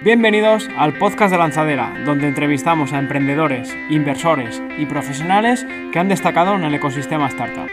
Bienvenidos 0.00 0.68
al 0.78 0.96
podcast 0.96 1.32
de 1.32 1.38
Lanzadera, 1.38 1.92
donde 2.06 2.28
entrevistamos 2.28 2.92
a 2.92 3.00
emprendedores, 3.00 3.74
inversores 3.90 4.62
y 4.78 4.86
profesionales 4.86 5.66
que 5.92 5.98
han 5.98 6.08
destacado 6.08 6.54
en 6.54 6.62
el 6.62 6.72
ecosistema 6.72 7.26
startup. 7.26 7.68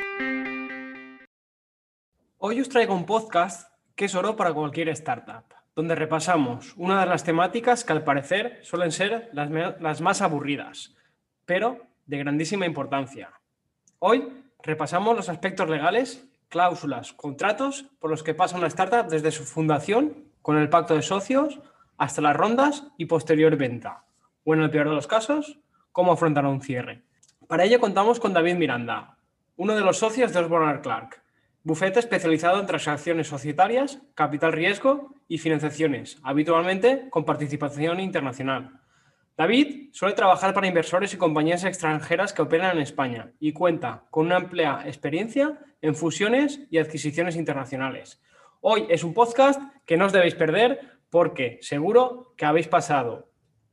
Hoy 2.40 2.62
os 2.62 2.70
traigo 2.70 2.96
un 2.96 3.06
podcast 3.06 3.70
que 3.96 4.06
es 4.06 4.16
oro 4.16 4.36
para 4.36 4.54
cualquier 4.54 4.90
startup, 4.90 5.44
donde 5.76 5.94
repasamos 5.94 6.74
una 6.78 7.00
de 7.00 7.06
las 7.06 7.24
temáticas 7.24 7.84
que 7.84 7.94
al 7.94 8.04
parecer 8.04 8.57
suelen 8.64 8.92
ser 8.92 9.30
las, 9.32 10.02
más 10.02 10.23
aburridas, 10.23 10.96
pero 11.46 11.86
de 12.07 12.18
grandísima 12.18 12.66
importancia. 12.66 13.34
Hoy 14.00 14.28
repasamos 14.64 15.16
los 15.16 15.30
aspectos 15.30 15.70
legales, 15.70 16.28
cláusulas, 16.50 17.14
contratos 17.14 17.86
por 18.00 18.10
los 18.10 18.23
que 18.23 18.34
pasa 18.34 18.57
una 18.57 18.66
startup 18.66 19.12
desde 19.12 19.30
su 19.30 19.44
fundación 19.44 20.26
con 20.42 20.57
el 20.57 20.70
pacto 20.70 20.96
de 20.96 21.04
socios 21.04 21.60
hasta 21.98 22.21
las 22.21 22.36
rondas 22.36 22.88
y 22.98 23.05
posterior 23.05 23.55
venta. 23.57 24.05
O 24.44 24.54
en 24.54 24.62
el 24.62 24.70
peor 24.70 24.90
de 24.90 24.95
los 24.95 25.08
casos, 25.08 25.59
cómo 25.91 26.12
afrontar 26.12 26.45
un 26.45 26.62
cierre. 26.62 27.04
Para 27.48 27.63
ello 27.63 27.80
contamos 27.80 28.20
con 28.20 28.34
David 28.34 28.55
Miranda, 28.55 29.18
uno 29.55 29.76
de 29.76 29.81
los 29.81 29.99
socios 29.99 30.34
de 30.34 30.40
Osborne 30.40 30.81
Clark, 30.81 31.21
bufete 31.63 31.99
especializado 31.99 32.59
en 32.59 32.66
transacciones 32.66 33.27
societarias, 33.27 34.02
capital 34.13 34.54
riesgo 34.54 35.16
y 35.27 35.38
financiaciones, 35.38 36.20
habitualmente 36.23 37.09
con 37.09 37.26
participación 37.26 37.99
internacional. 37.99 38.82
David 39.38 39.90
suele 39.91 40.16
trabajar 40.16 40.54
para 40.54 40.68
inversores 40.68 41.13
y 41.13 41.18
compañías 41.18 41.63
extranjeras 41.63 42.34
que 42.34 42.41
operan 42.41 42.77
en 42.77 42.84
España 42.84 43.32
y 43.40 43.52
cuenta 43.52 44.04
con 44.09 44.27
una 44.27 44.38
amplia 44.38 44.84
experiencia 44.85 45.59
en 45.82 45.96
fusiones 45.96 46.62
y 46.70 46.77
adquisiciones 46.77 47.35
internacionales. 47.35 48.21
Hoy 48.62 48.85
es 48.90 49.04
un 49.04 49.13
podcast 49.13 49.62
que 49.85 49.98
no 49.98 50.05
os 50.05 50.13
debéis 50.13 50.35
perder 50.35 50.95
porque 51.16 51.60
seguro 51.62 52.34
que 52.36 52.44
habéis 52.44 52.68
pasado 52.68 53.30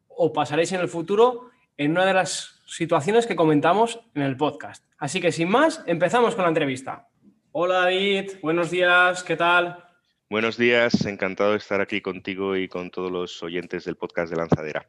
o 0.06 0.32
pasaréis 0.32 0.70
en 0.70 0.80
el 0.80 0.86
futuro 0.86 1.50
en 1.76 1.90
una 1.90 2.06
de 2.06 2.14
las 2.14 2.62
situaciones 2.66 3.26
que 3.26 3.34
comentamos 3.34 3.98
en 4.14 4.22
el 4.22 4.36
podcast. 4.36 4.84
Así 4.96 5.20
que 5.20 5.32
sin 5.32 5.50
más, 5.50 5.82
empezamos 5.88 6.36
con 6.36 6.44
la 6.44 6.50
entrevista. 6.50 7.08
Hola 7.50 7.80
David, 7.80 8.30
buenos 8.42 8.70
días, 8.70 9.24
¿qué 9.24 9.34
tal? 9.34 9.84
Buenos 10.30 10.56
días, 10.56 11.04
encantado 11.04 11.50
de 11.50 11.56
estar 11.56 11.80
aquí 11.80 12.00
contigo 12.00 12.56
y 12.56 12.68
con 12.68 12.92
todos 12.92 13.10
los 13.10 13.42
oyentes 13.42 13.86
del 13.86 13.96
podcast 13.96 14.30
de 14.30 14.36
Lanzadera. 14.36 14.86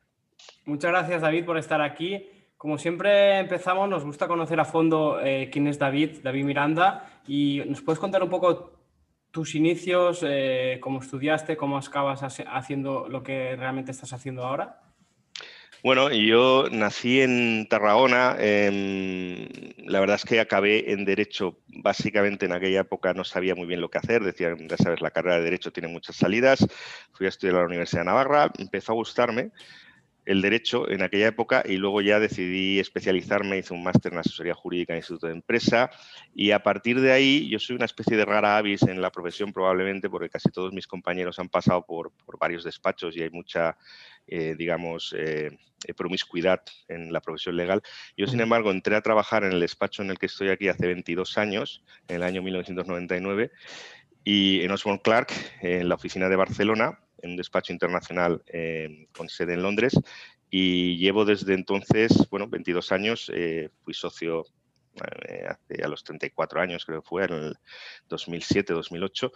Muchas 0.65 0.91
gracias 0.91 1.23
David 1.23 1.45
por 1.45 1.57
estar 1.57 1.81
aquí. 1.81 2.29
Como 2.55 2.77
siempre 2.77 3.39
empezamos, 3.39 3.89
nos 3.89 4.05
gusta 4.05 4.27
conocer 4.27 4.59
a 4.59 4.65
fondo 4.65 5.19
eh, 5.23 5.49
quién 5.51 5.65
es 5.65 5.79
David, 5.79 6.19
David 6.21 6.45
Miranda, 6.45 7.19
y 7.25 7.63
nos 7.65 7.81
puedes 7.81 7.97
contar 7.97 8.21
un 8.21 8.29
poco 8.29 8.82
tus 9.33 9.55
inicios, 9.55 10.23
eh, 10.23 10.77
cómo 10.79 10.99
estudiaste, 10.99 11.57
cómo 11.57 11.75
acabas 11.79 12.21
haciendo 12.21 13.07
lo 13.09 13.23
que 13.23 13.55
realmente 13.55 13.89
estás 13.89 14.13
haciendo 14.13 14.43
ahora? 14.43 14.79
Bueno, 15.83 16.11
yo 16.11 16.67
nací 16.71 17.19
en 17.19 17.67
Tarragona. 17.67 18.37
Em, 18.39 19.49
la 19.87 19.99
verdad 19.99 20.17
es 20.17 20.23
que 20.23 20.39
acabé 20.39 20.93
en 20.93 21.03
Derecho. 21.03 21.57
Básicamente 21.67 22.45
en 22.45 22.53
aquella 22.53 22.81
época 22.81 23.15
no 23.15 23.23
sabía 23.23 23.55
muy 23.55 23.65
bien 23.65 23.81
lo 23.81 23.89
que 23.89 23.97
hacer. 23.97 24.23
Decían, 24.23 24.69
ya 24.69 24.77
sabes, 24.77 25.01
la 25.01 25.09
carrera 25.09 25.37
de 25.37 25.45
Derecho 25.45 25.73
tiene 25.73 25.89
muchas 25.89 26.15
salidas. 26.15 26.65
Fui 27.11 27.25
a 27.25 27.29
estudiar 27.29 27.55
a 27.55 27.59
la 27.61 27.65
Universidad 27.65 28.01
de 28.01 28.05
Navarra. 28.05 28.51
Empezó 28.59 28.91
a 28.91 28.95
gustarme 28.95 29.49
el 30.25 30.41
derecho 30.41 30.89
en 30.89 31.03
aquella 31.03 31.27
época 31.27 31.63
y 31.65 31.77
luego 31.77 32.01
ya 32.01 32.19
decidí 32.19 32.79
especializarme, 32.79 33.57
hice 33.57 33.73
un 33.73 33.83
máster 33.83 34.13
en 34.13 34.19
asesoría 34.19 34.53
jurídica 34.53 34.93
en 34.93 34.97
el 34.97 35.01
Instituto 35.01 35.27
de 35.27 35.33
Empresa 35.33 35.91
y 36.33 36.51
a 36.51 36.63
partir 36.63 37.01
de 37.01 37.11
ahí 37.11 37.49
yo 37.49 37.59
soy 37.59 37.75
una 37.75 37.85
especie 37.85 38.17
de 38.17 38.25
rara 38.25 38.57
avis 38.57 38.83
en 38.83 39.01
la 39.01 39.11
profesión 39.11 39.51
probablemente 39.51 40.09
porque 40.09 40.29
casi 40.29 40.49
todos 40.49 40.71
mis 40.73 40.87
compañeros 40.87 41.39
han 41.39 41.49
pasado 41.49 41.85
por, 41.85 42.11
varios 42.39 42.63
despachos 42.63 43.15
y 43.15 43.21
hay 43.21 43.29
mucha, 43.29 43.77
eh, 44.27 44.55
digamos, 44.57 45.15
eh, 45.17 45.57
promiscuidad 45.95 46.61
en 46.87 47.11
la 47.11 47.21
profesión 47.21 47.57
legal. 47.57 47.81
Yo, 48.15 48.27
sin 48.27 48.39
embargo, 48.39 48.71
entré 48.71 48.95
a 48.95 49.01
trabajar 49.01 49.43
en 49.43 49.51
el 49.51 49.59
despacho 49.59 50.01
en 50.01 50.09
el 50.09 50.17
que 50.17 50.27
estoy 50.27 50.49
aquí 50.49 50.67
hace 50.67 50.87
22 50.87 51.37
años, 51.37 51.83
en 52.07 52.17
el 52.17 52.23
año 52.23 52.41
1999, 52.41 53.51
y 54.23 54.61
en 54.61 54.71
Osborne 54.71 55.01
Clark, 55.03 55.33
en 55.61 55.89
la 55.89 55.95
oficina 55.95 56.29
de 56.29 56.35
Barcelona, 56.35 56.99
en 57.21 57.31
un 57.31 57.37
despacho 57.37 57.73
internacional 57.73 58.43
eh, 58.47 59.07
con 59.15 59.29
sede 59.29 59.53
en 59.53 59.63
Londres 59.63 59.93
y 60.49 60.97
llevo 60.97 61.25
desde 61.25 61.55
entonces, 61.55 62.11
bueno, 62.29 62.47
22 62.47 62.91
años, 62.91 63.31
eh, 63.33 63.69
fui 63.83 63.93
socio 63.93 64.45
eh, 65.27 65.45
hace 65.47 65.83
a 65.83 65.87
los 65.87 66.03
34 66.03 66.61
años, 66.61 66.85
creo 66.85 67.01
que 67.01 67.07
fue, 67.07 67.25
en 67.25 67.33
el 67.33 67.55
2007-2008 68.09 69.31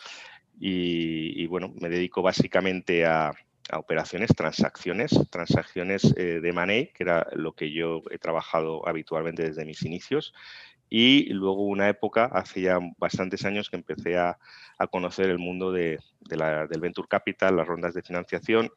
y, 0.59 1.45
bueno, 1.47 1.71
me 1.79 1.89
dedico 1.89 2.21
básicamente 2.21 3.05
a, 3.05 3.31
a 3.69 3.79
operaciones, 3.79 4.31
transacciones, 4.35 5.11
transacciones 5.29 6.01
de 6.15 6.51
money, 6.51 6.87
que 6.93 7.03
era 7.03 7.27
lo 7.33 7.53
que 7.53 7.71
yo 7.71 8.01
he 8.09 8.17
trabajado 8.17 8.87
habitualmente 8.87 9.43
desde 9.43 9.65
mis 9.65 9.83
inicios, 9.83 10.33
y 10.89 11.29
luego 11.33 11.63
una 11.63 11.89
época, 11.89 12.25
hace 12.25 12.61
ya 12.61 12.79
bastantes 12.97 13.45
años, 13.45 13.69
que 13.69 13.75
empecé 13.75 14.17
a, 14.17 14.37
conocer 14.91 15.29
el 15.29 15.39
mundo 15.39 15.71
de, 15.71 15.99
del 16.19 16.79
Venture 16.79 17.07
Capital, 17.07 17.55
las 17.55 17.67
rondas 17.67 17.95
de 17.95 18.03
financiación 18.03 18.69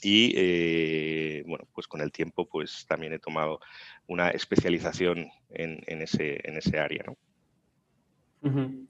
y 0.00 0.32
eh, 0.36 1.42
bueno, 1.46 1.64
pues 1.74 1.88
con 1.88 2.00
el 2.02 2.12
tiempo 2.12 2.46
pues 2.46 2.86
también 2.86 3.14
he 3.14 3.18
tomado 3.18 3.58
una 4.06 4.28
especialización 4.28 5.28
en, 5.50 6.02
ese, 6.02 6.40
en 6.48 6.56
ese 6.56 6.78
área. 6.78 7.04
¿no? 7.04 7.16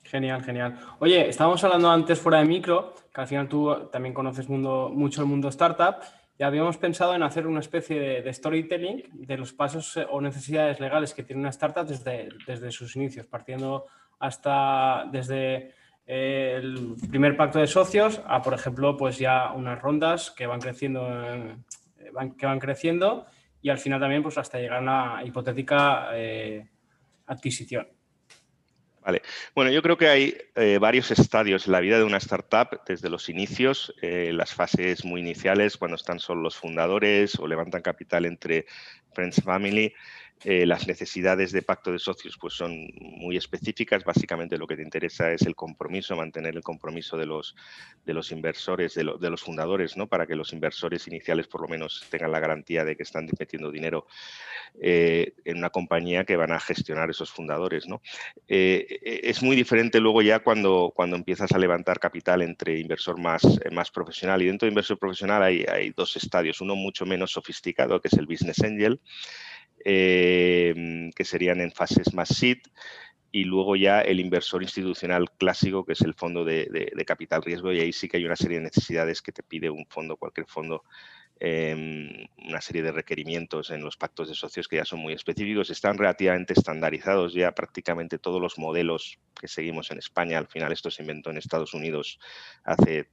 Genial, 0.03 0.43
genial. 0.43 0.78
Oye, 0.98 1.28
estábamos 1.28 1.62
hablando 1.64 1.91
antes 1.91 2.19
fuera 2.19 2.41
de 2.41 2.44
micro, 2.44 2.94
que 3.14 3.20
al 3.20 3.28
final 3.28 3.48
tú 3.48 3.88
también 3.93 4.12
conoces 4.12 4.48
mundo, 4.48 4.91
mucho 4.93 5.22
el 5.22 5.28
mundo 5.28 5.48
startup 5.48 5.97
ya 6.38 6.48
habíamos 6.48 6.76
pensado 6.78 7.14
en 7.14 7.22
hacer 7.22 7.46
una 7.46 7.60
especie 7.60 8.22
de, 8.22 8.32
storytelling 8.32 9.04
de 9.12 9.36
los 9.36 9.52
pasos 9.52 9.96
eh, 9.96 10.06
o 10.10 10.20
necesidades 10.20 10.80
legales 10.80 11.14
que 11.14 11.22
tiene 11.22 11.40
una 11.40 11.50
startup 11.50 11.86
desde, 11.86 12.28
desde 12.46 12.72
sus 12.72 12.96
inicios, 12.96 13.26
partiendo 13.26 13.86
hasta 14.18 15.04
desde 15.12 15.72
eh, 16.06 16.54
el 16.56 16.96
primer 17.08 17.36
pacto 17.36 17.60
de 17.60 17.66
socios 17.66 18.20
a, 18.26 18.42
por 18.42 18.54
ejemplo, 18.54 18.96
pues 18.96 19.18
ya 19.18 19.52
unas 19.52 19.80
rondas 19.80 20.30
que 20.32 20.46
van 20.46 20.60
creciendo, 20.60 21.08
eh, 21.08 21.56
que 22.36 22.46
van 22.46 22.58
creciendo 22.58 23.26
y 23.62 23.70
al 23.70 23.78
final 23.78 24.00
también 24.00 24.22
pues 24.22 24.36
hasta 24.36 24.58
llegar 24.58 24.78
a 24.78 24.82
una 24.82 25.24
hipotética 25.24 26.10
adquisición. 27.26 27.86
Vale. 29.04 29.20
Bueno, 29.54 29.70
yo 29.70 29.82
creo 29.82 29.98
que 29.98 30.09
hay 30.09 30.34
eh, 30.54 30.78
varios 30.81 31.10
estadios 31.10 31.66
en 31.66 31.72
la 31.72 31.81
vida 31.81 31.98
de 31.98 32.04
una 32.04 32.16
startup, 32.16 32.81
desde 32.87 33.10
los 33.10 33.28
inicios, 33.28 33.94
eh, 34.00 34.31
las 34.32 34.54
fases 34.54 35.04
muy 35.04 35.20
iniciales, 35.20 35.76
cuando 35.76 35.97
están 35.97 36.19
solo 36.19 36.41
los 36.41 36.56
fundadores 36.56 37.38
o 37.38 37.47
levantan 37.47 37.82
capital 37.82 38.25
entre 38.25 38.64
Friends 39.12 39.43
Family, 39.44 39.93
eh, 40.44 40.66
las 40.66 40.87
necesidades 40.87 41.53
de 41.53 41.62
pacto 41.62 41.91
de 41.91 41.99
socios 41.99 42.37
pues 42.38 42.53
son 42.53 42.91
muy 43.00 43.37
específicas. 43.37 44.05
Básicamente 44.05 44.59
lo 44.59 44.66
que 44.66 44.77
te 44.77 44.82
interesa 44.82 45.32
es 45.32 45.43
el 45.43 45.55
compromiso, 45.55 46.16
mantener 46.16 46.55
el 46.55 46.62
compromiso 46.62 47.16
de 47.16 47.25
los, 47.25 47.56
de 48.05 48.12
los 48.12 48.31
inversores, 48.31 48.94
de, 48.94 49.05
los 49.05 49.43
fundadores, 49.43 49.97
¿no? 49.97 50.06
para 50.06 50.27
que 50.27 50.37
los 50.37 50.53
inversores 50.53 51.09
iniciales 51.09 51.47
por 51.47 51.62
lo 51.62 51.69
menos 51.69 52.06
tengan 52.10 52.31
la 52.31 52.41
garantía 52.41 52.84
de 52.84 52.94
que 52.94 53.05
están 53.05 53.27
metiendo 53.38 53.71
dinero 53.71 54.06
eh, 54.82 55.32
en 55.47 55.56
una 55.59 55.71
compañía 55.71 56.25
que 56.25 56.37
van 56.37 56.53
a 56.53 56.61
gestionar 56.61 57.09
esos 57.09 57.31
fundadores. 57.31 57.87
¿no? 57.88 58.03
Eh, 58.47 59.21
es 59.22 59.43
muy 59.43 59.56
diferente 59.56 59.99
luego 59.99 60.21
ya 60.21 60.41
cuando, 60.41 60.93
cuando 60.94 61.16
empiezas 61.16 61.53
a 61.53 61.59
levantar 61.59 61.99
capital 61.99 62.43
entre 62.43 62.78
inversor 62.78 63.19
más, 63.19 63.43
más 63.72 63.91
profesional. 63.91 64.43
Y 64.43 64.47
dentro 64.47 64.66
de 64.66 64.72
inversor 64.72 64.99
profesional 64.99 65.43
hay, 65.43 65.65
hay 65.65 65.91
dos 65.97 66.16
estadios. 66.16 66.61
Uno 66.61 66.76
mucho 66.76 67.06
menos 67.06 67.32
sofisticado, 67.32 67.99
que 68.00 68.09
es 68.09 68.15
el 68.15 68.26
business 68.26 68.62
angel, 68.62 69.00
Em, 69.86 71.10
que 71.12 71.24
serían 71.26 71.60
en 71.60 71.70
fases 71.70 72.14
más 72.14 72.30
SID, 72.30 72.58
y 73.30 73.44
luego 73.44 73.76
ya 73.76 74.00
el 74.00 74.18
inversor 74.18 74.62
institucional 74.62 75.30
clásico, 75.32 75.84
que 75.84 75.92
es 75.92 76.00
el 76.00 76.14
fondo 76.14 76.42
de, 76.42 77.04
capital 77.06 77.42
riesgo, 77.42 77.70
y 77.70 77.80
ahí 77.80 77.92
sí 77.92 78.08
que 78.08 78.16
hay 78.16 78.24
una 78.24 78.36
serie 78.36 78.58
de 78.58 78.64
necesidades 78.64 79.20
que 79.20 79.32
te 79.32 79.42
pide 79.42 79.68
un 79.68 79.84
fondo, 79.86 80.16
cualquier 80.16 80.46
fondo, 80.46 80.84
em, 81.38 82.26
una 82.46 82.62
serie 82.62 82.82
de 82.82 82.92
requerimientos 82.92 83.70
en 83.70 83.82
los 83.82 83.98
pactos 83.98 84.28
de 84.28 84.34
socios 84.34 84.69
que 84.69 84.76
ya 84.76 84.86
son 84.86 85.00
muy 85.00 85.12
específicos, 85.12 85.69
están 85.69 85.98
relativamente 85.98 86.54
estandarizados 86.54 87.34
ya 87.34 87.52
prácticamente 87.52 88.19
todos 88.19 88.40
los 88.40 88.56
modelos 88.56 89.19
que 89.38 89.48
seguimos 89.48 89.90
en 89.90 89.98
España, 89.98 90.38
al 90.38 90.46
final 90.46 90.72
esto 90.72 90.90
se 90.90 91.02
inventó 91.02 91.28
en 91.30 91.37
Estados 91.37 91.75
Unidos 91.75 92.19
hace 92.64 93.10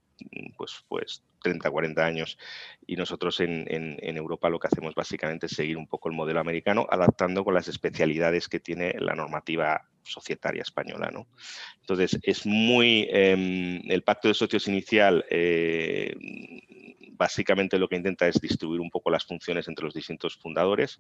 pues, 0.58 0.84
pues 0.88 1.24
30, 1.42 1.70
40 1.70 2.06
años 2.06 2.38
y 2.86 2.96
nosotros 2.96 3.40
en, 3.40 3.68
Europa 4.02 4.50
lo 4.50 4.60
que 4.60 4.68
hacemos 4.68 4.96
básicamente 4.96 5.48
es 5.48 5.54
seguir 5.54 5.78
un 5.78 5.88
poco 5.88 6.10
el 6.10 6.16
modelo 6.16 6.40
americano, 6.40 6.86
adaptando 6.90 7.44
con 7.44 7.54
las 7.54 7.68
especialidades 7.68 8.48
que 8.48 8.60
tiene 8.60 8.94
la 9.00 9.16
normativa 9.16 9.88
societaria 10.04 10.62
española. 10.62 11.10
¿no? 11.12 11.28
Entonces, 11.80 12.20
es 12.24 12.46
muy, 12.46 13.08
em, 13.12 13.82
el 13.90 14.04
pacto 14.04 14.28
de 14.28 14.34
socios 14.34 14.68
inicial 14.68 15.26
eh, 15.30 16.16
básicamente 17.22 17.78
lo 17.78 17.88
que 17.88 17.98
intenta 17.98 18.28
es 18.28 18.42
distribuir 18.42 18.82
un 18.82 18.90
poco 18.90 19.12
las 19.12 19.26
funciones 19.26 19.68
entre 19.68 19.86
los 19.86 19.94
distintos 19.94 20.38
fundadores. 20.38 21.00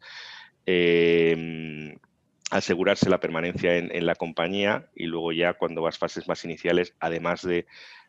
Em, 0.65 1.97
asegurarse 2.51 3.09
la 3.09 3.19
permanencia 3.19 3.77
en, 3.77 3.89
en, 3.95 4.05
la 4.05 4.13
compañía 4.13 4.89
y 4.93 5.05
luego 5.05 5.31
ya 5.31 5.53
cuando 5.53 5.81
vas 5.81 5.97
fases 5.97 6.27
más 6.27 6.43
iniciales, 6.43 6.93
además 6.99 7.41
de 7.41 7.65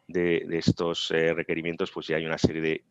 de, 0.07 0.47
estos 0.51 1.11
eh, 1.11 1.33
requerimientos, 1.35 1.91
pues 1.91 2.07
ya 2.07 2.17
hay 2.17 2.27
una 2.27 2.39
serie 2.39 2.61
de 2.61 2.85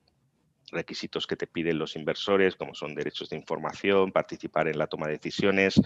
requisitos 0.71 1.27
que 1.27 1.35
te 1.35 1.47
piden 1.47 1.77
los 1.77 1.97
inversores, 1.97 2.55
como 2.55 2.73
son 2.73 2.95
derechos 2.95 3.29
de 3.29 3.35
información, 3.35 4.13
participar 4.13 4.69
en 4.69 4.77
la 4.77 4.87
toma 4.87 5.07
de 5.07 5.13
decisiones 5.13 5.81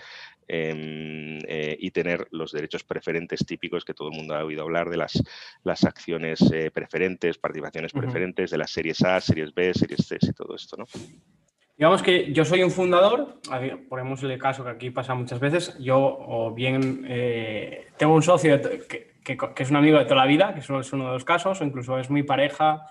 em, 0.47 1.39
eh, 1.47 1.75
y 1.79 1.89
tener 1.89 2.27
los 2.29 2.51
derechos 2.51 2.83
preferentes 2.83 3.43
típicos 3.47 3.83
que 3.83 3.95
todo 3.95 4.09
el 4.09 4.15
mundo 4.15 4.35
ha 4.35 4.45
oído 4.45 4.61
hablar 4.61 4.91
de 4.91 4.97
las, 4.97 5.23
las 5.63 5.83
acciones 5.85 6.39
eh, 6.51 6.69
preferentes, 6.69 7.39
participaciones 7.39 7.93
preferentes 7.93 8.51
de 8.51 8.57
las 8.59 8.69
series 8.69 9.03
A, 9.03 9.19
series 9.19 9.55
B, 9.55 9.73
series 9.73 10.05
C 10.05 10.17
y 10.21 10.33
todo 10.33 10.55
esto. 10.55 10.77
¿no? 10.77 10.85
Digamos 11.75 12.03
que 12.03 12.31
yo 12.31 12.45
soy 12.45 12.61
un 12.61 12.69
fundador, 12.71 13.39
ponemos 13.89 14.21
el 14.21 14.37
caso 14.37 14.63
que 14.63 14.69
aquí 14.69 14.91
pasa 14.91 15.15
muchas 15.15 15.39
veces, 15.39 15.75
yo 15.79 15.97
o 15.97 16.53
bien 16.53 17.03
tengo 17.97 18.13
un 18.13 18.21
socio 18.21 18.61
que, 18.87 19.14
es 19.33 19.69
un 19.69 19.75
amigo 19.75 19.97
de 19.97 20.05
toda 20.05 20.17
la 20.17 20.25
vida, 20.25 20.53
que 20.53 20.59
eso 20.59 20.79
es 20.79 20.91
uno 20.93 21.05
de 21.07 21.13
los 21.13 21.25
casos, 21.25 21.59
o 21.59 21.63
incluso 21.63 21.97
es 21.99 22.09
mi 22.09 22.23
pareja, 22.23 22.85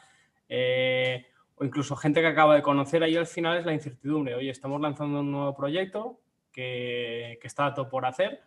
eh, 0.49 1.27
o 1.57 1.65
incluso 1.65 1.97
gente 1.97 2.21
que 2.21 2.27
acaba 2.27 2.55
de 2.55 2.63
conocer, 2.63 3.03
ahí 3.03 3.17
al 3.17 3.27
final 3.27 3.59
es 3.59 3.65
la 3.65 3.73
incertidumbre, 3.73 4.35
oye, 4.35 4.51
estamos 4.51 4.81
lanzando 4.81 5.21
un 5.21 5.31
nuevo 5.31 5.55
proyecto 5.55 6.21
que, 6.53 7.39
está 7.43 7.73
todo 7.75 7.89
por 7.89 8.07
hacer, 8.07 8.43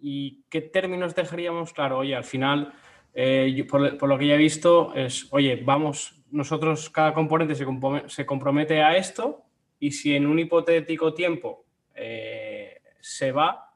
y 0.00 0.44
qué 0.48 0.60
términos 0.60 1.14
dejaríamos 1.14 1.72
claro, 1.72 1.98
oye, 1.98 2.14
al 2.14 2.24
final, 2.24 2.72
eh, 3.14 3.66
por, 3.68 4.08
lo 4.08 4.18
que 4.18 4.26
ya 4.26 4.34
he 4.34 4.38
visto, 4.38 4.94
es, 4.94 5.28
oye, 5.30 5.60
vamos, 5.64 6.22
nosotros, 6.30 6.90
cada 6.90 7.14
componente 7.14 7.54
se, 7.54 7.66
se 8.06 8.26
compromete 8.26 8.82
a 8.82 8.96
esto, 8.96 9.44
y 9.80 9.92
si 9.92 10.14
en 10.14 10.26
un 10.26 10.38
hipotético 10.38 11.14
tiempo 11.14 11.64
eh, 11.94 12.80
se 13.00 13.32
va, 13.32 13.67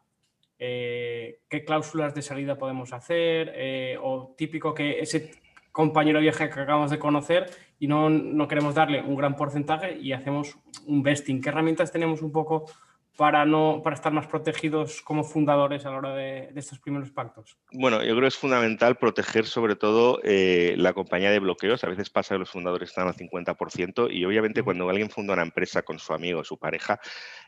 eh, 0.65 1.41
¿qué 1.49 1.65
cláusulas 1.65 2.15
de 2.15 2.23
salida 2.23 2.57
podemos 2.57 2.93
hacer? 2.93 3.53
Eh, 3.57 3.99
o 4.01 4.33
típico 4.39 4.73
que 4.73 5.01
ese 5.01 5.33
compañero 5.73 6.21
viaje 6.21 6.49
que 6.49 6.61
acabamos 6.61 6.93
de 6.93 7.01
conocer 7.01 7.51
y 7.81 7.89
no, 7.89 8.09
no, 8.09 8.47
queremos 8.47 8.77
darle 8.77 9.03
un 9.03 9.17
gran 9.17 9.35
porcentaje 9.35 9.99
y 9.99 10.13
hacemos 10.13 10.57
un 10.87 11.03
vesting. 11.03 11.41
¿Qué 11.41 11.49
herramientas 11.49 11.91
tenemos 11.91 12.23
un 12.23 12.31
poco 12.31 12.67
para, 13.17 13.45
no, 13.45 13.83
para 13.85 13.95
estar 13.95 14.13
más 14.13 14.27
protegidos 14.27 15.03
como 15.03 15.23
fundadores 15.23 15.85
a 15.85 15.91
la 15.91 15.99
hora 15.99 16.15
de, 16.15 16.51
estos 16.57 16.79
primeros 16.79 17.11
pactos? 17.11 17.59
Bueno, 17.73 17.99
yo 18.03 18.11
creo 18.11 18.23
que 18.23 18.29
es 18.29 18.37
fundamental 18.37 18.97
proteger 18.97 19.47
sobre 19.47 19.77
todo 19.77 20.21
eh, 20.25 20.75
la 20.79 20.95
compañía 20.95 21.31
de 21.31 21.39
bloqueos. 21.39 21.85
A 21.85 21.89
veces 21.89 22.09
pasa 22.09 22.35
que 22.35 22.41
los 22.41 22.51
fundadores 22.51 22.89
están 22.89 23.09
al 23.09 23.15
50% 23.15 24.09
y 24.11 24.25
obviamente 24.25 24.63
cuando 24.63 24.89
alguien 24.89 25.11
funda 25.11 25.35
una 25.35 25.43
empresa 25.43 25.83
con 25.83 25.99
su 25.99 26.15
amigo 26.15 26.41
o 26.41 26.45
su 26.45 26.59
pareja, 26.59 27.01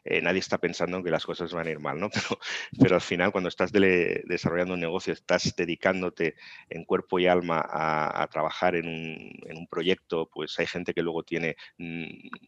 eh, 0.05 0.21
nadie 0.21 0.41
está 0.41 0.59
pensando 0.59 0.99
en 0.99 1.05
que 1.05 1.11
las 1.11 1.25
cosas 1.25 1.53
van 1.53 1.67
a 1.67 1.71
ir 1.71 1.81
mal, 1.81 1.99
¿no? 1.99 2.11
Pero, 2.15 2.39
pero 2.79 2.95
al 2.95 3.01
final 3.01 3.33
cuando 3.33 3.49
estás 3.49 3.73
desarrollando 3.73 4.75
un 4.75 4.81
negocio, 4.81 5.13
estás 5.13 5.55
dedicándote 5.57 6.37
en 6.69 6.85
cuerpo 6.85 7.19
y 7.19 7.27
alma 7.27 7.65
a, 7.69 8.27
trabajar 8.31 8.77
en 8.77 8.87
un, 8.87 9.67
proyecto, 9.69 10.29
pues 10.33 10.59
hay 10.59 10.67
gente 10.67 10.95
que 10.95 11.03
luego 11.03 11.23
tiene, 11.23 11.57
mm, 11.79 12.05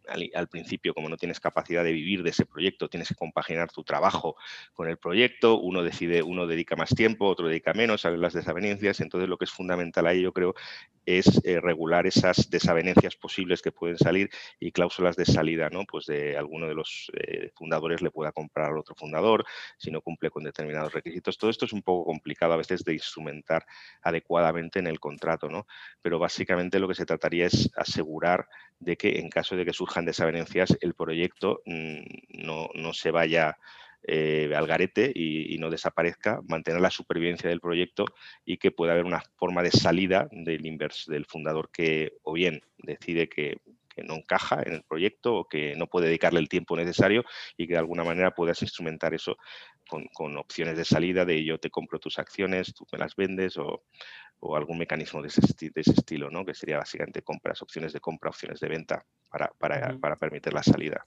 al, 0.09 0.31
al 0.35 0.49
principio, 0.49 0.95
como 0.95 1.09
no 1.09 1.17
tienes 1.17 1.41
capacidad 1.41 1.83
de 1.83 1.93
vivir 1.93 2.23
de 2.23 2.31
ese 2.31 2.47
proyecto, 2.47 2.89
tienes 2.89 3.06
compaginar 3.15 3.71
tu 3.71 3.85
trabajo 3.85 4.37
con 4.75 4.89
el 4.89 4.99
proyecto, 4.99 5.59
uno 5.59 5.83
decide, 5.83 6.23
uno 6.23 6.47
dedica 6.47 6.77
más 6.77 6.91
tiempo, 6.91 7.27
otro 7.27 7.49
dedica 7.49 7.73
menos, 7.75 8.05
a 8.05 8.11
las 8.11 8.33
desavenencias, 8.33 9.01
entonces 9.01 9.29
lo 9.29 9.39
que 9.39 9.45
es 9.45 9.51
fundamental 9.51 10.07
ahí 10.07 10.23
yo 10.23 10.33
creo 10.33 10.55
es 11.07 11.41
eh, 11.45 11.61
regular 11.61 12.07
esas 12.07 12.51
desavenencias 12.51 13.15
posibles 13.15 13.63
que 13.63 13.71
pueden 13.71 13.97
salir 13.97 14.29
y 14.59 14.73
cláusulas 14.73 15.15
de 15.17 15.25
salida, 15.25 15.71
¿no? 15.71 15.85
Pues 15.85 16.07
de 16.07 16.37
alguno 16.37 16.67
de 16.67 16.75
los 16.75 17.11
eh, 17.15 17.51
fundadores 17.55 18.03
le 18.03 18.11
pueda 18.11 18.33
comprar 18.33 18.73
al 18.73 18.79
otro 18.79 18.97
fundador 18.97 19.45
si 19.79 19.91
no 19.93 20.01
cumple 20.01 20.31
con 20.31 20.43
determinados 20.43 20.93
requisitos. 20.93 21.39
Todo 21.39 21.51
esto 21.51 21.65
es 21.65 21.73
un 21.73 21.83
poco 21.83 22.07
complicado 22.07 22.53
a 22.55 22.57
veces 22.57 22.85
de 22.85 22.95
instrumentar 22.95 23.65
adecuadamente 24.03 24.81
en 24.81 24.89
el 24.89 24.99
contrato, 24.99 25.49
¿no? 25.49 25.67
Pero 26.03 26.19
básicamente 26.19 26.81
lo 26.81 26.89
que 26.89 26.97
se 26.97 27.07
trataría 27.07 27.47
es 27.47 27.71
asegurar 27.77 28.49
de 28.79 28.97
que 28.97 29.21
en 29.21 29.31
caso 29.31 29.57
de 29.57 29.65
que 29.65 29.73
surjan 29.73 30.05
desavenencias 30.05 30.77
el 30.81 30.95
proyecto 30.95 31.63
mm, 31.65 32.45
no, 32.45 32.69
no 32.75 32.93
se 32.97 33.11
vaya 33.11 33.57
eh, 34.09 34.53
al 34.55 34.69
garete 34.69 35.11
y, 35.13 35.59
no 35.59 35.69
desaparezca, 35.69 36.41
mantener 36.47 36.81
la 36.81 36.91
supervivencia 36.91 37.51
del 37.51 37.61
proyecto 37.61 38.05
y 38.45 38.57
que 38.57 38.71
pueda 38.71 38.93
haber 38.93 39.05
una 39.05 39.21
forma 39.35 39.65
de 39.65 39.73
salida 39.73 40.29
del, 40.31 40.79
del 41.09 41.25
fundador 41.25 41.71
que 41.73 42.13
o 42.23 42.33
bien 42.33 42.63
decide 42.79 43.29
que, 43.29 43.59
no 44.05 44.15
encaja 44.15 44.63
en 44.63 44.75
el 44.75 44.83
proyecto 44.83 45.35
o 45.35 45.49
que 45.49 45.75
no 45.75 45.87
puede 45.87 46.09
dedicarle 46.09 46.39
el 46.39 46.51
tiempo 46.51 46.77
necesario 46.77 47.25
y 47.57 47.67
que 47.67 47.73
de 47.73 47.79
alguna 47.79 48.05
manera 48.05 48.31
puedas 48.31 48.61
instrumentar 48.61 49.15
eso 49.15 49.39
con, 49.89 50.37
opciones 50.37 50.77
de 50.77 50.85
salida 50.85 51.25
de 51.25 51.43
yo 51.43 51.59
te 51.59 51.71
compro 51.71 51.99
tus 51.99 52.19
acciones, 52.19 52.75
tú 52.75 52.87
me 52.93 52.99
las 52.99 53.17
vendes 53.17 53.57
o, 53.57 53.85
algún 54.55 54.77
mecanismo 54.77 55.23
de 55.23 55.29
ese, 55.29 55.41
de 55.41 55.81
ese, 55.81 55.93
estilo, 55.93 56.31
¿no? 56.31 56.45
que 56.45 56.53
sería 56.53 56.77
básicamente 56.77 57.23
compras, 57.23 57.63
opciones 57.63 57.95
de 57.95 58.01
compra, 58.01 58.29
opciones 58.29 58.61
de 58.61 58.69
venta 58.69 59.07
para, 59.31 59.49
para 59.99 60.17
permitir 60.17 60.53
la 60.53 60.63
salida. 60.63 61.07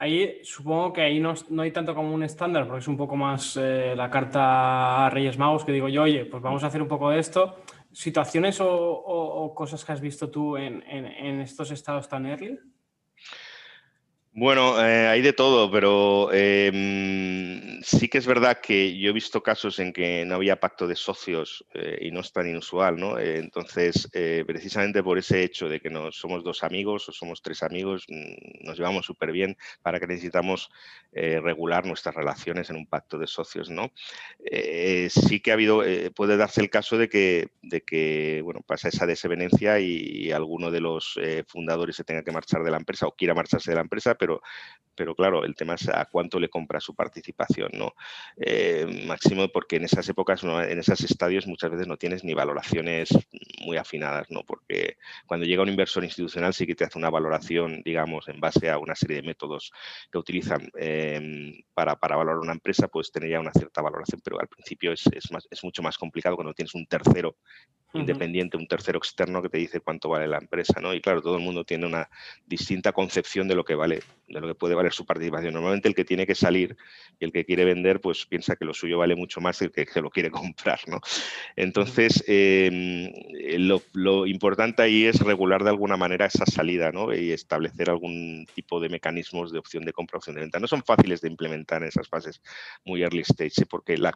Ahí 0.00 0.40
supongo 0.44 0.92
que 0.92 1.02
ahí 1.02 1.18
no, 1.18 1.34
hay 1.60 1.72
tanto 1.72 1.94
como 1.94 2.14
un 2.14 2.22
estándar, 2.22 2.66
porque 2.66 2.80
es 2.80 2.88
un 2.88 2.96
poco 2.96 3.16
más 3.16 3.56
eh, 3.60 3.94
la 3.96 4.08
carta 4.10 5.06
a 5.06 5.10
Reyes 5.10 5.38
Magos 5.38 5.64
que 5.64 5.72
digo 5.72 5.88
yo, 5.88 6.04
oye, 6.04 6.24
pues 6.24 6.40
vamos 6.42 6.62
a 6.62 6.68
hacer 6.68 6.80
un 6.80 6.88
poco 6.88 7.10
de 7.10 7.18
esto. 7.18 7.56
¿Situaciones 7.92 8.60
o, 8.60 9.52
cosas 9.56 9.84
que 9.84 9.92
has 9.92 10.00
visto 10.00 10.30
tú 10.30 10.56
en, 10.56 10.84
en 10.86 11.40
estos 11.40 11.72
estados 11.72 12.08
tan 12.08 12.26
early? 12.26 12.60
Bueno, 14.40 14.80
eh, 14.80 15.08
hay 15.08 15.20
de 15.20 15.32
todo, 15.32 15.68
pero 15.68 16.32
em, 16.32 17.82
sí 17.82 18.08
que 18.08 18.18
es 18.18 18.26
verdad 18.26 18.60
que 18.60 18.96
yo 18.96 19.10
he 19.10 19.12
visto 19.12 19.42
casos 19.42 19.80
en 19.80 19.92
que 19.92 20.24
no 20.24 20.36
había 20.36 20.60
pacto 20.60 20.86
de 20.86 20.94
socios 20.94 21.66
eh, 21.74 21.98
y 22.02 22.12
no 22.12 22.20
es 22.20 22.32
tan 22.32 22.48
inusual, 22.48 23.00
¿no? 23.00 23.18
Eh, 23.18 23.38
entonces, 23.38 24.08
precisamente 24.46 25.02
por 25.02 25.18
ese 25.18 25.42
hecho 25.42 25.68
de 25.68 25.80
que 25.80 25.90
no 25.90 26.12
somos 26.12 26.44
dos 26.44 26.62
amigos 26.62 27.08
o 27.08 27.12
somos 27.12 27.42
tres 27.42 27.64
amigos, 27.64 28.04
mm, 28.08 28.64
nos 28.64 28.78
llevamos 28.78 29.06
súper 29.06 29.32
bien 29.32 29.56
para 29.82 29.98
que 29.98 30.06
necesitamos 30.06 30.70
regular 31.10 31.86
nuestras 31.86 32.14
relaciones 32.14 32.70
en 32.70 32.76
un 32.76 32.86
pacto 32.86 33.18
de 33.18 33.26
socios, 33.26 33.70
¿no? 33.70 33.92
sí 35.08 35.40
que 35.40 35.50
ha 35.50 35.54
habido, 35.54 35.82
puede 36.14 36.36
darse 36.36 36.60
el 36.60 36.70
caso 36.70 36.98
de 36.98 37.08
que, 37.08 37.48
de 37.62 37.80
que 37.80 38.40
bueno, 38.44 38.60
pasa 38.64 38.88
esa 38.88 39.06
desavenencia 39.06 39.80
y, 39.80 40.26
y 40.26 40.32
alguno 40.32 40.70
de 40.70 40.80
los 40.80 41.18
fundadores 41.48 41.96
se 41.96 42.04
tenga 42.04 42.22
que 42.22 42.30
marchar 42.30 42.62
de 42.62 42.70
la 42.70 42.76
empresa 42.76 43.06
o 43.06 43.12
quiera 43.12 43.34
marcharse 43.34 43.70
de 43.70 43.76
la 43.76 43.80
empresa, 43.80 44.14
pero 44.16 44.27
pero, 44.98 45.14
claro, 45.14 45.44
el 45.44 45.54
tema 45.54 45.74
es 45.74 45.88
a 45.88 46.06
cuánto 46.06 46.40
le 46.40 46.48
compra 46.48 46.80
su 46.80 46.92
participación, 46.92 47.70
¿no? 47.72 47.94
Eh, 48.36 49.04
máximo 49.06 49.46
porque 49.46 49.76
en 49.76 49.84
esas 49.84 50.08
épocas, 50.08 50.42
en 50.42 50.76
esos 50.76 51.00
estadios 51.02 51.46
muchas 51.46 51.70
veces 51.70 51.86
no 51.86 51.96
tienes 51.96 52.24
ni 52.24 52.34
valoraciones 52.34 53.10
muy 53.64 53.76
afinadas, 53.76 54.28
¿no? 54.28 54.42
Porque 54.42 54.96
cuando 55.24 55.46
llega 55.46 55.62
un 55.62 55.68
inversor 55.68 56.02
institucional 56.02 56.52
sí 56.52 56.66
que 56.66 56.74
te 56.74 56.84
hace 56.84 56.98
una 56.98 57.10
valoración, 57.10 57.80
digamos, 57.84 58.26
en 58.26 58.40
base 58.40 58.70
a 58.70 58.78
una 58.78 58.96
serie 58.96 59.18
de 59.18 59.22
métodos 59.22 59.70
que 60.10 60.18
utilizan 60.18 60.68
em, 60.74 61.52
para, 61.74 61.94
para, 61.94 62.16
valorar 62.16 62.40
una 62.40 62.52
empresa, 62.52 62.88
pues 62.88 63.12
tener 63.12 63.30
ya 63.30 63.38
una 63.38 63.52
cierta 63.52 63.80
valoración, 63.80 64.20
pero 64.24 64.40
al 64.40 64.48
principio 64.48 64.92
es, 64.92 65.04
es, 65.12 65.30
más, 65.30 65.46
es 65.48 65.62
mucho 65.62 65.80
más 65.80 65.96
complicado 65.96 66.34
cuando 66.34 66.54
tienes 66.54 66.74
un 66.74 66.86
tercero 66.86 67.36
independiente, 67.94 68.56
un 68.56 68.66
tercero 68.66 68.98
externo 68.98 69.40
que 69.40 69.48
te 69.48 69.58
dice 69.58 69.80
cuánto 69.80 70.10
vale 70.10 70.28
la 70.28 70.38
empresa, 70.38 70.80
¿no? 70.80 70.92
Y 70.92 71.00
claro, 71.00 71.22
todo 71.22 71.36
el 71.36 71.42
mundo 71.42 71.64
tiene 71.64 71.86
una 71.86 72.08
distinta 72.46 72.92
concepción 72.92 73.48
de 73.48 73.54
lo 73.54 73.64
que 73.64 73.74
vale, 73.74 74.02
de 74.28 74.40
lo 74.40 74.46
que 74.46 74.54
puede 74.54 74.74
valer 74.74 74.92
su 74.92 75.06
participación. 75.06 75.54
Normalmente 75.54 75.88
el 75.88 75.94
que 75.94 76.04
tiene 76.04 76.26
que 76.26 76.34
salir 76.34 76.76
y 77.18 77.24
el 77.24 77.32
que 77.32 77.46
quiere 77.46 77.64
vender, 77.64 78.00
pues 78.00 78.26
piensa 78.26 78.56
que 78.56 78.66
lo 78.66 78.74
suyo 78.74 78.98
vale 78.98 79.16
mucho 79.16 79.40
más 79.40 79.58
que 79.58 79.64
el 79.64 79.72
que 79.72 79.86
se 79.86 80.02
lo 80.02 80.10
quiere 80.10 80.30
comprar, 80.30 80.80
¿no? 80.86 81.00
Entonces, 81.56 82.22
em, 82.26 83.10
lo, 83.94 84.26
importante 84.26 84.82
ahí 84.82 85.06
es 85.06 85.20
regular 85.20 85.64
de 85.64 85.70
alguna 85.70 85.96
manera 85.96 86.26
esa 86.26 86.44
salida, 86.44 86.92
¿no? 86.92 87.14
Y 87.14 87.32
establecer 87.32 87.88
algún 87.88 88.46
tipo 88.54 88.80
de 88.80 88.90
mecanismos 88.90 89.50
de 89.50 89.58
opción 89.58 89.84
de 89.84 89.92
compra, 89.94 90.18
opción 90.18 90.36
de 90.36 90.42
venta. 90.42 90.58
No 90.58 90.66
son 90.66 90.82
fáciles 90.82 91.22
de 91.22 91.28
implementar 91.28 91.82
en 91.82 91.88
esas 91.88 92.08
fases 92.08 92.42
muy 92.84 93.02
early 93.02 93.22
stage, 93.22 93.62
¿eh? 93.62 93.66
porque 93.68 93.96
la, 93.96 94.12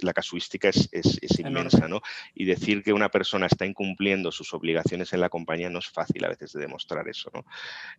la 0.00 0.12
casuística 0.12 0.68
es, 0.68 0.88
es 0.92 1.38
inmensa, 1.38 1.86
¿no? 1.86 2.00
Y 2.34 2.46
decir 2.46 2.82
que 2.82 2.92
una 2.92 3.11
persona 3.12 3.46
está 3.46 3.64
incumpliendo 3.64 4.32
sus 4.32 4.52
obligaciones 4.52 5.12
en 5.12 5.20
la 5.20 5.28
compañía 5.28 5.70
no 5.70 5.78
es 5.78 5.86
fácil 5.88 6.24
a 6.24 6.28
veces 6.28 6.52
de 6.52 6.62
demostrar 6.62 7.06
eso. 7.06 7.30
¿no? 7.32 7.44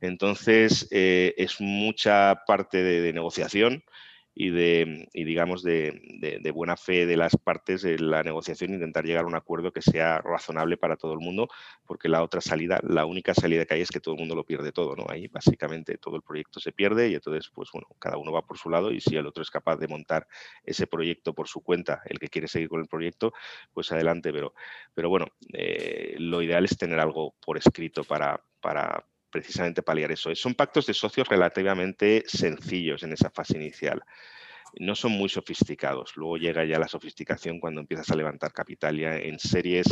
Entonces, 0.02 0.90
eh, 0.92 1.34
es 1.38 1.62
mucha 1.62 2.44
parte 2.46 2.84
de 2.84 3.14
negociación 3.14 3.84
y 4.36 4.50
de, 4.50 5.10
y 5.14 5.24
digamos, 5.24 5.64
de, 5.64 6.40
de, 6.42 6.52
buena 6.52 6.76
fe 6.76 7.06
de 7.06 7.18
las 7.18 7.38
partes 7.38 7.82
de 7.84 8.00
la 8.00 8.24
negociación, 8.24 8.74
intentar 8.74 9.06
llegar 9.06 9.26
a 9.26 9.28
un 9.28 9.36
acuerdo 9.36 9.72
que 9.72 9.82
sea 9.82 10.20
razonable 10.20 10.78
para 10.78 10.98
todo 10.98 11.14
el 11.14 11.20
mundo, 11.20 11.50
porque 11.86 12.10
la 12.10 12.24
otra 12.24 12.42
salida, 12.42 12.80
la 12.84 13.06
única 13.06 13.34
salida 13.34 13.66
que 13.66 13.76
hay 13.76 13.82
es 13.82 13.92
que 13.92 14.00
todo 14.00 14.16
el 14.16 14.20
mundo 14.20 14.36
lo 14.36 14.44
pierde 14.44 14.72
todo, 14.72 14.96
¿no? 14.96 15.06
Ahí 15.10 15.28
básicamente 15.28 15.98
todo 15.98 16.16
el 16.16 16.24
proyecto 16.24 16.60
se 16.60 16.72
pierde 16.72 17.10
y 17.10 17.16
entonces, 17.16 17.52
pues 17.54 17.70
bueno, 17.72 17.88
cada 18.00 18.18
uno 18.18 18.32
va 18.32 18.46
por 18.46 18.58
su 18.58 18.70
lado 18.70 18.92
y 18.92 19.02
si 19.02 19.16
el 19.16 19.28
otro 19.28 19.44
es 19.44 19.52
capaz 19.52 19.78
de 19.78 19.88
montar 19.88 20.28
ese 20.64 20.88
proyecto 20.88 21.34
por 21.34 21.48
su 21.48 21.62
cuenta, 21.62 22.02
el 22.06 22.20
que 22.20 22.30
quiere 22.30 22.48
seguir 22.48 22.70
con 22.70 22.82
el 22.82 22.88
proyecto, 22.88 23.34
pues 23.74 23.92
adelante, 23.92 24.32
pero, 24.32 24.54
pero 24.94 25.10
bueno, 25.10 25.28
eh, 25.54 26.16
lo 26.18 26.42
ideal 26.42 26.66
es 26.66 26.78
tener 26.78 27.00
algo 27.00 27.36
por 27.46 27.58
escrito 27.58 28.04
para, 28.04 28.44
para, 28.62 29.06
precisamente 29.34 29.82
paliar 29.82 30.12
eso. 30.12 30.34
Son 30.36 30.54
pactos 30.54 30.86
de 30.86 30.94
socios 30.94 31.28
relativamente 31.28 32.24
sencillos 32.28 33.04
en 33.04 33.14
esa 33.14 33.32
fase 33.32 33.58
inicial. 33.58 34.02
no 34.80 34.96
son 34.96 35.12
muy 35.14 35.30
sofisticados. 35.30 36.16
Luego 36.18 36.38
llega 36.38 36.66
ya 36.66 36.80
la 36.80 36.88
sofisticación 36.88 37.60
cuando 37.60 37.82
empiezas 37.82 38.10
a 38.12 38.16
levantar 38.16 38.54
capital 38.54 38.98
ya 38.98 39.18
en 39.18 39.40
series, 39.40 39.88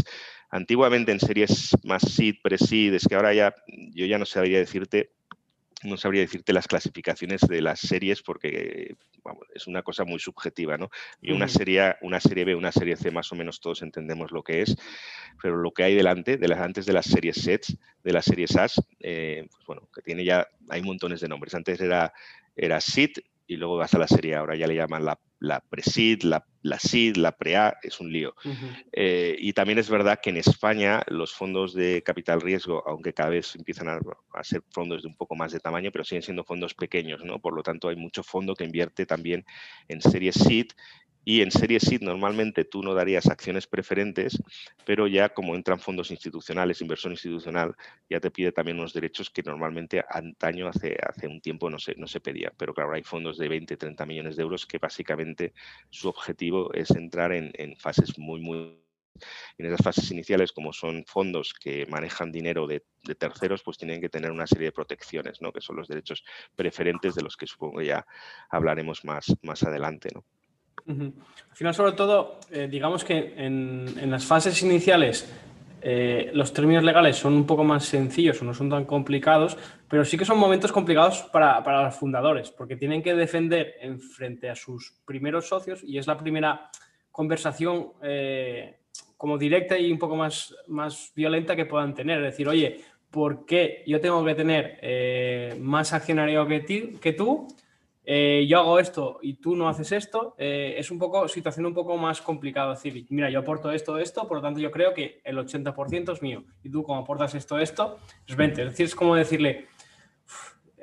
antiguamente 0.50 1.12
en 1.12 1.20
series 1.20 1.78
más 1.84 2.02
seed, 2.04 2.36
pre-seed, 2.44 2.96
es 2.96 3.08
que 3.08 3.16
ahora 3.16 3.34
ya 3.34 3.56
yo 3.68 4.06
ya 4.08 4.18
no 4.18 4.26
sabría 4.26 4.60
decirte 4.60 5.14
no 5.84 5.98
sabría 5.98 6.22
decirte 6.22 6.54
las 6.54 6.68
clasificaciones 6.68 7.42
de 7.42 7.62
las 7.62 7.80
series 7.80 8.22
porque 8.22 8.96
es 9.54 9.68
una 9.68 9.84
cosa 9.84 10.04
muy 10.04 10.20
subjetiva, 10.20 10.78
¿no? 10.78 10.90
Y 11.22 11.32
una 11.32 11.48
serie, 11.48 11.96
una 12.02 12.20
serie 12.20 12.46
B, 12.46 12.56
una 12.56 12.72
serie 12.72 12.96
C, 12.96 13.12
más 13.12 13.32
o 13.32 13.36
menos 13.36 13.60
todos 13.60 13.82
entendemos 13.82 14.32
lo 14.32 14.44
que 14.44 14.62
es, 14.62 14.76
pero 15.42 15.58
lo 15.58 15.72
que 15.72 15.84
hay 15.84 15.96
delante, 15.96 16.38
de 16.38 16.48
las, 16.48 16.60
antes 16.60 16.86
de 16.86 16.94
las 16.94 17.06
series 17.06 17.38
sets, 17.38 17.78
de 18.04 18.14
las 18.14 18.26
series 18.26 18.52
SAS, 18.52 18.82
eh, 19.00 19.48
pues 19.52 19.66
bueno, 19.66 19.90
que 19.94 20.02
tiene 20.02 20.24
ya, 20.24 20.48
hay 20.70 20.82
montones 20.82 21.22
de 21.22 21.28
nombres. 21.28 21.54
Antes 21.54 21.80
era, 21.82 22.14
era 22.56 22.82
SIT, 22.82 23.20
y 23.52 23.58
luego 23.58 23.76
vas 23.76 23.94
a 23.94 24.00
la 24.00 24.08
serie, 24.08 24.36
ahora 24.36 24.56
ya 24.56 24.66
le 24.66 24.76
llaman 24.76 25.04
la, 25.04 25.20
la 25.40 25.60
pre-SID, 25.60 26.24
la, 26.24 26.46
la 26.62 26.80
SID, 26.80 27.18
la 27.18 27.34
pre-A, 27.34 27.80
es 27.84 28.00
un 28.00 28.10
lío. 28.10 28.34
Eh, 28.94 29.36
y 29.38 29.52
también 29.52 29.78
es 29.78 29.90
verdad 29.90 30.20
que 30.24 30.30
en 30.30 30.38
España 30.38 31.04
los 31.08 31.34
fondos 31.34 31.74
de 31.74 32.02
capital 32.02 32.40
riesgo, 32.40 32.82
aunque 32.88 33.14
cada 33.14 33.28
vez 33.28 33.54
empiezan 33.58 33.90
a, 33.90 34.00
a, 34.36 34.44
ser 34.46 34.64
fondos 34.70 35.02
de 35.02 35.10
un 35.10 35.18
poco 35.18 35.36
más 35.36 35.52
de 35.52 35.60
tamaño, 35.60 35.92
pero 35.92 36.06
siguen 36.06 36.22
siendo 36.22 36.46
fondos 36.46 36.74
pequeños, 36.74 37.26
¿no? 37.26 37.40
Por 37.40 37.54
lo 37.54 37.62
tanto, 37.62 37.90
hay 37.90 37.98
mucho 37.98 38.24
fondo 38.24 38.56
que 38.56 38.64
invierte 38.64 39.06
también 39.06 39.44
en 39.90 40.00
series 40.02 40.36
SID 40.36 40.68
y 41.24 41.42
en 41.42 41.52
serie 41.52 41.80
SID 41.80 42.02
normalmente 42.02 42.66
tú 42.66 42.82
no 42.82 42.94
darías 42.94 43.28
acciones 43.28 43.68
preferentes, 43.68 44.42
pero 44.86 45.08
ya 45.08 45.30
como 45.30 45.56
entran 45.56 45.80
fondos 45.80 46.12
institucionales, 46.12 46.82
inversión 46.82 47.14
institucional, 47.14 47.76
ya 48.10 48.20
te 48.20 48.32
pide 48.32 48.52
también 48.52 48.80
unos 48.80 48.94
derechos 48.94 49.30
que 49.30 49.44
normalmente 49.44 50.04
antaño, 50.10 50.68
hace, 50.68 50.98
hace 51.08 51.28
un 51.28 51.42
tiempo, 51.42 51.70
no 51.70 51.80
se, 51.80 51.96
no 51.96 52.08
se 52.08 52.20
pedía. 52.20 52.52
Pero 52.58 52.74
claro, 52.74 52.94
hay 52.94 53.04
fondos 53.04 53.38
de 53.38 53.48
20, 53.48 53.78
30 53.78 54.06
millones 54.06 54.36
de 54.36 54.44
euros 54.44 54.66
que 54.66 54.80
básicamente 54.80 55.54
su 55.90 56.10
objetivo 56.10 56.74
es 56.74 56.92
entrar 56.92 57.32
en, 57.34 57.52
en 57.56 57.76
fases 57.76 58.18
muy, 58.18 58.42
muy 58.42 58.82
en 59.58 59.66
esas 59.68 59.84
fases 59.84 60.10
iniciales, 60.10 60.52
como 60.52 60.74
son 60.74 61.06
fondos 61.06 61.54
que 61.54 61.86
manejan 61.86 62.32
dinero 62.32 62.66
de, 62.66 62.84
de, 63.04 63.14
terceros, 63.14 63.62
pues 63.62 63.78
tienen 63.78 64.02
que 64.02 64.10
tener 64.10 64.32
una 64.32 64.48
serie 64.48 64.68
de 64.68 64.72
protecciones, 64.72 65.42
¿no? 65.42 65.52
que 65.52 65.62
son 65.62 65.76
los 65.76 65.88
derechos 65.88 66.24
preferentes 66.56 67.14
de 67.14 67.22
los 67.22 67.38
que 67.38 67.46
supongo 67.46 67.82
ya 67.82 68.06
hablaremos 68.50 69.06
más, 69.06 69.36
más 69.44 69.62
adelante. 69.64 70.10
¿no? 70.14 70.26
Al 70.88 71.56
final, 71.56 71.74
sobre 71.74 71.92
todo, 71.94 72.40
eh, 72.52 72.68
digamos 72.70 73.04
que 73.04 73.34
en, 73.38 74.10
las 74.10 74.26
fases 74.26 74.62
iniciales 74.64 75.32
eh, 75.82 76.32
los 76.34 76.54
términos 76.54 76.84
legales 76.84 77.18
son 77.18 77.34
un 77.34 77.46
poco 77.46 77.64
más 77.64 77.86
sencillos 77.86 78.42
o 78.42 78.46
no 78.46 78.54
son 78.54 78.70
tan 78.70 78.86
complicados, 78.86 79.58
pero 79.88 80.06
sí 80.06 80.18
que 80.18 80.26
son 80.26 80.38
momentos 80.38 80.72
complicados 80.72 81.24
para, 81.32 81.64
para 81.64 81.84
los 81.84 81.96
fundadores, 81.96 82.52
porque 82.52 82.76
tienen 82.76 83.02
que 83.02 83.16
defender 83.16 83.76
en 83.82 84.00
frente 84.00 84.50
a 84.50 84.56
sus 84.56 84.94
primeros 85.06 85.48
socios 85.48 85.84
y 85.84 85.98
es 85.98 86.08
la 86.08 86.18
primera 86.18 86.70
conversación 87.12 87.94
eh, 88.02 88.80
como 89.18 89.38
directa 89.38 89.78
y 89.78 89.92
un 89.92 90.00
poco 90.00 90.16
más, 90.16 90.56
más 90.68 91.12
violenta 91.16 91.56
que 91.56 91.66
puedan 91.66 91.94
tener. 91.94 92.20
Es 92.20 92.32
decir, 92.32 92.48
oye, 92.48 92.82
¿por 93.10 93.46
qué 93.46 93.84
yo 93.86 94.00
tengo 94.00 94.24
que 94.24 94.36
tener 94.36 95.60
más 95.60 95.94
accionario 95.94 96.48
que, 96.48 96.62
ti, 96.62 96.94
que 97.00 97.14
tú? 97.14 97.48
Eh, 98.04 98.46
yo 98.48 98.60
hago 98.60 98.80
esto 98.80 99.20
y 99.22 99.36
tú 99.36 99.56
no 99.56 99.70
haces 99.70 99.92
esto, 99.92 100.36
eh, 100.38 100.76
es 100.78 100.90
un 100.90 100.98
poco, 100.98 101.28
situación 101.28 101.66
un 101.68 101.74
poco 101.74 101.98
más 101.98 102.22
complicada. 102.22 102.74
decir, 102.74 103.06
mira, 103.10 103.30
yo 103.30 103.40
aporto 103.40 103.72
esto, 103.72 103.98
esto, 103.98 104.28
por 104.28 104.38
lo 104.38 104.44
tanto 104.44 104.60
yo 104.60 104.72
creo 104.72 104.94
que 104.94 105.22
el 105.24 105.38
80% 105.38 106.14
es 106.14 106.22
mío 106.22 106.44
y 106.64 106.70
tú 106.70 106.84
como 106.84 107.02
aportas 107.02 107.36
esto, 107.36 107.60
esto, 107.60 108.00
es 108.28 108.36
20. 108.36 108.62
Es 108.64 108.70
decir, 108.70 108.86
es 108.88 108.96
como 108.96 109.16
decirle, 109.16 109.68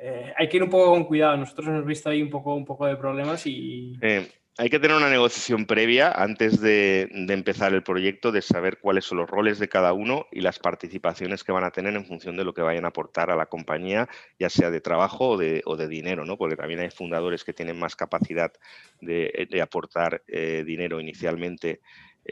eh, 0.01 0.33
hay 0.37 0.47
que 0.47 0.57
ir 0.57 0.63
un 0.63 0.69
poco 0.69 0.91
con 0.91 1.03
cuidado. 1.03 1.35
Nosotros 1.37 1.67
hemos 1.67 1.85
visto 1.85 2.09
ahí 2.09 2.21
un 2.21 2.29
poco, 2.29 2.55
un 2.55 2.65
poco 2.65 2.85
de 2.85 2.95
problemas 2.95 3.45
y... 3.45 3.97
Eh, 4.01 4.27
hay 4.59 4.69
que 4.69 4.79
tener 4.79 4.97
una 4.97 5.09
negociación 5.09 5.65
previa 5.65 6.11
antes 6.11 6.59
de, 6.59 7.07
empezar 7.29 7.73
el 7.73 7.81
proyecto, 7.81 8.33
de 8.33 8.41
saber 8.41 8.79
cuáles 8.79 9.05
son 9.05 9.19
los 9.19 9.29
roles 9.29 9.57
de 9.57 9.69
cada 9.69 9.93
uno 9.93 10.25
y 10.33 10.41
las 10.41 10.59
participaciones 10.59 11.45
que 11.45 11.53
van 11.53 11.63
a 11.63 11.71
tener 11.71 11.95
en 11.95 12.05
función 12.05 12.35
de 12.35 12.43
lo 12.43 12.53
que 12.53 12.61
vayan 12.61 12.83
a 12.83 12.89
aportar 12.89 13.31
a 13.31 13.37
la 13.37 13.45
compañía, 13.45 14.09
ya 14.37 14.49
sea 14.49 14.69
de 14.69 14.81
trabajo 14.81 15.29
o 15.29 15.37
de, 15.37 15.61
o 15.63 15.77
de 15.77 15.87
dinero, 15.87 16.25
¿no? 16.25 16.37
Porque 16.37 16.57
también 16.57 16.81
hay 16.81 16.89
fundadores 16.89 17.45
que 17.45 17.53
tienen 17.53 17.79
más 17.79 17.95
capacidad 17.95 18.51
de, 18.99 19.47
de 19.49 19.61
aportar 19.61 20.23
eh, 20.27 20.65
dinero 20.67 20.99
inicialmente 20.99 21.79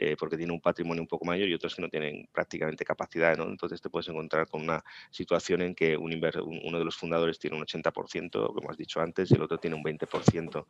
eh, 0.00 0.16
porque 0.16 0.36
tiene 0.36 0.52
un 0.52 0.60
patrimonio 0.60 1.02
un 1.02 1.08
poco 1.08 1.24
mayor 1.24 1.48
y 1.48 1.54
otros 1.54 1.74
que 1.74 1.82
no 1.82 1.88
tienen 1.88 2.28
prácticamente 2.32 2.84
capacidad. 2.84 3.36
¿no? 3.36 3.44
Entonces 3.44 3.80
te 3.80 3.90
puedes 3.90 4.08
encontrar 4.08 4.46
con 4.46 4.62
una 4.62 4.82
situación 5.10 5.62
en 5.62 5.74
que 5.74 5.96
un 5.96 6.18
uno 6.18 6.78
de 6.78 6.84
los 6.84 6.96
fundadores 6.96 7.38
tiene 7.38 7.56
un 7.56 7.64
80%, 7.64 8.54
como 8.54 8.70
has 8.70 8.76
dicho 8.76 9.00
antes, 9.00 9.30
y 9.30 9.34
el 9.34 9.42
otro 9.42 9.58
tiene 9.58 9.76
un 9.76 9.82
20%. 9.82 10.66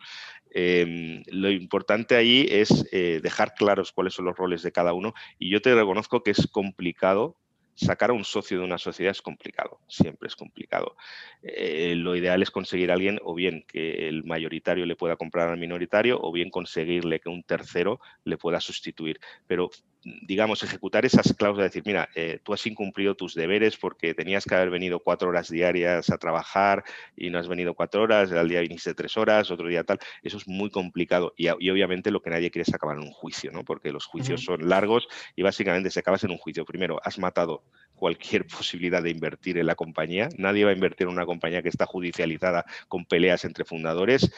Eh, 0.51 1.23
lo 1.29 1.51
importante 1.51 2.17
ahí 2.17 2.47
es 2.51 2.87
eh, 2.93 3.21
dejar 3.23 3.55
claros 3.55 3.93
cuáles 3.93 4.15
son 4.15 4.25
los 4.25 4.37
roles 4.37 4.63
de 4.63 4.73
cada 4.73 4.93
uno 4.93 5.15
y 5.39 5.51
yo 5.51 5.61
te 5.61 5.75
reconozco 5.75 6.23
que 6.23 6.31
es 6.31 6.47
complicado 6.47 7.37
sacar 7.79 8.11
a 8.11 8.13
un 8.13 8.25
socio 8.25 8.59
de 8.59 8.65
una 8.65 8.79
sociedad 8.79 9.13
es 9.13 9.23
complicado, 9.23 9.81
siempre 9.87 10.27
es 10.27 10.35
complicado. 10.35 10.97
Eh, 11.43 11.95
lo 11.97 12.17
ideal 12.17 12.43
es 12.43 12.51
conseguir 12.51 12.91
a 12.91 12.95
alguien 12.95 13.21
o 13.23 13.35
bien 13.35 13.65
que 13.69 14.09
el 14.09 14.25
mayoritario 14.25 14.85
le 14.85 14.97
pueda 14.97 15.17
comprar 15.17 15.49
al 15.49 15.59
minoritario 15.59 16.19
o 16.21 16.33
bien 16.33 16.51
conseguirle 16.51 17.21
que 17.21 17.29
un 17.29 17.45
tercero 17.45 18.01
le 18.25 18.37
pueda 18.37 18.61
sustituir. 18.61 19.21
Pero 19.47 19.71
digamos, 20.05 20.63
ejecutar 20.63 21.05
esas 21.05 21.35
cláusulas, 21.35 21.71
decir, 21.71 21.83
mira, 21.85 22.09
eh, 22.15 22.39
tú 22.43 22.53
has 22.53 22.65
incumplido 22.67 23.15
tus 23.15 23.35
deberes 23.35 23.77
porque 23.77 24.15
tenías 24.15 24.45
que 24.45 24.55
haber 24.55 24.71
venido 24.71 25.01
cuatro 25.01 25.29
horas 25.29 25.51
diarias 25.51 26.11
a 26.11 26.19
trabajar 26.19 26.85
y 27.17 27.31
no 27.31 27.39
has 27.39 27.49
venido 27.49 27.75
cuatro 27.75 28.03
horas, 28.03 28.31
al 28.31 28.49
día 28.49 28.61
viniste 28.61 28.95
tres 28.95 29.17
horas, 29.17 29.51
otro 29.51 29.69
día 29.69 29.85
tal, 29.85 29.99
eso 30.23 30.37
es 30.37 30.47
muy 30.47 30.71
complicado 30.71 31.35
y, 31.37 31.49
y 31.59 31.71
obviamente 31.71 32.11
lo 32.11 32.23
que 32.23 32.31
nadie 32.31 32.51
quiere 32.51 32.63
es 32.69 32.75
acabar 32.75 32.97
en 32.97 33.05
un 33.05 33.11
juicio, 33.11 33.51
¿no? 33.51 33.65
Porque 33.65 33.91
los 33.91 34.07
juicios 34.07 34.43
uh 34.43 34.53
-huh. 34.53 34.59
son 34.59 34.69
largos 34.69 35.09
y 35.35 35.43
básicamente 35.43 35.91
se 35.91 36.01
acabas 36.01 36.23
en 36.25 36.31
un 36.31 36.39
juicio. 36.39 36.65
Primero, 36.65 37.01
has 37.03 37.19
matado 37.19 37.65
cualquier 37.95 38.47
posibilidad 38.47 39.03
de 39.03 39.11
invertir 39.11 39.59
en 39.59 39.67
la 39.67 39.75
compañía, 39.75 40.29
nadie 40.37 40.65
va 40.65 40.71
a 40.71 40.75
invertir 40.75 41.09
en 41.09 41.13
una 41.13 41.27
compañía 41.27 41.63
que 41.63 41.69
está 41.69 41.87
judicializada 41.87 42.65
con 42.87 43.05
peleas 43.05 43.45
entre 43.45 43.65
fundadores 43.65 44.31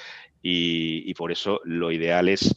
y, 0.42 1.02
y 1.08 1.14
por 1.14 1.32
eso 1.32 1.60
lo 1.64 1.92
ideal 1.92 2.28
es 2.28 2.54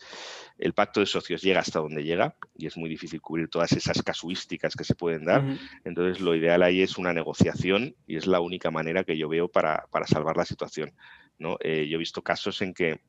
el 0.63 0.73
pacto 0.73 1.01
de 1.01 1.05
socios 1.05 1.41
llega 1.41 1.59
hasta 1.59 1.79
donde 1.79 2.05
llega 2.05 2.37
y 2.57 2.67
es 2.67 2.77
muy 2.77 2.89
difícil 2.89 3.19
cubrir 3.19 3.49
todas 3.49 3.73
esas 3.73 4.01
casuísticas 4.01 4.75
que 4.75 4.85
se 4.85 4.95
pueden 4.95 5.25
dar. 5.25 5.43
Uh 5.43 5.49
-huh. 5.49 5.59
Entonces, 5.83 6.21
lo 6.21 6.33
ideal 6.35 6.63
ahí 6.63 6.81
es 6.81 6.97
una 6.97 7.11
negociación 7.11 7.97
y 8.07 8.15
es 8.15 8.27
la 8.27 8.39
única 8.39 8.71
manera 8.71 9.03
que 9.03 9.17
yo 9.17 9.27
veo 9.27 9.49
para, 9.49 9.87
para 9.91 10.07
salvar 10.07 10.37
la 10.37 10.45
situación. 10.45 10.93
¿no? 11.37 11.57
Eh, 11.59 11.89
yo 11.89 11.95
he 11.95 11.99
visto 11.99 12.21
casos 12.21 12.61
en 12.61 12.73
que 12.73 13.01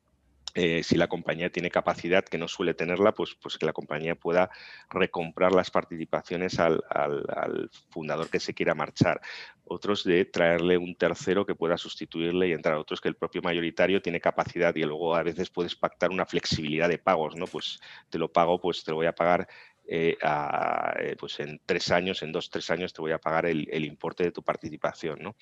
eh, 0.57 0.83
si 0.83 0.95
la 0.95 1.09
compañía 1.09 1.49
tiene 1.49 1.69
capacidad 1.69 2.23
que 2.23 2.37
no 2.37 2.47
suele 2.47 2.73
tenerla, 2.73 3.11
pues, 3.11 3.35
pues 3.35 3.57
que 3.57 3.65
la 3.65 3.73
compañía 3.73 4.15
pueda 4.15 4.49
recomprar 4.89 5.51
las 5.51 5.69
participaciones 5.69 6.59
al, 6.59 6.81
al, 6.89 7.69
fundador 7.89 8.29
que 8.29 8.39
se 8.39 8.53
quiera 8.53 8.73
marchar. 8.73 9.19
Otros 9.65 10.05
de 10.05 10.23
traerle 10.23 10.77
un 10.77 10.95
tercero 10.95 11.45
que 11.45 11.55
pueda 11.55 11.77
sustituirle 11.77 12.47
y 12.47 12.53
entrar. 12.53 12.75
Otros 12.75 13.01
que 13.01 13.09
el 13.09 13.15
propio 13.15 13.41
mayoritario 13.41 14.01
tiene 14.01 14.21
capacidad 14.21 14.73
y 14.75 14.83
luego 14.83 15.13
a 15.13 15.23
veces 15.23 15.49
puedes 15.49 15.75
pactar 15.75 16.09
una 16.09 16.25
flexibilidad 16.25 16.87
de 16.87 16.99
pagos, 16.99 17.35
¿no? 17.35 17.47
Pues 17.47 17.81
te 18.09 18.17
lo 18.17 18.31
pago, 18.31 18.57
pues 18.61 18.81
te 18.85 18.91
lo 18.91 18.97
voy 18.97 19.07
a 19.07 19.15
pagar 19.15 19.49
eh, 19.85 20.17
a, 20.23 20.95
eh, 21.01 21.17
pues 21.19 21.37
en 21.41 21.59
tres 21.65 21.91
años, 21.91 22.23
en 22.23 22.31
dos, 22.31 22.49
tres 22.49 22.69
años 22.69 22.93
te 22.93 23.01
voy 23.01 23.11
a 23.11 23.19
pagar 23.19 23.45
el, 23.45 23.67
el 23.69 23.83
importe 23.83 24.23
de 24.23 24.31
tu 24.31 24.41
participación, 24.41 25.19
¿no? 25.21 25.35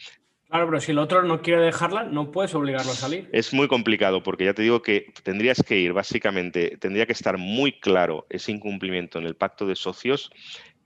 Claro, 0.54 0.68
pero 0.68 0.82
si 0.82 0.92
el 0.92 1.00
otro 1.00 1.24
no 1.24 1.42
quiere 1.42 1.64
dejarla, 1.64 2.04
no 2.04 2.30
puedes 2.30 2.54
obligarlo 2.54 2.92
a 2.92 2.94
salir. 2.94 3.28
Es 3.32 3.56
muy 3.56 3.68
complicado 3.68 4.22
porque 4.22 4.46
ya 4.46 4.54
te 4.54 4.62
digo 4.62 4.84
que 4.84 5.12
tendrías 5.24 5.64
que 5.64 5.80
ir, 5.80 5.94
básicamente, 5.94 6.78
tendría 6.78 7.08
que 7.08 7.14
estar 7.14 7.40
muy 7.40 7.80
claro 7.80 8.28
ese 8.30 8.52
incumplimiento 8.52 9.18
en 9.18 9.26
el 9.26 9.36
pacto 9.36 9.66
de 9.66 9.76
socios 9.76 10.30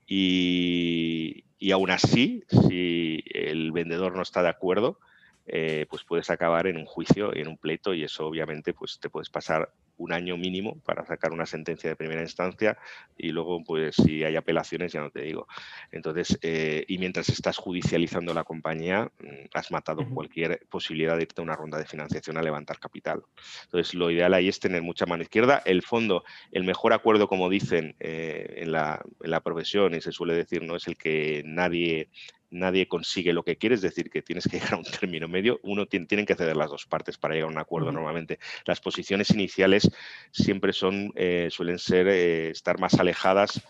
y, 0.06 1.44
y 1.58 1.72
aún 1.72 1.90
así, 1.90 2.44
si 2.48 3.22
el 3.26 3.70
vendedor 3.72 4.16
no 4.16 4.22
está 4.22 4.42
de 4.42 4.48
acuerdo, 4.48 5.00
eh, 5.46 5.84
pues 5.90 6.02
puedes 6.02 6.30
acabar 6.30 6.66
en 6.66 6.78
un 6.78 6.86
juicio, 6.86 7.36
en 7.36 7.46
un 7.46 7.58
pleito 7.58 7.92
y 7.92 8.04
eso 8.04 8.26
obviamente 8.26 8.72
pues 8.72 8.98
te 8.98 9.10
puedes 9.10 9.28
pasar 9.28 9.70
un 9.98 10.12
año 10.12 10.36
mínimo 10.36 10.80
para 10.84 11.04
sacar 11.04 11.32
una 11.32 11.46
sentencia 11.46 11.90
de 11.90 11.96
primera 11.96 12.22
instancia 12.22 12.78
y 13.16 13.30
luego, 13.30 13.62
pues, 13.64 13.96
si 13.96 14.24
hay 14.24 14.36
apelaciones, 14.36 14.92
ya 14.92 15.00
no 15.00 15.10
te 15.10 15.22
digo. 15.22 15.46
Entonces, 15.92 16.38
eh, 16.42 16.84
y 16.88 16.98
mientras 16.98 17.28
estás 17.28 17.56
judicializando 17.58 18.32
la 18.32 18.44
compañía, 18.44 19.10
mm, 19.20 19.48
has 19.54 19.70
matado 19.70 20.02
uh 20.02 20.04
-huh. 20.04 20.14
cualquier 20.14 20.60
posibilidad 20.70 21.16
de 21.16 21.22
irte 21.22 21.40
a 21.40 21.44
una 21.44 21.56
ronda 21.56 21.78
de 21.78 21.86
financiación 21.86 22.36
a 22.38 22.42
levantar 22.42 22.78
capital. 22.78 23.22
Entonces, 23.64 23.94
lo 23.94 24.10
ideal 24.10 24.34
ahí 24.34 24.48
es 24.48 24.60
tener 24.60 24.82
mucha 24.82 25.06
mano 25.06 25.22
izquierda. 25.22 25.62
El 25.64 25.82
fondo, 25.82 26.24
el 26.52 26.64
mejor 26.64 26.92
acuerdo, 26.92 27.28
como 27.28 27.48
dicen 27.48 27.96
eh, 28.00 28.54
en, 28.58 28.72
la, 28.72 29.02
en 29.22 29.30
la 29.30 29.40
profesión, 29.40 29.94
y 29.94 30.00
se 30.00 30.12
suele 30.12 30.34
decir, 30.34 30.62
no 30.62 30.76
es 30.76 30.86
el 30.86 30.96
que 30.96 31.42
nadie 31.44 32.08
nadie 32.50 32.88
consigue 32.88 33.32
lo 33.32 33.42
que 33.42 33.56
quiere, 33.56 33.74
es 33.74 33.82
decir, 33.82 34.10
que 34.10 34.22
tienes 34.22 34.48
que 34.48 34.58
llegar 34.58 34.74
a 34.74 34.76
un 34.78 34.84
término 34.84 35.28
medio, 35.28 35.60
uno 35.62 35.86
tiene, 35.86 36.06
tienen 36.06 36.26
que 36.26 36.34
ceder 36.34 36.56
las 36.56 36.70
dos 36.70 36.86
partes 36.86 37.18
para 37.18 37.34
llegar 37.34 37.48
a 37.48 37.52
un 37.52 37.58
acuerdo 37.58 37.88
uh 37.88 37.90
-huh. 37.90 37.94
normalmente. 37.94 38.38
Las 38.64 38.80
posiciones 38.80 39.30
iniciales 39.30 39.90
siempre 40.30 40.72
son, 40.72 41.12
eh, 41.14 41.48
suelen 41.50 41.78
ser, 41.78 42.08
eh, 42.08 42.50
estar 42.50 42.78
más 42.78 42.94
alejadas 42.94 43.60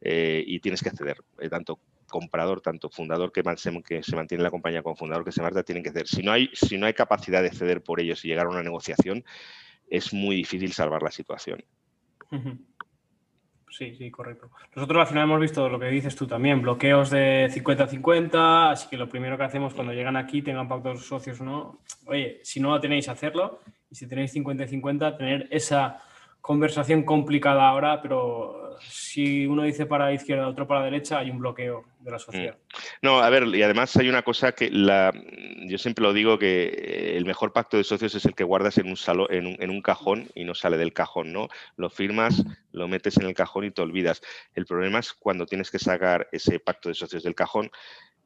eh, 0.00 0.42
y 0.46 0.60
tienes 0.60 0.82
que 0.82 0.90
ceder, 0.90 1.18
tanto 1.50 1.80
comprador, 2.08 2.60
tanto 2.60 2.88
fundador 2.88 3.32
que, 3.32 3.42
se 3.56 4.16
mantiene 4.16 4.44
la 4.44 4.50
compañía 4.50 4.82
como 4.82 4.96
fundador 4.96 5.24
que 5.24 5.32
se 5.32 5.42
marcha, 5.42 5.62
tienen 5.62 5.82
que 5.82 5.90
ceder. 5.90 6.06
Si 6.06 6.22
no, 6.22 6.32
hay, 6.32 6.50
si 6.52 6.78
no 6.78 6.86
hay 6.86 6.94
capacidad 6.94 7.42
de 7.42 7.50
ceder 7.50 7.82
por 7.82 8.00
ellos 8.00 8.24
y 8.24 8.28
llegar 8.28 8.46
a 8.46 8.50
una 8.50 8.62
negociación, 8.62 9.24
es 9.88 10.12
muy 10.12 10.36
difícil 10.36 10.72
salvar 10.72 11.02
la 11.02 11.10
situación. 11.10 11.64
Sí, 13.70 13.94
sí, 13.94 14.10
correcto. 14.10 14.50
Nosotros 14.74 15.00
al 15.00 15.06
final 15.06 15.24
hemos 15.24 15.40
visto 15.40 15.68
lo 15.68 15.78
que 15.78 15.86
dices 15.86 16.14
tú 16.16 16.26
también, 16.26 16.62
bloqueos 16.62 17.10
de 17.10 17.50
50-50, 17.52 18.70
así 18.70 18.88
que 18.88 18.96
lo 18.96 19.08
primero 19.08 19.36
que 19.36 19.44
hacemos 19.44 19.74
cuando 19.74 19.92
llegan 19.92 20.16
aquí, 20.16 20.40
tengan 20.42 20.68
pactos 20.68 21.04
socios 21.04 21.40
o 21.40 21.44
no, 21.44 21.78
oye, 22.06 22.40
si 22.42 22.60
no 22.60 22.70
lo 22.70 22.80
tenéis, 22.80 23.08
hacerlo, 23.08 23.60
y 23.90 23.94
si 23.94 24.06
tenéis 24.06 24.34
50-50, 24.34 25.18
tener 25.18 25.48
esa 25.50 26.02
conversación 26.46 27.02
complicada 27.02 27.68
ahora, 27.68 28.00
pero 28.00 28.78
si 28.80 29.46
uno 29.46 29.64
dice 29.64 29.84
para 29.84 30.04
la 30.04 30.12
izquierda, 30.12 30.46
otro 30.46 30.64
para 30.68 30.78
la 30.78 30.86
derecha, 30.86 31.18
hay 31.18 31.28
un 31.28 31.40
bloqueo 31.40 31.84
de 31.98 32.10
la 32.12 32.20
sociedad. 32.20 32.54
Mm. 32.54 32.78
No, 33.02 33.18
a 33.18 33.28
ver, 33.30 33.48
y 33.48 33.62
además 33.62 33.96
hay 33.96 34.08
una 34.08 34.22
cosa 34.22 34.52
que 34.52 34.70
la, 34.70 35.12
yo 35.66 35.76
siempre 35.76 36.04
lo 36.04 36.12
digo 36.12 36.38
que 36.38 37.16
el 37.16 37.24
mejor 37.24 37.52
pacto 37.52 37.76
de 37.76 37.82
socios 37.82 38.14
es 38.14 38.24
el 38.26 38.36
que 38.36 38.44
guardas 38.44 38.78
en 38.78 38.86
un, 38.88 38.96
salón, 38.96 39.26
en 39.28 39.70
un, 39.70 39.82
cajón 39.82 40.28
y 40.36 40.44
no 40.44 40.54
sale 40.54 40.76
del 40.76 40.92
cajón, 40.92 41.32
¿no? 41.32 41.48
Lo 41.76 41.90
firmas, 41.90 42.44
lo 42.70 42.86
metes 42.86 43.16
en 43.16 43.26
el 43.26 43.34
cajón 43.34 43.64
y 43.64 43.72
te 43.72 43.82
olvidas. 43.82 44.22
El 44.54 44.66
problema 44.66 45.00
es 45.00 45.12
cuando 45.14 45.46
tienes 45.46 45.72
que 45.72 45.80
sacar 45.80 46.28
ese 46.30 46.60
pacto 46.60 46.88
de 46.88 46.94
socios 46.94 47.24
del 47.24 47.34
cajón, 47.34 47.72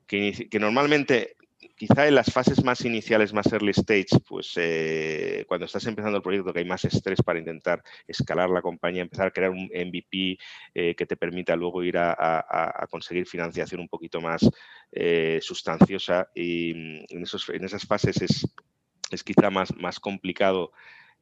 que 0.06 0.58
normalmente 0.60 1.36
quizá 1.80 2.06
en 2.06 2.14
las 2.14 2.30
fases 2.30 2.62
más 2.62 2.84
iniciales, 2.84 3.32
más 3.32 3.50
early 3.50 3.70
stage, 3.70 4.20
pues 4.28 4.52
eh, 4.56 5.46
cuando 5.48 5.64
estás 5.64 5.86
empezando 5.86 6.18
el 6.18 6.22
proyecto 6.22 6.52
que 6.52 6.58
hay 6.58 6.66
más 6.66 6.84
estrés 6.84 7.22
para 7.22 7.38
intentar 7.38 7.82
escalar 8.06 8.50
la 8.50 8.60
compañía, 8.60 9.00
empezar 9.00 9.28
a 9.28 9.30
crear 9.30 9.50
un 9.50 9.64
MVP 9.64 10.36
eh, 10.74 10.94
que 10.94 11.06
te 11.06 11.16
permita 11.16 11.56
luego 11.56 11.82
ir 11.82 11.96
a, 11.96 12.86
conseguir 12.90 13.26
financiación 13.26 13.80
un 13.80 13.88
poquito 13.88 14.20
más 14.20 14.46
eh, 14.92 15.38
sustanciosa 15.40 16.28
y 16.34 16.74
mm, 16.74 17.16
en, 17.16 17.64
esas 17.64 17.86
fases 17.86 18.20
es, 18.20 19.24
quizá 19.24 19.48
más 19.48 20.00
complicado 20.00 20.72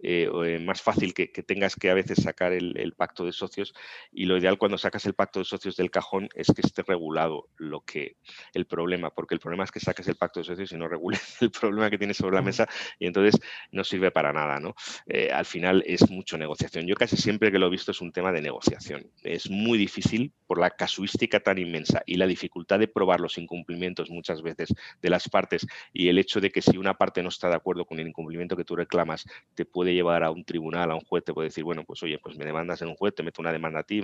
eh, 0.01 0.31
eh, 0.45 0.59
más 0.61 0.81
fácil 0.81 1.13
que, 1.13 1.27
tengas 1.29 1.75
que 1.75 1.91
a 1.91 1.95
veces 1.95 2.23
sacar 2.23 2.53
el, 2.53 2.95
pacto 2.97 3.25
de 3.25 3.33
socios 3.33 3.75
y 4.13 4.27
lo 4.27 4.37
ideal 4.37 4.59
cuando 4.59 4.79
sacas 4.79 5.07
el 5.07 5.15
pacto 5.15 5.41
de 5.41 5.45
socios 5.45 5.77
del 5.77 5.91
cajón 5.91 6.29
es 6.35 6.49
que 6.49 6.63
esté 6.63 6.83
regulado 6.83 7.49
lo 7.57 7.81
que 7.83 8.17
el 8.55 8.67
problema, 8.67 9.11
porque 9.11 9.35
el 9.35 9.41
problema 9.41 9.65
es 9.65 9.71
que 9.71 9.81
saques 9.81 10.07
el 10.09 10.17
pacto 10.17 10.41
de 10.41 10.45
socios 10.45 10.73
y 10.73 10.77
no 10.77 10.89
regules 10.89 11.21
el 11.43 11.51
problema 11.51 11.91
que 11.91 11.99
tienes 11.99 12.17
sobre 12.17 12.37
la 12.37 12.43
mesa 12.43 12.69
y 12.99 13.07
entonces 13.07 13.41
no 13.73 13.85
sirve 13.85 14.11
para 14.11 14.33
nada. 14.33 14.61
¿no? 14.61 14.75
Eh, 15.07 15.31
al 15.33 15.45
final 15.45 15.83
es 15.87 16.09
mucho 16.11 16.39
negociación. 16.39 16.87
Yo 16.87 16.95
casi 16.95 17.17
siempre 17.17 17.51
que 17.51 17.59
lo 17.59 17.67
he 17.67 17.71
visto 17.71 17.91
es 17.91 18.01
un 18.01 18.13
tema 18.13 18.33
de 18.33 18.41
negociación. 18.41 19.11
Es 19.23 19.51
muy 19.51 19.79
difícil 19.79 20.33
por 20.47 20.59
la 20.59 20.71
casuística 20.71 21.41
tan 21.41 21.59
inmensa 21.59 22.03
y 22.07 22.17
la 22.17 22.27
dificultad 22.27 22.79
de 22.79 22.89
probar 22.89 23.21
los 23.21 23.39
incumplimientos 23.39 24.11
muchas 24.11 24.43
veces 24.43 24.75
de 25.03 25.11
las 25.11 25.29
partes 25.29 25.67
y 25.93 26.09
el 26.09 26.19
hecho 26.19 26.41
de 26.41 26.51
que 26.51 26.63
si 26.63 26.77
una 26.77 26.95
parte 26.95 27.23
no 27.23 27.29
está 27.29 27.49
de 27.49 27.57
acuerdo 27.57 27.85
con 27.85 27.99
el 27.99 28.09
incumplimiento 28.09 28.57
que 28.57 28.65
tú 28.65 28.77
reclamas, 28.77 29.27
te 29.55 29.65
puede 29.65 29.88
llevar 29.95 30.25
a 30.25 30.31
un 30.31 30.45
tribunal, 30.45 30.91
a 30.91 30.95
un 30.95 31.01
juez, 31.01 31.25
te 31.25 31.33
puede 31.33 31.49
decir, 31.49 31.65
bueno, 31.65 31.85
pues 31.85 32.03
oye, 32.03 32.19
pues 32.19 32.37
me 32.37 32.45
demandas 32.45 32.83
en 32.83 32.89
un 32.89 32.95
juez, 32.95 33.15
te 33.15 33.23
meto 33.23 33.41
una 33.41 33.53
demanda 33.53 33.81
a 33.81 33.83
ti, 33.83 34.03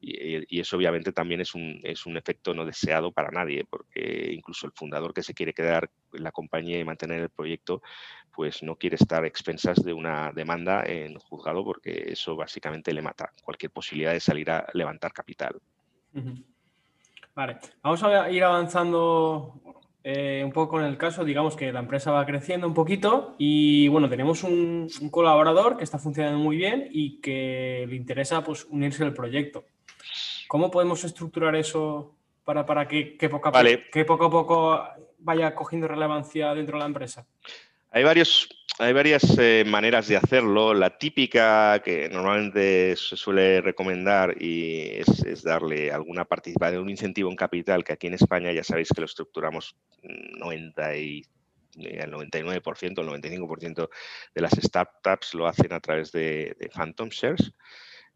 y, 0.00 0.60
eso 0.60 0.76
obviamente 0.76 1.12
también 1.12 1.40
es 1.40 1.54
un, 1.54 1.80
es 1.82 2.06
un 2.06 2.16
efecto 2.16 2.54
no 2.54 2.64
deseado 2.64 3.12
para 3.12 3.30
nadie, 3.30 3.64
porque 3.68 4.30
incluso 4.32 4.66
el 4.66 4.72
fundador 4.72 5.14
que 5.14 5.22
se 5.22 5.34
quiere 5.34 5.52
quedar 5.52 5.90
en 6.12 6.22
la 6.22 6.32
compañía 6.32 6.78
y 6.78 6.84
mantener 6.84 7.22
el 7.22 7.30
proyecto, 7.30 7.82
pues 8.32 8.62
no 8.62 8.76
quiere 8.76 8.96
estar 8.96 9.24
a 9.24 9.26
expensas 9.26 9.82
de 9.84 9.92
una 9.92 10.32
demanda 10.32 10.84
en 10.86 11.18
juzgado, 11.18 11.64
porque 11.64 12.12
eso 12.12 12.36
básicamente 12.36 12.92
le 12.92 13.02
mata. 13.02 13.32
Cualquier 13.42 13.72
posibilidad 13.72 14.12
de 14.12 14.20
salir 14.20 14.50
a 14.50 14.66
levantar 14.74 15.12
capital. 15.12 15.60
Vale, 17.34 17.58
vamos 17.82 18.02
a 18.02 18.30
ir 18.30 18.42
avanzando 18.42 19.77
eh, 20.04 20.42
un 20.44 20.52
poco 20.52 20.72
con 20.72 20.84
el 20.84 20.96
caso, 20.96 21.24
digamos 21.24 21.56
que 21.56 21.72
la 21.72 21.80
empresa 21.80 22.10
va 22.10 22.24
creciendo 22.24 22.66
un 22.66 22.74
poquito 22.74 23.34
y 23.38 23.88
bueno, 23.88 24.08
tenemos 24.08 24.42
un, 24.44 24.88
colaborador 25.10 25.76
que 25.76 25.84
está 25.84 25.98
funcionando 25.98 26.38
muy 26.38 26.56
bien 26.56 26.88
y 26.90 27.20
que 27.20 27.84
le 27.88 27.96
interesa 27.96 28.42
pues, 28.44 28.64
unirse 28.66 29.04
al 29.04 29.12
proyecto. 29.12 29.64
¿Cómo 30.46 30.70
podemos 30.70 31.04
estructurar 31.04 31.56
eso 31.56 32.14
para, 32.44 32.64
para 32.64 32.88
que, 32.88 33.16
poco 33.30 33.48
a 33.48 33.64
que 33.92 34.04
poco 34.04 34.24
a 34.24 34.30
poco 34.30 34.80
vaya 35.18 35.54
cogiendo 35.54 35.88
relevancia 35.88 36.54
dentro 36.54 36.76
de 36.76 36.80
la 36.80 36.86
empresa? 36.86 37.26
Hay 37.90 38.04
varios 38.04 38.48
hay 38.78 38.92
varias 38.92 39.22
eh, 39.38 39.64
maneras 39.66 40.06
de 40.08 40.16
hacerlo. 40.16 40.72
La 40.72 40.98
típica 40.98 41.80
que 41.84 42.08
normalmente 42.08 42.94
se 42.96 43.16
suele 43.16 43.60
recomendar 43.60 44.40
y 44.40 45.00
es, 45.00 45.42
darle 45.42 45.90
alguna 45.90 46.24
participación, 46.24 46.82
un 46.82 46.90
incentivo 46.90 47.30
en 47.30 47.36
capital, 47.36 47.84
que 47.84 47.92
aquí 47.92 48.06
en 48.06 48.14
España 48.14 48.52
ya 48.52 48.62
sabéis 48.62 48.88
que 48.88 49.00
lo 49.00 49.06
estructuramos 49.06 49.76
90 50.02 50.96
y 50.96 51.18
eh, 51.78 52.00
el 52.02 52.12
99%, 52.12 52.82
el 52.82 53.22
95% 53.22 53.88
de 54.34 54.40
las 54.40 54.52
startups 54.52 55.34
lo 55.34 55.46
hacen 55.46 55.72
a 55.72 55.80
través 55.80 56.12
de 56.12 56.56
Phantom 56.74 57.08
Shares 57.08 57.52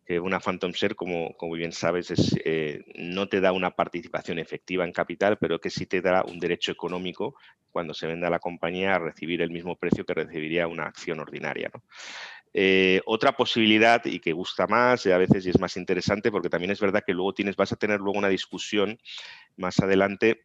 que 0.05 0.19
una 0.19 0.41
Phantom 0.41 0.73
Share, 0.73 0.97
como, 0.97 1.37
como 1.37 1.55
bien 1.55 1.73
sabes, 1.73 2.11
es, 2.11 2.35
eh, 2.45 2.85
no 2.97 3.29
te 3.29 3.41
da 3.41 3.53
una 3.53 3.71
participación 3.71 4.39
efectiva 4.39 4.85
en 4.85 4.93
capital, 4.93 5.39
pero 5.39 5.61
que 5.61 5.71
sí 5.71 5.87
te 5.87 6.01
da 6.01 6.25
un 6.25 6.39
derecho 6.39 6.73
económico 6.73 7.37
cuando 7.71 7.95
se 7.95 8.07
venda 8.07 8.29
la 8.29 8.39
compañía 8.39 8.97
a 8.97 8.99
recibir 8.99 9.43
el 9.43 9.51
mismo 9.51 9.77
precio 9.77 10.05
que 10.05 10.15
recibiría 10.15 10.67
una 10.67 10.85
acción 10.85 11.21
ordinaria. 11.21 11.71
Eh, 12.55 13.01
otra 13.07 13.33
posibilidad 13.33 14.05
y 14.05 14.21
que 14.21 14.33
gusta 14.33 14.67
más 14.67 15.07
y 15.07 15.11
a 15.11 15.17
veces 15.17 15.47
y 15.47 15.51
es 15.51 15.59
más 15.59 15.79
interesante 15.79 16.31
porque 16.31 16.51
también 16.51 16.71
es 16.71 16.81
verdad 16.81 17.03
que 17.07 17.15
luego 17.15 17.33
tienes, 17.33 17.57
vas 17.57 17.73
a 17.73 17.77
tener 17.77 17.99
luego 18.01 18.19
una 18.19 18.29
discusión 18.29 18.99
más 19.57 19.81
adelante 19.81 20.45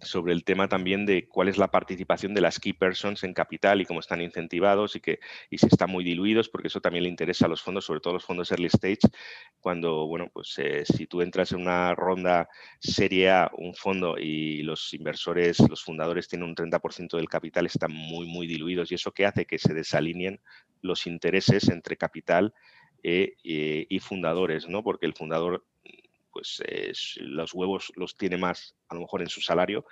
sobre 0.00 0.32
el 0.32 0.44
tema 0.44 0.68
también 0.68 1.06
de 1.06 1.28
cuál 1.28 1.48
es 1.48 1.58
la 1.58 1.70
participación 1.70 2.34
de 2.34 2.40
las 2.40 2.58
key 2.58 2.72
persons 2.72 3.22
en 3.24 3.34
capital 3.34 3.80
y 3.80 3.84
cómo 3.84 4.00
están 4.00 4.20
incentivados 4.20 4.96
y, 4.96 5.00
que, 5.00 5.20
y 5.50 5.58
si 5.58 5.66
están 5.66 5.90
muy 5.90 6.04
diluidos, 6.04 6.48
porque 6.48 6.68
eso 6.68 6.80
también 6.80 7.04
le 7.04 7.10
interesa 7.10 7.46
a 7.46 7.48
los 7.48 7.62
fondos, 7.62 7.84
sobre 7.84 8.00
todo 8.00 8.14
los 8.14 8.24
fondos 8.24 8.50
early 8.50 8.66
stage, 8.66 9.00
cuando, 9.60 10.06
bueno, 10.06 10.28
pues 10.32 10.54
eh, 10.58 10.84
si 10.84 11.06
tú 11.06 11.20
entras 11.20 11.52
en 11.52 11.60
una 11.60 11.94
ronda 11.94 12.48
serie 12.80 13.30
A, 13.30 13.50
un 13.56 13.74
fondo 13.74 14.16
y 14.18 14.62
los 14.62 14.92
inversores, 14.94 15.58
los 15.68 15.82
fundadores 15.82 16.28
tienen 16.28 16.48
un 16.48 16.54
30% 16.54 17.16
del 17.16 17.28
capital, 17.28 17.66
están 17.66 17.92
muy, 17.92 18.26
muy 18.26 18.46
diluidos 18.46 18.90
y 18.90 18.96
eso 18.96 19.12
que 19.12 19.26
hace 19.26 19.46
que 19.46 19.58
se 19.58 19.74
desalineen 19.74 20.40
los 20.80 21.06
intereses 21.06 21.68
entre 21.68 21.96
capital 21.96 22.54
eh, 23.04 23.34
y 23.42 23.98
fundadores, 23.98 24.68
¿no? 24.68 24.82
Porque 24.82 25.06
el 25.06 25.14
fundador 25.14 25.64
pues 26.32 26.62
los 27.20 27.54
huevos 27.54 27.92
los 27.96 28.16
tiene 28.16 28.36
más 28.36 28.74
a 28.88 28.94
lo 28.94 29.02
mejor 29.02 29.22
en 29.22 29.28
su 29.28 29.40
salario 29.40 29.84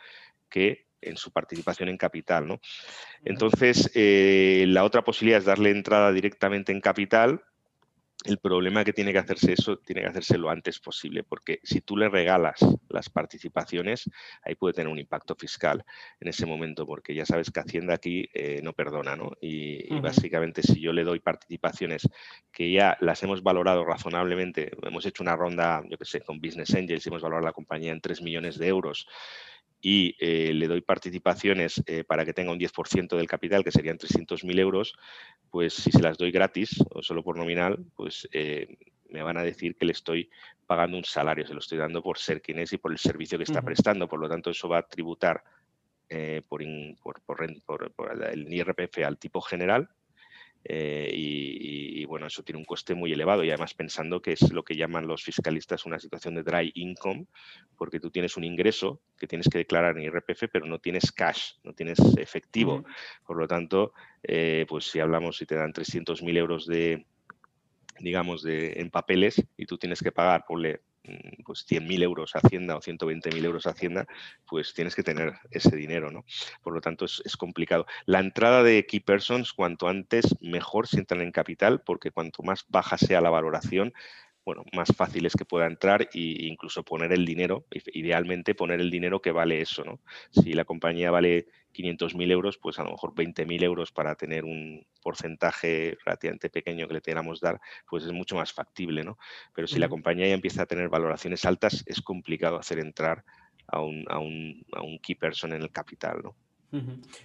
que 0.48 0.86
en 1.02 1.16
su 1.16 1.30
participación 1.30 1.88
en 1.88 1.96
capital. 1.96 2.46
¿no? 2.46 2.60
Entonces, 3.24 3.90
eh, 3.94 4.64
la 4.68 4.84
otra 4.84 5.02
posibilidad 5.02 5.38
es 5.38 5.44
darle 5.44 5.70
entrada 5.70 6.12
directamente 6.12 6.72
en 6.72 6.80
capital 6.80 7.42
el 8.24 8.38
problema 8.38 8.84
que 8.84 8.92
tiene 8.92 9.12
que 9.12 9.18
hacerse 9.18 9.52
eso, 9.52 9.78
tiene 9.78 10.02
que 10.02 10.08
hacerse 10.08 10.36
lo 10.36 10.50
antes 10.50 10.78
posible, 10.78 11.22
porque 11.22 11.60
si 11.62 11.80
tú 11.80 11.96
le 11.96 12.08
regalas 12.08 12.60
las 12.88 13.08
participaciones, 13.08 14.10
ahí 14.42 14.54
puede 14.54 14.74
tener 14.74 14.92
un 14.92 14.98
impacto 14.98 15.34
fiscal 15.34 15.84
en 16.20 16.28
ese 16.28 16.46
momento, 16.46 16.86
porque 16.86 17.14
ya 17.14 17.24
sabes 17.24 17.50
que 17.50 17.60
Hacienda 17.60 17.94
aquí 17.94 18.28
eh, 18.34 18.60
no 18.62 18.72
perdona, 18.72 19.16
¿no? 19.16 19.32
Y, 19.40 20.00
básicamente 20.00 20.62
si 20.62 20.80
yo 20.80 20.92
le 20.92 21.04
doy 21.04 21.20
participaciones 21.20 22.08
que 22.50 22.72
ya 22.72 22.96
las 23.00 23.22
hemos 23.22 23.42
valorado 23.42 23.84
razonablemente, 23.84 24.70
hemos 24.82 25.04
hecho 25.04 25.22
una 25.22 25.36
ronda, 25.36 25.82
yo 25.88 25.98
qué 25.98 26.04
sé, 26.04 26.20
con 26.22 26.40
Business 26.40 26.74
Angels, 26.74 27.06
hemos 27.06 27.22
valorado 27.22 27.46
la 27.46 27.52
compañía 27.52 27.92
en 27.92 28.00
3 28.00 28.22
millones 28.22 28.58
de 28.58 28.68
euros, 28.68 29.06
y 29.80 30.16
eh, 30.20 30.52
le 30.52 30.68
doy 30.68 30.82
participaciones 30.82 31.82
eh, 31.86 32.04
para 32.04 32.24
que 32.24 32.34
tenga 32.34 32.52
un 32.52 32.58
10% 32.58 33.16
del 33.16 33.26
capital, 33.26 33.64
que 33.64 33.72
serían 33.72 33.98
300.000 33.98 34.58
euros, 34.58 34.94
pues 35.50 35.74
si 35.74 35.90
se 35.90 36.02
las 36.02 36.18
doy 36.18 36.30
gratis 36.30 36.82
o 36.90 37.02
solo 37.02 37.22
por 37.22 37.36
nominal, 37.36 37.84
pues 37.96 38.28
eh, 38.32 38.76
me 39.08 39.22
van 39.22 39.38
a 39.38 39.42
decir 39.42 39.76
que 39.76 39.86
le 39.86 39.92
estoy 39.92 40.30
pagando 40.66 40.98
un 40.98 41.04
salario, 41.04 41.46
se 41.46 41.54
lo 41.54 41.60
estoy 41.60 41.78
dando 41.78 42.02
por 42.02 42.18
ser 42.18 42.42
quien 42.42 42.58
es 42.58 42.72
y 42.72 42.78
por 42.78 42.92
el 42.92 42.98
servicio 42.98 43.38
que 43.38 43.44
está 43.44 43.62
prestando. 43.62 44.06
Por 44.06 44.20
lo 44.20 44.28
tanto, 44.28 44.50
eso 44.50 44.68
va 44.68 44.78
a 44.78 44.86
tributar 44.86 45.42
por, 46.48 46.62
por, 47.02 47.92
por, 47.92 48.24
el 48.32 48.52
IRPF 48.52 48.98
al 49.04 49.18
tipo 49.18 49.40
general 49.40 49.88
eh, 50.64 51.10
y, 51.14 52.04
bueno, 52.04 52.26
eso 52.26 52.42
tiene 52.42 52.58
un 52.58 52.64
coste 52.64 52.94
muy 52.94 53.12
elevado 53.12 53.44
y 53.44 53.50
además 53.50 53.72
pensando 53.74 54.20
que 54.20 54.32
es 54.32 54.52
lo 54.52 54.64
que 54.64 54.76
llaman 54.76 55.06
los 55.06 55.22
fiscalistas 55.22 55.86
una 55.86 55.98
situación 55.98 56.34
de 56.34 56.42
dry 56.42 56.72
income, 56.74 57.26
porque 57.76 58.00
tú 58.00 58.10
tienes 58.10 58.36
un 58.36 58.44
ingreso 58.44 59.00
que 59.16 59.26
tienes 59.26 59.48
que 59.48 59.58
declarar 59.58 59.96
en 59.96 60.04
IRPF, 60.04 60.48
pero 60.52 60.66
no 60.66 60.78
tienes 60.78 61.12
cash, 61.12 61.52
no 61.62 61.72
tienes 61.72 61.98
efectivo. 62.18 62.84
Por 63.24 63.36
lo 63.36 63.46
tanto, 63.46 63.92
eh, 64.22 64.66
pues 64.68 64.90
si 64.90 65.00
hablamos, 65.00 65.38
si 65.38 65.46
te 65.46 65.54
dan 65.54 65.72
300.000 65.72 66.36
euros 66.36 66.66
de, 66.66 67.06
digamos, 68.00 68.42
de, 68.42 68.72
en 68.80 68.90
papeles 68.90 69.42
y 69.56 69.66
tú 69.66 69.78
tienes 69.78 70.02
que 70.02 70.12
pagar, 70.12 70.44
ponle 70.46 70.80
pues 71.44 71.66
100.000 71.66 72.02
euros 72.02 72.32
Hacienda 72.34 72.76
o 72.76 72.80
120.000 72.80 73.44
euros 73.44 73.66
Hacienda, 73.66 74.06
pues 74.46 74.74
tienes 74.74 74.94
que 74.94 75.02
tener 75.02 75.34
ese 75.50 75.76
dinero, 75.76 76.10
¿no? 76.10 76.24
Por 76.62 76.74
lo 76.74 76.80
tanto, 76.80 77.04
es, 77.04 77.36
complicado. 77.36 77.86
La 78.06 78.20
entrada 78.20 78.62
de 78.62 78.86
key 78.86 79.00
persons, 79.00 79.52
cuanto 79.52 79.88
antes, 79.88 80.36
mejor 80.40 80.86
si 80.86 80.98
entran 80.98 81.22
en 81.22 81.32
capital, 81.32 81.80
porque 81.80 82.10
cuanto 82.10 82.42
más 82.42 82.64
baja 82.68 82.98
sea 82.98 83.20
la 83.20 83.30
valoración, 83.30 83.92
bueno, 84.44 84.64
más 84.72 84.88
fácil 84.96 85.26
es 85.26 85.34
que 85.34 85.44
pueda 85.44 85.66
entrar 85.66 86.02
e 86.02 86.46
incluso 86.46 86.82
poner 86.82 87.12
el 87.12 87.24
dinero, 87.26 87.66
idealmente 87.92 88.54
poner 88.54 88.80
el 88.80 88.90
dinero 88.90 89.20
que 89.20 89.32
vale 89.32 89.60
eso, 89.60 89.84
¿no? 89.84 90.00
Si 90.30 90.54
la 90.54 90.64
compañía 90.64 91.10
vale 91.10 91.46
500.000 91.72 92.30
euros, 92.30 92.58
pues 92.58 92.78
a 92.78 92.84
lo 92.84 92.90
mejor 92.90 93.14
20.000 93.14 93.62
euros 93.62 93.92
para 93.92 94.14
tener 94.14 94.44
un 94.44 94.84
porcentaje 95.02 95.96
relativamente 96.04 96.50
pequeño 96.50 96.88
que 96.88 96.94
le 96.94 97.00
tengamos 97.00 97.40
dar, 97.40 97.60
pues 97.88 98.04
es 98.04 98.12
mucho 98.12 98.36
más 98.36 98.52
factible, 98.52 99.04
¿no? 99.04 99.18
Pero 99.54 99.66
si 99.66 99.78
la 99.78 99.88
compañía 99.88 100.26
ya 100.26 100.34
empieza 100.34 100.62
a 100.62 100.66
tener 100.66 100.88
valoraciones 100.88 101.44
altas, 101.44 101.84
es 101.86 102.00
complicado 102.00 102.58
hacer 102.58 102.78
entrar 102.78 103.24
a 103.66 103.80
un, 103.80 104.04
a 104.08 104.18
un, 104.18 104.64
a 104.72 104.82
un 104.82 104.98
key 104.98 105.14
person 105.14 105.52
en 105.52 105.62
el 105.62 105.70
capital, 105.70 106.20
¿no? 106.22 106.36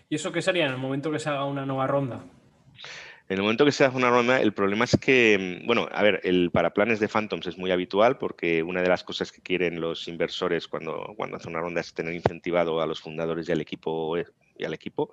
¿Y 0.10 0.16
eso 0.16 0.32
qué 0.32 0.42
sería 0.42 0.66
en 0.66 0.72
el 0.72 0.78
momento 0.78 1.12
que 1.12 1.20
se 1.20 1.30
haga 1.30 1.46
una 1.46 1.66
nueva 1.66 1.86
ronda? 1.86 2.26
En 3.28 3.38
el 3.38 3.42
momento 3.42 3.66
que 3.66 3.72
se 3.72 3.84
hace 3.84 3.98
una 3.98 4.12
ronda, 4.12 4.40
el 4.40 4.54
problema 4.54 4.86
es 4.86 4.98
que, 5.02 5.60
mm, 5.64 5.66
bueno, 5.66 5.88
a 5.92 6.04
ver, 6.04 6.22
el 6.24 6.52
para 6.52 6.74
planes 6.74 7.00
de 7.00 7.08
Phantoms 7.08 7.48
es 7.48 7.58
muy 7.58 7.72
habitual 7.72 8.18
porque 8.18 8.62
una 8.62 8.84
de 8.84 8.90
las 8.90 9.04
cosas 9.04 9.32
que 9.32 9.42
quieren 9.42 9.82
los 9.82 10.08
inversores 10.08 10.68
cuando, 10.68 11.14
cuando 11.18 11.38
hacen 11.38 11.52
una 11.52 11.62
ronda 11.62 11.82
es 11.82 11.94
tener 11.94 12.14
incentivado 12.14 12.82
a 12.82 12.86
los 12.86 13.02
fundadores 13.02 13.50
y 13.50 13.52
al 13.52 13.62
equipo 13.62 14.16
eh, 14.18 14.28
y 14.58 14.64
al 14.64 14.74
equipo 14.74 15.12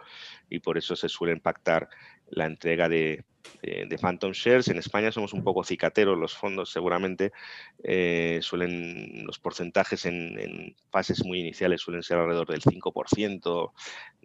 y 0.51 0.59
por 0.61 0.79
eso 0.79 0.94
se 0.94 1.09
suelen 1.09 1.40
pactar 1.40 1.88
la 2.29 2.46
entrega 2.46 2.88
de, 2.88 3.25
de, 3.62 3.98
Phantom 3.98 4.33
Shares. 4.33 4.68
En 4.68 4.79
España 4.79 5.12
somos 5.12 5.33
un 5.33 5.44
poco 5.44 5.64
cicateros, 5.64 6.18
los 6.18 6.35
fondos 6.35 6.70
seguramente 6.70 7.33
eh, 7.83 8.38
suelen, 8.42 9.25
los 9.25 9.38
porcentajes 9.38 10.05
en, 10.07 10.75
fases 10.90 11.25
muy 11.25 11.40
iniciales 11.40 11.81
suelen 11.81 12.03
ser 12.03 12.18
alrededor 12.18 12.48
del 12.48 12.62
5% 12.62 13.72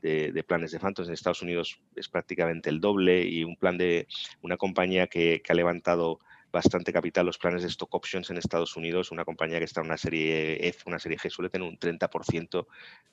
de, 0.02 0.32
de, 0.32 0.44
planes 0.44 0.72
de 0.72 0.80
Phantoms. 0.80 1.08
En 1.08 1.14
Estados 1.14 1.42
Unidos 1.42 1.80
es 1.96 2.08
prácticamente 2.10 2.70
el 2.70 2.80
doble 2.80 3.26
y 3.26 3.44
un 3.44 3.56
plan 3.56 3.78
de 3.78 4.08
una 4.42 4.58
compañía 4.58 5.08
que, 5.08 5.42
que 5.44 5.52
ha 5.52 5.56
levantado 5.56 6.20
bastante 6.52 6.94
capital 6.94 7.26
los 7.26 7.38
planes 7.38 7.62
de 7.62 7.68
stock 7.68 7.94
options 7.94 8.30
en 8.30 8.38
Estados 8.38 8.76
Unidos. 8.76 9.12
Una 9.12 9.26
compañía 9.26 9.60
que 9.60 9.66
está 9.66 9.82
en 9.82 9.88
una 9.88 9.98
serie 9.98 10.68
F, 10.68 10.84
una 10.86 11.00
serie 11.00 11.18
G, 11.18 11.30
suele 11.30 11.50
tener 11.50 11.68
un 11.68 11.78
30% 11.78 12.66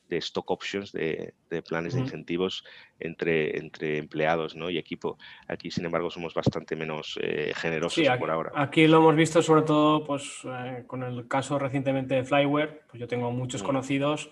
de 0.09 0.17
stock 0.19 0.51
options, 0.51 0.93
de, 0.93 1.35
planes 1.69 1.95
de 1.95 2.01
incentivos 2.01 2.65
entre, 3.01 3.59
entre 3.59 3.99
empleados 3.99 4.55
¿no? 4.55 4.71
y 4.71 4.79
equipo. 4.79 5.19
Aquí, 5.49 5.71
sin 5.71 5.85
embargo, 5.85 6.11
somos 6.11 6.35
bastante 6.35 6.77
menos 6.77 7.19
eh, 7.21 7.53
generosos 7.55 8.07
por 8.19 8.31
ahora. 8.31 8.53
Aquí 8.55 8.87
lo 8.87 8.99
hemos 8.99 9.17
visto 9.17 9.43
sobre 9.43 9.63
todo 9.63 10.05
pues, 10.05 10.41
eh, 10.45 10.85
con 10.87 11.03
el 11.03 11.27
caso 11.29 11.59
recientemente 11.59 12.15
de 12.15 12.25
Flyware. 12.25 12.83
Pues 12.89 13.01
yo 13.01 13.09
tengo 13.09 13.31
muchos 13.31 13.63
mm. 13.63 13.67
conocidos 13.67 14.31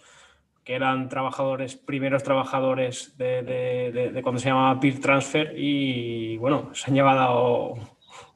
que 0.65 0.75
eran 0.75 1.09
trabajadores, 1.09 1.77
primeros 1.77 2.23
trabajadores 2.23 3.17
de, 3.19 3.43
de, 3.43 4.23
cuando 4.23 4.41
se 4.41 4.49
llamaba 4.49 4.79
Peer 4.79 5.01
Transfer 5.01 5.55
y 5.57 6.37
bueno, 6.37 6.75
se 6.75 6.91
han 6.91 6.95
llevado 6.95 7.75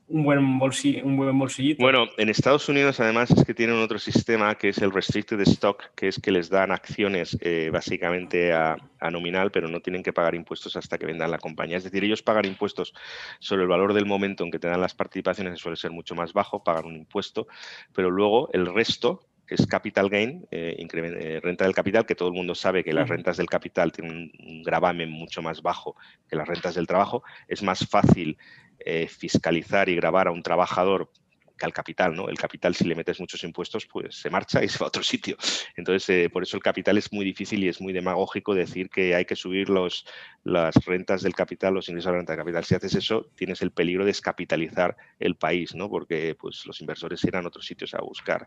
un 0.08 0.22
buen, 0.22 0.58
bolsillo, 0.58 1.04
un 1.04 1.16
buen 1.16 1.36
bolsillito. 1.38 1.82
Bueno, 1.82 2.06
en 2.16 2.28
Estados 2.28 2.68
Unidos 2.68 3.00
además 3.00 3.30
es 3.30 3.44
que 3.44 3.54
tienen 3.54 3.80
otro 3.80 3.98
sistema 3.98 4.54
que 4.54 4.68
es 4.68 4.78
el 4.78 4.92
Restricted 4.92 5.40
Stock, 5.40 5.82
que 5.94 6.08
es 6.08 6.20
que 6.20 6.30
les 6.30 6.48
dan 6.48 6.70
acciones 6.70 7.36
eh, 7.40 7.70
básicamente 7.72 8.52
a, 8.52 8.76
nominal, 9.10 9.52
pero 9.52 9.68
no 9.68 9.80
tienen 9.80 10.02
que 10.02 10.12
pagar 10.12 10.34
impuestos 10.34 10.76
hasta 10.76 10.98
que 10.98 11.06
vendan 11.06 11.30
la 11.30 11.38
compañía. 11.38 11.76
Es 11.76 11.84
decir, 11.84 12.02
ellos 12.02 12.22
pagan 12.22 12.44
impuestos 12.44 12.92
sobre 13.38 13.62
el 13.62 13.68
valor 13.68 13.94
del 13.94 14.04
momento 14.04 14.42
en 14.42 14.50
que 14.50 14.58
te 14.58 14.66
dan 14.66 14.80
las 14.80 14.94
participaciones, 14.94 15.54
que 15.54 15.60
suele 15.60 15.76
ser 15.76 15.92
mucho 15.92 16.16
más 16.16 16.32
bajo, 16.32 16.64
pagan 16.64 16.86
un 16.86 16.96
impuesto, 16.96 17.46
pero 17.92 18.10
luego 18.10 18.50
el 18.52 18.66
resto 18.66 19.28
es 19.54 19.66
capital 19.66 20.09
gain, 20.09 20.46
eh, 20.50 20.76
eh, 20.78 21.40
renta 21.42 21.64
del 21.64 21.74
capital, 21.74 22.04
que 22.04 22.14
todo 22.14 22.28
el 22.28 22.35
mundo 22.35 22.54
sabe 22.54 22.82
que 22.82 22.92
las 22.92 23.09
rentas 23.09 23.37
del 23.37 23.48
capital 23.48 23.92
tienen 23.92 24.32
un 24.40 24.62
gravamen 24.62 25.11
mucho 25.11 25.42
más 25.42 25.62
bajo 25.62 25.96
que 26.28 26.37
las 26.37 26.48
rentas 26.48 26.74
del 26.74 26.87
trabajo. 26.87 27.22
Es 27.46 27.62
más 27.62 27.87
fácil 27.87 28.37
eh, 28.78 29.06
fiscalizar 29.09 29.88
y 29.88 29.96
grabar 29.96 30.28
a 30.28 30.32
un 30.32 30.42
trabajador 30.42 31.11
que 31.56 31.64
al 31.64 31.72
capital, 31.72 32.14
¿no? 32.14 32.28
El 32.28 32.38
capital, 32.38 32.74
si 32.74 32.84
le 32.84 32.94
metes 32.94 33.20
muchos 33.20 33.42
impuestos, 33.44 33.86
pues 33.86 34.16
se 34.16 34.30
marcha 34.30 34.62
y 34.62 34.68
se 34.68 34.78
va 34.78 34.86
a 34.86 34.88
otro 34.88 35.02
sitio. 35.02 35.36
Entonces, 35.76 36.08
eh, 36.08 36.30
por 36.30 36.42
eso 36.42 36.56
el 36.56 36.62
capital 36.62 36.98
es 36.98 37.12
muy 37.12 37.24
difícil 37.24 37.64
y 37.64 37.68
es 37.68 37.80
muy 37.80 37.92
demagógico 37.92 38.54
decir 38.54 38.90
que 38.90 39.14
hay 39.14 39.24
que 39.24 39.36
subir 39.36 39.68
los, 39.68 40.06
las 40.44 40.74
rentas 40.84 41.22
del 41.22 41.34
capital, 41.34 41.74
los 41.74 41.88
ingresos 41.88 42.06
de 42.06 42.12
la 42.12 42.18
renta 42.18 42.32
del 42.32 42.40
capital. 42.40 42.64
Si 42.64 42.74
haces 42.74 42.94
eso, 42.94 43.30
tienes 43.34 43.62
el 43.62 43.70
peligro 43.70 44.04
de 44.04 44.10
descapitalizar 44.10 44.96
el 45.18 45.36
país, 45.36 45.74
¿no? 45.74 45.88
Porque 45.88 46.36
pues, 46.38 46.66
los 46.66 46.80
inversores 46.80 47.24
irán 47.24 47.44
a 47.44 47.48
otros 47.48 47.66
sitios 47.66 47.94
a 47.94 48.02
buscar, 48.02 48.46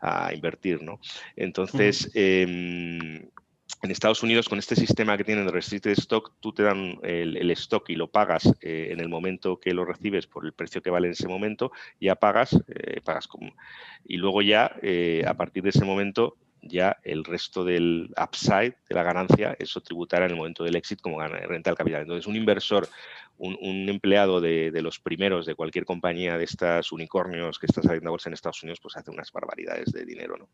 a 0.00 0.32
invertir, 0.32 0.82
¿no? 0.82 1.00
Entonces, 1.36 2.10
en 3.82 3.90
Estados 3.90 4.22
Unidos, 4.22 4.48
con 4.48 4.58
este 4.58 4.74
sistema 4.74 5.16
que 5.16 5.24
tienen 5.24 5.46
de 5.46 5.52
restricted 5.52 5.92
stock, 5.92 6.32
tú 6.40 6.52
te 6.52 6.62
dan 6.62 6.98
el, 7.02 7.50
stock 7.52 7.88
y 7.90 7.94
lo 7.94 8.10
pagas 8.10 8.46
eh, 8.60 8.88
en 8.90 9.00
el 9.00 9.08
momento 9.08 9.60
que 9.60 9.74
lo 9.74 9.84
recibes 9.84 10.26
por 10.26 10.44
el 10.44 10.52
precio 10.52 10.82
que 10.82 10.90
vale 10.90 11.08
en 11.08 11.12
ese 11.12 11.28
momento, 11.28 11.72
ya 12.00 12.16
pagas, 12.16 12.58
eh, 12.68 13.00
pagas 13.04 13.28
como, 13.28 13.54
y 14.04 14.16
luego 14.16 14.42
ya, 14.42 14.76
eh, 14.82 15.24
a 15.26 15.34
partir 15.34 15.62
de 15.62 15.70
ese 15.70 15.84
momento, 15.84 16.36
ya 16.62 16.96
el 17.04 17.24
resto 17.24 17.64
del 17.64 18.12
upside 18.20 18.76
de 18.88 18.94
la 18.94 19.02
ganancia, 19.02 19.56
eso 19.58 19.80
tributará 19.80 20.24
en 20.24 20.32
el 20.32 20.36
momento 20.36 20.64
del 20.64 20.76
exit 20.76 21.00
como 21.00 21.20
renta 21.20 21.70
del 21.70 21.76
capital. 21.76 22.02
Entonces, 22.02 22.26
un 22.26 22.34
inversor, 22.34 22.88
un, 23.38 23.88
empleado 23.88 24.40
de, 24.40 24.72
los 24.82 24.98
primeros 24.98 25.46
de 25.46 25.54
cualquier 25.54 25.84
compañía 25.84 26.36
de 26.38 26.44
estas 26.44 26.90
unicornios 26.90 27.58
que 27.60 27.66
está 27.66 27.82
saliendo 27.82 28.08
a 28.08 28.12
bolsa 28.12 28.30
en 28.30 28.34
Estados 28.34 28.62
Unidos, 28.64 28.80
pues 28.80 28.96
hace 28.96 29.12
unas 29.12 29.30
barbaridades 29.30 29.92
de 29.92 30.04
dinero, 30.04 30.36
¿no? 30.38 30.48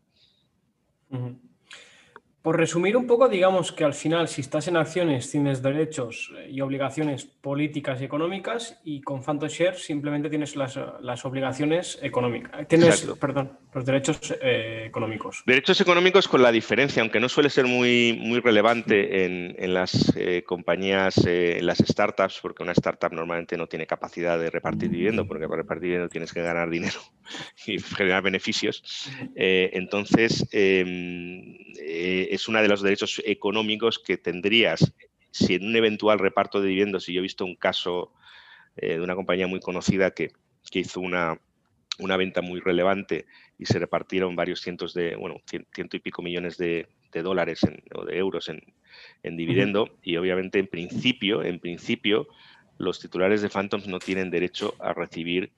Por 2.43 2.57
resumir 2.57 2.97
un 2.97 3.07
poco, 3.07 3.29
digamos 3.29 3.71
que 3.71 3.85
al 3.85 3.93
final, 3.93 4.27
si 4.27 4.41
estás 4.41 4.67
en 4.67 4.75
acciones, 4.75 5.31
tienes 5.31 5.61
derechos 5.61 6.29
y 6.49 6.59
obligaciones 6.59 7.23
políticas 7.23 8.01
y 8.01 8.03
económicas, 8.03 8.81
y 8.83 8.99
con 8.99 9.23
Phantom 9.23 9.47
Share 9.47 9.77
simplemente 9.77 10.29
tienes 10.29 10.57
las, 10.57 10.75
obligaciones 11.23 11.97
económicas. 12.01 12.67
Tienes, 12.67 13.07
perdón, 13.17 13.57
los 13.73 13.85
derechos 13.85 14.35
eh, 14.41 14.83
económicos. 14.87 15.41
Derechos 15.45 15.79
económicos 15.79 16.27
con 16.27 16.41
la 16.41 16.51
diferencia, 16.51 17.01
aunque 17.01 17.21
no 17.21 17.29
suele 17.29 17.49
ser 17.49 17.65
muy, 17.65 18.19
muy 18.21 18.41
relevante 18.41 19.23
en, 19.23 19.73
las 19.73 20.13
eh, 20.17 20.43
compañías, 20.45 21.25
eh, 21.25 21.59
en 21.59 21.65
las 21.65 21.77
startups, 21.77 22.39
porque 22.41 22.61
una 22.61 22.73
startup 22.73 23.13
normalmente 23.13 23.55
no 23.55 23.67
tiene 23.67 23.87
capacidad 23.87 24.37
de 24.37 24.49
repartir 24.49 24.89
dividendo, 24.89 25.25
porque 25.25 25.47
para 25.47 25.61
repartir 25.61 25.83
dividendo 25.83 26.09
tienes 26.09 26.33
que 26.33 26.41
ganar 26.41 26.69
dinero 26.69 26.99
y 27.65 27.79
generar 27.79 28.21
beneficios. 28.21 28.83
entonces, 29.33 30.45
em, 30.51 31.55
es 32.33 32.47
uno 32.47 32.61
de 32.61 32.67
los 32.67 32.81
derechos 32.81 33.21
económicos 33.25 33.99
que 33.99 34.17
tendrías 34.17 34.93
si 35.31 35.55
en 35.55 35.65
un 35.65 35.75
eventual 35.75 36.19
reparto 36.19 36.61
de 36.61 36.69
dividendos, 36.69 37.09
y 37.09 37.13
yo 37.13 37.19
he 37.19 37.23
visto 37.23 37.43
un 37.43 37.55
caso 37.55 38.13
eh, 38.75 38.97
de 38.97 39.01
una 39.01 39.15
compañía 39.15 39.47
muy 39.47 39.59
conocida 39.59 40.11
que, 40.11 40.31
hizo 40.71 40.99
una, 40.99 41.39
una, 41.99 42.17
venta 42.17 42.41
muy 42.41 42.59
relevante 42.59 43.25
y 43.59 43.65
se 43.65 43.77
repartieron 43.79 44.35
varios 44.35 44.61
cientos 44.61 44.93
de, 44.93 45.15
bueno, 45.15 45.41
ciento 45.45 45.97
y 45.97 45.99
pico 45.99 46.21
millones 46.21 46.57
de, 46.57 46.87
dólares 47.13 47.61
o 47.93 48.05
de 48.05 48.17
euros 48.17 48.49
en, 48.49 48.63
en 49.21 49.37
dividendo. 49.37 49.99
Y 50.01 50.17
obviamente 50.17 50.57
en 50.57 50.65
principio, 50.65 51.43
en 51.43 51.59
principio, 51.59 52.27
los 52.79 52.99
titulares 52.99 53.43
de 53.43 53.49
Phantoms 53.49 53.87
no 53.87 53.99
tienen 53.99 54.31
derecho 54.31 54.75
a 54.79 54.93
recibir 54.93 55.51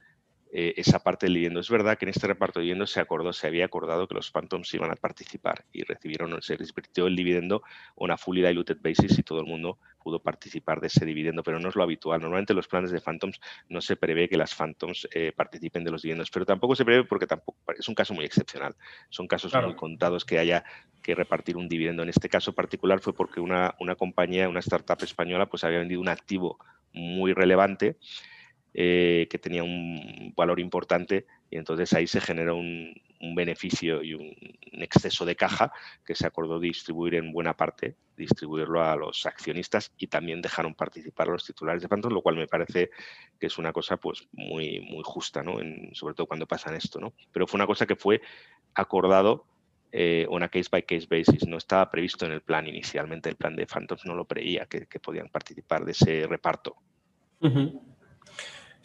eh, 0.58 0.74
esa 0.78 1.00
parte 1.00 1.26
del 1.26 1.34
dividendo. 1.34 1.60
Es 1.60 1.70
verdad 1.70 1.98
que 1.98 2.06
en 2.06 2.12
este 2.12 2.28
reparto 2.28 2.60
de 2.60 2.64
dividendos 2.64 2.90
se 2.90 3.02
acordó, 3.02 3.34
se 3.34 3.46
había 3.46 3.66
acordado 3.66 4.08
que 4.08 4.16
los 4.16 4.32
Phantoms 4.32 4.74
iban 4.74 4.90
a 4.90 4.96
participar 4.96 5.66
y 5.74 5.84
recibieron, 5.84 6.42
se 6.42 6.56
les 6.56 6.74
el 6.96 7.14
dividendo 7.14 7.62
on 7.96 8.10
a 8.10 8.16
fully 8.16 8.42
diluted 8.42 8.78
basis 8.82 9.20
y 9.20 9.24
todo 9.24 9.42
el 9.42 9.48
mundo 9.48 9.78
pudo 10.02 10.20
participar 10.20 10.80
de 10.80 10.88
ese 10.88 11.04
dividendo, 11.04 11.44
pero 11.44 11.60
no 11.60 11.68
es 11.68 11.76
lo 11.76 11.84
habitual. 11.84 12.22
Normalmente 12.22 12.54
los 12.54 12.70
planes 12.70 12.92
de 12.92 13.02
Phantoms 13.02 13.42
no 13.68 13.82
se 13.82 13.98
prevé 13.98 14.30
que 14.30 14.38
las 14.38 14.56
Phantoms 14.56 15.10
eh, 15.12 15.34
participen 15.36 15.84
de 15.84 15.92
los 15.92 16.04
dividendos, 16.04 16.32
pero 16.32 16.46
tampoco 16.46 16.74
se 16.74 16.86
prevé 16.86 17.04
porque 17.04 17.28
tampoco 17.28 17.58
es 17.78 17.90
un 17.90 17.96
caso 17.96 18.14
muy 18.14 18.24
excepcional. 18.24 18.78
Son 19.10 19.28
casos 19.28 19.54
muy 19.62 19.76
contados 19.76 20.24
que 20.24 20.40
haya 20.40 20.64
que 21.04 21.16
repartir 21.16 21.58
un 21.58 21.68
dividendo. 21.68 22.02
En 22.02 22.08
este 22.08 22.30
caso 22.30 22.54
particular 22.54 23.02
fue 23.02 23.14
porque 23.14 23.42
una, 23.42 23.76
una 23.82 23.96
compañía, 23.96 24.48
una 24.48 24.62
startup 24.62 25.04
española, 25.04 25.48
pues 25.48 25.66
había 25.66 25.80
vendido 25.80 26.00
un 26.00 26.08
activo 26.08 26.60
muy 26.94 27.34
relevante 27.34 27.98
eh, 28.78 29.28
que 29.30 29.40
tenía 29.40 29.64
un 29.64 30.34
valor 30.36 30.60
importante 30.60 31.26
y 31.50 31.56
entonces 31.56 31.94
ahí 31.94 32.08
se 32.08 32.20
generó 32.20 32.58
un, 32.58 32.94
beneficio 33.34 34.04
y 34.04 34.14
un, 34.14 34.36
exceso 34.74 35.26
de 35.26 35.36
caja 35.36 35.72
que 36.06 36.14
se 36.14 36.28
acordó 36.28 36.60
distribuir 36.60 37.16
en 37.16 37.32
buena 37.32 37.56
parte, 37.56 37.96
distribuirlo 38.18 38.84
a 38.84 38.98
los 38.98 39.26
accionistas 39.26 39.94
y 39.98 40.08
también 40.08 40.42
dejaron 40.42 40.76
participar 40.76 41.30
a 41.30 41.32
los 41.32 41.46
titulares 41.46 41.82
de 41.82 41.88
Phantom, 41.88 42.12
lo 42.12 42.22
cual 42.22 42.36
me 42.36 42.48
parece 42.48 42.92
que 43.40 43.48
es 43.48 43.58
una 43.58 43.72
cosa 43.72 43.96
pues 43.96 44.28
muy, 44.34 44.82
muy 44.82 45.04
justa, 45.04 45.42
¿no? 45.42 45.58
sobre 45.94 46.14
todo 46.14 46.28
cuando 46.28 46.46
pasan 46.46 46.76
esto, 46.76 47.00
¿no? 47.00 47.14
Pero 47.32 47.48
fue 47.48 47.58
una 47.58 47.68
cosa 47.68 47.86
que 47.86 47.96
fue 47.96 48.22
acordado 48.74 49.46
eh, 49.98 50.28
on 50.30 50.44
a 50.44 50.50
case 50.50 50.68
by 50.70 50.84
case 50.84 51.08
basis. 51.10 51.48
No 51.48 51.56
estaba 51.56 51.90
previsto 51.90 52.26
en 52.26 52.34
el 52.34 52.42
plan 52.42 52.68
inicialmente. 52.68 53.30
El 53.30 53.38
plan 53.38 53.56
de 53.56 53.66
Phantoms 53.66 54.06
no 54.06 54.14
lo 54.14 54.26
preía 54.26 54.66
que, 54.66 54.86
podían 55.00 55.30
participar 55.30 55.86
de 55.86 55.94
ese 55.94 56.28
reparto. 56.28 56.76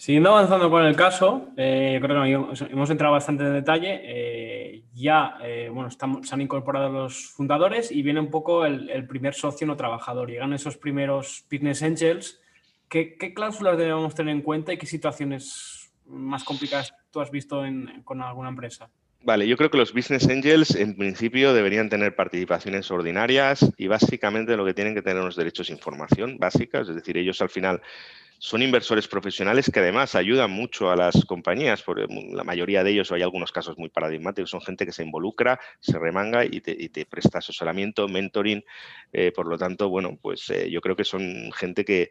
Siguiendo 0.00 0.30
avanzando 0.30 0.70
con 0.70 0.82
el 0.86 0.96
caso, 0.96 1.48
eh, 1.58 1.98
creo 2.00 2.22
que 2.22 2.72
hemos 2.72 2.88
entrado 2.88 3.12
bastante 3.12 3.44
en 3.44 3.52
detalle. 3.52 4.00
Eh, 4.02 4.84
ya 4.94 5.34
eh, 5.44 5.68
bueno, 5.70 5.90
se 5.90 6.34
han 6.34 6.40
incorporado 6.40 6.88
los 6.88 7.26
fundadores 7.32 7.92
y 7.92 8.00
viene 8.00 8.18
un 8.18 8.30
poco 8.30 8.64
el, 8.64 9.06
primer 9.06 9.34
socio 9.34 9.66
no 9.66 9.76
trabajador. 9.76 10.30
Llegan 10.30 10.54
esos 10.54 10.78
primeros 10.78 11.44
business 11.52 11.82
angels. 11.82 12.40
¿Qué, 12.88 13.14
cláusulas 13.34 13.76
debemos 13.76 14.14
tener 14.14 14.34
en 14.34 14.40
cuenta 14.40 14.72
y 14.72 14.78
qué 14.78 14.86
situaciones 14.86 15.92
más 16.06 16.44
complicadas 16.44 16.94
tú 17.10 17.20
has 17.20 17.30
visto 17.30 17.62
con 18.04 18.22
alguna 18.22 18.48
empresa? 18.48 18.88
Vale, 19.22 19.46
yo 19.46 19.58
creo 19.58 19.70
que 19.70 19.76
los 19.76 19.92
business 19.92 20.26
angels 20.30 20.76
en 20.76 20.96
principio 20.96 21.52
deberían 21.52 21.90
tener 21.90 22.16
participaciones 22.16 22.90
ordinarias 22.90 23.70
y 23.76 23.86
básicamente 23.86 24.56
lo 24.56 24.64
que 24.64 24.72
tienen 24.72 24.94
que 24.94 25.02
tener 25.02 25.20
unos 25.20 25.36
derechos 25.36 25.66
de 25.66 25.74
información 25.74 26.38
básicas, 26.38 26.88
es 26.88 26.94
decir, 26.94 27.18
ellos 27.18 27.42
al 27.42 27.50
final 27.50 27.82
son 28.40 28.62
inversores 28.62 29.06
profesionales 29.06 29.70
que 29.70 29.80
además 29.80 30.14
ayudan 30.14 30.50
mucho 30.50 30.90
a 30.90 30.96
las 30.96 31.26
compañías, 31.26 31.82
porque 31.82 32.06
la 32.32 32.42
mayoría 32.42 32.82
de 32.82 32.90
ellos, 32.90 33.10
o 33.10 33.14
hay 33.14 33.20
algunos 33.20 33.52
casos 33.52 33.76
muy 33.76 33.90
paradigmáticos, 33.90 34.48
son 34.48 34.62
gente 34.62 34.86
que 34.86 34.92
se 34.92 35.02
involucra, 35.02 35.60
se 35.78 35.98
remanga 35.98 36.46
y 36.46 36.62
te, 36.62 37.04
presta 37.04 37.38
asesoramiento, 37.38 38.08
mentoring. 38.08 38.64
Eh, 39.12 39.30
por 39.30 39.46
lo 39.46 39.58
tanto, 39.58 39.90
bueno, 39.90 40.18
pues 40.22 40.48
eh, 40.48 40.70
yo 40.70 40.80
creo 40.80 40.96
que 40.96 41.04
son 41.04 41.52
gente 41.52 41.84
que, 41.84 42.10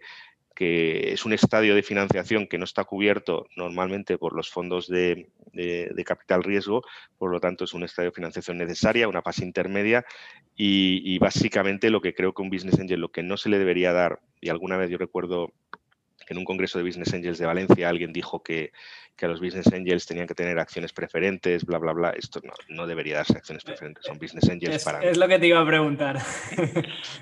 es 0.61 1.25
un 1.25 1.31
estadio 1.31 1.73
de 1.73 1.83
financiación 1.83 2.45
que 2.45 2.57
no 2.57 2.65
está 2.65 2.83
cubierto 2.83 3.47
normalmente 3.55 4.17
por 4.17 4.35
los 4.35 4.49
fondos 4.49 4.89
de, 4.89 5.29
capital 6.05 6.43
riesgo, 6.43 6.83
por 7.17 7.31
lo 7.31 7.39
tanto 7.39 7.63
es 7.63 7.73
un 7.73 7.85
estadio 7.85 8.09
de 8.09 8.15
financiación 8.15 8.57
necesaria, 8.57 9.07
una 9.07 9.21
fase 9.21 9.45
intermedia 9.45 10.05
y, 10.57 11.17
básicamente 11.17 11.89
lo 11.89 12.01
que 12.01 12.13
creo 12.13 12.33
que 12.33 12.41
un 12.41 12.49
business 12.49 12.77
angel, 12.77 12.99
lo 12.99 13.09
que 13.09 13.23
no 13.23 13.37
se 13.37 13.47
le 13.47 13.57
debería 13.57 13.93
dar, 13.93 14.19
y 14.41 14.49
alguna 14.49 14.75
vez 14.75 14.89
yo 14.89 14.97
recuerdo 14.97 15.53
en 16.29 16.37
un 16.37 16.45
congreso 16.45 16.77
de 16.77 16.85
Business 16.85 17.13
Angels 17.13 17.37
de 17.37 17.45
Valencia 17.45 17.89
alguien 17.89 18.13
dijo 18.13 18.41
que, 18.41 18.71
que, 19.15 19.25
a 19.25 19.29
los 19.29 19.41
Business 19.41 19.67
Angels 19.73 20.05
tenían 20.05 20.27
que 20.27 20.35
tener 20.35 20.57
acciones 20.59 20.93
preferentes, 20.93 21.65
bla, 21.65 21.79
bla, 21.79 21.93
bla. 21.93 22.11
Esto 22.11 22.39
no, 22.43 22.53
no 22.69 22.87
debería 22.87 23.17
darse 23.17 23.37
acciones 23.37 23.63
preferentes, 23.63 24.05
son 24.05 24.17
Business 24.17 24.49
Angels 24.49 24.75
es, 24.77 24.83
para... 24.83 25.01
Es 25.01 25.17
lo 25.17 25.27
que 25.27 25.39
te 25.39 25.47
iba 25.47 25.59
a 25.59 25.65
preguntar. 25.65 26.17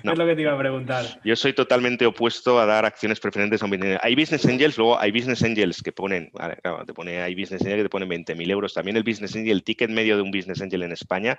Es 0.02 0.18
lo 0.18 0.26
que 0.26 0.34
te 0.34 0.42
iba 0.42 0.52
a 0.52 0.58
preguntar. 0.58 1.04
Yo 1.24 1.36
soy 1.36 1.52
totalmente 1.52 2.06
opuesto 2.06 2.58
a 2.60 2.66
dar 2.66 2.84
acciones 2.84 3.18
preferentes 3.20 3.62
a 3.62 3.64
un 3.64 3.70
Business 3.72 3.98
Hay 4.02 4.14
Business 4.14 4.46
Angels, 4.46 4.78
luego 4.78 4.98
hay 4.98 5.10
Business 5.10 5.42
Angels 5.42 5.82
que 5.82 5.92
ponen, 5.92 6.30
claro, 6.62 6.84
te 6.84 6.94
pone, 6.94 7.20
hay 7.20 7.34
Business 7.34 7.62
Angels 7.62 7.78
que 7.78 7.82
te 7.84 7.88
ponen 7.88 8.08
20.000 8.08 8.50
euros. 8.50 8.74
También 8.74 8.96
el 8.96 9.02
Business 9.02 9.34
Angel, 9.34 9.50
el 9.50 9.64
ticket 9.64 9.90
medio 9.90 10.16
de 10.16 10.22
un 10.22 10.30
Business 10.30 10.60
Angel 10.60 10.82
en 10.82 10.92
España 10.92 11.38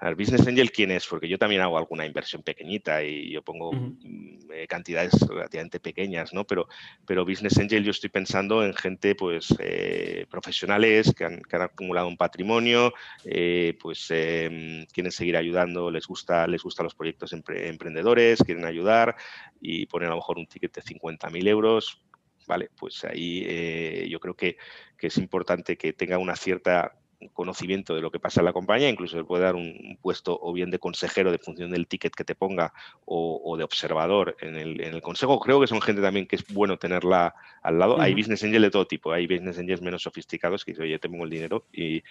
a 0.00 0.10
Business 0.14 0.46
Angel, 0.46 0.70
¿quién 0.70 0.92
es? 0.92 1.06
Porque 1.06 1.28
yo 1.28 1.38
también 1.38 1.60
hago 1.60 1.76
alguna 1.76 2.06
inversión 2.06 2.42
pequeñita 2.42 3.02
y 3.02 3.32
yo 3.32 3.42
pongo 3.42 3.72
mm, 3.72 4.52
eh, 4.52 4.66
cantidades 4.68 5.12
relativamente 5.28 5.80
pequeñas, 5.80 6.32
¿no? 6.32 6.44
Pero, 6.46 6.68
pero 7.04 7.24
Business 7.24 7.58
Angel 7.58 7.82
yo 7.82 7.90
estoy 7.90 8.08
pensando 8.08 8.64
en 8.64 8.74
gente, 8.74 9.16
pues, 9.16 9.52
eh, 9.58 10.26
profesionales 10.30 11.12
que 11.16 11.24
han, 11.24 11.42
acumulado 11.50 12.06
un 12.06 12.16
patrimonio, 12.16 12.94
eh, 13.24 13.76
pues, 13.80 14.06
em, 14.10 14.86
quieren 14.86 15.10
seguir 15.10 15.36
ayudando, 15.36 15.90
les 15.90 16.06
gusta, 16.06 16.46
les 16.46 16.62
gustan 16.62 16.84
los 16.84 16.94
proyectos 16.94 17.32
emprendedores, 17.32 18.40
quieren 18.44 18.64
ayudar 18.64 19.16
y 19.60 19.86
ponen 19.86 20.08
a 20.08 20.10
lo 20.10 20.16
mejor 20.16 20.38
un 20.38 20.46
ticket 20.46 20.74
de 20.74 20.82
50.000 20.82 21.48
euros, 21.48 22.00
¿vale? 22.46 22.70
Pues 22.78 23.04
ahí 23.04 24.08
yo 24.08 24.20
creo 24.20 24.34
que, 24.34 24.56
que 24.96 25.08
es 25.08 25.18
importante 25.18 25.76
que 25.76 25.92
tenga 25.92 26.18
una 26.18 26.36
cierta 26.36 26.94
conocimiento 27.32 27.94
de 27.94 28.00
lo 28.00 28.10
que 28.10 28.20
pasa 28.20 28.40
en 28.40 28.46
la 28.46 28.52
compañía, 28.52 28.88
incluso 28.88 29.16
le 29.16 29.24
puede 29.24 29.44
dar 29.44 29.54
un 29.54 29.98
puesto 30.00 30.38
o 30.40 30.52
bien 30.52 30.70
de 30.70 30.78
consejero 30.78 31.32
de 31.32 31.38
función 31.38 31.70
del 31.70 31.86
ticket 31.86 32.14
que 32.14 32.24
te 32.24 32.34
ponga 32.34 32.72
o, 33.04 33.56
de 33.56 33.64
observador 33.64 34.36
en 34.40 34.56
el, 34.56 35.02
consejo. 35.02 35.40
Creo 35.40 35.60
que 35.60 35.66
son 35.66 35.80
gente 35.80 36.02
también 36.02 36.26
que 36.26 36.36
es 36.36 36.46
bueno 36.52 36.78
tenerla 36.78 37.34
al 37.62 37.78
lado. 37.78 38.00
Hay 38.00 38.14
business 38.14 38.44
angels 38.44 38.62
de 38.62 38.70
todo 38.70 38.86
tipo, 38.86 39.12
hay 39.12 39.26
business 39.26 39.58
angels 39.58 39.82
menos 39.82 40.02
sofisticados 40.02 40.64
que 40.64 40.72
dicen, 40.72 40.84
oye, 40.84 40.98
tengo 40.98 41.24
el 41.24 41.30
dinero 41.30 41.64
y, 41.72 42.02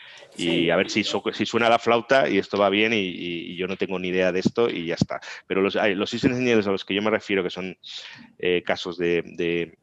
a 0.69 0.75
ver 0.75 0.89
si, 0.89 1.03
si, 1.03 1.45
suena 1.45 1.69
la 1.69 1.79
flauta 1.79 2.29
y 2.29 2.37
esto 2.37 2.57
va 2.57 2.69
bien 2.69 2.91
y, 2.93 3.55
yo 3.55 3.67
no 3.67 3.77
tengo 3.77 3.97
ni 3.97 4.09
idea 4.09 4.31
de 4.31 4.39
esto 4.39 4.69
y 4.69 4.87
ya 4.87 4.95
está. 4.95 5.19
Pero 5.47 5.61
los, 5.61 5.75
los 5.75 6.11
business 6.11 6.37
angels 6.37 6.67
a 6.67 6.71
los 6.71 6.85
que 6.85 6.93
yo 6.93 7.01
me 7.01 7.09
refiero, 7.09 7.43
que 7.43 7.49
son 7.49 7.77
eh, 8.39 8.61
casos 8.63 8.97
de 8.97 9.23
de, 9.25 9.77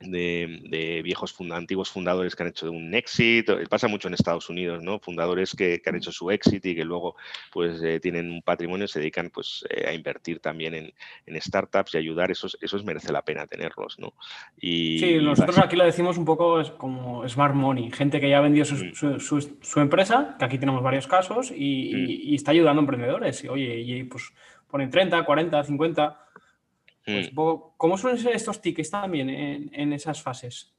viejos 0.00 1.34
antiguos 1.52 1.90
fundadores 1.90 2.34
que 2.34 2.42
han 2.42 2.48
hecho 2.50 2.70
un 2.70 2.94
exit, 2.94 3.50
pasa 3.68 3.88
mucho 3.88 4.08
en 4.08 4.14
Estados 4.14 4.48
Unidos, 4.48 4.82
¿no? 4.82 4.98
Fundadores 4.98 5.54
que, 5.54 5.80
han 5.84 5.96
hecho 5.96 6.12
su 6.12 6.30
exit 6.30 6.64
y 6.66 6.74
que 6.74 6.84
luego 6.84 7.16
pues 7.52 7.82
eh, 7.82 7.98
tienen 8.00 8.30
un 8.30 8.42
patrimonio 8.42 8.84
y 8.84 8.88
se 8.88 9.00
dedican 9.00 9.30
pues 9.30 9.64
eh, 9.70 9.86
a 9.88 9.94
invertir 9.94 10.40
también 10.40 10.74
en, 10.74 11.40
startups 11.40 11.94
y 11.94 11.98
ayudar, 11.98 12.30
esos, 12.30 12.58
esos 12.60 12.84
merece 12.84 13.12
la 13.12 13.22
pena 13.22 13.46
tenerlos, 13.46 13.98
¿no? 13.98 14.12
Y, 14.60 14.98
sí, 14.98 15.18
nosotros 15.22 15.58
aquí 15.58 15.76
lo 15.76 15.84
decimos 15.84 16.18
un 16.18 16.24
poco 16.24 16.62
como 16.76 17.26
smart 17.28 17.54
money, 17.54 17.90
gente 17.90 18.20
que 18.20 18.28
ya 18.28 18.38
ha 18.38 18.40
vendido 18.40 18.66
mm. 18.66 19.20
su, 19.20 19.80
empresa, 19.80 20.36
que 20.38 20.44
aquí 20.44 20.58
tenemos 20.58 20.82
varios 20.82 21.06
casos, 21.06 21.50
y, 21.50 21.92
mm. 21.94 22.06
y, 22.08 22.34
está 22.34 22.50
ayudando 22.50 22.80
a 22.80 22.82
emprendedores. 22.82 23.44
Y, 23.44 23.48
oye, 23.48 23.80
y 23.80 24.04
pues 24.04 24.32
ponen 24.68 24.90
30, 24.90 25.24
40, 25.24 25.64
50 25.64 26.27
pues, 27.08 27.32
mm. 27.32 27.60
¿Cómo 27.76 27.96
suelen 27.96 28.20
ser 28.20 28.34
estos 28.34 28.60
tickets 28.60 28.90
también 28.90 29.30
en, 29.30 29.92
esas 29.92 30.20
fases? 30.22 30.72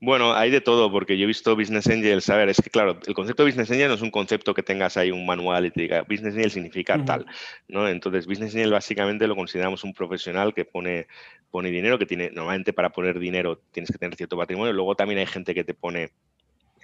Bueno, 0.00 0.34
hay 0.34 0.50
de 0.50 0.60
todo, 0.60 0.90
porque 0.90 1.16
yo 1.16 1.24
he 1.24 1.26
visto 1.26 1.54
Business 1.56 1.86
Angels. 1.88 2.28
A 2.30 2.36
ver, 2.36 2.48
es 2.48 2.60
que 2.60 2.70
claro, 2.70 2.98
el 3.06 3.14
concepto 3.14 3.42
de 3.44 3.50
Business 3.50 3.70
Angel 3.70 3.88
no 3.88 3.94
es 3.94 4.02
un 4.02 4.10
concepto 4.10 4.54
que 4.54 4.62
tengas 4.62 4.96
ahí 4.96 5.10
un 5.10 5.24
manual 5.26 5.66
y 5.66 5.70
te 5.70 5.82
diga 5.82 6.02
Business 6.02 6.34
Angel 6.34 6.50
significa 6.50 7.02
tal, 7.04 7.26
¿no? 7.68 7.88
Entonces, 7.88 8.26
Business 8.26 8.54
Angel 8.54 8.72
básicamente 8.72 9.26
lo 9.26 9.36
consideramos 9.36 9.84
un 9.84 9.94
profesional 9.94 10.54
que 10.54 10.64
pone, 10.64 11.06
pone 11.50 11.70
dinero, 11.70 11.98
que 11.98 12.06
tiene, 12.06 12.30
normalmente 12.30 12.72
para 12.72 12.90
poner 12.90 13.18
dinero 13.18 13.60
tienes 13.72 13.90
que 13.90 13.98
tener 13.98 14.16
cierto 14.16 14.36
patrimonio. 14.36 14.72
Luego 14.72 14.94
también 14.94 15.18
hay 15.18 15.26
gente 15.26 15.54
que 15.54 15.64
te 15.64 15.74
pone 15.74 16.10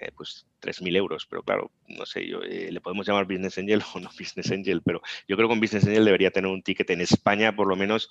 eh, 0.03 0.11
pues 0.15 0.45
3.000 0.61 0.95
euros, 0.95 1.25
pero 1.25 1.43
claro, 1.43 1.71
no 1.87 2.05
sé, 2.05 2.27
yo, 2.27 2.41
eh, 2.43 2.71
le 2.71 2.81
podemos 2.81 3.07
llamar 3.07 3.25
Business 3.25 3.57
Angel 3.57 3.81
o 3.95 3.99
no 3.99 4.09
Business 4.17 4.51
Angel, 4.51 4.81
pero 4.83 5.01
yo 5.27 5.35
creo 5.35 5.47
que 5.47 5.53
un 5.53 5.59
Business 5.59 5.85
Angel 5.85 6.05
debería 6.05 6.31
tener 6.31 6.51
un 6.51 6.61
ticket 6.61 6.89
en 6.89 7.01
España, 7.01 7.55
por 7.55 7.67
lo 7.67 7.75
menos, 7.75 8.09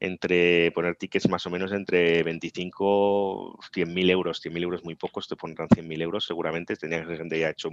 entre 0.00 0.70
poner 0.72 0.96
tickets 0.96 1.28
más 1.28 1.46
o 1.46 1.50
menos 1.50 1.72
entre 1.72 2.22
25, 2.22 3.58
100.000 3.72 4.10
euros, 4.10 4.44
100.000 4.44 4.62
euros 4.62 4.84
muy 4.84 4.94
pocos, 4.94 5.28
te 5.28 5.36
pondrán 5.36 5.68
100.000 5.68 6.02
euros 6.02 6.26
seguramente, 6.26 6.76
ser 6.76 7.16
gente 7.16 7.38
ya 7.38 7.50
hecho 7.50 7.70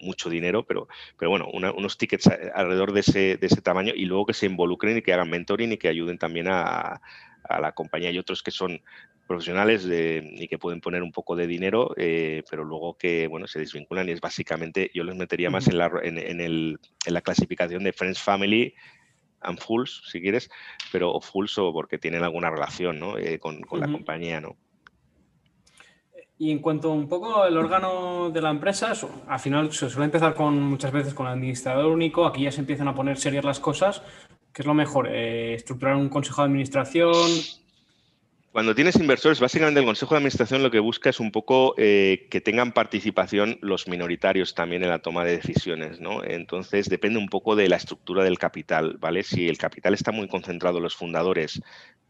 mucho 0.00 0.28
dinero, 0.28 0.64
pero, 0.66 0.88
pero 1.18 1.30
bueno, 1.30 1.48
unos 1.48 1.98
tickets 1.98 2.28
alrededor 2.54 2.92
de 2.92 3.00
ese, 3.00 3.36
de 3.38 3.46
ese 3.46 3.62
tamaño 3.62 3.92
y 3.96 4.04
luego 4.04 4.26
que 4.26 4.34
se 4.34 4.46
involucren 4.46 4.98
y 4.98 5.02
que 5.02 5.12
hagan 5.12 5.30
mentoring 5.30 5.72
y 5.72 5.78
que 5.78 5.88
ayuden 5.88 6.18
también 6.18 6.48
a 6.48 7.00
la 7.48 7.72
compañía. 7.72 8.10
Y 8.10 8.18
otros 8.18 8.42
que 8.42 8.50
son 8.50 8.82
profesionales 9.26 9.86
y 9.88 10.48
que 10.48 10.58
pueden 10.58 10.80
poner 10.80 11.02
un 11.02 11.12
poco 11.12 11.36
de 11.36 11.46
dinero, 11.46 11.92
eh, 11.96 12.42
pero 12.48 12.64
luego 12.64 12.96
que 12.96 13.26
bueno, 13.26 13.46
se 13.46 13.58
desvinculan 13.58 14.08
y 14.08 14.12
es 14.12 14.20
básicamente, 14.20 14.90
yo 14.94 15.04
los 15.04 15.16
metería 15.16 15.50
más 15.50 15.68
en 15.68 15.78
la, 15.78 15.90
en, 16.02 16.40
el, 16.40 16.78
en 17.04 17.14
la 17.14 17.20
clasificación 17.20 17.84
de 17.84 17.92
Friends 17.92 18.22
Family 18.22 18.74
and 19.40 19.58
Fools, 19.58 20.02
si 20.10 20.20
quieres, 20.20 20.48
pero 20.92 21.12
o 21.12 21.20
Fools 21.20 21.58
o 21.58 21.72
porque 21.72 21.98
tienen 21.98 22.22
alguna 22.22 22.50
relación 22.50 22.98
¿no? 22.98 23.18
Eh, 23.18 23.38
con, 23.38 23.60
con 23.62 23.80
la 23.80 23.90
compañía. 23.90 24.40
¿no? 24.40 24.56
Y 26.38 26.50
en 26.50 26.60
cuanto 26.60 26.92
un 26.92 27.08
poco 27.08 27.42
al 27.42 27.56
órgano 27.56 28.30
de 28.30 28.40
la 28.42 28.50
empresa, 28.50 28.92
al 29.26 29.40
final 29.40 29.72
se 29.72 29.90
suele 29.90 30.06
empezar 30.06 30.34
con 30.34 30.60
muchas 30.60 30.92
veces 30.92 31.14
con 31.14 31.26
el 31.26 31.32
administrador 31.32 31.86
único, 31.86 32.26
aquí 32.26 32.42
ya 32.42 32.52
se 32.52 32.60
empiezan 32.60 32.88
a 32.88 32.94
poner 32.94 33.16
serias 33.16 33.44
las 33.44 33.60
cosas, 33.60 34.02
¿Qué 34.56 34.62
es 34.62 34.66
lo 34.66 34.72
mejor? 34.72 35.06
Eh, 35.10 35.52
¿Estructurar 35.52 35.96
un 35.96 36.08
consejo 36.08 36.40
de 36.40 36.46
administración? 36.46 37.12
Cuando 38.56 38.74
tienes 38.74 38.96
inversores, 38.96 39.38
básicamente 39.38 39.80
el 39.80 39.84
Consejo 39.84 40.14
de 40.14 40.16
Administración 40.16 40.62
lo 40.62 40.70
que 40.70 40.78
busca 40.78 41.10
es 41.10 41.20
un 41.20 41.30
poco 41.30 41.74
eh, 41.76 42.26
que 42.30 42.40
tengan 42.40 42.72
participación 42.72 43.58
los 43.60 43.86
minoritarios 43.86 44.54
también 44.54 44.82
en 44.82 44.88
la 44.88 45.00
toma 45.00 45.26
de 45.26 45.36
decisiones, 45.36 46.00
¿no? 46.00 46.24
Entonces 46.24 46.88
depende 46.88 47.18
un 47.18 47.28
poco 47.28 47.54
de 47.54 47.68
la 47.68 47.76
estructura 47.76 48.24
del 48.24 48.38
capital, 48.38 48.96
¿vale? 48.98 49.24
Si 49.24 49.46
el 49.46 49.58
capital 49.58 49.92
está 49.92 50.10
muy 50.10 50.26
concentrado 50.26 50.78
en 50.78 50.84
los 50.84 50.96
fundadores, 50.96 51.60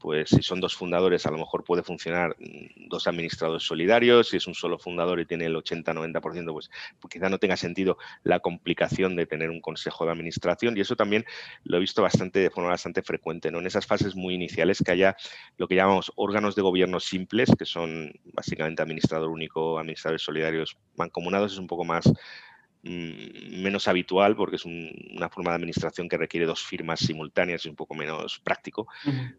pues 0.07 0.31
si 0.31 0.41
son 0.41 0.61
dos 0.61 0.77
fundadores, 0.77 1.27
a 1.27 1.33
lo 1.33 1.39
mejor 1.39 1.65
puede 1.65 1.83
funcionar 1.83 2.37
mm, 2.39 2.89
dos 2.89 3.09
administradores 3.09 3.65
solidarios. 3.65 4.29
Si 4.29 4.37
es 4.37 4.47
un 4.47 4.55
solo 4.55 4.79
fundador 4.79 5.19
y 5.19 5.27
tiene 5.27 5.47
el 5.47 5.57
80-90%, 5.57 6.53
pues, 6.53 6.71
pues, 7.01 7.13
quizá 7.13 7.29
no 7.29 7.39
tenga 7.39 7.57
sentido 7.57 7.99
la 8.23 8.39
complicación 8.39 9.17
de 9.17 9.27
tener 9.27 9.51
un 9.51 9.61
consejo 9.61 10.05
de 10.05 10.13
administración. 10.13 10.77
Y 10.77 10.83
eso 10.83 10.95
también 10.95 11.25
lo 11.65 11.79
he 11.79 11.81
visto 11.81 12.03
bastante 12.03 12.39
de 12.39 12.51
forma 12.51 12.71
bastante 12.71 13.03
frecuente, 13.03 13.51
¿no? 13.51 13.59
En 13.59 13.67
esas 13.67 13.85
fases 13.85 14.15
muy 14.15 14.35
iniciales 14.35 14.81
que 14.81 14.93
haya 14.93 15.17
lo 15.57 15.67
que 15.67 15.75
llamamos 15.75 16.13
órganos 16.15 16.55
de 16.55 16.63
gobierno 16.63 17.01
simples, 17.01 17.51
que 17.59 17.65
son 17.65 18.13
básicamente 18.33 18.83
administrador 18.83 19.29
único, 19.29 19.77
administradores 19.77 20.23
solidarios 20.23 20.77
mancomunados, 20.95 21.55
es 21.55 21.59
un 21.59 21.67
poco 21.67 21.85
más 21.85 22.09
menos 22.87 23.89
habitual 23.89 24.37
porque 24.37 24.57
es 24.57 24.65
una 24.65 25.29
forma 25.29 25.51
de 25.51 25.57
administración 25.57 26.09
que 26.09 26.17
requiere 26.17 26.47
dos 26.47 26.65
firmas 26.65 27.01
simultáneas 27.01 27.65
y 27.65 27.69
un 27.69 27.77
poco 27.77 27.95
menos 27.95 28.39
práctico, 28.39 28.87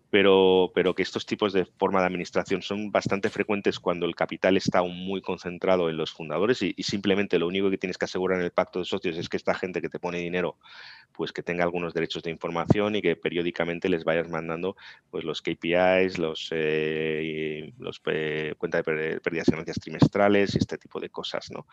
pero, 0.09 0.71
pero 0.73 0.93
que 0.93 1.03
estos 1.03 1.25
tipos 1.25 1.53
de 1.53 1.65
forma 1.65 2.01
de 2.01 2.07
administración 2.07 2.61
son 2.61 2.91
bastante 2.91 3.29
frecuentes 3.29 3.79
cuando 3.79 4.05
el 4.05 4.15
capital 4.15 4.57
está 4.57 4.83
muy 4.83 5.21
concentrado 5.21 5.89
en 5.89 5.97
los 5.97 6.11
fundadores 6.11 6.61
y, 6.61 6.75
simplemente 6.83 7.39
lo 7.39 7.47
único 7.47 7.69
que 7.69 7.77
tienes 7.77 7.97
que 7.97 8.05
asegurar 8.05 8.39
en 8.39 8.45
el 8.45 8.51
pacto 8.51 8.79
de 8.79 8.85
socios 8.85 9.17
es 9.17 9.29
que 9.29 9.37
esta 9.37 9.53
gente 9.53 9.81
que 9.81 9.89
te 9.89 9.99
pone 9.99 10.19
dinero 10.19 10.57
pues 11.13 11.31
que 11.31 11.41
tenga 11.43 11.63
algunos 11.63 11.93
derechos 11.93 12.23
de 12.23 12.29
información 12.29 12.95
y 12.95 13.01
que 13.01 13.15
periódicamente 13.15 13.89
les 13.89 14.03
vayas 14.03 14.29
mandando 14.29 14.75
pues 15.09 15.23
los 15.23 15.41
KPIs, 15.41 16.19
los, 16.19 16.49
eh, 16.51 17.73
los 17.79 18.01
eh, 18.05 18.53
cuentas 18.57 18.85
de 18.85 19.19
pérdidas 19.19 19.47
y 19.47 19.51
ganancias 19.51 19.79
trimestrales 19.79 20.55
y 20.55 20.59
este 20.59 20.77
tipo 20.77 20.99
de 20.99 21.09
cosas, 21.09 21.49
¿no? 21.51 21.65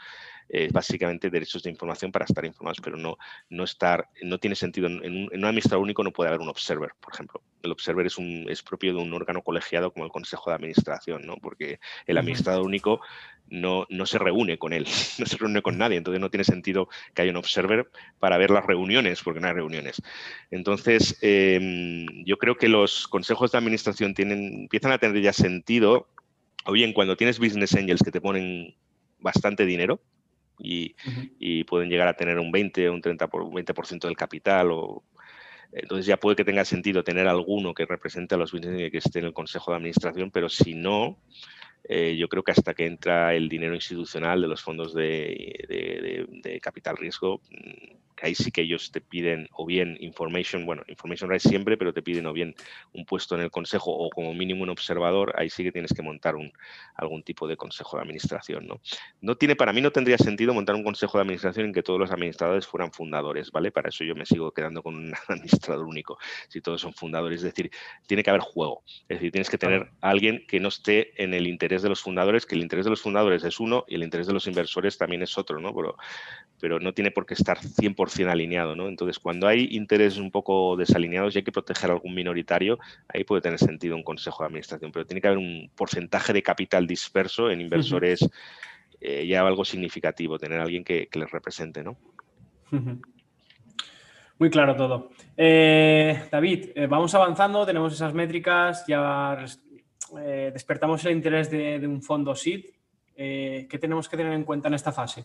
básicamente 0.70 1.30
derechos 1.30 1.62
de 1.62 1.70
información 1.70 2.12
para 2.12 2.26
estar 2.26 2.44
informados, 2.44 2.78
pero 2.82 2.96
no, 2.96 3.16
no 3.48 3.64
estar, 3.64 4.08
no 4.22 4.38
tiene 4.38 4.54
sentido. 4.54 4.86
En, 4.86 5.28
un, 5.32 5.44
administrador 5.44 5.82
único 5.82 6.04
no 6.04 6.12
puede 6.12 6.28
haber 6.28 6.40
un 6.40 6.48
observer, 6.48 6.92
por 7.00 7.12
ejemplo. 7.12 7.42
el 7.62 7.72
observer 7.72 8.06
es, 8.06 8.18
un, 8.18 8.46
es 8.48 8.62
propio 8.62 8.94
de 8.94 9.00
un 9.00 9.12
órgano 9.12 9.42
colegiado 9.42 9.92
como 9.92 10.04
el 10.04 10.12
Consejo 10.12 10.50
de 10.50 10.56
Administración, 10.56 11.22
¿no? 11.26 11.36
porque 11.36 11.80
el 12.06 12.18
administrador 12.18 12.62
único 12.62 13.00
no, 13.48 13.86
no, 13.90 14.06
se 14.06 14.18
reúne 14.18 14.58
con 14.58 14.72
él, 14.72 14.84
no 15.18 15.26
se 15.26 15.36
reúne 15.36 15.62
con 15.62 15.78
nadie, 15.78 15.96
entonces 15.96 16.20
no 16.20 16.30
tiene 16.30 16.44
sentido 16.44 16.88
que 17.14 17.22
haya 17.22 17.30
un 17.30 17.36
observer 17.36 17.90
para 18.18 18.38
ver 18.38 18.50
las 18.50 18.64
reuniones, 18.64 19.22
porque 19.24 19.40
no 19.40 19.48
hay 19.48 19.54
reuniones. 19.54 20.02
Entonces, 20.50 21.18
em, 21.22 22.06
yo 22.24 22.37
creo 22.38 22.56
que 22.56 22.68
los 22.68 23.08
consejos 23.08 23.52
de 23.52 23.58
administración 23.58 24.14
tienen, 24.14 24.62
empiezan 24.62 24.92
a 24.92 24.98
tener 24.98 25.20
ya 25.22 25.32
sentido, 25.32 26.08
o 26.66 26.72
bien 26.72 26.92
cuando 26.92 27.16
tienes 27.16 27.38
business 27.38 27.74
angels 27.74 28.02
que 28.02 28.10
te 28.10 28.20
ponen 28.20 28.74
bastante 29.18 29.66
dinero, 29.66 30.00
y, 30.58 31.64
pueden 31.64 31.88
llegar 31.88 32.08
a 32.08 32.16
tener 32.16 32.38
un 32.38 32.52
20 32.52 32.88
o 32.88 32.94
un 32.94 33.00
30 33.00 33.28
por, 33.28 33.44
20% 33.44 34.06
del 34.06 34.16
capital 34.16 34.70
o 34.70 35.02
entonces 35.72 36.06
ya 36.06 36.18
puede 36.18 36.37
que 36.37 36.44
tenga 36.44 36.64
sentido 36.64 37.02
tener 37.02 37.26
alguno 37.26 37.74
que 37.74 37.84
represente 37.84 38.37
a 38.37 38.38
los 38.38 38.52
business 38.52 38.92
que 38.92 38.98
esté 38.98 39.18
en 39.18 39.24
el 39.24 39.32
consejo 39.32 39.72
de 39.72 39.78
administración, 39.78 40.30
pero 40.30 40.48
si 40.48 40.74
no, 40.74 41.18
eh, 41.88 42.16
yo 42.16 42.28
creo 42.28 42.44
que 42.44 42.52
hasta 42.52 42.74
que 42.74 42.87
entra 42.87 43.34
el 43.34 43.48
dinero 43.48 43.74
institucional 43.74 44.40
de 44.40 44.46
los 44.46 44.62
fondos 44.62 44.94
de, 44.94 46.28
de 46.44 46.60
capital 46.60 46.96
riesgo, 46.96 47.40
ahí 48.22 48.35
sí 48.35 48.50
que 48.50 48.62
ellos 48.62 48.90
te 48.90 49.00
piden 49.00 49.48
o 49.53 49.66
bien 49.66 49.96
information, 50.00 50.64
bueno, 50.66 50.83
information 50.88 51.31
rights 51.31 51.48
siempre, 51.48 51.77
pero 51.77 51.92
te 51.92 52.03
piden 52.03 52.27
o 52.27 52.33
bien 52.33 52.55
un 52.92 53.05
puesto 53.05 53.35
en 53.35 53.42
el 53.42 53.50
consejo 53.50 53.90
o 53.90 54.11
como 54.11 54.35
mínimo 54.35 54.62
un 54.62 54.70
observador, 54.70 55.35
ahí 55.37 55.50
sí 55.50 55.62
que 55.64 55.72
tienes 55.72 55.92
que 55.92 56.03
montar 56.03 56.37
un, 56.37 56.53
algún 56.94 57.22
tipo 57.22 57.48
de 57.48 57.57
consejo 57.57 57.96
de 57.96 58.03
administración, 58.03 58.66
¿no? 58.66 58.81
No 59.20 59.37
tiene, 59.37 59.57
para 59.57 59.72
mí 59.72 59.81
no 59.81 59.90
tendría 59.90 60.18
sentido 60.18 60.55
montar 60.55 60.74
un 60.74 60.85
consejo 60.85 61.18
de 61.18 61.22
administración 61.22 61.66
en 61.66 61.72
que 61.72 61.83
todos 61.83 61.98
los 61.98 62.11
administradores 62.11 62.66
fueran 62.66 62.92
fundadores, 62.92 63.50
¿vale? 63.50 63.70
Para 63.70 63.88
eso 63.88 64.05
yo 64.05 64.14
me 64.14 64.27
sigo 64.27 64.53
quedando 64.53 64.83
con 64.83 64.94
un 64.94 65.12
administrador 65.29 65.85
único, 65.85 66.18
si 66.48 66.61
todos 66.61 66.81
son 66.81 66.94
fundadores, 66.94 67.38
es 67.38 67.55
decir, 67.55 67.70
tiene 68.07 68.22
que 68.22 68.31
haber 68.31 68.42
juego, 68.42 68.83
es 69.09 69.18
decir, 69.18 69.33
tienes 69.33 69.50
que 69.50 69.59
tener 69.59 69.90
a 70.00 70.11
alguien 70.11 70.44
que 70.46 70.61
no 70.61 70.68
esté 70.68 71.22
en 71.22 71.35
el 71.35 71.46
interés 71.46 71.83
de 71.83 71.88
los 71.88 72.00
fundadores, 72.00 72.46
que 72.46 72.55
el 72.55 72.62
interés 72.62 72.85
de 72.85 72.90
los 72.90 73.03
fundadores 73.03 73.44
es 73.44 73.61
uno 73.61 73.85
y 73.88 73.96
el 73.96 74.03
interés 74.03 74.27
de 74.27 74.33
los 74.33 74.46
inversores 74.46 74.98
también 74.98 75.22
es 75.22 75.37
otro, 75.37 75.61
¿no? 75.61 75.74
Pero, 75.74 75.96
pero 76.61 76.81
no 76.81 76.94
tiene 76.94 77.11
por 77.11 77.27
qué 77.27 77.35
estar 77.35 77.59
100% 77.59 78.03
alineado, 78.28 78.76
¿no? 78.76 78.88
Entonces, 78.88 79.18
cuando 79.18 79.46
hay 79.46 79.68
intereses 79.72 80.18
un 80.18 80.30
poco 80.30 80.76
desalineados 80.76 81.34
y 81.34 81.38
hay 81.38 81.44
que 81.44 81.52
proteger 81.52 81.90
a 81.90 81.94
algún 81.94 82.14
minoritario, 82.14 82.78
ahí 83.08 83.24
puede 83.24 83.42
tener 83.42 83.58
sentido 83.58 83.96
un 83.96 84.02
consejo 84.02 84.42
de 84.42 84.48
administración, 84.48 84.92
pero 84.92 85.06
tiene 85.06 85.20
que 85.20 85.28
haber 85.28 85.38
un 85.38 85.70
porcentaje 85.74 86.32
de 86.32 86.42
capital 86.42 86.86
disperso 86.86 87.50
en 87.50 87.60
inversores 87.60 88.28
eh, 89.00 89.26
ya 89.26 89.46
algo 89.46 89.64
significativo, 89.64 90.38
tener 90.38 90.60
alguien 90.60 90.82
que, 90.82 91.08
les 91.12 91.30
represente, 91.30 91.82
¿no? 91.82 91.96
Muy 94.38 94.50
claro 94.50 94.74
todo. 94.74 95.10
Eh, 95.36 96.28
David, 96.30 96.70
eh, 96.74 96.86
vamos 96.86 97.14
avanzando, 97.14 97.66
tenemos 97.66 97.92
esas 97.92 98.14
métricas, 98.14 98.86
ya 98.86 99.44
despertamos 100.52 101.04
el 101.04 101.12
interés 101.12 101.50
de, 101.50 101.78
de 101.78 101.86
un 101.86 102.02
fondo 102.02 102.34
SID. 102.34 102.64
¿Qué 103.14 103.78
tenemos 103.80 104.08
que 104.08 104.16
tener 104.16 104.32
en 104.32 104.44
cuenta 104.44 104.68
en 104.68 104.74
esta 104.74 104.90
fase? 104.90 105.24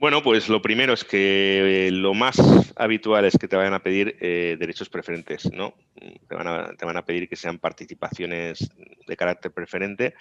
Bueno, 0.00 0.22
pues 0.22 0.48
lo 0.48 0.62
primero 0.62 0.94
es 0.94 1.04
que 1.04 1.88
eh, 1.88 1.90
lo 1.90 2.14
más 2.14 2.38
habitual 2.76 3.26
es 3.26 3.36
que 3.36 3.46
te 3.46 3.54
vayan 3.54 3.74
a 3.74 3.82
pedir 3.82 4.16
eh, 4.18 4.56
derechos 4.58 4.88
preferentes, 4.88 5.52
¿no? 5.52 5.74
Te 6.26 6.34
van, 6.34 6.96
a, 6.96 7.04
pedir 7.04 7.28
que 7.28 7.36
sean 7.36 7.58
participaciones 7.58 8.70
de 9.06 9.16
carácter 9.18 9.52
preferente. 9.52 10.14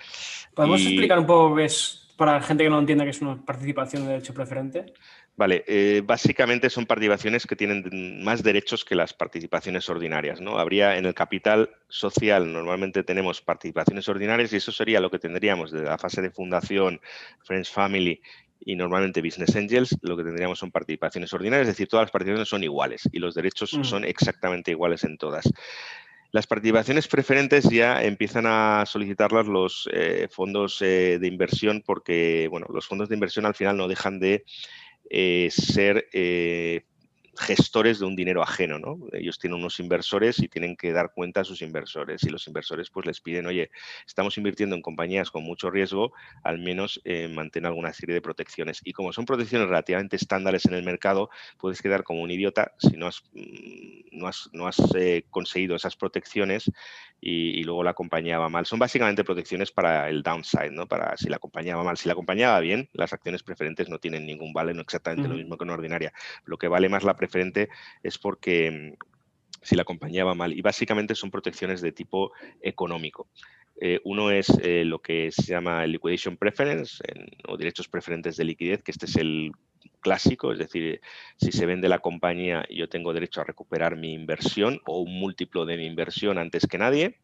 ¿Podemos 0.54 0.82
explicar 0.82 1.20
un 1.20 1.26
poco 1.26 1.58
es, 1.60 2.14
para 2.18 2.34
la 2.34 2.42
gente 2.42 2.66
que 2.66 2.70
no 2.70 2.78
entienda 2.78 3.06
qué 3.06 3.12
es 3.12 3.22
una 3.22 3.38
participación 3.46 4.04
de 4.04 4.10
derecho 4.10 4.34
preferente? 4.34 4.88
Vale, 5.38 5.64
eh, 5.66 6.02
básicamente 6.04 6.70
son 6.70 6.86
participaciones 6.86 7.48
que 7.48 7.56
tienen 7.56 8.22
más 8.22 8.44
derechos 8.44 8.84
que 8.84 8.96
las 8.96 9.14
participaciones 9.14 9.88
ordinarias, 9.88 10.42
¿no? 10.42 10.60
Habría 10.60 10.98
en 10.98 11.06
el 11.06 11.14
capital 11.14 11.70
social, 11.88 12.52
normalmente 12.52 13.04
tenemos 13.04 13.42
participaciones 13.42 14.10
ordinarias 14.10 14.52
y 14.52 14.58
eso 14.58 14.74
sería 14.74 15.00
lo 15.00 15.10
que 15.10 15.20
tendríamos 15.20 15.72
de 15.72 15.84
la 15.84 15.98
fase 15.98 16.22
de 16.22 16.32
fundación, 16.32 17.00
Friends 17.46 17.70
Family 17.70 18.22
y 18.60 18.76
normalmente 18.76 19.22
Business 19.22 19.56
Angels 19.56 19.98
lo 20.02 20.18
que 20.18 20.24
tendríamos 20.24 20.60
son 20.60 20.72
participaciones 20.72 21.34
ordinarias, 21.34 21.68
es 21.68 21.76
decir, 21.76 21.88
todas 21.88 22.06
las 22.06 22.12
participaciones 22.12 22.50
son 22.50 22.64
iguales 22.64 23.08
y 23.12 23.20
los 23.20 23.34
derechos 23.34 23.74
mm. 23.74 23.84
son 23.84 24.04
exactamente 24.04 24.72
iguales 24.72 25.04
en 25.04 25.18
todas. 25.18 25.50
Las 26.32 26.46
participaciones 26.46 27.08
preferentes 27.08 27.68
ya 27.70 28.04
empiezan 28.04 28.46
a 28.46 28.84
solicitarlas 28.86 29.48
los 29.48 29.90
eh, 29.92 30.28
fondos 30.30 30.80
eh, 30.82 31.18
de 31.20 31.28
inversión 31.28 31.82
porque, 31.84 32.48
bueno, 32.52 32.68
los 32.72 32.86
fondos 32.86 33.10
de 33.10 33.16
inversión 33.16 33.48
al 33.48 33.56
final 33.56 33.78
no 33.78 33.88
dejan 33.88 34.20
de 34.20 34.44
eh, 35.10 35.50
ser 35.50 36.08
gestores 37.40 38.00
de 38.00 38.06
un 38.06 38.16
dinero 38.16 38.44
ajeno, 38.44 38.80
¿no? 38.80 39.00
Ellos 39.14 39.40
tienen 39.40 39.60
unos 39.60 39.80
inversores 39.80 40.40
y 40.40 40.48
tienen 40.48 40.76
que 40.76 40.92
dar 40.92 41.14
cuenta 41.14 41.42
a 41.42 41.44
sus 41.44 41.62
inversores 41.62 42.24
y 42.24 42.30
los 42.30 42.48
inversores 42.48 42.90
pues 42.90 43.06
les 43.06 43.22
piden, 43.22 43.48
oye, 43.48 43.72
estamos 44.06 44.38
invirtiendo 44.38 44.76
en 44.76 44.82
compañías 44.82 45.32
con 45.32 45.44
mucho 45.44 45.72
riesgo, 45.72 46.14
al 46.44 46.60
menos 46.60 47.02
eh, 47.06 47.28
mantén 47.30 47.66
alguna 47.66 47.94
serie 47.94 48.14
de 48.14 48.22
protecciones. 48.22 48.82
Y 48.84 48.94
como 48.94 49.14
son 49.14 49.26
protecciones 49.26 49.68
relativamente 49.68 50.18
estándares 50.18 50.66
en 50.66 50.74
el 50.74 50.84
mercado, 50.84 51.30
puedes 51.58 51.82
quedar 51.82 52.04
como 52.04 52.22
un 52.22 52.32
idiota 52.32 52.74
si 52.78 52.98
no 52.98 53.08
has, 53.08 53.24
mm, 53.34 54.20
no 54.52 54.68
has, 54.68 54.80
eh, 54.96 55.24
conseguido 55.30 55.76
esas 55.76 55.96
protecciones 55.96 56.70
y, 57.22 57.64
luego 57.64 57.84
la 57.84 57.94
compañía 57.94 58.40
va 58.40 58.50
mal. 58.50 58.66
Son 58.66 58.80
básicamente 58.80 59.24
protecciones 59.24 59.72
para 59.72 60.10
el 60.10 60.24
downside, 60.24 60.72
¿no? 60.72 60.88
Para 60.88 61.18
si 61.18 61.30
la 61.30 61.40
compañía 61.40 61.76
va 61.76 61.84
mal. 61.84 61.98
Si 61.98 62.08
la 62.08 62.16
compañía 62.16 62.52
va 62.52 62.60
bien, 62.60 62.90
las 62.94 63.14
acciones 63.14 63.44
preferentes 63.44 63.90
no 63.90 64.00
tienen 64.00 64.26
ningún 64.26 64.54
vale, 64.54 64.74
no 64.74 64.82
exactamente 64.82 65.28
lo 65.28 65.36
mismo 65.36 65.58
que 65.58 65.64
una 65.64 65.74
ordinaria. 65.74 66.14
Lo 66.46 66.58
que 66.58 66.68
vale 66.68 66.90
más 66.90 67.04
la 67.04 67.16
es 68.04 68.18
porque 68.18 68.72
mm, 68.72 69.06
si 69.62 69.76
la 69.76 69.84
compañía 69.84 70.26
va 70.26 70.36
mal. 70.36 70.54
Y 70.54 70.62
básicamente 70.62 71.16
son 71.16 71.32
protecciones 71.32 71.82
de 71.82 71.92
tipo 71.92 72.32
económico. 72.62 73.28
Eh, 73.82 74.00
uno 74.04 74.30
es 74.30 74.50
eh, 74.62 74.84
lo 74.84 75.00
que 75.00 75.32
se 75.32 75.44
llama 75.44 75.86
liquidation 75.86 76.36
preference 76.36 77.02
o 77.48 77.56
derechos 77.56 77.88
preferentes 77.88 78.36
de 78.36 78.44
liquidez, 78.44 78.84
que 78.84 78.92
este 78.92 79.06
es 79.06 79.16
el 79.16 79.52
clásico, 80.02 80.52
es 80.52 80.60
decir, 80.60 81.00
si 81.38 81.52
se 81.52 81.66
vende 81.66 81.88
la 81.88 82.00
compañía 82.00 82.66
yo 82.70 82.90
tengo 82.90 83.14
derecho 83.14 83.42
a 83.42 83.46
recuperar 83.46 83.96
mi 83.96 84.14
inversión 84.14 84.82
o 84.86 85.00
un 85.02 85.18
múltiplo 85.18 85.66
de 85.66 85.78
mi 85.78 85.86
inversión 85.86 86.38
antes 86.38 86.68
que 86.68 86.78
nadie. 86.78 87.20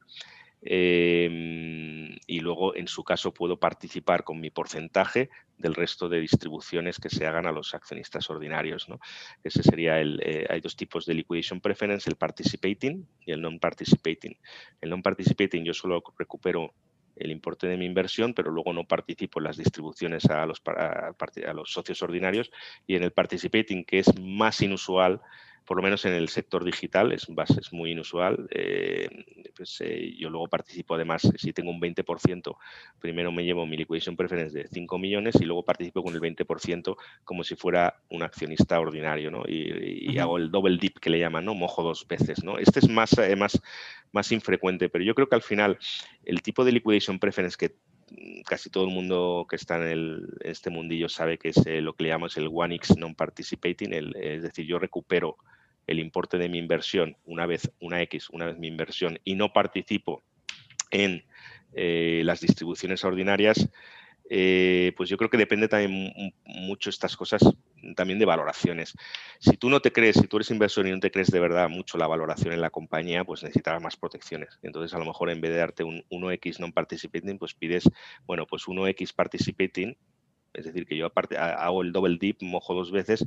Em, 0.67 2.17
y 2.25 2.39
luego, 2.39 2.75
en 2.75 2.87
su 2.87 3.03
caso, 3.03 3.31
puedo 3.31 3.59
participar 3.59 4.23
con 4.23 4.39
mi 4.41 4.49
porcentaje 4.49 5.29
del 5.59 5.75
resto 5.75 6.09
de 6.09 6.19
distribuciones 6.19 6.97
que 6.97 7.09
se 7.09 7.27
hagan 7.27 7.45
a 7.45 7.51
los 7.51 7.75
accionistas 7.75 8.29
ordinarios. 8.31 8.89
¿no? 8.89 8.99
Ese 9.43 9.61
sería 9.61 9.99
el, 9.99 10.19
eh, 10.23 10.47
hay 10.49 10.61
dos 10.61 10.75
tipos 10.75 11.05
de 11.05 11.13
liquidation 11.13 11.61
preference, 11.61 12.09
el 12.09 12.15
participating 12.15 13.07
y 13.25 13.31
el 13.31 13.41
non-participating. 13.41 14.35
El 14.81 14.89
non-participating 14.89 15.63
yo 15.63 15.73
solo 15.75 16.03
recupero 16.17 16.73
el 17.15 17.31
importe 17.31 17.67
de 17.67 17.77
mi 17.77 17.85
inversión, 17.85 18.33
pero 18.33 18.51
luego 18.51 18.73
no 18.73 18.85
participo 18.85 19.39
en 19.39 19.45
las 19.45 19.57
distribuciones 19.57 20.25
a 20.25 20.47
los, 20.47 20.61
a 20.65 21.53
los 21.53 21.71
socios 21.71 22.01
ordinarios 22.01 22.51
y 22.87 22.95
en 22.95 23.03
el 23.03 23.11
participating, 23.11 23.85
que 23.85 23.99
es 23.99 24.19
más 24.19 24.61
inusual, 24.61 25.21
por 25.65 25.77
lo 25.77 25.83
menos 25.83 26.05
en 26.05 26.13
el 26.13 26.29
sector 26.29 26.63
digital, 26.63 27.11
es, 27.11 27.27
es 27.57 27.73
muy 27.73 27.91
inusual. 27.91 28.47
Eh, 28.51 29.09
pues, 29.55 29.81
eh, 29.81 30.13
yo 30.17 30.29
luego 30.29 30.47
participo, 30.47 30.93
además, 30.93 31.27
si 31.37 31.53
tengo 31.53 31.71
un 31.71 31.81
20%, 31.81 32.55
primero 32.99 33.31
me 33.31 33.43
llevo 33.43 33.65
mi 33.65 33.75
liquidation 33.75 34.15
preference 34.15 34.55
de 34.55 34.67
5 34.67 34.97
millones 34.99 35.35
y 35.41 35.45
luego 35.45 35.65
participo 35.65 36.03
con 36.03 36.13
el 36.13 36.21
20% 36.21 36.95
como 37.23 37.43
si 37.43 37.55
fuera 37.55 37.95
un 38.09 38.21
accionista 38.21 38.79
ordinario, 38.79 39.31
¿no? 39.31 39.43
Y, 39.47 40.17
hago 40.19 40.37
el 40.37 40.49
double 40.49 40.77
dip 40.77 40.99
que 40.99 41.09
le 41.09 41.19
llaman, 41.19 41.43
¿no? 41.43 41.55
Mojo 41.55 41.83
dos 41.83 42.07
veces, 42.07 42.43
¿no? 42.43 42.57
Este 42.57 42.79
es 42.79 42.87
más, 42.87 43.17
eh, 43.17 43.35
más, 43.35 43.61
más 44.11 44.31
infrecuente, 44.31 44.87
pero 44.87 45.03
yo 45.03 45.13
creo 45.13 45.27
que 45.27 45.35
al 45.35 45.41
final 45.41 45.77
el 46.23 46.41
tipo 46.41 46.63
de 46.63 46.71
liquidation 46.71 47.19
preference 47.19 47.57
que 47.57 47.75
casi 48.45 48.69
todo 48.69 48.85
el 48.85 48.93
mundo 48.93 49.45
que 49.49 49.55
está 49.55 49.77
en, 49.91 50.27
este 50.41 50.69
mundillo 50.69 51.09
sabe 51.09 51.37
que 51.37 51.49
es 51.49 51.57
lo 51.65 51.93
que 51.93 52.03
le 52.03 52.09
llamamos 52.09 52.37
el 52.37 52.49
1x 52.49 52.97
non-participating, 52.97 54.13
es 54.15 54.43
decir, 54.43 54.65
yo 54.65 54.79
recupero 54.79 55.37
el 55.87 55.99
importe 55.99 56.37
de 56.37 56.49
mi 56.49 56.57
inversión 56.57 57.17
una 57.25 57.45
vez, 57.45 57.71
una 57.79 58.01
X, 58.03 58.29
una 58.29 58.45
vez 58.45 58.57
mi 58.57 58.67
inversión 58.67 59.19
y 59.23 59.35
no 59.35 59.53
participo 59.53 60.23
en 60.91 61.25
eh, 61.73 62.21
las 62.23 62.41
distribuciones 62.41 63.03
ordinarias, 63.03 63.69
eh, 64.27 64.93
pues 64.97 65.09
yo 65.09 65.17
creo 65.17 65.29
que 65.29 65.37
depende 65.37 65.67
también 65.67 66.11
mucho 66.45 66.89
estas 66.89 67.15
cosas 67.15 67.43
también 67.95 68.17
de 68.17 68.25
valoraciones. 68.25 68.95
Si 69.39 69.55
tú 69.57 69.69
no 69.69 69.81
te 69.81 69.91
crees, 69.91 70.15
si 70.15 70.27
tú 70.27 70.37
eres 70.37 70.49
inversor 70.49 70.87
y 70.87 70.91
no 70.91 70.99
te 70.99 71.11
crees 71.11 71.29
de 71.29 71.39
verdad 71.39 71.69
mucho 71.69 71.97
la 71.97 72.07
valoración 72.07 72.53
en 72.53 72.61
la 72.61 72.71
compañía, 72.71 73.23
pues 73.23 73.43
necesitarás 73.43 73.81
más 73.83 73.97
protecciones. 73.97 74.57
Entonces, 74.63 74.95
a 74.95 74.99
lo 74.99 75.05
mejor 75.05 75.29
en 75.29 75.41
vez 75.41 75.51
de 75.51 75.57
darte 75.57 75.83
un 75.83 76.03
1X 76.09 76.59
non-participating, 76.59 77.37
pues 77.37 77.53
pides, 77.53 77.83
bueno, 78.25 78.47
pues 78.47 78.63
1X 78.65 79.13
participating 79.13 79.95
es 80.55 80.65
decir, 80.65 80.85
que 80.85 80.97
yo 80.97 81.05
aparte 81.05 81.37
hago 81.37 81.81
el 81.81 81.91
double 81.91 82.17
dip, 82.17 82.41
mojo 82.41 82.73
dos 82.73 82.91
veces 82.91 83.25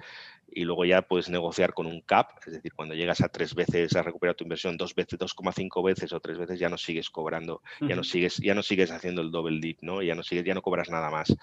y 0.51 0.65
luego 0.65 0.85
ya 0.85 1.03
puedes 1.03 1.29
negociar 1.29 1.75
con 1.75 1.87
un 1.87 2.01
cap, 2.01 2.31
es 2.47 2.55
decir, 2.55 2.73
cuando 2.75 2.95
llegas 2.95 3.21
a 3.21 3.29
tres 3.29 3.55
veces 3.55 3.95
a 3.97 4.03
recuperar 4.03 4.35
tu 4.35 4.45
inversión, 4.45 4.77
dos 4.77 4.95
veces, 4.95 5.19
2,5 5.19 5.85
veces 5.85 6.13
o 6.13 6.21
tres 6.21 6.39
veces, 6.39 6.59
ya 6.59 6.69
no 6.69 6.79
sigues 6.79 7.11
cobrando, 7.11 7.63
ya 7.81 7.97
no 7.97 8.05
sigues, 8.05 8.39
ya 8.39 8.55
no 8.55 8.63
sigues 8.63 8.91
haciendo 8.91 9.23
el 9.23 9.31
double 9.31 9.61
dip, 9.61 9.79
¿no? 9.83 10.03
Ya 10.03 10.15
no 10.15 10.23
sigues, 10.23 10.45
ya 10.45 10.55
no 10.55 10.63
cobras 10.63 10.91
nada 10.91 11.11
más. 11.11 11.35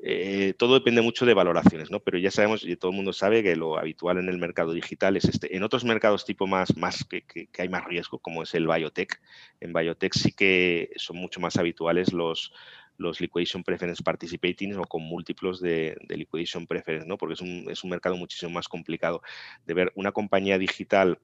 Eh, 0.00 0.54
todo 0.56 0.74
depende 0.74 1.02
mucho 1.02 1.26
de 1.26 1.34
valoraciones, 1.34 1.90
¿no? 1.90 1.98
Pero 1.98 2.18
ya 2.18 2.30
sabemos 2.30 2.64
y 2.64 2.76
todo 2.76 2.92
el 2.92 2.96
mundo 2.96 3.12
sabe 3.12 3.42
que 3.42 3.56
lo 3.56 3.78
habitual 3.78 4.18
en 4.18 4.28
el 4.28 4.38
mercado 4.38 4.72
digital 4.72 5.16
es 5.16 5.24
este. 5.24 5.56
En 5.56 5.64
otros 5.64 5.84
mercados 5.84 6.24
tipo 6.24 6.46
más, 6.46 6.76
más 6.76 7.04
que, 7.04 7.22
que, 7.22 7.48
hay 7.58 7.68
más 7.68 7.84
riesgo, 7.84 8.20
como 8.20 8.44
es 8.44 8.54
el 8.54 8.68
biotech, 8.68 9.20
en 9.60 9.72
biotech 9.72 10.14
sí 10.14 10.32
que 10.32 10.90
son 10.96 11.16
mucho 11.16 11.40
más 11.40 11.56
habituales 11.56 12.12
los, 12.12 12.52
los 12.98 13.20
liquidation 13.20 13.62
preference 13.62 14.02
participating 14.02 14.74
o 14.76 14.84
con 14.84 15.02
múltiplos 15.02 15.60
de, 15.60 15.96
liquidation 16.08 16.66
preference, 16.66 17.06
¿no? 17.06 17.16
Porque 17.16 17.34
es 17.34 17.40
un, 17.40 17.66
es 17.70 17.82
un 17.84 17.90
mercado 17.90 18.16
muchísimo 18.16 18.52
más 18.52 18.68
complicado 18.68 19.22
de 19.66 19.74
ver 19.74 19.92
una 19.94 20.12
compañía 20.12 20.58
digital 20.58 21.18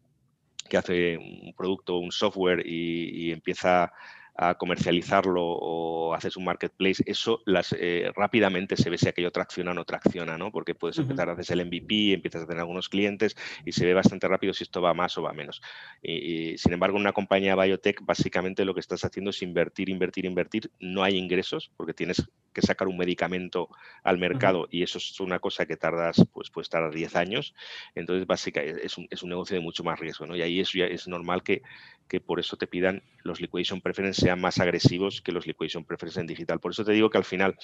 que 0.69 0.79
hace 0.79 1.19
un 1.19 1.53
producto, 1.55 1.99
un 1.99 2.11
software 2.11 2.63
y, 2.65 3.27
y 3.27 3.33
empieza 3.33 3.93
a 4.37 4.55
comercializarlo 4.57 5.43
o 5.45 6.15
haces 6.15 6.37
un 6.37 6.45
marketplace, 6.45 7.03
eso 7.07 7.43
las, 7.47 7.75
eh, 7.79 8.11
rápidamente 8.17 8.77
se 8.77 8.91
ve 8.91 8.99
si 8.99 9.09
aquello 9.09 9.31
tracciona 9.31 9.71
o 9.71 9.75
no 9.75 9.85
tracciona, 9.85 10.37
¿no? 10.37 10.51
Porque 10.51 10.75
puedes 10.75 10.99
empezar, 10.99 11.29
a 11.29 11.33
hacer 11.33 11.59
el 11.59 11.67
MVP, 11.67 12.15
empiezas 12.15 12.43
a 12.43 12.47
tener 12.47 12.61
algunos 12.61 12.89
clientes 12.89 13.37
y 13.65 13.73
se 13.73 13.87
ve 13.87 13.95
bastante 13.95 14.27
rápido 14.27 14.53
si 14.53 14.65
esto 14.65 14.83
va 14.83 14.93
más 14.93 15.17
o 15.19 15.23
va 15.23 15.33
menos. 15.33 15.63
Y, 16.03 16.59
sin 16.59 16.73
embargo, 16.73 16.97
en 16.97 17.03
una 17.03 17.13
compañía 17.13 17.55
biotech, 17.55 18.05
básicamente 18.05 18.65
lo 18.65 18.75
que 18.75 18.81
estás 18.81 19.05
haciendo 19.05 19.31
es 19.31 19.41
invertir, 19.43 19.89
invertir, 19.89 20.25
invertir. 20.25 20.71
No 20.81 21.05
hay 21.05 21.17
ingresos 21.17 21.71
porque 21.77 21.95
tienes 21.95 22.25
que 22.53 22.63
sacar 22.63 22.89
un 22.89 22.97
medicamento 22.97 23.69
al 24.03 24.19
mercado 24.19 24.67
y 24.71 24.83
eso 24.83 24.99
es 24.99 25.21
una 25.21 25.39
cosa 25.39 25.67
que 25.67 25.77
tardas, 25.77 26.25
pues 26.33 26.51
puedes 26.51 26.69
tardar 26.69 26.93
10 26.93 27.15
años. 27.17 27.55
Entonces, 27.95 28.27
básicamente 28.27 28.85
es 28.85 28.99
un, 28.99 29.07
es 29.11 29.23
un 29.23 29.31
negocio 29.31 29.57
de 29.57 29.63
mucho 29.63 29.85
más 29.85 29.99
riesgo, 30.01 30.27
¿no? 30.27 30.37
Y 30.37 30.43
ahí 30.43 30.63
ya 30.65 30.87
es 30.87 31.07
normal 31.07 31.43
que, 31.43 31.63
que 32.09 32.21
por 32.21 32.41
eso 32.41 32.57
te 32.57 32.67
pidan 32.67 33.03
los 33.23 33.41
liquidation 33.41 33.81
preference 33.81 34.24
sean 34.25 34.41
más 34.41 34.59
agresivos 34.59 35.21
que 35.21 35.33
los 35.33 35.47
liquidation 35.47 35.85
preference 35.85 36.19
en 36.19 36.27
digital. 36.27 36.59
Por 36.59 36.73
eso 36.73 36.83
te 36.83 36.93
digo 36.93 37.11
que 37.11 37.19
al 37.19 37.25
final 37.25 37.57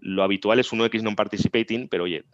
lo 0.00 0.22
habitual 0.22 0.60
es 0.60 0.72
un 0.72 0.82
X 0.82 1.02
non-participating, 1.02 1.88
pero 1.88 2.04
oye, 2.04 2.24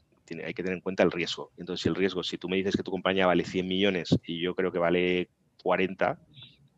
hay 0.45 0.53
que 0.53 0.63
tener 0.63 0.75
en 0.75 0.83
cuenta 0.83 1.03
el 1.03 1.11
riesgo. 1.11 1.53
Entonces, 1.57 1.83
si 1.83 1.89
el 1.89 1.95
riesgo, 1.95 2.23
si 2.23 2.37
tú 2.37 2.51
me 2.51 2.57
dices 2.57 2.77
que 2.77 2.83
tu 2.83 2.91
compañía 2.91 3.27
vale 3.27 3.45
100 3.45 3.67
millones 3.67 4.19
y 4.27 4.43
yo 4.43 4.55
creo 4.55 4.71
que 4.71 4.79
vale 4.79 5.31
40, 5.63 6.19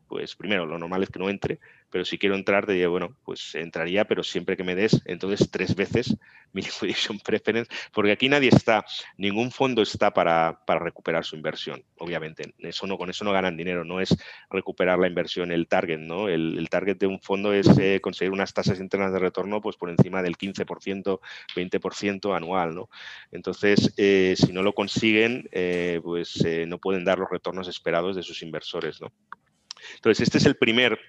pues 0.09 0.35
primero, 0.35 0.65
lo 0.65 0.79
normal 0.79 1.03
es 1.03 1.09
que 1.09 1.19
no 1.19 1.29
entre, 1.29 1.59
pero 1.91 2.03
si 2.03 2.17
quiero 2.17 2.35
entrar, 2.35 2.65
te 2.65 2.73
digo, 2.73 2.89
bueno, 2.89 3.15
pues 3.23 3.53
entraría, 3.53 4.05
pero 4.05 4.23
siempre 4.23 4.57
que 4.57 4.63
me 4.63 4.75
des, 4.75 5.01
entonces 5.05 5.49
tres 5.51 5.75
veces 5.75 6.17
mi 6.51 6.63
liquidation 6.63 7.19
preference, 7.19 7.71
porque 7.93 8.11
aquí 8.11 8.27
nadie 8.27 8.49
está, 8.49 8.83
ningún 9.17 9.51
fondo 9.51 9.83
está 9.83 10.11
para, 10.11 10.59
para, 10.65 10.79
recuperar 10.79 11.23
su 11.23 11.35
inversión, 11.35 11.83
obviamente. 11.99 12.55
Con 12.97 13.09
eso 13.11 13.23
no 13.23 13.31
ganan 13.31 13.55
dinero, 13.55 13.85
no 13.85 14.01
es 14.01 14.17
recuperar 14.49 14.97
la 14.97 15.07
inversión, 15.07 15.51
el 15.51 15.67
target, 15.67 15.99
¿no? 15.99 16.27
El, 16.27 16.67
target 16.69 16.97
de 16.97 17.05
un 17.05 17.19
fondo 17.19 17.53
es 17.53 17.67
eh, 17.77 17.99
conseguir 18.01 18.31
unas 18.31 18.51
tasas 18.51 18.79
internas 18.79 19.13
de 19.13 19.19
retorno 19.19 19.61
pues 19.61 19.75
por 19.75 19.91
encima 19.91 20.23
del 20.23 20.37
15%, 20.37 21.19
20% 21.55 22.35
anual, 22.35 22.73
¿no? 22.73 22.89
Entonces, 23.31 23.93
eh, 23.97 24.33
si 24.35 24.51
no 24.51 24.63
lo 24.63 24.73
consiguen, 24.73 25.47
eh, 25.51 25.99
pues 26.03 26.43
no 26.65 26.79
pueden 26.79 27.05
dar 27.05 27.19
los 27.19 27.29
retornos 27.29 27.67
esperados 27.67 28.15
de 28.15 28.23
sus 28.23 28.41
inversores, 28.41 28.99
¿no? 29.01 29.11
Entonces, 29.95 30.23
este 30.23 30.37
es 30.37 30.45
el 30.45 30.55
primer, 30.55 30.99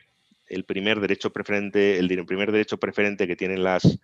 el 0.48 0.64
primer 0.64 1.00
derecho 1.00 1.32
preferente, 1.32 1.98
el 1.98 2.26
primer 2.26 2.52
derecho 2.52 2.78
preferente 2.78 3.26
que 3.26 3.36
tienen 3.36 3.62
las 3.62 4.00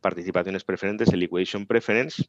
participaciones 0.00 0.64
preferentes, 0.64 1.08
el 1.08 1.20
liquidation 1.20 1.66
preference, 1.66 2.24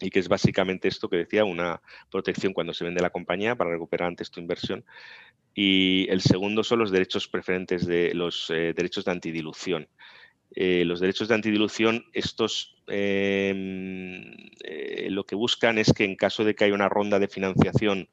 y 0.00 0.10
que 0.10 0.18
es 0.18 0.28
básicamente 0.28 0.88
esto 0.88 1.08
que 1.08 1.16
decía, 1.16 1.44
una 1.44 1.80
protección 2.10 2.52
cuando 2.52 2.72
se 2.72 2.84
vende 2.84 3.00
la 3.00 3.10
compañía 3.10 3.56
para 3.56 3.70
recuperar 3.70 4.08
antes 4.08 4.30
tu 4.30 4.40
inversión. 4.40 4.84
Y 5.54 6.06
el 6.10 6.20
segundo 6.20 6.62
son 6.62 6.78
los 6.78 6.90
derechos 6.90 7.26
preferentes 7.26 7.86
de 7.86 8.14
los 8.14 8.48
eh, 8.50 8.72
derechos 8.76 9.04
de 9.04 9.12
antidilución. 9.12 9.88
Eh, 10.54 10.84
los 10.84 11.00
derechos 11.00 11.28
de 11.28 11.34
antidilución, 11.34 12.04
estos 12.12 12.76
em, 12.86 14.22
eh, 14.64 15.08
lo 15.10 15.24
que 15.24 15.34
buscan 15.34 15.78
es 15.78 15.92
que 15.92 16.04
en 16.04 16.16
caso 16.16 16.44
de 16.44 16.54
que 16.54 16.64
haya 16.64 16.74
una 16.74 16.88
ronda 16.88 17.18
de 17.18 17.28
financiación 17.28 18.08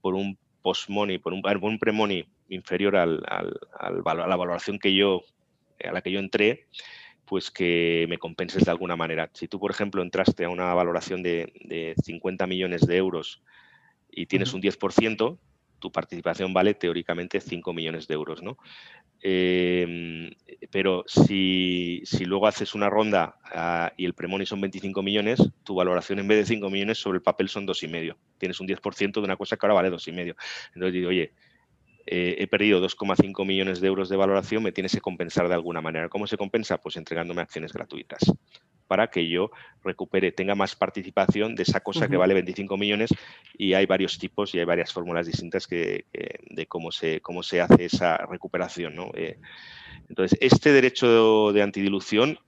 por 0.00 0.14
un 0.14 0.38
post-money, 0.62 1.18
por 1.18 1.32
un, 1.32 1.42
un 1.44 1.78
pre-money 1.78 2.26
inferior 2.48 2.96
al, 2.96 3.22
al, 3.28 3.58
a 3.78 3.90
la 4.26 4.36
valoración 4.36 4.78
que 4.78 4.94
yo, 4.94 5.22
a 5.84 5.92
la 5.92 6.02
que 6.02 6.10
yo 6.10 6.20
entré, 6.20 6.66
pues 7.24 7.50
que 7.50 8.06
me 8.08 8.18
compenses 8.18 8.64
de 8.64 8.70
alguna 8.70 8.96
manera. 8.96 9.30
Si 9.34 9.46
tú, 9.46 9.60
por 9.60 9.70
ejemplo, 9.70 10.02
entraste 10.02 10.44
a 10.44 10.50
una 10.50 10.74
valoración 10.74 11.22
de, 11.22 11.52
de 11.64 11.94
50 12.02 12.46
millones 12.46 12.86
de 12.86 12.96
euros 12.96 13.42
y 14.10 14.26
tienes 14.26 14.52
un 14.52 14.60
10%, 14.60 15.38
tu 15.80 15.90
participación 15.90 16.54
vale 16.54 16.74
teóricamente 16.74 17.40
5 17.40 17.72
millones 17.72 18.06
de 18.06 18.14
euros, 18.14 18.42
¿no? 18.42 18.58
Em, 19.22 20.30
pero 20.70 21.04
si, 21.06 22.00
si, 22.04 22.24
luego 22.24 22.46
haces 22.46 22.74
una 22.74 22.88
ronda 22.88 23.36
ah, 23.44 23.92
y 23.96 24.06
el 24.06 24.14
premoni 24.14 24.46
son 24.46 24.60
25 24.60 25.02
millones, 25.02 25.40
tu 25.64 25.74
valoración 25.74 26.20
en 26.20 26.28
vez 26.28 26.38
de 26.38 26.46
5 26.46 26.70
millones 26.70 26.98
sobre 26.98 27.16
el 27.16 27.22
papel 27.22 27.48
son 27.48 27.66
2,5. 27.66 28.16
Tienes 28.38 28.60
un 28.60 28.68
10% 28.68 29.12
de 29.12 29.20
una 29.20 29.36
cosa 29.36 29.56
que 29.56 29.66
ahora 29.66 29.74
vale 29.74 29.90
2,5. 29.90 30.36
Entonces 30.74 30.92
digo, 30.92 31.08
oye, 31.08 31.32
eh, 32.06 32.36
he 32.38 32.46
perdido 32.46 32.80
2,5 32.80 33.44
millones 33.44 33.80
de 33.80 33.88
euros 33.88 34.08
de 34.08 34.16
valoración, 34.16 34.62
me 34.62 34.72
tienes 34.72 34.92
que 34.92 35.00
compensar 35.00 35.48
de 35.48 35.54
alguna 35.54 35.80
manera. 35.80 36.08
¿Cómo 36.08 36.26
se 36.26 36.36
compensa? 36.36 36.78
Pues 36.78 36.96
entregándome 36.96 37.42
acciones 37.42 37.72
gratuitas 37.72 38.20
para 38.90 39.06
que 39.06 39.28
yo 39.28 39.52
recupere, 39.84 40.32
tenga 40.32 40.56
más 40.56 40.74
participación 40.74 41.54
de 41.54 41.62
esa 41.62 41.78
cosa 41.78 42.08
que 42.08 42.16
vale 42.16 42.34
25 42.34 42.76
millones 42.76 43.10
y 43.56 43.74
hay 43.74 43.86
varios 43.86 44.18
tipos 44.18 44.52
y 44.52 44.58
hay 44.58 44.64
varias 44.64 44.92
fórmulas 44.92 45.28
distintas 45.28 45.68
que, 45.68 46.06
de 46.50 46.66
cómo 46.66 46.90
se, 46.90 47.20
cómo 47.20 47.44
se 47.44 47.60
hace 47.60 47.84
esa 47.84 48.16
recuperación. 48.16 48.96
¿no? 48.96 49.12
Eh, 49.14 49.38
entonces, 50.08 50.36
este 50.40 50.72
derecho 50.72 51.52
de 51.52 51.62
antidilución, 51.62 52.40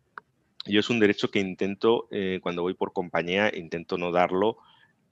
yo 0.66 0.80
es 0.80 0.90
un 0.90 0.98
derecho 0.98 1.30
que 1.30 1.38
intento, 1.38 2.08
eh, 2.10 2.40
cuando 2.42 2.62
voy 2.62 2.74
por 2.74 2.92
compañía, 2.92 3.56
intento 3.56 3.96
no 3.96 4.10
darlo 4.10 4.56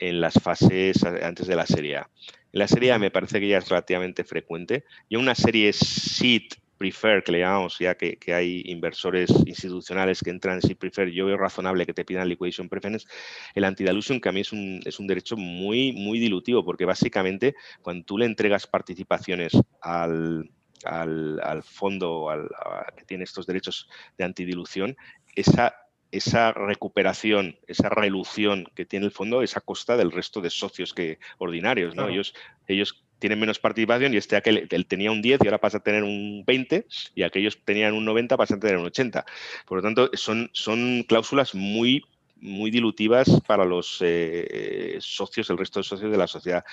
en 0.00 0.20
las 0.20 0.34
fases 0.34 1.04
antes 1.04 1.46
de 1.46 1.54
la 1.54 1.66
serie 1.66 1.98
A. 1.98 2.10
En 2.52 2.58
la 2.58 2.66
serie 2.66 2.90
A 2.90 2.98
me 2.98 3.12
parece 3.12 3.38
que 3.38 3.46
ya 3.46 3.58
es 3.58 3.68
relativamente 3.68 4.24
frecuente. 4.24 4.82
Y 5.08 5.14
en 5.14 5.20
una 5.20 5.36
serie 5.36 5.72
SEED 5.72 6.54
prefer, 6.80 7.22
que 7.22 7.32
le 7.32 7.40
llamamos, 7.40 7.78
ya 7.78 7.94
que, 7.94 8.16
hay 8.32 8.62
inversores 8.64 9.28
institucionales 9.44 10.22
que 10.22 10.30
entran 10.30 10.58
en 10.62 10.76
prefer, 10.76 11.10
yo 11.10 11.26
veo 11.26 11.36
razonable 11.36 11.84
que 11.84 11.92
te 11.92 12.06
pidan 12.06 12.26
liquidation 12.26 12.70
preference, 12.70 13.06
el 13.54 13.64
anti-dilution 13.64 14.18
que 14.18 14.30
a 14.30 14.32
mí 14.32 14.40
es 14.40 14.50
un, 14.50 14.80
es 14.86 14.98
un 14.98 15.06
derecho 15.06 15.36
muy, 15.36 15.92
muy 15.92 16.18
dilutivo, 16.18 16.64
porque 16.64 16.86
básicamente 16.86 17.54
cuando 17.82 18.06
tú 18.06 18.16
le 18.16 18.24
entregas 18.24 18.66
participaciones 18.66 19.52
al, 19.82 20.50
al, 20.86 21.62
fondo 21.64 22.30
al, 22.30 22.48
que 22.96 23.04
tiene 23.04 23.24
estos 23.24 23.46
derechos 23.46 23.90
de 24.16 24.24
antidilución, 24.24 24.96
esa 25.36 25.74
esa 26.12 26.50
recuperación, 26.50 27.56
esa 27.68 27.88
relución 27.88 28.66
que 28.74 28.84
tiene 28.84 29.06
el 29.06 29.12
fondo 29.12 29.42
es 29.42 29.56
a 29.56 29.60
costa 29.60 29.96
del 29.96 30.10
resto 30.10 30.40
de 30.40 30.50
socios 30.50 30.92
que 30.92 31.20
ordinarios, 31.38 31.94
¿no? 31.94 32.08
Ellos, 32.08 32.34
ellos 32.66 33.04
tienen 33.20 33.38
menos 33.38 33.60
participación 33.60 34.12
y 34.12 34.16
este 34.16 34.34
aquel, 34.34 34.66
él 34.68 34.86
tenía 34.86 35.12
un 35.12 35.22
10 35.22 35.40
y 35.42 35.46
ahora 35.46 35.58
pasa 35.58 35.78
a 35.78 35.82
tener 35.82 36.02
un 36.02 36.42
20 36.44 36.86
y 37.14 37.22
aquellos 37.22 37.58
tenían 37.64 37.94
un 37.94 38.04
90 38.04 38.36
pasan 38.36 38.56
a 38.56 38.60
tener 38.60 38.78
un 38.78 38.86
80. 38.86 39.24
Por 39.66 39.78
lo 39.78 39.82
tanto, 39.82 40.10
son, 40.14 40.50
son 40.52 41.04
cláusulas 41.06 41.54
muy 41.54 42.04
muy 42.42 42.70
dilutivas 42.70 43.28
para 43.46 43.66
los 43.66 43.98
eh, 44.00 44.96
socios, 45.00 45.50
el 45.50 45.58
resto 45.58 45.80
de 45.80 45.84
socios 45.84 46.10
de 46.10 46.16
la 46.16 46.26
sociedad. 46.26 46.64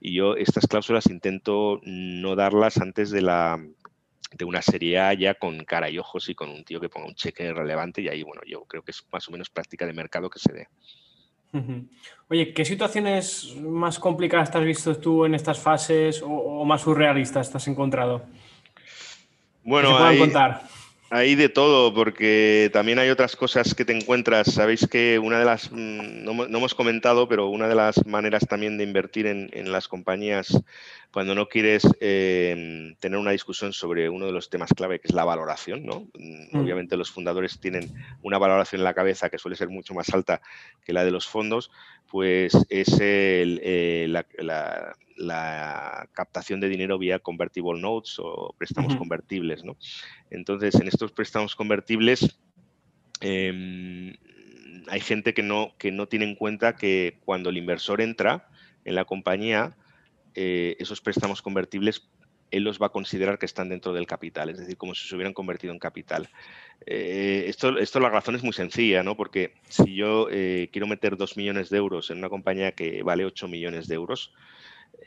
Y 0.00 0.14
yo 0.14 0.36
estas 0.36 0.68
cláusulas 0.68 1.06
intento 1.06 1.80
no 1.82 2.36
darlas 2.36 2.78
antes 2.78 3.10
de 3.10 3.22
la 3.22 3.60
de 4.32 4.44
una 4.44 4.62
serie 4.62 4.98
A 4.98 5.14
ya 5.14 5.34
con 5.34 5.64
cara 5.64 5.88
y 5.88 5.98
ojos 5.98 6.28
y 6.28 6.34
con 6.34 6.50
un 6.50 6.64
tío 6.64 6.80
que 6.80 6.88
ponga 6.88 7.06
un 7.06 7.14
cheque 7.14 7.52
relevante 7.52 8.02
y 8.02 8.08
ahí, 8.08 8.22
bueno, 8.22 8.42
yo 8.46 8.64
creo 8.64 8.82
que 8.82 8.90
es 8.90 9.06
más 9.10 9.26
o 9.28 9.32
menos 9.32 9.50
práctica 9.50 9.86
de 9.86 9.92
mercado 9.92 10.30
que 10.30 10.38
se 10.38 10.52
dé. 10.52 10.68
Oye, 12.28 12.52
¿qué 12.52 12.64
situaciones 12.64 13.54
más 13.60 13.98
complicadas 13.98 14.50
te 14.50 14.58
has 14.58 14.64
visto 14.64 14.96
tú 14.96 15.24
en 15.24 15.34
estas 15.34 15.58
fases 15.58 16.22
o, 16.24 16.64
más 16.64 16.82
surrealistas 16.82 17.50
te 17.50 17.56
has 17.56 17.68
encontrado? 17.68 18.24
Bueno, 19.62 19.96
hay, 19.98 20.18
contar? 20.18 20.62
hay 21.10 21.34
de 21.34 21.48
todo, 21.48 21.94
porque 21.94 22.70
también 22.72 22.98
hay 22.98 23.10
otras 23.10 23.36
cosas 23.36 23.74
que 23.74 23.84
te 23.84 23.96
encuentras. 23.96 24.52
Sabéis 24.52 24.86
que 24.86 25.18
una 25.18 25.38
de 25.38 25.44
las, 25.44 25.70
mm, 25.70 26.24
no, 26.24 26.44
hemos 26.44 26.74
comentado, 26.74 27.28
pero 27.28 27.48
una 27.48 27.68
de 27.68 27.74
las 27.74 28.04
maneras 28.06 28.46
también 28.48 28.76
de 28.76 28.84
invertir 28.84 29.26
en, 29.26 29.48
en 29.52 29.72
las 29.72 29.88
compañías 29.88 30.60
cuando 31.16 31.34
no 31.34 31.48
quieres 31.48 31.82
em, 32.00 32.94
tener 32.96 33.18
una 33.18 33.30
discusión 33.30 33.72
sobre 33.72 34.10
uno 34.10 34.26
de 34.26 34.32
los 34.32 34.50
temas 34.50 34.68
clave, 34.74 35.00
que 35.00 35.08
es 35.08 35.14
la 35.14 35.24
valoración, 35.24 35.82
¿no? 35.82 36.00
Mm, 36.12 36.54
mm. 36.54 36.60
Obviamente 36.60 36.98
los 36.98 37.10
fundadores 37.10 37.58
tienen 37.58 37.90
una 38.20 38.36
valoración 38.36 38.80
en 38.80 38.84
la 38.84 38.92
cabeza 38.92 39.30
que 39.30 39.38
suele 39.38 39.56
ser 39.56 39.70
mucho 39.70 39.94
más 39.94 40.12
alta 40.12 40.42
que 40.84 40.92
la 40.92 41.06
de 41.06 41.10
los 41.10 41.26
fondos, 41.26 41.70
pues 42.10 42.54
es 42.68 42.98
eh, 43.00 44.06
la, 44.10 44.26
captación 46.12 46.60
de 46.60 46.68
dinero 46.68 46.98
vía 46.98 47.18
convertible 47.18 47.80
notes 47.80 48.18
o 48.18 48.54
préstamos 48.58 48.94
convertibles, 48.96 49.64
¿no? 49.64 49.78
Entonces, 50.28 50.74
en 50.74 50.86
estos 50.86 51.12
préstamos 51.12 51.56
convertibles, 51.56 52.38
em, 53.22 54.14
hay 54.86 55.00
gente 55.00 55.32
que 55.32 55.42
no, 55.42 55.72
que 55.78 55.90
no 55.92 56.08
tiene 56.08 56.26
en 56.26 56.34
cuenta 56.34 56.76
que 56.76 57.16
cuando 57.24 57.48
el 57.48 57.56
inversor 57.56 58.02
entra 58.02 58.50
en 58.84 58.94
la 58.94 59.06
compañía, 59.06 59.78
eh, 60.36 60.76
esos 60.78 61.00
préstamos 61.00 61.42
convertibles 61.42 62.08
él 62.52 62.62
los 62.62 62.80
va 62.80 62.86
a 62.86 62.90
considerar 62.90 63.40
que 63.40 63.46
están 63.46 63.68
dentro 63.68 63.92
del 63.92 64.06
capital, 64.06 64.50
es 64.50 64.58
decir, 64.58 64.76
como 64.76 64.94
si 64.94 65.08
se 65.08 65.16
hubieran 65.16 65.34
convertido 65.34 65.72
en 65.72 65.80
capital. 65.80 66.28
Eh, 66.86 67.46
esto, 67.48 68.00
la 68.00 68.08
razón 68.08 68.36
es 68.36 68.44
muy 68.44 68.52
sencilla, 68.52 69.02
¿no? 69.02 69.16
Porque 69.16 69.54
si 69.68 69.96
yo 69.96 70.28
eh, 70.30 70.68
quiero 70.72 70.86
meter 70.86 71.16
2 71.16 71.36
millones 71.36 71.70
de 71.70 71.78
euros 71.78 72.08
en 72.10 72.18
una 72.18 72.28
compañía 72.28 72.70
que 72.70 73.02
vale 73.02 73.24
8 73.24 73.48
millones 73.48 73.88
de 73.88 73.96
euros, 73.96 74.32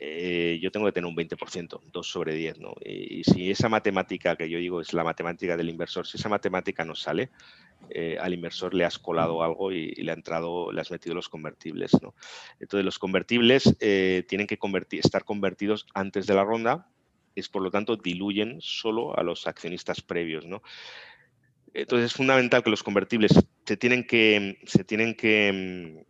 yo 0.02 0.72
tengo 0.72 0.86
que 0.86 0.92
tener 0.92 1.08
un 1.08 1.16
20%, 1.16 1.80
2 1.92 2.08
sobre 2.08 2.34
10, 2.34 2.60
¿no? 2.60 2.74
Y, 2.84 3.24
si 3.24 3.50
esa 3.52 3.70
matemática 3.70 4.36
que 4.36 4.50
yo 4.50 4.60
digo 4.60 4.82
es 4.82 4.94
la 4.94 5.06
matemática 5.06 5.56
del 5.56 5.70
inversor, 5.70 6.08
si 6.08 6.18
esa 6.18 6.30
matemática 6.30 6.84
no 6.84 6.96
sale, 6.96 7.30
al 8.20 8.34
inversor 8.34 8.74
le 8.74 8.86
has 8.86 9.00
colado 9.00 9.44
algo 9.44 9.72
y, 9.72 9.94
le 9.96 10.12
ha 10.12 10.14
entrado, 10.14 10.72
le 10.72 10.82
has 10.82 10.92
metido 10.92 11.16
los 11.16 11.30
convertibles, 11.30 11.92
¿no? 12.02 12.14
Entonces 12.60 12.86
los 12.86 13.00
convertibles 13.00 13.78
tienen 13.80 14.48
que 14.48 14.60
estar 14.92 15.24
convertidos 15.24 15.88
antes 15.94 16.28
de 16.28 16.34
la 16.36 16.44
ronda 16.44 16.88
es 17.40 17.50
por 17.50 17.62
lo 17.62 17.72
tanto 17.72 17.96
diluyen 17.96 18.58
solo 18.62 19.18
a 19.18 19.24
los 19.24 19.48
accionistas 19.48 20.02
previos. 20.02 20.46
¿no? 20.46 20.62
Entonces 21.74 22.08
es 22.08 22.14
fundamental 22.14 22.64
que 22.64 22.70
los 22.70 22.84
convertibles 22.84 23.32
se 23.66 23.78
tienen 23.78 24.06
que, 24.06 24.60
se 24.66 24.84
tienen 24.84 25.16
que, 25.16 26.06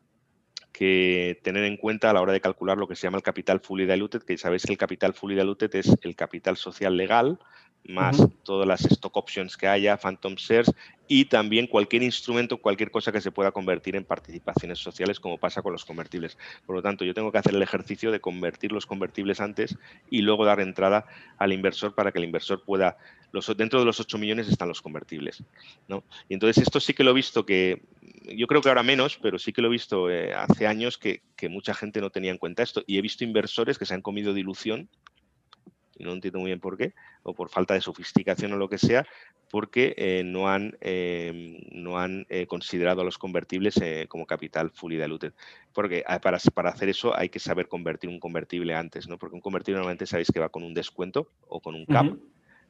que, 0.71 1.39
tener 1.43 1.63
en 1.65 1.77
cuenta 1.77 2.09
a 2.09 2.13
la 2.13 2.21
hora 2.21 2.33
de 2.33 2.41
calcular 2.41 2.77
lo 2.77 2.87
que 2.87 2.95
se 2.95 3.03
llama 3.03 3.17
el 3.17 3.23
capital 3.23 3.59
fully 3.59 3.85
diluted, 3.85 4.23
que 4.23 4.37
sabéis 4.37 4.65
que 4.65 4.71
el 4.71 4.77
capital 4.77 5.13
fully 5.13 5.35
diluted 5.35 5.73
es 5.75 5.95
el 6.01 6.15
capital 6.15 6.57
social 6.57 6.95
legal 6.95 7.39
más 7.87 8.23
todas 8.43 8.67
las 8.67 8.85
stock 8.85 9.15
options 9.17 9.57
que 9.57 9.67
haya, 9.67 9.97
phantom 9.97 10.35
shares 10.35 10.71
y 11.11 11.25
también 11.25 11.65
cualquier 11.65 12.03
instrumento, 12.03 12.57
cualquier 12.57 12.91
cosa 12.91 13.11
que 13.11 13.19
se 13.19 13.31
pueda 13.31 13.51
convertir 13.51 13.95
en 13.95 14.05
participaciones 14.05 14.77
sociales, 14.77 15.19
como 15.19 15.39
pasa 15.39 15.63
con 15.63 15.73
los 15.73 15.83
convertibles. 15.83 16.37
Por 16.67 16.75
lo 16.75 16.83
tanto, 16.83 17.03
yo 17.03 17.15
tengo 17.15 17.31
que 17.31 17.39
hacer 17.39 17.55
el 17.55 17.63
ejercicio 17.63 18.11
de 18.11 18.21
convertir 18.21 18.71
los 18.71 18.85
convertibles 18.85 19.41
antes 19.41 19.75
y 20.11 20.21
luego 20.21 20.45
dar 20.45 20.59
entrada 20.59 21.07
al 21.39 21.51
inversor 21.51 21.95
para 21.95 22.11
que 22.11 22.19
el 22.19 22.25
inversor 22.25 22.63
pueda. 22.63 22.97
Los, 23.31 23.47
dentro 23.57 23.79
de 23.79 23.85
los 23.85 23.99
8 23.99 24.19
millones 24.19 24.47
están 24.49 24.67
los 24.67 24.83
convertibles. 24.83 25.43
¿no? 25.87 26.03
Y 26.29 26.35
entonces, 26.35 26.61
esto 26.61 26.79
sí 26.79 26.93
que 26.93 27.03
lo 27.03 27.11
he 27.11 27.15
visto 27.15 27.43
que. 27.43 27.81
Yo 28.35 28.45
creo 28.45 28.61
que 28.61 28.69
ahora 28.69 28.83
menos, 28.83 29.17
pero 29.19 29.39
sí 29.39 29.51
que 29.51 29.63
lo 29.63 29.69
he 29.69 29.71
visto 29.71 30.11
eh, 30.11 30.35
hace 30.35 30.67
años 30.67 30.99
que, 30.99 31.23
que 31.35 31.49
mucha 31.49 31.73
gente 31.73 32.01
no 32.01 32.11
tenía 32.11 32.29
en 32.29 32.37
cuenta 32.37 32.61
esto. 32.61 32.83
Y 32.85 32.99
he 32.99 33.01
visto 33.01 33.23
inversores 33.23 33.79
que 33.79 33.87
se 33.87 33.95
han 33.95 34.03
comido 34.03 34.35
dilución 34.35 34.89
y 35.99 36.03
no 36.05 36.13
entiendo 36.13 36.39
muy 36.39 36.47
bien 36.47 36.59
por 36.59 36.77
qué, 36.77 36.93
o 37.23 37.35
por 37.35 37.49
falta 37.49 37.75
de 37.75 37.81
sofisticación 37.81 38.53
o 38.53 38.57
lo 38.57 38.69
que 38.69 38.77
sea, 38.77 39.05
porque 39.51 39.93
eh, 39.97 40.23
no 40.25 40.49
han, 40.49 40.77
eh, 40.81 41.61
no 41.71 41.99
han 41.99 42.25
eh, 42.29 42.47
considerado 42.47 43.01
a 43.01 43.03
los 43.03 43.17
convertibles 43.17 43.79
como 44.07 44.25
capital 44.25 44.71
fully 44.71 44.97
diluted. 44.97 45.33
Porque 45.73 46.03
ah, 46.07 46.19
para, 46.19 46.37
para, 46.53 46.69
hacer 46.69 46.89
eso 46.89 47.15
hay 47.15 47.29
que 47.29 47.39
saber 47.39 47.67
convertir 47.67 48.09
un 48.09 48.19
convertible 48.19 48.73
antes, 48.73 49.07
¿no? 49.07 49.17
Porque 49.17 49.35
un 49.35 49.41
convertible 49.41 49.77
normalmente 49.77 50.05
sabéis 50.05 50.31
que 50.31 50.39
va 50.39 50.49
con 50.49 50.63
un 50.63 50.73
descuento 50.73 51.29
o 51.47 51.59
con 51.59 51.75
un 51.75 51.85
cap. 51.85 52.07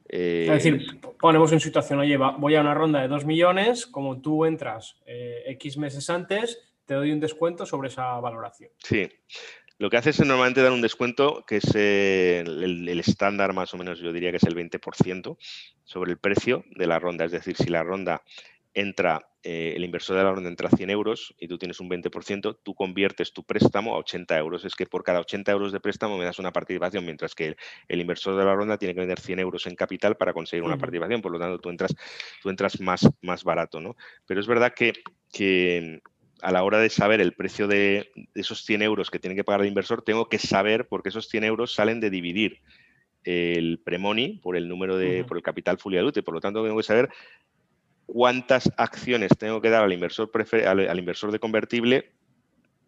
es 0.08 0.50
decir, 0.50 1.00
ponemos 1.20 1.52
en 1.52 1.60
situación, 1.60 2.00
oye, 2.00 2.16
voy 2.16 2.56
a 2.56 2.60
una 2.60 2.74
ronda 2.74 3.00
de 3.00 3.08
2 3.08 3.24
millones, 3.24 3.86
como 3.86 4.20
tú 4.20 4.44
entras 4.44 4.96
X 5.06 5.76
meses 5.78 6.10
antes, 6.10 6.58
te 6.90 6.94
doy 6.94 7.12
un 7.12 7.20
descuento 7.20 7.64
sobre 7.66 7.86
esa 7.86 8.18
valoración. 8.18 8.70
Sí, 8.78 9.08
lo 9.80 9.88
que 9.88 9.96
hace 9.96 10.10
es 10.10 10.20
normalmente 10.20 10.62
dar 10.62 10.72
un 10.72 10.82
descuento 10.82 11.42
que 11.46 11.56
es 11.56 11.74
eh, 11.74 12.44
el, 12.44 13.00
estándar 13.00 13.54
más 13.54 13.72
o 13.72 13.78
menos, 13.78 13.98
yo 13.98 14.12
diría 14.12 14.30
que 14.30 14.36
es 14.36 14.42
el 14.42 14.54
20% 14.54 15.38
sobre 15.84 16.10
el 16.12 16.18
precio 16.18 16.66
de 16.76 16.86
la 16.86 16.98
ronda. 16.98 17.24
Es 17.24 17.32
decir, 17.32 17.56
si 17.56 17.70
la 17.70 17.82
ronda 17.82 18.22
entra, 18.74 19.30
eh, 19.42 19.72
el 19.74 19.82
inversor 19.82 20.18
de 20.18 20.22
la 20.22 20.32
ronda 20.32 20.50
entra 20.50 20.68
a 20.70 20.76
100 20.76 20.90
euros 20.90 21.34
y 21.38 21.48
tú 21.48 21.56
tienes 21.56 21.80
un 21.80 21.88
20%, 21.88 22.58
tú 22.62 22.74
conviertes 22.74 23.32
tu 23.32 23.42
préstamo 23.42 23.94
a 23.94 23.98
80 24.00 24.36
euros. 24.36 24.66
Es 24.66 24.74
que 24.74 24.84
por 24.84 25.02
cada 25.02 25.20
80 25.20 25.50
euros 25.50 25.72
de 25.72 25.80
préstamo 25.80 26.18
me 26.18 26.26
das 26.26 26.38
una 26.38 26.52
participación, 26.52 27.06
mientras 27.06 27.34
que 27.34 27.56
el, 27.88 28.00
inversor 28.02 28.36
de 28.36 28.44
la 28.44 28.54
ronda 28.54 28.76
tiene 28.76 28.92
que 28.92 29.00
vender 29.00 29.18
100 29.18 29.38
euros 29.38 29.66
en 29.66 29.76
capital 29.76 30.14
para 30.18 30.34
conseguir 30.34 30.62
una 30.62 30.76
participación. 30.76 31.22
Por 31.22 31.32
lo 31.32 31.38
tanto, 31.38 31.58
tú 31.58 31.70
entras, 31.70 31.96
tú 32.42 32.50
entras 32.50 32.78
más, 32.82 33.08
más 33.22 33.44
barato. 33.44 33.80
¿no? 33.80 33.96
Pero 34.26 34.40
es 34.40 34.46
verdad 34.46 34.74
que, 34.76 34.92
que 35.32 36.02
a 36.42 36.52
la 36.52 36.62
hora 36.62 36.78
de 36.78 36.90
saber 36.90 37.20
el 37.20 37.32
precio 37.32 37.66
de 37.66 38.10
esos 38.34 38.64
100 38.64 38.82
euros 38.82 39.10
que 39.10 39.18
tiene 39.18 39.36
que 39.36 39.44
pagar 39.44 39.60
el 39.62 39.68
inversor, 39.68 40.02
tengo 40.02 40.28
que 40.28 40.38
saber, 40.38 40.86
porque 40.88 41.10
esos 41.10 41.28
100 41.28 41.44
euros 41.44 41.74
salen 41.74 42.00
de 42.00 42.10
dividir 42.10 42.60
el 43.24 43.80
premoni 43.84 44.40
por 44.42 44.56
el 44.56 44.68
número 44.68 44.96
de, 44.96 45.24
por 45.24 45.36
el 45.36 45.42
capital. 45.42 45.78
Por 45.78 45.92
lo 46.34 46.40
tanto, 46.40 46.62
tengo 46.62 46.76
que 46.76 46.82
saber 46.82 47.10
cuántas 48.06 48.70
acciones 48.76 49.30
tengo 49.38 49.60
que 49.60 49.70
dar 49.70 49.84
al 49.84 49.92
inversor, 49.92 50.30
al 50.66 50.98
inversor 50.98 51.32
de 51.32 51.38
convertible 51.38 52.12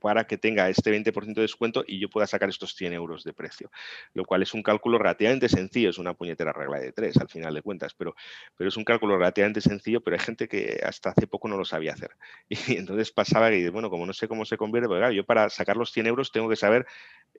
para 0.03 0.27
que 0.27 0.37
tenga 0.37 0.69
este 0.69 0.91
20% 0.91 1.35
de 1.35 1.43
descuento 1.43 1.85
y 1.87 2.01
yo 2.01 2.11
pueda 2.11 2.27
sacar 2.27 2.49
estos 2.49 2.75
100 2.75 2.93
euros 2.93 3.25
de 3.25 3.33
precio. 3.33 3.71
Lo 4.13 4.25
cual 4.25 4.43
es 4.43 4.53
un 4.53 4.63
cálculo 4.63 4.99
relativamente 4.99 5.49
sencillo, 5.49 5.91
es 5.91 5.99
una 5.99 6.15
puñetera 6.15 6.53
regla 6.53 6.81
de 6.81 6.93
tres 6.93 7.17
al 7.17 7.29
final 7.29 7.55
de 7.55 7.63
cuentas, 7.63 7.95
pero, 7.95 8.15
pero 8.57 8.69
es 8.69 8.77
un 8.77 8.85
cálculo 8.85 9.17
relativamente 9.17 9.61
sencillo, 9.61 10.03
pero 10.03 10.17
hay 10.17 10.21
gente 10.21 10.49
que 10.49 10.81
hasta 10.85 11.11
hace 11.11 11.27
poco 11.27 11.49
no 11.49 11.57
lo 11.57 11.65
sabía 11.65 11.93
hacer. 11.93 12.11
Y 12.73 12.77
entonces 12.77 13.13
pasaba 13.13 13.51
que, 13.51 13.71
bueno, 13.71 13.91
como 13.91 14.07
no 14.07 14.13
sé 14.13 14.29
cómo 14.29 14.45
se 14.45 14.57
convierte, 14.57 14.89
pues 14.89 14.99
claro, 14.99 15.13
yo 15.13 15.25
para 15.25 15.49
sacar 15.51 15.77
los 15.77 15.93
100 15.93 16.07
euros 16.07 16.33
tengo 16.33 16.49
que 16.49 16.57
saber 16.57 16.87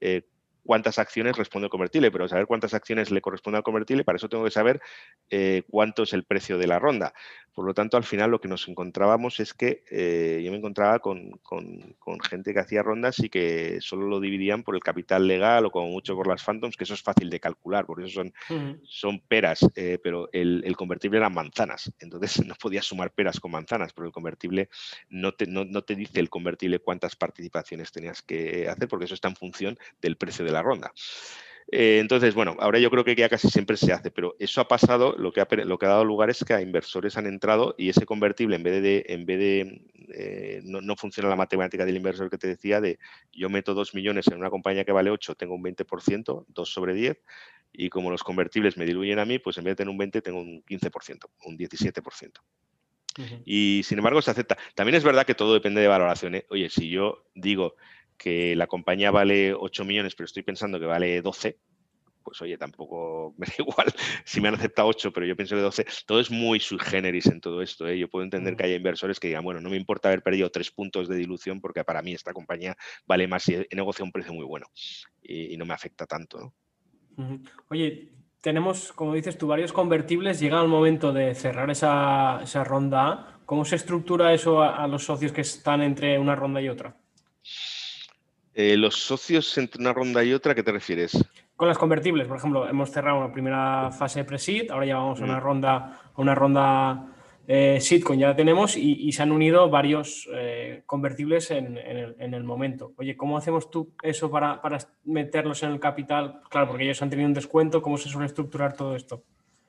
eh, 0.02 0.24
cuántas 0.64 1.00
acciones 1.00 1.38
responde 1.38 1.66
el 1.66 1.70
convertible, 1.70 2.12
pero 2.12 2.28
saber 2.28 2.48
cuántas 2.48 2.74
acciones 2.74 3.12
le 3.12 3.22
corresponde 3.22 3.58
al 3.58 3.64
convertible, 3.64 4.04
para 4.04 4.16
eso 4.16 4.30
tengo 4.30 4.44
que 4.44 4.52
saber 4.52 4.82
eh, 5.30 5.64
cuánto 5.70 6.04
es 6.04 6.14
el 6.14 6.24
precio 6.24 6.58
de 6.58 6.68
la 6.68 6.80
ronda. 6.80 7.14
Por 7.54 7.66
lo 7.66 7.74
tanto, 7.74 7.98
al 7.98 8.04
final 8.04 8.32
lo 8.32 8.42
que 8.42 8.48
nos 8.48 8.68
encontrábamos 8.68 9.40
es 9.40 9.54
que 9.54 9.84
eh, 9.92 10.42
yo 10.44 10.52
me 10.52 10.58
encontraba 10.58 11.00
con, 11.00 11.40
gente 12.24 12.54
que 12.54 12.60
hacía 12.60 12.82
rondas 12.82 13.20
y 13.20 13.30
que 13.30 13.80
solo 13.80 14.08
lo 14.08 14.20
dividían 14.20 14.64
por 14.64 14.76
el 14.76 14.82
capital 14.82 15.28
legal 15.28 15.66
o 15.66 15.72
como 15.72 15.90
mucho 15.90 16.16
por 16.16 16.28
las 16.28 16.44
phantoms, 16.44 16.76
que 16.76 16.86
eso 16.86 16.96
es 16.96 17.04
fácil 17.04 17.30
de 17.30 17.40
calcular, 17.40 17.86
porque 17.86 18.06
eso 18.06 18.24
son, 18.24 18.82
son 18.84 19.20
peras, 19.20 19.68
eh, 19.76 20.00
pero 20.02 20.30
el, 20.32 20.76
convertible 20.76 21.20
eran 21.20 21.34
manzanas. 21.34 21.94
Entonces 22.00 22.44
no 22.48 22.56
podías 22.56 22.86
sumar 22.86 23.12
peras 23.12 23.40
con 23.40 23.52
manzanas, 23.52 23.94
pero 23.94 24.08
el 24.08 24.14
convertible 24.14 24.70
no 25.10 25.34
te, 25.34 25.46
no, 25.46 25.64
no 25.66 25.84
te 25.84 25.96
dice 25.96 26.20
el 26.20 26.30
convertible 26.30 26.80
cuántas 26.80 27.16
participaciones 27.16 27.92
tenías 27.92 28.24
que 28.24 28.68
hacer, 28.68 28.88
porque 28.88 29.06
eso 29.06 29.14
está 29.14 29.28
en 29.28 29.36
función 29.36 29.78
del 30.02 30.18
precio 30.18 30.44
de 30.44 30.53
la 30.54 30.62
ronda. 30.62 30.92
Eh, 31.72 32.00
entonces, 32.00 32.36
bueno, 32.36 32.56
ahora 32.60 32.78
yo 32.80 32.92
creo 32.92 33.04
que 33.04 33.16
ya 33.16 33.30
casi 33.30 33.50
siempre 33.50 33.78
se 33.78 33.92
hace, 33.92 34.12
pero 34.12 34.36
eso 34.38 34.62
ha 34.62 34.68
pasado, 34.68 35.16
lo 35.18 35.32
que 35.32 35.42
ha, 35.42 35.48
lo 35.50 35.80
que 35.80 35.86
ha 35.86 35.90
dado 35.90 36.06
lugar 36.06 36.30
es 36.30 36.44
que 36.44 36.54
a 36.54 36.62
inversores 36.62 37.18
han 37.18 37.26
entrado 37.26 37.74
y 37.78 37.90
ese 37.90 38.06
convertible, 38.06 38.56
en 38.56 38.64
vez 38.64 38.84
de, 38.84 39.06
en 39.08 39.26
vez 39.26 39.40
de 39.40 39.82
eh, 40.14 40.62
no, 40.64 40.96
funciona 40.96 41.30
la 41.30 41.36
matemática 41.36 41.86
del 41.86 41.98
inversor 41.98 42.30
que 42.30 42.38
te 42.38 42.48
decía, 42.48 42.82
de 42.82 43.00
yo 43.32 43.50
meto 43.50 43.74
2 43.74 43.96
millones 43.96 44.28
en 44.28 44.38
una 44.38 44.50
compañía 44.50 44.84
que 44.86 44.92
vale 44.92 45.10
8, 45.10 45.36
tengo 45.36 45.56
un 45.56 45.64
20%, 45.64 46.46
2 46.48 46.70
sobre 46.70 46.94
10, 46.94 47.20
y 47.72 47.90
como 47.90 48.12
los 48.12 48.24
convertibles 48.24 48.78
me 48.78 48.86
diluyen 48.86 49.20
a 49.20 49.26
mí, 49.26 49.40
pues 49.40 49.58
en 49.58 49.64
vez 49.64 49.72
de 49.72 49.78
tener 49.78 49.90
un 49.90 49.98
20, 49.98 50.22
tengo 50.22 50.40
un 50.40 50.64
15%, 50.64 51.26
un 51.46 51.58
17%. 51.58 52.32
Y 53.46 53.82
sin 53.84 54.00
embargo 54.00 54.22
se 54.22 54.32
acepta. 54.32 54.58
También 54.76 54.96
es 54.96 55.04
verdad 55.04 55.26
que 55.26 55.36
todo 55.36 55.54
depende 55.54 55.82
de 55.82 55.88
valoración. 55.88 56.36
¿eh? 56.36 56.46
Oye, 56.50 56.70
si 56.70 56.90
yo 56.90 57.26
digo 57.36 57.76
que 58.24 58.56
la 58.56 58.68
compañía 58.68 59.12
vale 59.12 59.54
8 59.54 59.84
millones, 59.84 60.16
pero 60.16 60.26
estoy 60.26 60.44
pensando 60.44 60.80
que 60.80 60.86
vale 60.86 61.22
12, 61.22 61.60
pues 62.24 62.42
oye, 62.42 62.58
tampoco 62.58 63.36
me 63.38 63.46
da 63.46 63.54
igual 63.60 63.94
si 64.24 64.40
me 64.40 64.48
han 64.48 64.56
aceptado 64.56 64.88
8, 64.88 65.12
pero 65.12 65.26
yo 65.26 65.36
pienso 65.36 65.58
que 65.58 65.62
12. 65.62 65.86
Todo 66.06 66.22
es 66.22 66.32
muy 66.32 66.62
sui 66.62 66.80
generis 66.80 67.26
en 67.26 67.42
todo 67.42 67.62
esto. 67.62 67.86
¿eh? 67.86 68.00
Yo 68.00 68.08
puedo 68.08 68.24
entender 68.24 68.56
que 68.56 68.64
haya 68.64 68.78
inversores 68.78 69.20
que 69.20 69.28
digan, 69.28 69.44
bueno, 69.44 69.60
no 69.60 69.70
me 69.70 69.76
importa 69.76 70.08
haber 70.08 70.24
perdido 70.24 70.50
3 70.50 70.72
puntos 70.72 71.10
de 71.10 71.18
dilución 71.18 71.60
porque 71.60 71.84
para 71.84 72.02
mí 72.02 72.14
esta 72.14 72.32
compañía 72.32 72.78
vale 73.06 73.28
más 73.28 73.50
y 73.50 73.56
he 73.56 73.76
negociado 73.76 74.06
un 74.06 74.14
precio 74.14 74.34
muy 74.34 74.46
bueno 74.46 74.68
y, 75.22 75.58
no 75.58 75.66
me 75.66 75.74
afecta 75.74 76.06
tanto. 76.06 76.54
Oye, 77.70 78.14
tenemos, 78.40 78.94
como 78.94 79.14
dices 79.14 79.38
tú, 79.38 79.48
varios 79.48 79.74
convertibles. 79.74 80.40
Llega 80.40 80.62
el 80.62 80.70
momento 80.70 81.12
de 81.12 81.36
cerrar 81.36 81.70
esa, 81.70 82.64
ronda 82.64 83.42
¿Cómo 83.46 83.66
se 83.66 83.76
estructura 83.76 84.34
eso 84.34 84.64
a 84.64 84.88
los 84.88 85.04
socios 85.04 85.34
que 85.34 85.42
están 85.42 85.82
entre 85.82 86.18
una 86.18 86.34
ronda 86.34 86.62
y 86.62 86.70
otra? 86.70 86.96
Eh, 88.56 88.78
los 88.78 88.96
socios 88.96 89.58
entre 89.58 89.82
una 89.82 89.94
ronda 89.94 90.24
y 90.24 90.34
otra, 90.34 90.54
¿qué 90.54 90.64
te 90.64 90.72
refieres? 90.72 91.18
Con 91.56 91.68
las 91.68 91.78
convertibles, 91.78 92.28
por 92.28 92.38
ejemplo, 92.38 92.68
hemos 92.68 92.92
cerrado 92.92 93.20
una 93.20 93.32
primera 93.32 93.92
fase 93.92 94.20
de 94.20 94.26
pre-seed, 94.26 94.70
ahora 94.72 94.86
ya 94.86 94.98
vamos 94.98 95.22
a 95.22 95.24
una 95.24 95.38
mm. 95.38 95.44
ronda, 95.44 96.02
una 96.18 96.36
ronda 96.36 97.14
eh, 97.48 97.80
ya 97.82 98.28
la 98.28 98.36
tenemos 98.36 98.78
y, 98.78 99.12
se 99.12 99.22
han 99.22 99.32
unido 99.32 99.70
varios 99.70 100.30
eh, 100.34 100.84
convertibles 100.86 101.52
en, 101.52 101.78
el, 101.78 102.44
momento. 102.44 102.94
Oye, 102.98 103.18
¿cómo 103.18 103.38
hacemos 103.38 103.70
tú 103.70 103.94
eso 104.02 104.32
para, 104.32 104.62
para 104.62 104.78
meterlos 105.04 105.62
en 105.64 105.72
el 105.72 105.80
capital? 105.80 106.42
Claro, 106.50 106.68
porque 106.68 106.86
ellos 106.86 107.02
han 107.02 107.10
tenido 107.10 107.28
un 107.28 107.34
descuento, 107.34 107.82
¿cómo 107.82 107.98
se 107.98 108.10
suele 108.10 108.28
estructurar 108.28 108.76
todo 108.76 108.96
esto? 108.96 109.24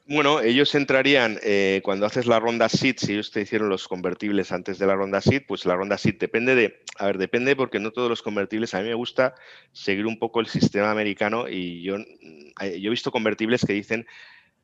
Bueno, 0.06 0.40
ellos 0.40 0.74
entrarían 0.74 1.38
eh, 1.42 1.80
cuando 1.82 2.04
haces 2.04 2.26
la 2.26 2.38
ronda 2.38 2.68
SID, 2.68 2.96
si 2.98 3.12
ellos 3.14 3.30
te 3.30 3.40
hicieron 3.40 3.70
los 3.70 3.88
convertibles 3.88 4.52
antes 4.52 4.78
de 4.78 4.86
la 4.86 4.94
ronda 4.94 5.22
SID, 5.22 5.42
pues 5.48 5.64
la 5.64 5.76
ronda 5.76 5.96
SID 5.96 6.18
depende 6.18 6.54
de, 6.54 6.82
a 6.98 7.06
ver, 7.06 7.16
depende 7.16 7.56
porque 7.56 7.80
no 7.80 7.90
todos 7.90 8.10
los 8.10 8.20
convertibles, 8.20 8.74
a 8.74 8.80
mí 8.80 8.88
me 8.88 8.94
gusta 8.94 9.34
seguir 9.72 10.06
un 10.06 10.18
poco 10.18 10.40
el 10.40 10.46
sistema 10.46 10.90
americano 10.90 11.48
y 11.48 11.82
yo, 11.82 11.96
eh, 11.96 12.80
yo 12.80 12.88
he 12.88 12.90
visto 12.90 13.10
convertibles 13.10 13.64
que 13.64 13.72
dicen 13.72 14.06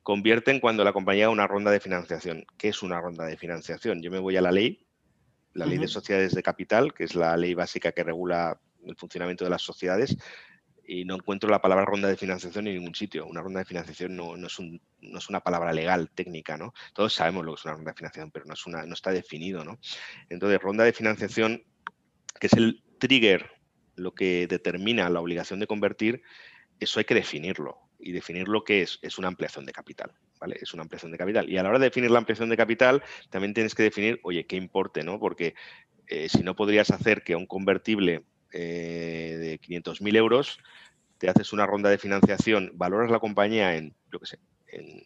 convierten 0.03 0.59
cuando 0.59 0.83
la 0.83 0.93
compañía 0.93 1.25
da 1.25 1.29
una 1.31 1.47
ronda 1.47 1.71
de 1.71 1.79
financiación. 1.79 2.45
¿Qué 2.57 2.69
es 2.69 2.83
una 2.83 2.99
ronda 3.01 3.25
de 3.25 3.37
financiación? 3.37 4.01
Yo 4.01 4.11
me 4.11 4.19
voy 4.19 4.37
a 4.37 4.41
la 4.41 4.51
ley 4.51 4.85
la 5.53 5.65
ley 5.65 5.77
de 5.77 5.87
sociedades 5.87 6.33
de 6.33 6.43
capital, 6.43 6.93
que 6.93 7.03
es 7.03 7.15
la 7.15 7.35
ley 7.35 7.53
básica 7.53 7.91
que 7.91 8.03
regula 8.03 8.59
el 8.85 8.95
funcionamiento 8.95 9.43
de 9.43 9.49
las 9.49 9.61
sociedades, 9.61 10.17
y 10.85 11.05
no 11.05 11.15
encuentro 11.15 11.49
la 11.49 11.61
palabra 11.61 11.85
ronda 11.85 12.07
de 12.07 12.17
financiación 12.17 12.67
en 12.67 12.75
ningún 12.75 12.95
sitio. 12.95 13.25
Una 13.25 13.41
ronda 13.41 13.59
de 13.59 13.65
financiación 13.65 14.15
no, 14.15 14.35
es, 14.35 14.59
no 14.59 15.17
es, 15.17 15.29
una 15.29 15.39
palabra 15.39 15.73
legal, 15.73 16.09
técnica, 16.13 16.57
¿no? 16.57 16.73
Todos 16.93 17.13
sabemos 17.13 17.45
lo 17.45 17.53
que 17.53 17.59
es 17.59 17.65
una 17.65 17.75
ronda 17.75 17.91
de 17.91 17.97
financiación, 17.97 18.31
pero 18.31 18.45
no, 18.45 18.53
es 18.53 18.65
una, 18.65 18.85
no 18.85 18.93
está 18.93 19.11
definido, 19.11 19.63
¿no? 19.63 19.79
Entonces, 20.29 20.59
ronda 20.59 20.83
de 20.83 20.93
financiación, 20.93 21.63
que 22.39 22.47
es 22.47 22.53
el 22.53 22.83
trigger, 22.99 23.51
lo 23.95 24.13
que 24.13 24.47
determina 24.47 25.09
la 25.09 25.19
obligación 25.19 25.59
de 25.59 25.67
convertir, 25.67 26.23
eso 26.79 26.99
hay 26.99 27.05
que 27.05 27.15
definirlo. 27.15 27.77
Y 27.99 28.13
definir 28.13 28.47
lo 28.47 28.63
que 28.63 28.81
es, 28.81 28.97
es 29.03 29.19
una 29.19 29.27
ampliación 29.27 29.65
de 29.65 29.73
capital. 29.73 30.11
¿Vale? 30.39 30.57
Es 30.59 30.73
una 30.73 30.81
ampliación 30.81 31.11
de 31.11 31.19
capital. 31.19 31.47
Y 31.47 31.57
a 31.57 31.63
la 31.63 31.69
hora 31.69 31.77
de 31.77 31.85
definir 31.85 32.09
la 32.09 32.17
ampliación 32.17 32.49
de 32.49 32.57
capital, 32.57 33.03
también 33.29 33.53
tienes 33.53 33.75
que 33.75 33.83
definir, 33.83 34.19
oye, 34.23 34.47
qué 34.47 34.55
importe, 34.55 35.03
¿no? 35.03 35.19
Porque 35.19 35.53
eh, 36.07 36.27
si 36.29 36.41
no 36.41 36.55
podrías 36.55 36.89
hacer 36.89 37.23
que 37.23 37.35
un 37.35 37.45
convertible 37.45 38.23
eh, 38.51 39.37
de 39.39 39.59
500.000 39.59 40.15
euros, 40.17 40.59
te 41.17 41.29
haces 41.29 41.53
una 41.53 41.65
ronda 41.65 41.89
de 41.89 41.97
financiación, 41.97 42.71
valoras 42.73 43.11
la 43.11 43.19
compañía 43.19 43.75
en, 43.75 43.93
yo 44.11 44.19
qué 44.19 44.25
sé, 44.25 44.39
en, 44.67 45.03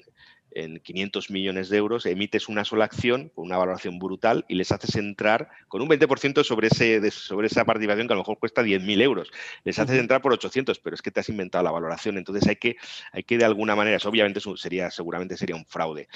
500 0.81 1.31
millones 1.31 1.67
de 1.67 1.75
euros, 1.75 2.05
emites 2.05 2.47
una 2.47 2.63
sola 2.63 2.85
acción 2.85 3.29
con 3.35 3.43
una 3.43 3.57
valoración 3.57 3.99
brutal 3.99 4.45
y 4.47 4.55
les 4.55 4.71
haces 4.71 4.95
entrar 4.95 5.49
con 5.67 5.81
un 5.81 5.89
20% 5.89 6.45
sobre, 6.45 6.67
ese, 6.67 7.11
sobre 7.11 7.47
esa 7.47 7.65
participación 7.65 8.07
que 8.07 8.13
a 8.13 8.15
lo 8.15 8.21
mejor 8.21 8.39
cuesta 8.39 8.63
10.000 8.63 9.01
euros. 9.01 9.31
Les 9.65 9.77
haces 9.79 9.99
entrar 9.99 10.21
por 10.21 10.31
800, 10.31 10.79
pero 10.79 10.93
es 10.93 11.01
que 11.01 11.11
te 11.11 11.19
has 11.19 11.27
inventado 11.27 11.61
la 11.61 11.71
valoración. 11.71 12.17
Entonces 12.17 12.47
hay 12.47 12.55
que, 12.55 12.77
hay 13.11 13.23
que 13.23 13.37
de 13.37 13.43
alguna 13.43 13.75
manera, 13.75 13.97
obviamente 14.05 14.39
sería, 14.55 14.89
seguramente 14.91 15.35
sería 15.35 15.57
un 15.57 15.65
fraude, 15.65 16.07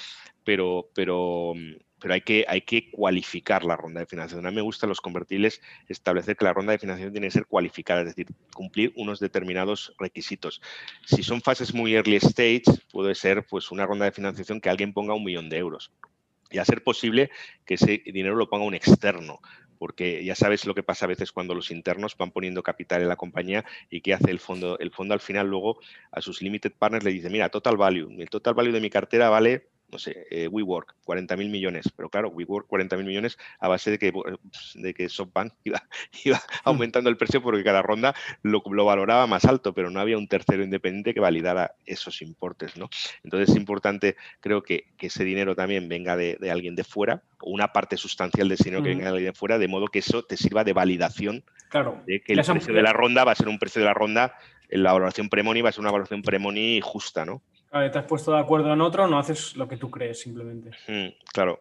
pero, 0.42 0.88
pero 0.94 1.52
pero 2.00 2.14
hay 2.14 2.22
que, 2.22 2.44
hay 2.48 2.62
que 2.62 2.90
cualificar 2.90 3.64
la 3.64 3.76
ronda 3.76 4.00
de 4.00 4.06
financiación. 4.06 4.46
A 4.46 4.50
mí 4.50 4.56
me 4.56 4.62
gustan 4.62 4.88
los 4.88 5.00
convertibles 5.00 5.60
establecer 5.88 6.36
que 6.36 6.44
la 6.44 6.52
ronda 6.52 6.72
de 6.72 6.78
financiación 6.78 7.12
tiene 7.12 7.26
que 7.26 7.32
ser 7.32 7.46
cualificada, 7.46 8.00
es 8.00 8.08
decir, 8.08 8.26
cumplir 8.54 8.92
unos 8.96 9.20
determinados 9.20 9.94
requisitos. 9.98 10.60
Si 11.04 11.22
son 11.22 11.42
fases 11.42 11.74
muy 11.74 11.94
early 11.94 12.16
stage, 12.16 12.62
puede 12.90 13.14
ser 13.14 13.46
pues, 13.46 13.70
una 13.70 13.86
ronda 13.86 14.06
de 14.06 14.12
financiación 14.12 14.60
que 14.60 14.70
alguien 14.70 14.92
ponga 14.92 15.14
un 15.14 15.24
millón 15.24 15.48
de 15.50 15.58
euros. 15.58 15.92
Y 16.50 16.58
a 16.58 16.64
ser 16.64 16.82
posible 16.82 17.30
que 17.64 17.74
ese 17.74 18.02
dinero 18.04 18.34
lo 18.34 18.48
ponga 18.48 18.64
un 18.64 18.74
externo, 18.74 19.40
porque 19.78 20.22
ya 20.24 20.34
sabes 20.34 20.66
lo 20.66 20.74
que 20.74 20.82
pasa 20.82 21.06
a 21.06 21.08
veces 21.08 21.32
cuando 21.32 21.54
los 21.54 21.70
internos 21.70 22.16
van 22.16 22.32
poniendo 22.32 22.62
capital 22.62 23.02
en 23.02 23.08
la 23.08 23.16
compañía 23.16 23.64
y 23.88 24.00
qué 24.00 24.12
hace 24.12 24.30
el 24.30 24.40
fondo. 24.40 24.78
El 24.78 24.90
fondo 24.90 25.14
al 25.14 25.20
final 25.20 25.46
luego 25.46 25.78
a 26.10 26.20
sus 26.20 26.42
limited 26.42 26.72
partners 26.78 27.04
le 27.04 27.12
dice, 27.12 27.30
mira, 27.30 27.48
total 27.48 27.76
value, 27.76 28.10
el 28.18 28.28
total 28.28 28.54
value 28.54 28.72
de 28.72 28.80
mi 28.80 28.90
cartera 28.90 29.30
vale 29.30 29.69
no 29.90 29.98
sé, 29.98 30.26
eh, 30.30 30.48
WeWork, 30.48 30.96
40 31.04 31.36
mil 31.36 31.50
millones, 31.50 31.90
pero 31.96 32.08
claro, 32.08 32.28
WeWork 32.30 32.66
40 32.66 32.96
mil 32.96 33.06
millones 33.06 33.38
a 33.58 33.68
base 33.68 33.90
de 33.90 33.98
que, 33.98 34.12
de 34.74 34.94
que 34.94 35.08
SoftBank 35.08 35.52
iba, 35.64 35.82
iba 36.24 36.40
aumentando 36.64 37.10
el 37.10 37.16
precio 37.16 37.42
porque 37.42 37.64
cada 37.64 37.82
ronda 37.82 38.14
lo, 38.42 38.62
valoraba 38.62 39.26
más 39.26 39.44
alto, 39.44 39.72
pero 39.74 39.90
no 39.90 40.00
había 40.00 40.18
un 40.18 40.28
tercero 40.28 40.62
independiente 40.62 41.14
que 41.14 41.20
validara 41.20 41.74
esos 41.86 42.22
importes, 42.22 42.76
¿no? 42.76 42.88
Entonces 43.24 43.50
es 43.50 43.56
importante, 43.56 44.16
creo 44.40 44.62
que, 44.62 44.86
que 44.96 45.08
ese 45.08 45.24
dinero 45.24 45.54
también 45.54 45.88
venga 45.88 46.16
de, 46.16 46.38
alguien 46.50 46.76
de 46.76 46.84
fuera, 46.84 47.22
o 47.40 47.50
una 47.50 47.72
parte 47.72 47.96
sustancial 47.96 48.48
de 48.48 48.54
ese 48.54 48.64
dinero 48.64 48.82
que 48.82 48.90
venga 48.90 49.04
de 49.04 49.10
alguien 49.10 49.32
de 49.32 49.38
fuera, 49.38 49.58
de 49.58 49.68
modo 49.68 49.88
que 49.88 50.00
eso 50.00 50.24
te 50.24 50.36
sirva 50.36 50.64
de 50.64 50.72
validación 50.72 51.44
claro. 51.68 52.02
de 52.06 52.20
que 52.20 52.34
el 52.34 52.44
precio 52.44 52.74
de 52.74 52.82
la 52.82 52.92
ronda 52.92 53.24
va 53.24 53.32
a 53.32 53.36
ser 53.36 53.48
un 53.48 53.58
precio 53.58 53.80
de 53.80 53.86
la 53.86 53.94
ronda, 53.94 54.34
la 54.70 54.92
valoración 54.92 55.28
premoni 55.28 55.62
va 55.62 55.70
a 55.70 55.72
ser 55.72 55.80
una 55.80 55.90
valoración 55.90 56.22
premoni 56.22 56.80
justa, 56.82 57.24
¿no? 57.24 57.42
Te 57.70 57.98
has 57.98 58.04
puesto 58.04 58.32
de 58.32 58.40
acuerdo 58.40 58.72
en 58.72 58.80
otro, 58.80 59.06
no 59.06 59.18
haces 59.18 59.56
lo 59.56 59.68
que 59.68 59.76
tú 59.76 59.90
crees 59.90 60.20
simplemente. 60.20 60.70
claro. 61.32 61.60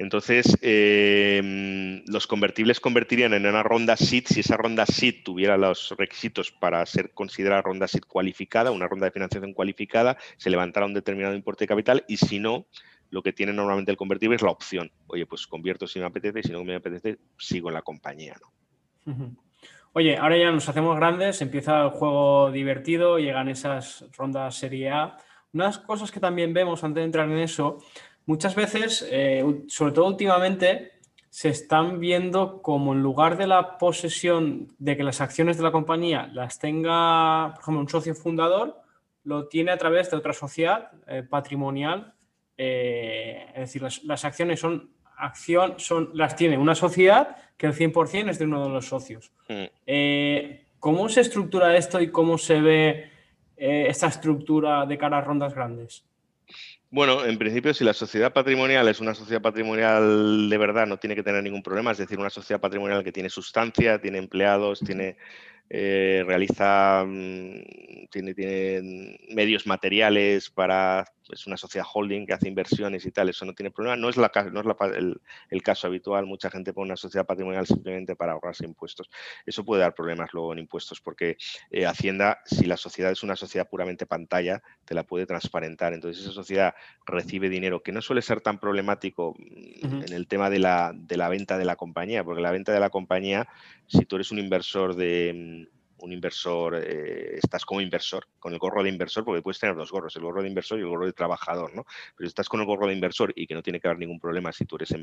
Entonces, 0.00 0.56
em, 0.62 2.04
los 2.06 2.28
convertibles 2.28 2.78
convertirían 2.78 3.34
en 3.34 3.46
una 3.46 3.64
ronda 3.64 3.96
SID 3.96 4.26
si 4.26 4.40
esa 4.40 4.56
ronda 4.56 4.86
SID 4.86 5.24
tuviera 5.24 5.56
los 5.56 5.92
requisitos 5.98 6.52
para 6.52 6.86
ser 6.86 7.10
considerada 7.10 7.62
ronda 7.62 7.88
SID 7.88 8.04
cualificada, 8.06 8.70
una 8.70 8.86
ronda 8.86 9.06
de 9.06 9.10
financiación 9.10 9.54
cualificada, 9.54 10.16
se 10.36 10.50
levantara 10.50 10.86
un 10.86 10.94
determinado 10.94 11.34
importe 11.34 11.64
de 11.64 11.68
capital 11.68 12.04
y 12.06 12.16
si 12.16 12.38
no, 12.38 12.66
lo 13.10 13.22
que 13.22 13.32
tiene 13.32 13.52
normalmente 13.52 13.90
el 13.90 13.96
convertible 13.96 14.36
es 14.36 14.42
la 14.42 14.52
opción. 14.52 14.92
Oye, 15.08 15.26
pues 15.26 15.48
convierto 15.48 15.88
si 15.88 15.98
me 15.98 16.06
apetece 16.06 16.40
y 16.40 16.42
si 16.44 16.52
no 16.52 16.62
me 16.62 16.76
apetece, 16.76 17.18
sigo 17.36 17.68
en 17.68 17.74
la 17.74 17.82
compañía. 17.82 18.36
¿no? 18.40 19.36
Oye, 19.94 20.16
ahora 20.16 20.36
ya 20.36 20.52
nos 20.52 20.68
hacemos 20.68 20.94
grandes, 20.94 21.42
empieza 21.42 21.82
el 21.82 21.90
juego 21.90 22.52
divertido, 22.52 23.18
llegan 23.18 23.48
esas 23.48 24.04
rondas 24.16 24.54
Serie 24.54 24.90
A 24.90 25.16
unas 25.52 25.78
cosas 25.78 26.10
que 26.10 26.20
también 26.20 26.52
vemos 26.52 26.84
antes 26.84 27.00
de 27.00 27.04
entrar 27.04 27.28
en 27.28 27.38
eso, 27.38 27.78
muchas 28.26 28.54
veces, 28.54 29.06
eh, 29.10 29.44
sobre 29.68 29.92
todo 29.92 30.06
últimamente, 30.06 30.92
se 31.30 31.50
están 31.50 32.00
viendo 32.00 32.62
como 32.62 32.92
en 32.92 33.02
lugar 33.02 33.36
de 33.36 33.46
la 33.46 33.78
posesión 33.78 34.68
de 34.78 34.96
que 34.96 35.02
las 35.02 35.20
acciones 35.20 35.56
de 35.56 35.62
la 35.62 35.72
compañía 35.72 36.28
las 36.32 36.58
tenga, 36.58 37.52
por 37.54 37.62
ejemplo, 37.62 37.80
un 37.80 37.88
socio 37.88 38.14
fundador, 38.14 38.80
lo 39.24 39.48
tiene 39.48 39.72
a 39.72 39.78
través 39.78 40.10
de 40.10 40.16
otra 40.16 40.32
sociedad 40.32 40.90
eh, 41.06 41.22
patrimonial. 41.22 42.14
Eh, 42.56 43.46
es 43.54 43.60
decir, 43.60 43.82
las, 43.82 44.24
acciones 44.24 44.58
son, 44.58 44.90
acción, 45.16 45.74
son, 45.76 46.10
las 46.14 46.34
tiene 46.34 46.56
una 46.56 46.74
sociedad 46.74 47.36
que 47.56 47.66
el 47.66 47.74
100% 47.74 48.30
es 48.30 48.38
de 48.38 48.46
uno 48.46 48.64
de 48.64 48.70
los 48.70 48.86
socios. 48.86 49.32
Mm. 49.48 49.64
¿Cómo 50.80 51.08
se 51.08 51.20
estructura 51.20 51.76
esto 51.76 52.00
y 52.00 52.10
cómo 52.10 52.38
se 52.38 52.60
ve 52.60 53.10
eh, 53.58 53.86
esta 53.88 54.06
estructura 54.06 54.86
de 54.86 54.98
cara 54.98 55.18
a 55.18 55.20
rondas 55.20 55.54
grandes? 55.54 56.04
Bueno, 56.90 57.24
en 57.24 57.36
principio, 57.36 57.74
si 57.74 57.84
la 57.84 57.92
sociedad 57.92 58.32
patrimonial 58.32 58.88
es 58.88 59.00
una 59.00 59.14
sociedad 59.14 59.42
patrimonial 59.42 60.48
de 60.48 60.58
verdad, 60.58 60.86
no 60.86 60.96
tiene 60.96 61.14
que 61.14 61.22
tener 61.22 61.42
ningún 61.42 61.62
problema. 61.62 61.90
Es 61.90 61.98
decir, 61.98 62.18
una 62.18 62.30
sociedad 62.30 62.60
patrimonial 62.60 63.04
que 63.04 63.12
tiene 63.12 63.28
sustancia, 63.28 64.00
tiene 64.00 64.16
empleados, 64.18 64.80
tiene 64.80 65.16
eh, 65.70 66.24
realiza, 66.26 67.04
mm, 67.06 68.06
tiene, 68.10 68.32
tiene, 68.32 69.20
medios 69.28 69.66
materiales 69.66 70.48
para, 70.48 71.04
es 71.30 71.46
una 71.46 71.56
sociedad 71.56 71.86
holding 71.92 72.26
que 72.26 72.32
hace 72.32 72.48
inversiones 72.48 73.04
y 73.06 73.10
tal, 73.10 73.28
eso 73.28 73.44
no 73.44 73.54
tiene 73.54 73.70
problema. 73.70 73.96
No 73.96 74.08
es, 74.08 74.16
la, 74.16 74.30
no 74.52 74.60
es 74.60 75.20
el, 75.50 75.62
caso 75.62 75.86
habitual, 75.86 76.26
mucha 76.26 76.50
gente 76.50 76.72
pone 76.72 76.86
una 76.86 76.96
sociedad 76.96 77.26
patrimonial 77.26 77.66
simplemente 77.66 78.16
para 78.16 78.32
ahorrarse 78.32 78.64
impuestos. 78.64 79.10
Eso 79.44 79.64
puede 79.64 79.82
dar 79.82 79.94
problemas 79.94 80.32
luego 80.32 80.52
en 80.52 80.60
impuestos 80.60 81.00
porque 81.00 81.36
eh, 81.70 81.86
Hacienda, 81.86 82.40
si 82.44 82.66
la 82.66 82.76
sociedad 82.76 83.12
es 83.12 83.22
una 83.22 83.36
sociedad 83.36 83.68
puramente 83.68 84.06
pantalla, 84.06 84.62
te 84.84 84.94
la 84.94 85.04
puede 85.04 85.26
transparentar. 85.26 85.92
Entonces 85.92 86.22
esa 86.22 86.32
sociedad 86.32 86.74
recibe 87.06 87.48
dinero, 87.48 87.82
que 87.82 87.92
no 87.92 88.02
suele 88.02 88.22
ser 88.22 88.40
tan 88.40 88.58
problemático 88.58 89.34
en 89.38 90.12
el 90.12 90.26
tema 90.26 90.50
de 90.50 90.58
la, 90.58 90.92
de 90.94 91.16
la 91.16 91.28
venta 91.28 91.58
de 91.58 91.64
la 91.64 91.76
compañía, 91.76 92.24
porque 92.24 92.42
la 92.42 92.52
venta 92.52 92.72
de 92.72 92.80
la 92.80 92.90
compañía, 92.90 93.48
si 93.86 94.04
tú 94.04 94.16
eres 94.16 94.30
un 94.30 94.38
inversor 94.38 94.94
de 94.94 95.68
un 95.98 96.12
inversor, 96.12 96.76
eh, 96.76 97.36
estás 97.36 97.64
como 97.64 97.80
inversor, 97.80 98.26
con 98.38 98.52
el 98.52 98.58
gorro 98.58 98.82
de 98.82 98.88
inversor, 98.88 99.24
porque 99.24 99.42
puedes 99.42 99.58
tener 99.58 99.76
dos 99.76 99.90
gorros, 99.90 100.14
el 100.16 100.22
gorro 100.22 100.42
de 100.42 100.48
inversor 100.48 100.78
y 100.78 100.82
el 100.82 100.88
gorro 100.88 101.06
de 101.06 101.12
trabajador, 101.12 101.74
¿no? 101.74 101.84
Pero 102.16 102.26
si 102.26 102.30
estás 102.30 102.48
con 102.48 102.60
el 102.60 102.66
gorro 102.66 102.86
de 102.86 102.94
inversor 102.94 103.32
y 103.34 103.46
que 103.46 103.54
no 103.54 103.62
tiene 103.62 103.80
que 103.80 103.88
haber 103.88 103.98
ningún 103.98 104.20
problema 104.20 104.52
si 104.52 104.64
tú 104.64 104.76
eres, 104.76 104.94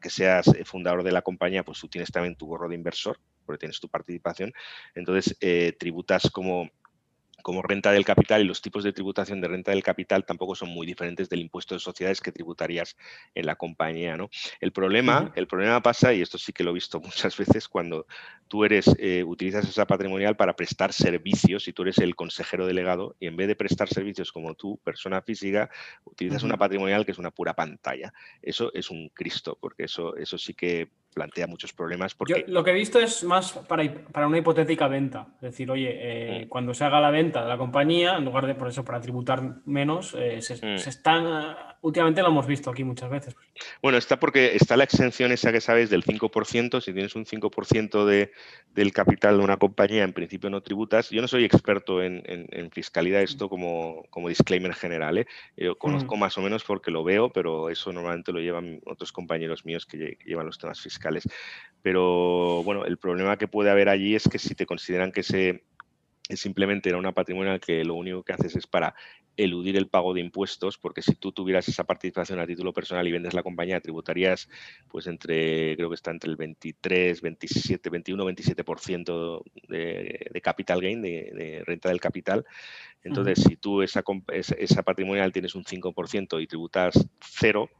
que 0.00 0.10
seas 0.10 0.48
eh, 0.48 0.64
fundador 0.64 1.02
de 1.02 1.12
la 1.12 1.22
compañía, 1.22 1.62
pues 1.62 1.80
tú 1.80 1.88
tienes 1.88 2.10
también 2.10 2.36
tu 2.36 2.46
gorro 2.46 2.68
de 2.68 2.74
inversor, 2.74 3.18
porque 3.44 3.60
tienes 3.60 3.80
tu 3.80 3.88
participación, 3.88 4.52
entonces 4.94 5.36
eh, 5.40 5.74
tributas 5.78 6.30
como 6.30 6.70
como 7.46 7.62
renta 7.62 7.92
del 7.92 8.04
capital 8.04 8.42
y 8.42 8.44
los 8.44 8.60
tipos 8.60 8.82
de 8.82 8.92
tributación 8.92 9.40
de 9.40 9.46
renta 9.46 9.70
del 9.70 9.84
capital 9.84 10.24
tampoco 10.24 10.56
son 10.56 10.68
muy 10.70 10.84
diferentes 10.84 11.28
del 11.28 11.42
impuesto 11.42 11.76
de 11.76 11.78
sociedades 11.78 12.20
que 12.20 12.32
tributarías 12.32 12.96
en 13.36 13.46
la 13.46 13.54
compañía. 13.54 14.16
¿no? 14.16 14.30
El, 14.60 14.72
problema, 14.72 15.30
el 15.36 15.46
problema 15.46 15.80
pasa, 15.80 16.12
y 16.12 16.22
esto 16.22 16.38
sí 16.38 16.52
que 16.52 16.64
lo 16.64 16.72
he 16.72 16.74
visto 16.74 16.98
muchas 17.04 17.36
veces, 17.36 17.68
cuando 17.68 18.08
tú 18.48 18.64
eres, 18.64 18.92
eh, 18.98 19.22
utilizas 19.22 19.64
esa 19.68 19.86
patrimonial 19.86 20.36
para 20.36 20.56
prestar 20.56 20.92
servicios 20.92 21.68
y 21.68 21.72
tú 21.72 21.82
eres 21.82 21.98
el 21.98 22.16
consejero 22.16 22.66
delegado 22.66 23.14
y 23.20 23.28
en 23.28 23.36
vez 23.36 23.46
de 23.46 23.54
prestar 23.54 23.88
servicios 23.88 24.32
como 24.32 24.56
tú, 24.56 24.80
persona 24.82 25.22
física, 25.22 25.70
utilizas 26.02 26.42
una 26.42 26.56
patrimonial 26.56 27.06
que 27.06 27.12
es 27.12 27.18
una 27.18 27.30
pura 27.30 27.54
pantalla. 27.54 28.12
Eso 28.42 28.72
es 28.74 28.90
un 28.90 29.08
Cristo, 29.10 29.56
porque 29.60 29.84
eso, 29.84 30.16
eso 30.16 30.36
sí 30.36 30.52
que 30.52 30.90
plantea 31.16 31.46
muchos 31.46 31.72
problemas. 31.72 32.14
Porque... 32.14 32.44
lo 32.46 32.62
que 32.62 32.72
he 32.72 32.74
visto 32.74 33.00
es 33.00 33.24
más 33.24 33.52
para, 33.52 33.82
para 34.12 34.26
una 34.26 34.36
hipotética 34.36 34.86
venta. 34.86 35.28
Es 35.36 35.52
decir, 35.52 35.70
oye, 35.70 35.88
eh, 35.90 36.44
mm. 36.44 36.48
cuando 36.50 36.74
se 36.74 36.84
haga 36.84 37.00
la 37.00 37.10
venta 37.10 37.42
de 37.42 37.48
la 37.48 37.56
compañía, 37.56 38.18
en 38.18 38.26
lugar 38.26 38.46
de 38.46 38.54
por 38.54 38.68
eso 38.68 38.84
para 38.84 39.00
tributar 39.00 39.62
menos, 39.64 40.14
eh, 40.18 40.42
se, 40.42 40.54
mm. 40.54 40.78
se, 40.78 40.90
están 40.90 41.56
últimamente 41.86 42.20
lo 42.20 42.28
hemos 42.28 42.46
visto 42.46 42.68
aquí 42.70 42.82
muchas 42.82 43.08
veces. 43.08 43.36
Bueno, 43.80 43.96
está 43.96 44.18
porque 44.18 44.56
está 44.56 44.76
la 44.76 44.84
exención 44.84 45.30
esa 45.30 45.52
que 45.52 45.60
sabéis 45.60 45.88
del 45.88 46.04
5%. 46.04 46.80
Si 46.80 46.92
tienes 46.92 47.14
un 47.14 47.24
5% 47.24 48.04
de, 48.04 48.32
del 48.74 48.92
capital 48.92 49.38
de 49.38 49.44
una 49.44 49.56
compañía, 49.56 50.02
en 50.02 50.12
principio 50.12 50.50
no 50.50 50.62
tributas. 50.62 51.10
Yo 51.10 51.22
no 51.22 51.28
soy 51.28 51.44
experto 51.44 52.02
en, 52.02 52.24
fiscalidad, 52.72 53.22
esto 53.22 53.48
como, 53.48 54.04
como 54.10 54.28
disclaimer 54.28 54.74
general. 54.74 55.18
¿eh? 55.18 55.26
Yo 55.56 55.78
conozco 55.78 56.16
mm. 56.16 56.20
más 56.20 56.36
o 56.38 56.42
menos 56.42 56.64
porque 56.64 56.90
lo 56.90 57.04
veo, 57.04 57.30
pero 57.30 57.70
eso 57.70 57.92
normalmente 57.92 58.32
lo 58.32 58.40
llevan 58.40 58.80
otros 58.84 59.12
compañeros 59.12 59.64
míos 59.64 59.86
que, 59.86 60.18
llevan 60.26 60.46
los 60.46 60.58
temas 60.58 60.80
fiscales. 60.80 61.05
Pero 61.82 62.62
bueno, 62.64 62.84
el 62.84 62.98
problema 62.98 63.36
que 63.36 63.48
puede 63.48 63.70
haber 63.70 63.88
allí 63.88 64.14
es 64.14 64.28
que 64.28 64.38
si 64.38 64.54
te 64.54 64.66
consideran 64.66 65.12
que 65.12 65.22
se 65.22 65.64
simplemente 66.28 66.88
era 66.88 66.98
una 66.98 67.12
patrimonial 67.12 67.60
que 67.60 67.84
lo 67.84 67.94
único 67.94 68.24
que 68.24 68.32
haces 68.32 68.56
es 68.56 68.66
para 68.66 68.94
eludir 69.36 69.76
el 69.76 69.88
pago 69.88 70.14
de 70.14 70.20
impuestos, 70.20 70.78
porque 70.78 71.02
si 71.02 71.14
tú 71.14 71.30
tuvieras 71.30 71.68
esa 71.68 71.84
participación 71.84 72.38
a 72.40 72.46
título 72.46 72.72
personal 72.72 73.06
y 73.06 73.12
vendes 73.12 73.34
la 73.34 73.42
compañía, 73.42 73.80
tributarías 73.80 74.48
pues 74.88 75.06
entre, 75.06 75.76
creo 75.76 75.90
que 75.90 75.94
está 75.94 76.10
entre 76.10 76.30
el 76.30 76.36
23, 76.36 77.20
27, 77.20 77.90
21, 77.90 78.24
27% 78.24 79.42
de, 79.68 80.26
de 80.32 80.40
capital 80.40 80.80
gain, 80.80 81.02
de, 81.02 81.62
renta 81.66 81.90
del 81.90 82.00
capital. 82.00 82.46
Entonces, 83.02 83.42
si 83.46 83.56
tú 83.56 83.82
esa, 83.82 84.02
esa 84.32 84.82
patrimonial 84.82 85.32
tienes 85.32 85.54
un 85.54 85.64
5% 85.64 86.42
y 86.42 86.46
tributas 86.46 87.06
cero, 87.20 87.70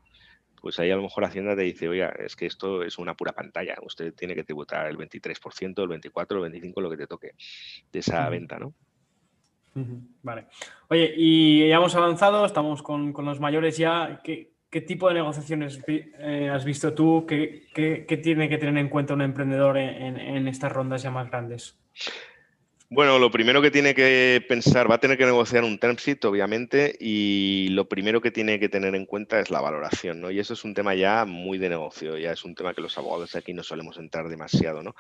pues 0.61 0.78
ahí 0.78 0.90
a 0.90 0.96
lo 0.96 1.02
mejor 1.02 1.24
Hacienda 1.24 1.54
te 1.57 1.62
dice, 1.62 1.88
oiga, 1.88 2.09
es 2.18 2.36
que 2.36 2.46
esto 2.46 2.82
es 2.82 2.98
una 2.98 3.14
pura 3.14 3.32
pantalla, 3.32 3.76
usted 3.82 4.14
tiene 4.14 4.34
que 4.34 4.44
tributar 4.44 4.86
el 4.86 4.96
23%, 4.96 5.82
el 5.82 6.00
24%, 6.00 6.44
el 6.44 6.62
25%, 6.62 6.80
lo 6.80 6.90
que 6.90 6.96
te 6.96 7.07
toque 7.07 7.32
de 7.92 7.98
esa 7.98 8.28
venta, 8.28 8.59
¿no? 8.59 8.74
Vale. 10.22 10.46
Oye, 10.88 11.12
y 11.16 11.68
ya 11.68 11.76
hemos 11.76 11.94
avanzado, 11.94 12.46
estamos 12.46 12.82
con, 12.82 13.12
los 13.12 13.40
mayores 13.40 13.76
ya. 13.76 14.20
¿Qué, 14.24 14.52
tipo 14.86 15.09
de 15.09 15.14
negociaciones 15.14 15.82
eh, 15.86 16.50
has 16.52 16.64
visto 16.64 16.94
tú? 16.94 17.26
¿Qué, 17.26 18.20
tiene 18.22 18.48
que 18.48 18.59
tener 18.59 18.78
en 18.78 18.88
cuenta 18.88 19.14
un 19.14 19.22
emprendedor 19.22 19.76
en, 19.76 20.18
en 20.18 20.48
estas 20.48 20.72
rondas 20.72 21.02
ya 21.02 21.11
más 21.11 21.28
grandes? 21.30 21.78
Bueno, 22.89 23.18
lo 23.18 23.32
primero 23.32 23.61
que 23.61 23.72
tiene 23.72 23.97
que 23.97 24.45
pensar, 24.49 24.89
va 24.89 24.95
a 24.95 25.01
tener 25.01 25.18
que 25.18 25.24
negociar 25.24 25.64
un 25.64 25.76
term 25.76 25.97
sheet, 25.97 26.24
obviamente, 26.24 26.97
y 27.01 27.66
lo 27.70 27.89
primero 27.89 28.20
que 28.20 28.30
tiene 28.30 28.61
que 28.61 28.68
tener 28.68 28.95
en 28.95 29.07
cuenta 29.07 29.41
es 29.41 29.51
la 29.51 29.61
valoración, 29.61 30.20
¿no? 30.20 30.30
Y 30.30 30.39
eso 30.39 30.55
es 30.55 30.62
un 30.62 30.72
tema 30.72 30.95
ya 30.95 31.24
muy 31.24 31.59
de 31.59 31.68
negocio, 31.68 32.16
ya 32.16 32.30
es 32.30 32.45
un 32.45 32.55
tema 32.55 32.74
que 32.74 32.80
los 32.80 32.97
abogados 32.97 33.34
aquí 33.34 33.53
no 33.53 33.64
solemos 33.64 33.99
entrar 33.99 34.28
demasiado, 34.28 34.84
¿no? 34.84 34.95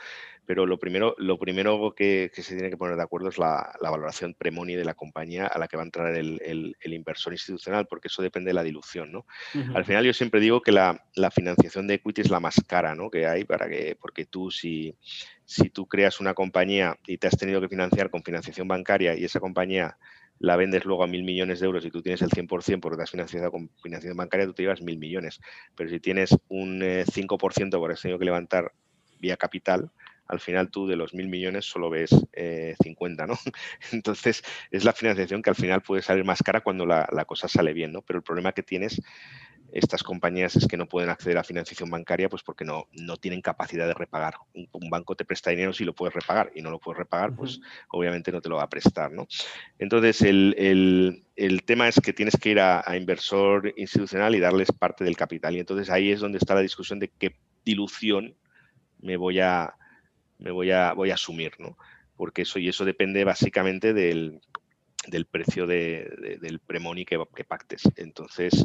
Pero 0.46 0.66
lo 0.66 0.80
primero, 0.80 1.14
lo 1.18 1.38
primero 1.38 1.94
que, 1.94 2.28
se 2.34 2.54
tiene 2.54 2.70
que 2.70 2.76
poner 2.76 2.96
de 2.96 3.02
acuerdo 3.04 3.28
es 3.28 3.38
la, 3.38 3.72
valoración 3.80 4.34
premoni 4.34 4.74
de 4.74 4.84
la 4.84 4.94
compañía 4.94 5.46
a 5.46 5.56
la 5.56 5.68
que 5.68 5.76
va 5.76 5.84
a 5.84 5.86
entrar 5.86 6.12
el, 6.16 6.76
inversor 6.82 7.34
institucional, 7.34 7.86
porque 7.86 8.08
eso 8.08 8.20
depende 8.20 8.48
de 8.48 8.54
la 8.54 8.64
dilución, 8.64 9.12
¿no? 9.12 9.26
Al 9.74 9.84
final 9.84 10.04
yo 10.04 10.12
siempre 10.12 10.40
digo 10.40 10.60
que 10.60 10.72
la, 10.72 11.04
la, 11.14 11.30
financiación 11.30 11.86
de 11.86 11.94
equity 11.94 12.22
es 12.22 12.30
la 12.30 12.40
más 12.40 12.56
cara, 12.66 12.96
¿no? 12.96 13.10
Que 13.10 13.26
hay 13.26 13.44
para 13.44 13.68
que, 13.68 13.96
porque 14.00 14.24
tú 14.24 14.50
si 14.50 14.96
si 15.46 15.70
tú 15.70 15.86
creas 15.86 16.20
una 16.20 16.34
compañía 16.34 16.98
y 17.06 17.18
te 17.18 17.28
has 17.28 17.36
tenido 17.38 17.60
que 17.60 17.68
financiar 17.68 18.10
con 18.10 18.22
financiación 18.22 18.68
bancaria 18.68 19.16
y 19.16 19.24
esa 19.24 19.40
compañía 19.40 19.96
la 20.38 20.56
vendes 20.56 20.84
luego 20.84 21.04
a 21.04 21.06
mil 21.06 21.22
millones 21.22 21.60
de 21.60 21.66
euros 21.66 21.84
y 21.86 21.90
tú 21.90 22.02
tienes 22.02 22.20
el 22.20 22.30
100% 22.30 22.80
porque 22.80 22.96
te 22.96 23.02
has 23.04 23.10
financiado 23.10 23.50
con 23.50 23.70
financiación 23.82 24.16
bancaria, 24.16 24.44
tú 24.44 24.52
te 24.52 24.62
llevas 24.62 24.82
mil 24.82 24.98
millones. 24.98 25.40
Pero 25.74 25.88
si 25.88 26.00
tienes 26.00 26.36
un 26.48 26.80
5% 26.80 27.76
eh, 27.76 27.78
por 27.78 27.92
has 27.92 28.02
tenido 28.02 28.18
que 28.18 28.24
levantar 28.24 28.72
vía 29.18 29.36
capital, 29.36 29.90
al 30.28 30.40
final 30.40 30.70
tú 30.70 30.86
de 30.86 30.96
los 30.96 31.14
mil 31.14 31.28
millones 31.28 31.64
solo 31.64 31.88
ves 31.88 32.10
50, 32.82 33.24
eh, 33.24 33.26
¿no? 33.26 33.38
Entonces 33.92 34.42
es 34.70 34.84
la 34.84 34.92
financiación 34.92 35.40
que 35.40 35.50
al 35.50 35.56
final 35.56 35.80
puede 35.80 36.02
salir 36.02 36.24
más 36.24 36.42
cara 36.42 36.60
cuando 36.60 36.84
la, 36.84 37.08
la 37.12 37.24
cosa 37.24 37.48
sale 37.48 37.72
bien, 37.72 37.92
¿no? 37.92 38.02
Pero 38.02 38.18
el 38.18 38.24
problema 38.24 38.52
que 38.52 38.62
tienes 38.62 39.00
estas 39.72 40.02
compañías 40.02 40.56
es 40.56 40.66
que 40.66 40.76
no 40.76 40.88
pueden 40.88 41.10
acceder 41.10 41.38
a 41.38 41.44
financiación 41.44 41.90
bancaria 41.90 42.28
pues 42.28 42.42
porque 42.42 42.64
no, 42.64 42.88
no 42.92 43.16
tienen 43.16 43.40
capacidad 43.40 43.86
de 43.86 43.94
repagar. 43.94 44.34
Un, 44.54 44.90
banco 44.90 45.16
te 45.16 45.24
presta 45.24 45.50
dinero 45.50 45.72
si 45.72 45.84
lo 45.84 45.94
puedes 45.94 46.14
repagar 46.14 46.50
y 46.54 46.62
no 46.62 46.70
lo 46.70 46.78
puedes 46.78 46.98
repagar, 46.98 47.34
pues 47.34 47.60
obviamente 47.90 48.32
no 48.32 48.40
te 48.40 48.48
lo 48.48 48.56
va 48.56 48.62
a 48.62 48.70
prestar. 48.70 49.12
¿no? 49.12 49.26
Entonces, 49.78 50.22
el, 50.22 51.62
tema 51.64 51.88
es 51.88 52.00
que 52.00 52.12
tienes 52.12 52.36
que 52.36 52.50
ir 52.50 52.60
a, 52.60 52.84
inversor 52.96 53.72
institucional 53.76 54.34
y 54.34 54.40
darles 54.40 54.72
parte 54.72 55.04
del 55.04 55.16
capital. 55.16 55.56
Y 55.56 55.60
entonces 55.60 55.90
ahí 55.90 56.10
es 56.10 56.20
donde 56.20 56.38
está 56.38 56.54
la 56.54 56.62
discusión 56.62 56.98
de 56.98 57.08
qué 57.08 57.36
dilución 57.64 58.34
me 59.00 59.16
voy 59.16 59.40
a, 59.40 59.74
me 60.38 60.50
voy 60.50 60.70
a, 60.70 60.92
voy 60.92 61.10
a 61.10 61.14
asumir. 61.14 61.52
¿no? 61.58 61.76
Porque 62.16 62.42
eso, 62.42 62.58
y 62.58 62.68
eso 62.68 62.84
depende 62.84 63.24
básicamente 63.24 63.92
del, 63.92 64.40
precio 65.30 65.66
del 65.66 66.60
premoni 66.66 67.04
que, 67.04 67.22
que 67.34 67.44
pactes. 67.44 67.82
Entonces, 67.96 68.64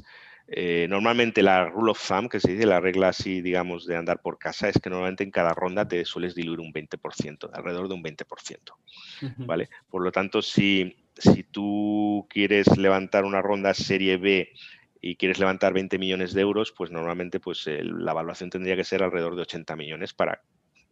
eh, 0.53 0.85
normalmente 0.89 1.41
la 1.41 1.69
rule 1.69 1.91
of 1.91 2.07
thumb, 2.07 2.29
que 2.29 2.41
se 2.41 2.51
dice 2.51 2.65
la 2.65 2.81
regla 2.81 3.07
así, 3.07 3.41
digamos, 3.41 3.85
de 3.85 3.95
andar 3.95 4.21
por 4.21 4.37
casa, 4.37 4.67
es 4.67 4.77
que 4.79 4.89
normalmente 4.89 5.23
en 5.23 5.31
cada 5.31 5.53
ronda 5.53 5.87
te 5.87 6.03
sueles 6.03 6.35
diluir 6.35 6.59
un 6.59 6.73
20%, 6.73 7.49
alrededor 7.53 7.87
de 7.87 7.93
un 7.93 8.03
20%. 8.03 8.57
¿vale? 9.37 9.69
Por 9.89 10.03
lo 10.03 10.11
tanto, 10.11 10.41
si, 10.41 10.97
si 11.17 11.43
tú 11.43 12.27
quieres 12.29 12.75
levantar 12.75 13.23
una 13.23 13.41
ronda 13.41 13.73
serie 13.73 14.17
B 14.17 14.51
y 14.99 15.15
quieres 15.15 15.39
levantar 15.39 15.71
20 15.71 15.97
millones 15.97 16.33
de 16.33 16.41
euros, 16.41 16.73
pues 16.73 16.91
normalmente 16.91 17.39
pues, 17.39 17.65
la 17.67 18.11
evaluación 18.11 18.49
tendría 18.49 18.75
que 18.75 18.83
ser 18.83 19.03
alrededor 19.03 19.37
de 19.37 19.43
80 19.43 19.77
millones 19.77 20.13
para 20.13 20.41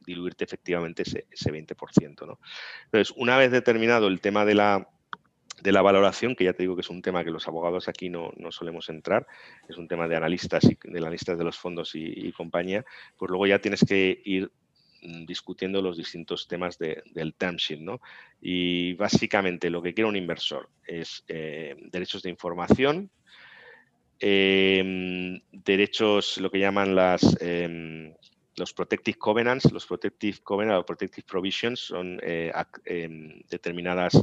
diluirte 0.05 0.45
efectivamente 0.45 1.01
ese, 1.01 1.27
ese 1.29 1.51
20%. 1.51 2.25
¿no? 2.25 2.39
Entonces, 2.85 3.13
una 3.17 3.37
vez 3.37 3.51
determinado 3.51 4.07
el 4.07 4.21
tema 4.21 4.45
de 4.45 4.55
la, 4.55 4.87
de 5.61 5.71
la 5.71 5.81
valoración, 5.81 6.35
que 6.35 6.45
ya 6.45 6.53
te 6.53 6.63
digo 6.63 6.75
que 6.75 6.81
es 6.81 6.89
un 6.89 7.01
tema 7.01 7.23
que 7.23 7.31
los 7.31 7.47
abogados 7.47 7.87
aquí 7.87 8.09
no, 8.09 8.31
solemos 8.49 8.89
entrar, 8.89 9.27
es 9.67 9.77
un 9.77 9.87
tema 9.87 10.07
de 10.07 10.15
analistas 10.15 10.63
y 10.65 10.77
de 10.83 10.97
analistas 10.99 11.37
de 11.37 11.43
los 11.43 11.57
fondos 11.57 11.91
y, 11.95 12.31
compañía, 12.31 12.85
pues 13.17 13.29
luego 13.29 13.47
ya 13.47 13.59
tienes 13.59 13.83
que 13.83 14.21
ir 14.23 14.51
mm, 15.01 15.25
discutiendo 15.25 15.81
los 15.81 15.97
distintos 15.97 16.47
temas 16.47 16.77
del 16.77 17.33
term 17.37 17.57
sheet, 17.57 17.79
¿no? 17.79 18.01
Y 18.41 18.93
básicamente 18.93 19.69
lo 19.69 19.81
que 19.81 19.93
quiere 19.93 20.09
un 20.09 20.15
inversor 20.15 20.69
es 20.85 21.23
eh, 21.27 21.75
derechos 21.91 22.23
de 22.23 22.29
información, 22.29 23.09
em, 24.19 25.41
derechos, 25.51 26.37
lo 26.37 26.49
que 26.51 26.59
llaman 26.59 26.95
las 26.95 27.37
em, 27.41 28.13
los 28.59 28.73
protective 28.73 29.17
covenants, 29.17 29.71
los 29.71 29.85
protective 29.87 30.39
covenants 30.43 30.81
o 30.81 30.85
protective 30.85 31.25
provisions 31.25 31.79
son 31.79 32.19
eh, 32.21 32.51
em, 32.85 33.41
determinadas 33.49 34.19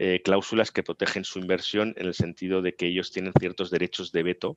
eh, 0.00 0.22
cláusulas 0.22 0.70
que 0.70 0.84
protegen 0.84 1.24
su 1.24 1.40
inversión 1.40 1.92
en 1.96 2.06
el 2.06 2.14
sentido 2.14 2.62
de 2.62 2.74
que 2.76 2.86
ellos 2.86 3.10
tienen 3.10 3.32
ciertos 3.38 3.68
derechos 3.70 4.12
de 4.12 4.22
veto 4.22 4.56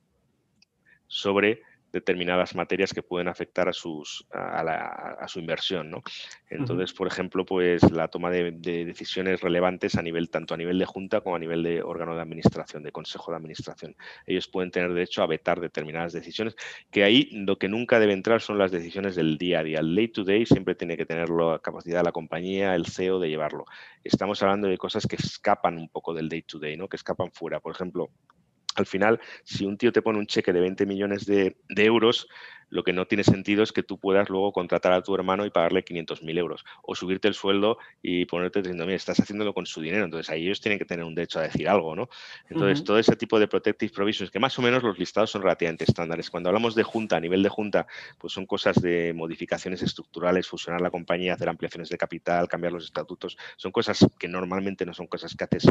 sobre 1.08 1.62
determinadas 1.92 2.54
materias 2.54 2.92
que 2.92 3.02
pueden 3.02 3.28
afectar 3.28 3.68
a, 3.68 3.72
sus, 3.72 4.26
a, 4.32 5.26
su 5.28 5.38
inversión. 5.38 5.90
¿no? 5.90 6.02
Entonces, 6.48 6.92
por 6.92 7.06
ejemplo, 7.06 7.44
pues 7.44 7.82
la 7.90 8.08
toma 8.08 8.30
de, 8.30 8.52
decisiones 8.52 9.40
relevantes 9.40 9.96
a 9.96 10.02
nivel, 10.02 10.30
tanto 10.30 10.54
a 10.54 10.56
nivel 10.56 10.78
de 10.78 10.86
junta 10.86 11.20
como 11.20 11.36
a 11.36 11.38
nivel 11.38 11.62
de 11.62 11.82
órgano 11.82 12.16
de 12.16 12.22
administración, 12.22 12.82
de 12.82 12.92
consejo 12.92 13.30
de 13.30 13.36
administración. 13.36 13.96
Ellos 14.26 14.48
pueden 14.48 14.70
tener 14.70 14.92
derecho 14.92 15.22
a 15.22 15.26
vetar 15.26 15.60
determinadas 15.60 16.12
decisiones, 16.12 16.56
que 16.90 17.04
ahí 17.04 17.28
lo 17.32 17.58
que 17.58 17.68
nunca 17.68 18.00
debe 18.00 18.14
entrar 18.14 18.40
son 18.40 18.58
las 18.58 18.70
decisiones 18.70 19.14
del 19.14 19.36
día 19.36 19.60
a 19.60 19.64
día. 19.64 19.80
El 19.80 19.94
day 19.94 20.08
to 20.08 20.24
day 20.24 20.46
siempre 20.46 20.74
tiene 20.74 20.96
que 20.96 21.06
tener 21.06 21.28
la 21.28 21.58
capacidad 21.58 21.98
de 21.98 22.04
la 22.04 22.12
compañía, 22.12 22.74
el 22.74 22.86
CEO 22.86 23.20
de 23.20 23.28
llevarlo. 23.28 23.66
Estamos 24.02 24.42
hablando 24.42 24.68
de 24.68 24.78
cosas 24.78 25.06
que 25.06 25.16
escapan 25.16 25.76
un 25.76 25.88
poco 25.88 26.14
del 26.14 26.28
day 26.28 26.42
to 26.42 26.58
day, 26.58 26.76
¿no? 26.76 26.88
que 26.88 26.96
escapan 26.96 27.30
fuera. 27.32 27.60
Por 27.60 27.72
ejemplo, 27.72 28.10
al 28.76 28.86
final, 28.86 29.20
si 29.44 29.66
un 29.66 29.76
tío 29.76 29.92
te 29.92 30.02
pone 30.02 30.18
un 30.18 30.26
cheque 30.26 30.52
de 30.52 30.60
20 30.60 30.86
millones 30.86 31.26
de, 31.26 31.56
euros, 31.76 32.28
lo 32.70 32.84
que 32.84 32.94
no 32.94 33.06
tiene 33.06 33.22
sentido 33.22 33.62
es 33.62 33.70
que 33.70 33.82
tú 33.82 33.98
puedas 33.98 34.30
luego 34.30 34.50
contratar 34.52 34.92
a 34.92 35.02
tu 35.02 35.14
hermano 35.14 35.44
y 35.44 35.50
pagarle 35.50 35.84
500.000 35.84 36.38
euros 36.38 36.64
o 36.82 36.94
subirte 36.94 37.28
el 37.28 37.34
sueldo 37.34 37.76
y 38.00 38.24
ponerte 38.24 38.60
diciendo, 38.60 38.86
mira, 38.86 38.96
estás 38.96 39.20
haciéndolo 39.20 39.52
con 39.52 39.66
su 39.66 39.82
dinero. 39.82 40.04
Entonces 40.06 40.30
ahí 40.30 40.44
ellos 40.46 40.62
tienen 40.62 40.78
que 40.78 40.86
tener 40.86 41.04
un 41.04 41.14
derecho 41.14 41.38
a 41.38 41.42
decir 41.42 41.68
algo, 41.68 41.94
¿no? 41.94 42.08
Entonces 42.48 42.82
todo 42.82 42.98
ese 42.98 43.14
tipo 43.14 43.38
de 43.38 43.46
protective 43.46 43.92
provisions, 43.92 44.30
que 44.30 44.38
más 44.38 44.58
o 44.58 44.62
menos 44.62 44.82
los 44.82 44.98
listados 44.98 45.30
son 45.30 45.42
relativamente 45.42 45.84
estándares. 45.84 46.30
Cuando 46.30 46.48
hablamos 46.48 46.74
de 46.74 46.82
junta, 46.82 47.16
a 47.16 47.20
nivel 47.20 47.42
de 47.42 47.50
junta, 47.50 47.86
pues 48.18 48.32
son 48.32 48.46
cosas 48.46 48.80
de 48.80 49.12
modificaciones 49.12 49.82
estructurales, 49.82 50.48
fusionar 50.48 50.80
la 50.80 50.90
compañía, 50.90 51.34
hacer 51.34 51.50
ampliaciones 51.50 51.90
de 51.90 51.98
capital, 51.98 52.48
cambiar 52.48 52.72
los 52.72 52.84
estatutos. 52.84 53.36
Son 53.56 53.70
cosas 53.70 54.06
que 54.18 54.28
normalmente 54.28 54.86
no 54.86 54.94
son 54.94 55.08
cosas 55.08 55.34
que 55.36 55.44
haces 55.44 55.68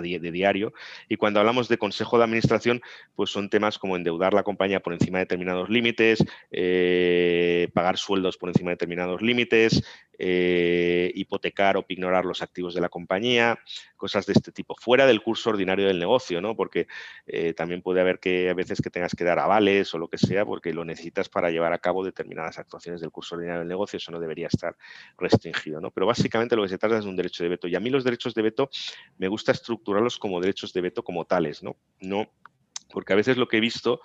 de 0.00 0.30
diario. 0.30 0.72
Y 1.08 1.16
cuando 1.16 1.40
hablamos 1.40 1.68
de 1.68 1.78
consejo 1.78 2.18
de 2.18 2.24
administración, 2.24 2.82
pues 3.14 3.30
son 3.30 3.48
temas 3.48 3.78
como 3.78 3.96
endeudar 3.96 4.34
la 4.34 4.42
compañía 4.42 4.80
por 4.80 4.92
encima 4.92 5.18
de 5.18 5.24
determinados 5.24 5.68
límites, 5.68 6.24
eh, 6.50 7.68
pagar 7.72 7.96
sueldos 7.96 8.36
por 8.36 8.50
encima 8.50 8.70
de 8.70 8.74
determinados 8.74 9.22
límites, 9.22 9.82
eh, 10.18 11.10
hipotecar 11.14 11.76
o 11.76 11.84
ignorar 11.88 12.24
los 12.24 12.42
activos 12.42 12.74
de 12.74 12.80
la 12.80 12.88
compañía, 12.88 13.58
cosas 13.96 14.26
de 14.26 14.32
este 14.32 14.52
tipo, 14.52 14.74
fuera 14.78 15.06
del 15.06 15.22
curso 15.22 15.50
ordinario 15.50 15.86
del 15.86 15.98
negocio, 15.98 16.40
¿no? 16.40 16.56
Porque 16.56 16.86
eh, 17.26 17.52
también 17.54 17.82
puede 17.82 18.00
haber 18.00 18.18
que 18.18 18.50
a 18.50 18.54
veces 18.54 18.80
que 18.80 18.90
tengas 18.90 19.14
que 19.14 19.24
dar 19.24 19.38
avales 19.38 19.92
o 19.94 19.98
lo 19.98 20.08
que 20.08 20.18
sea, 20.18 20.44
porque 20.44 20.72
lo 20.72 20.84
necesitas 20.84 21.28
para 21.28 21.50
llevar 21.50 21.72
a 21.72 21.78
cabo 21.78 22.04
determinadas 22.04 22.58
actuaciones 22.58 23.00
del 23.00 23.10
curso 23.10 23.34
ordinario 23.34 23.60
del 23.60 23.68
negocio, 23.68 23.96
eso 23.98 24.12
no 24.12 24.20
debería 24.20 24.46
estar 24.48 24.76
restringido, 25.18 25.80
¿no? 25.80 25.90
Pero 25.90 26.06
básicamente 26.06 26.56
lo 26.56 26.62
que 26.62 26.68
se 26.68 26.78
trata 26.78 26.98
es 26.98 27.04
de 27.04 27.10
un 27.10 27.16
derecho 27.16 27.42
de 27.42 27.50
veto. 27.50 27.68
Y 27.68 27.76
a 27.76 27.80
mí 27.80 27.90
los 27.90 28.04
derechos 28.04 28.34
de 28.34 28.42
veto 28.42 28.70
me 29.18 29.28
gusta 29.28 29.52
estructurarlos 29.52 30.18
como 30.18 30.40
derechos 30.40 30.72
de 30.72 30.80
veto 30.80 31.02
como 31.02 31.24
tales, 31.24 31.62
¿no? 31.62 31.76
No, 32.00 32.30
porque 32.90 33.12
a 33.12 33.16
veces 33.16 33.36
lo 33.36 33.48
que 33.48 33.58
he 33.58 33.60
visto 33.60 34.00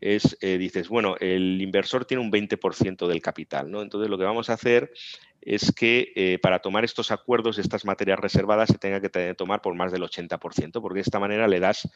es, 0.00 0.36
eh, 0.40 0.58
dices, 0.58 0.88
bueno, 0.88 1.16
el 1.20 1.60
inversor 1.60 2.04
tiene 2.04 2.22
un 2.22 2.30
20% 2.30 3.06
del 3.06 3.22
capital, 3.22 3.70
¿no? 3.70 3.82
Entonces 3.82 4.10
lo 4.10 4.18
que 4.18 4.24
vamos 4.24 4.50
a 4.50 4.54
hacer 4.54 4.92
es 5.40 5.72
que 5.72 6.12
eh, 6.16 6.38
para 6.42 6.60
tomar 6.60 6.84
estos 6.84 7.10
acuerdos, 7.10 7.58
estas 7.58 7.84
materias 7.84 8.18
reservadas, 8.18 8.70
se 8.70 8.78
tenga 8.78 9.00
que 9.00 9.34
tomar 9.34 9.60
por 9.60 9.74
más 9.74 9.92
del 9.92 10.02
80%, 10.02 10.80
porque 10.80 10.96
de 10.96 11.02
esta 11.02 11.20
manera 11.20 11.46
le 11.46 11.60
das 11.60 11.88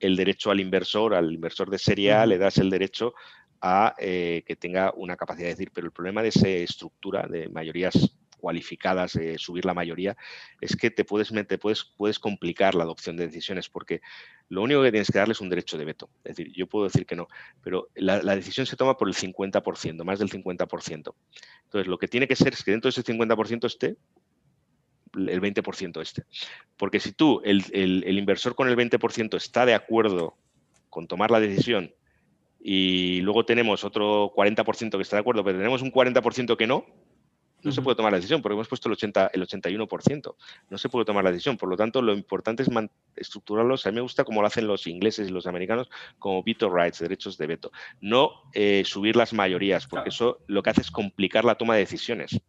el 0.00 0.16
derecho 0.16 0.50
al 0.50 0.60
inversor, 0.60 1.14
al 1.14 1.32
inversor 1.32 1.70
de 1.70 1.78
serie 1.78 2.12
A, 2.12 2.26
le 2.26 2.38
das 2.38 2.58
el 2.58 2.70
derecho 2.70 3.14
a 3.60 3.94
eh, 3.98 4.42
que 4.46 4.56
tenga 4.56 4.92
una 4.94 5.16
capacidad 5.16 5.46
de 5.46 5.54
decir, 5.54 5.70
pero 5.72 5.86
el 5.86 5.92
problema 5.92 6.22
de 6.22 6.28
esa 6.28 6.48
estructura 6.48 7.26
de 7.26 7.48
mayorías 7.48 8.14
cualificadas, 8.44 9.18
subir 9.38 9.64
la 9.64 9.72
mayoría, 9.72 10.18
es 10.60 10.76
que 10.76 10.90
te 10.90 11.02
puedes, 11.02 11.32
meter, 11.32 11.58
puedes, 11.58 11.82
puedes 11.82 12.18
complicar 12.18 12.74
la 12.74 12.84
adopción 12.84 13.16
de 13.16 13.26
decisiones 13.26 13.70
porque 13.70 14.02
lo 14.50 14.60
único 14.60 14.82
que 14.82 14.90
tienes 14.90 15.10
que 15.10 15.18
darle 15.18 15.32
es 15.32 15.40
un 15.40 15.48
derecho 15.48 15.78
de 15.78 15.86
veto. 15.86 16.10
Es 16.24 16.36
decir, 16.36 16.52
yo 16.52 16.66
puedo 16.66 16.84
decir 16.84 17.06
que 17.06 17.16
no, 17.16 17.26
pero 17.62 17.88
la, 17.94 18.36
decisión 18.36 18.66
se 18.66 18.76
toma 18.76 18.98
por 18.98 19.08
el 19.08 19.14
50%, 19.14 20.04
más 20.04 20.18
del 20.18 20.28
50%. 20.28 21.14
Entonces, 21.64 21.86
lo 21.86 21.96
que 21.96 22.06
tiene 22.06 22.28
que 22.28 22.36
ser 22.36 22.52
es 22.52 22.62
que 22.62 22.72
dentro 22.72 22.90
de 22.90 23.00
ese 23.00 23.02
50% 23.02 23.64
esté 23.64 23.96
el 25.14 25.40
20% 25.40 26.02
este. 26.02 26.24
Porque 26.76 27.00
si 27.00 27.12
tú, 27.12 27.40
el, 27.46 27.64
el 27.72 28.18
inversor 28.18 28.54
con 28.54 28.68
el 28.68 28.76
20% 28.76 29.36
está 29.36 29.64
de 29.64 29.72
acuerdo 29.72 30.36
con 30.90 31.06
tomar 31.06 31.30
la 31.30 31.40
decisión 31.40 31.94
y 32.66 33.20
luego 33.20 33.44
tenemos 33.44 33.84
otro 33.84 34.32
40% 34.34 34.96
que 34.96 35.02
está 35.02 35.16
de 35.16 35.20
acuerdo, 35.20 35.44
pero 35.44 35.58
tenemos 35.58 35.82
un 35.82 35.92
40% 35.92 36.56
que 36.56 36.66
no, 36.66 36.86
no 37.64 37.72
se 37.72 37.82
puede 37.82 37.96
tomar 37.96 38.12
la 38.12 38.18
decisión 38.18 38.42
porque 38.42 38.54
hemos 38.54 38.68
puesto 38.68 38.88
el, 38.88 38.92
80, 38.92 39.30
el 39.32 39.46
81%. 39.46 40.34
No 40.70 40.78
se 40.78 40.88
puede 40.88 41.04
tomar 41.04 41.24
la 41.24 41.32
decisión. 41.32 41.56
Por 41.56 41.68
lo 41.68 41.76
tanto, 41.76 42.02
lo 42.02 42.12
importante 42.12 42.62
es 42.62 42.68
estructurarlos. 43.16 43.86
A 43.86 43.90
mí 43.90 43.96
me 43.96 44.00
gusta 44.02 44.24
como 44.24 44.40
lo 44.40 44.46
hacen 44.46 44.66
los 44.66 44.86
ingleses 44.86 45.28
y 45.28 45.32
los 45.32 45.46
americanos 45.46 45.88
como 46.18 46.42
veto 46.42 46.70
rights, 46.70 47.00
derechos 47.00 47.38
de 47.38 47.46
veto. 47.46 47.72
No 48.00 48.42
eh, 48.52 48.82
subir 48.84 49.16
las 49.16 49.32
mayorías, 49.32 49.86
porque 49.86 50.10
eso 50.10 50.40
lo 50.46 50.62
que 50.62 50.70
hace 50.70 50.82
es 50.82 50.90
complicar 50.90 51.44
la 51.44 51.56
toma 51.56 51.74
de 51.74 51.80
decisiones. 51.80 52.40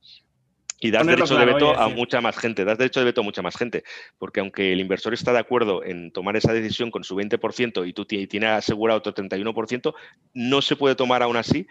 Y 0.81 0.91
das 0.91 1.07
derecho 1.07 1.37
de 1.37 1.45
veto 1.45 1.75
a 1.75 1.87
mucha 1.87 2.19
más 2.19 2.37
gente, 2.37 2.65
das 2.65 2.77
derecho 2.77 2.99
de 2.99 3.05
veto 3.05 3.21
a 3.21 3.23
mucha 3.23 3.41
más 3.41 3.55
gente, 3.55 3.83
porque 4.17 4.41
aunque 4.41 4.73
el 4.73 4.81
inversor 4.81 5.13
está 5.13 5.31
de 5.31 5.39
acuerdo 5.39 5.83
en 5.83 6.11
tomar 6.11 6.35
esa 6.35 6.51
decisión 6.51 6.91
con 6.91 7.03
su 7.05 7.15
20% 7.15 7.87
y 7.87 7.93
tú 7.93 8.05
tienes 8.05 8.49
asegurado 8.49 8.99
otro 8.99 9.15
31%, 9.15 9.95
no 10.33 10.61
se 10.61 10.75
puede 10.75 10.95
tomar 10.95 11.23
aún 11.23 11.37
así 11.37 11.65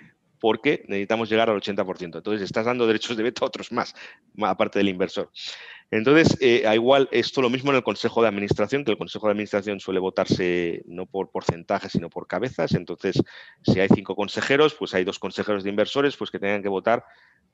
porque 0.45 0.84
necesitamos 0.88 1.30
llegar 1.30 1.49
al 1.49 1.57
80%. 1.57 2.18
Entonces, 2.18 2.42
estás 2.42 2.66
dando 2.66 2.86
derechos 2.86 3.16
de 3.16 3.22
veto 3.22 3.47
a 3.47 3.49
otros 3.49 3.72
más, 3.72 3.95
aparte 4.42 4.78
del 4.78 4.90
inversor. 4.90 5.30
Entonces, 5.90 6.36
eh, 6.38 6.70
igual 6.74 7.09
esto 7.12 7.40
lo 7.40 7.49
mismo 7.49 7.70
en 7.70 7.76
el 7.76 7.82
Consejo 7.82 8.20
de 8.20 8.28
Administración, 8.28 8.84
que 8.84 8.90
el 8.90 8.99
Consejo 8.99 9.26
de 9.26 9.30
Administración 9.30 9.80
suele 9.80 10.01
votarse 10.01 10.82
no 10.84 11.07
por 11.07 11.30
porcentaje, 11.30 11.88
sino 11.88 12.11
por 12.11 12.26
cabezas. 12.26 12.74
Entonces, 12.74 13.22
si 13.62 13.80
hay 13.80 13.88
cinco 13.88 14.14
consejeros, 14.14 14.74
pues 14.74 14.92
hay 14.92 15.05
dos 15.05 15.18
consejeros 15.18 15.64
de 15.64 15.70
inversores, 15.70 16.14
pues 16.14 16.30
que 16.30 16.38
tengan 16.38 16.62
que 16.62 16.68
votar 16.68 17.07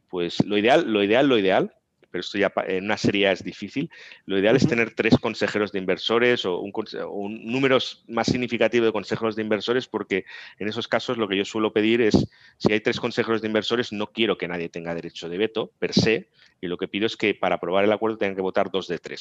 pues 0.08 0.44
lo 0.44 0.58
ideal, 0.58 0.92
lo 0.92 1.04
ideal, 1.04 1.28
lo 1.28 1.38
ideal, 1.38 1.72
pero 2.10 2.20
esto 2.20 2.38
ya 2.38 2.52
en 2.66 2.84
una 2.84 2.96
serie 2.96 3.30
es 3.30 3.44
difícil. 3.44 3.90
Lo 4.26 4.38
ideal 4.38 4.56
es 4.56 4.66
tener 4.66 4.94
tres 4.94 5.16
consejeros 5.18 5.72
de 5.72 5.78
inversores 5.78 6.44
o 6.44 6.58
un, 6.58 6.72
un, 7.10 7.46
número 7.46 7.78
más 8.08 8.26
significativo 8.26 8.86
de 8.86 8.92
consejeros 8.92 9.36
de 9.36 9.42
inversores, 9.42 9.86
porque 9.86 10.24
en 10.58 10.68
esos 10.68 10.88
casos 10.88 11.18
lo 11.18 11.28
que 11.28 11.36
yo 11.36 11.44
suelo 11.44 11.72
pedir 11.72 12.00
es, 12.00 12.26
si 12.58 12.72
hay 12.72 12.80
tres 12.80 13.00
consejeros 13.00 13.40
de 13.40 13.48
inversores, 13.48 13.92
no 13.92 14.08
quiero 14.08 14.36
que 14.36 14.48
nadie 14.48 14.68
tenga 14.68 14.94
derecho 14.94 15.28
de 15.28 15.38
veto 15.38 15.72
per 15.78 15.92
se, 15.92 16.28
y 16.60 16.68
lo 16.68 16.76
que 16.76 16.88
pido 16.88 17.06
es 17.06 17.16
que 17.16 17.34
para 17.34 17.56
aprobar 17.56 17.84
el 17.84 17.92
acuerdo 17.92 18.18
tengan 18.18 18.36
que 18.36 18.42
votar 18.42 18.70
dos 18.70 18.86
de 18.86 18.98
tres. 18.98 19.20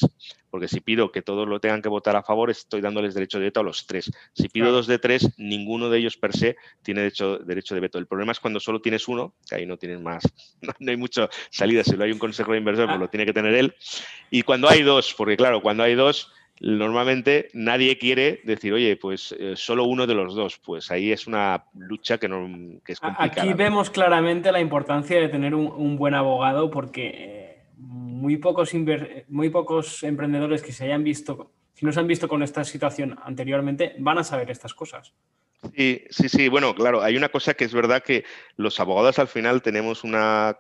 Porque 0.50 0.68
si 0.68 0.82
pido 0.82 1.12
que 1.12 1.22
todos 1.22 1.48
lo 1.48 1.60
tengan 1.60 1.82
que 1.82 1.90
votar 1.90 2.16
a 2.16 2.24
favor, 2.24 2.50
estoy 2.50 2.82
dándoles 2.82 3.14
derecho 3.14 3.40
de 3.40 3.46
veto 3.46 3.62
a 3.62 3.64
los 3.64 3.86
tres. 3.86 4.12
Si 4.34 4.50
pido 4.50 4.72
dos 4.72 4.88
de 4.88 5.00
tres, 5.00 5.30
ninguno 5.38 5.90
de 5.90 6.00
ellos 6.00 6.18
per 6.18 6.36
se 6.36 6.58
tiene 6.84 7.02
derecho, 7.02 7.38
derecho 7.40 7.76
de 7.76 7.82
veto. 7.82 7.98
El 7.98 8.08
problema 8.08 8.32
es 8.32 8.40
cuando 8.40 8.60
solo 8.60 8.82
tienes 8.82 9.08
uno, 9.08 9.34
que 9.48 9.56
ahí 9.56 9.66
no 9.66 9.78
tienes 9.78 10.02
más, 10.02 10.24
no, 10.62 10.92
hay 10.92 10.98
mucha 10.98 11.30
salida. 11.50 11.84
Si 11.84 11.96
no 11.96 12.04
hay 12.04 12.12
un 12.12 12.20
consejo 12.20 12.52
de 12.52 12.58
inversor, 12.58 12.88
pues 12.88 13.00
lo 13.00 13.10
tiene 13.10 13.26
que 13.26 13.34
tener 13.34 13.54
él. 13.54 13.76
Y 14.30 14.42
cuando 14.44 14.70
hay 14.70 14.84
dos, 14.84 15.14
porque 15.18 15.38
claro, 15.38 15.62
cuando 15.62 15.84
hay 15.84 15.96
dos, 15.96 16.32
normalmente 16.60 17.49
nadie 17.53 17.97
quiere 17.97 18.41
decir, 18.43 18.74
oye, 18.74 18.97
pues 18.97 19.34
eh, 19.38 19.53
solo 19.55 19.86
uno 19.86 20.05
de 20.05 20.16
los 20.16 20.36
dos. 20.36 20.57
Pues 20.57 20.91
ahí 20.91 21.12
es 21.12 21.28
una 21.28 21.66
lucha 21.74 22.18
que, 22.18 22.28
no, 22.28 22.45
es 22.86 22.99
complicada. 22.99 23.43
Aquí 23.43 23.53
vemos 23.53 23.89
claramente 23.89 24.51
la 24.51 24.60
importancia 24.60 25.20
de 25.20 25.30
tener 25.30 25.55
un, 25.55 25.97
buen 25.97 26.14
abogado 26.14 26.70
porque 26.70 27.12
eh, 27.16 27.64
muy 27.78 28.38
pocos, 28.38 28.72
muy 29.28 29.49
pocos 29.49 30.03
emprendedores 30.03 30.62
que 30.62 30.72
se 30.72 30.86
hayan 30.86 31.03
visto, 31.03 31.51
si 31.74 31.86
no 31.86 31.91
se 31.91 31.99
han 31.99 32.07
visto 32.07 32.28
con 32.28 32.43
esta 32.43 32.64
situación 32.64 33.18
anteriormente, 33.24 33.95
van 33.99 34.18
a 34.18 34.24
saber 34.24 34.51
estas 34.51 34.74
cosas. 34.74 35.14
Sí, 35.76 36.03
sí, 36.10 36.30
sí. 36.30 36.47
Bueno, 36.47 36.74
claro, 36.74 37.01
hay 37.01 37.18
una 37.18 37.30
cosa 37.30 37.53
que 37.53 37.66
es 37.66 37.74
verdad 37.74 38.01
que 38.01 38.24
los 38.55 38.80
abogados 38.80 39.20
al 39.20 39.28
final 39.28 39.62
tenemos 39.62 40.03
una 40.03 40.57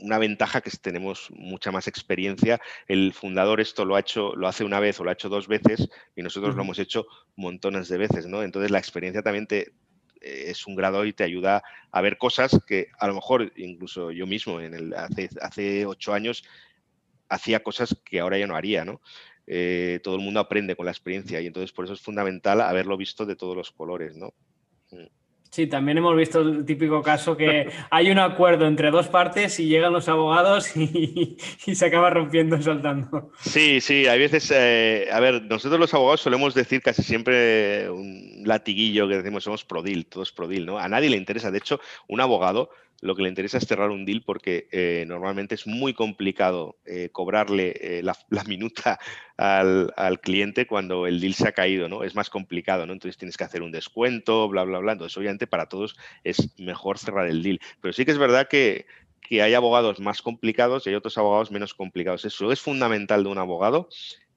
una 0.00 0.18
ventaja 0.18 0.60
que 0.60 0.70
tenemos 0.70 1.30
mucha 1.30 1.70
más 1.70 1.88
experiencia. 1.88 2.60
El 2.86 3.12
fundador 3.12 3.60
esto 3.60 3.84
lo 3.84 3.96
ha 3.96 4.00
hecho, 4.00 4.34
lo 4.36 4.48
hace 4.48 4.64
una 4.64 4.80
vez 4.80 4.98
o 5.00 5.04
lo 5.04 5.10
ha 5.10 5.14
hecho 5.14 5.28
dos 5.28 5.48
veces 5.48 5.88
y 6.16 6.22
nosotros 6.22 6.54
lo 6.54 6.62
hemos 6.62 6.78
hecho 6.78 7.06
montones 7.36 7.88
de 7.88 7.98
veces, 7.98 8.26
¿no? 8.26 8.42
Entonces 8.42 8.70
la 8.70 8.78
experiencia 8.78 9.22
también 9.22 9.46
te, 9.46 9.72
eh, 10.20 10.44
es 10.48 10.66
un 10.66 10.74
grado 10.74 11.04
y 11.04 11.12
te 11.12 11.24
ayuda 11.24 11.62
a 11.90 12.00
ver 12.00 12.18
cosas 12.18 12.58
que 12.66 12.88
a 12.98 13.06
lo 13.06 13.14
mejor 13.14 13.52
incluso 13.56 14.10
yo 14.10 14.26
mismo 14.26 14.60
en 14.60 14.74
el, 14.74 14.94
hace, 14.94 15.28
hace 15.40 15.86
ocho 15.86 16.12
años 16.12 16.44
hacía 17.28 17.62
cosas 17.62 17.96
que 18.04 18.20
ahora 18.20 18.38
ya 18.38 18.46
no 18.46 18.56
haría, 18.56 18.84
¿no? 18.84 19.00
Eh, 19.46 20.00
todo 20.02 20.16
el 20.16 20.20
mundo 20.20 20.40
aprende 20.40 20.76
con 20.76 20.86
la 20.86 20.92
experiencia 20.92 21.40
y 21.40 21.46
entonces 21.46 21.72
por 21.72 21.84
eso 21.86 21.94
es 21.94 22.00
fundamental 22.00 22.60
haberlo 22.60 22.96
visto 22.96 23.24
de 23.24 23.36
todos 23.36 23.56
los 23.56 23.70
colores, 23.70 24.14
¿no? 24.16 24.34
Sí, 25.50 25.66
también 25.66 25.98
hemos 25.98 26.14
visto 26.14 26.40
el 26.40 26.64
típico 26.64 27.02
caso 27.02 27.36
que 27.36 27.70
hay 27.90 28.10
un 28.10 28.18
acuerdo 28.18 28.66
entre 28.66 28.90
dos 28.90 29.08
partes 29.08 29.58
y 29.58 29.66
llegan 29.66 29.92
los 29.92 30.08
abogados 30.08 30.76
y, 30.76 31.36
se 31.74 31.86
acaba 31.86 32.10
rompiendo 32.10 32.56
y 32.56 32.62
saltando. 32.62 33.32
Sí, 33.40 33.80
sí, 33.80 34.06
hay 34.06 34.18
veces, 34.18 34.52
eh, 34.54 35.08
a 35.10 35.20
ver, 35.20 35.42
nosotros 35.42 35.80
los 35.80 35.94
abogados 35.94 36.20
solemos 36.20 36.54
decir 36.54 36.82
casi 36.82 37.02
siempre 37.02 37.88
un 37.90 38.42
latiguillo 38.44 39.08
que 39.08 39.16
decimos 39.16 39.44
somos 39.44 39.64
prodil, 39.64 40.06
todos 40.06 40.32
prodil, 40.32 40.66
¿no? 40.66 40.78
A 40.78 40.88
nadie 40.88 41.08
le 41.08 41.16
interesa, 41.16 41.50
de 41.50 41.58
hecho, 41.58 41.80
un 42.08 42.20
abogado 42.20 42.70
lo 43.00 43.14
que 43.14 43.22
le 43.22 43.28
interesa 43.28 43.58
es 43.58 43.66
cerrar 43.66 43.90
un 43.90 44.04
deal 44.04 44.22
porque 44.24 44.68
eh, 44.72 45.04
normalmente 45.06 45.54
es 45.54 45.66
muy 45.66 45.94
complicado 45.94 46.78
eh, 46.84 47.10
cobrarle 47.12 47.74
eh, 47.80 48.02
la, 48.02 48.44
minuta 48.44 48.98
al, 49.36 50.20
cliente 50.20 50.66
cuando 50.66 51.06
el 51.06 51.20
deal 51.20 51.34
se 51.34 51.48
ha 51.48 51.52
caído, 51.52 51.88
¿no? 51.88 52.02
Es 52.02 52.14
más 52.14 52.28
complicado, 52.28 52.86
¿no? 52.86 52.92
Entonces 52.92 53.16
tienes 53.16 53.36
que 53.36 53.44
hacer 53.44 53.62
un 53.62 53.70
descuento, 53.70 54.48
bla, 54.48 54.64
bla, 54.64 54.80
bla. 54.80 54.92
Entonces, 54.92 55.16
obviamente, 55.16 55.46
para 55.46 55.68
todos 55.68 55.96
es 56.24 56.58
mejor 56.58 56.98
cerrar 56.98 57.28
el 57.28 57.42
deal. 57.42 57.60
Pero 57.80 57.92
sí 57.92 58.04
que 58.04 58.10
es 58.10 58.18
verdad 58.18 58.48
que, 58.48 58.86
hay 59.30 59.52
abogados 59.52 60.00
más 60.00 60.22
complicados 60.22 60.86
y 60.86 60.88
hay 60.88 60.96
otros 60.96 61.18
abogados 61.18 61.50
menos 61.50 61.74
complicados. 61.74 62.24
Eso 62.24 62.50
es 62.50 62.62
fundamental 62.62 63.24
de 63.24 63.28
un 63.28 63.36
abogado, 63.36 63.90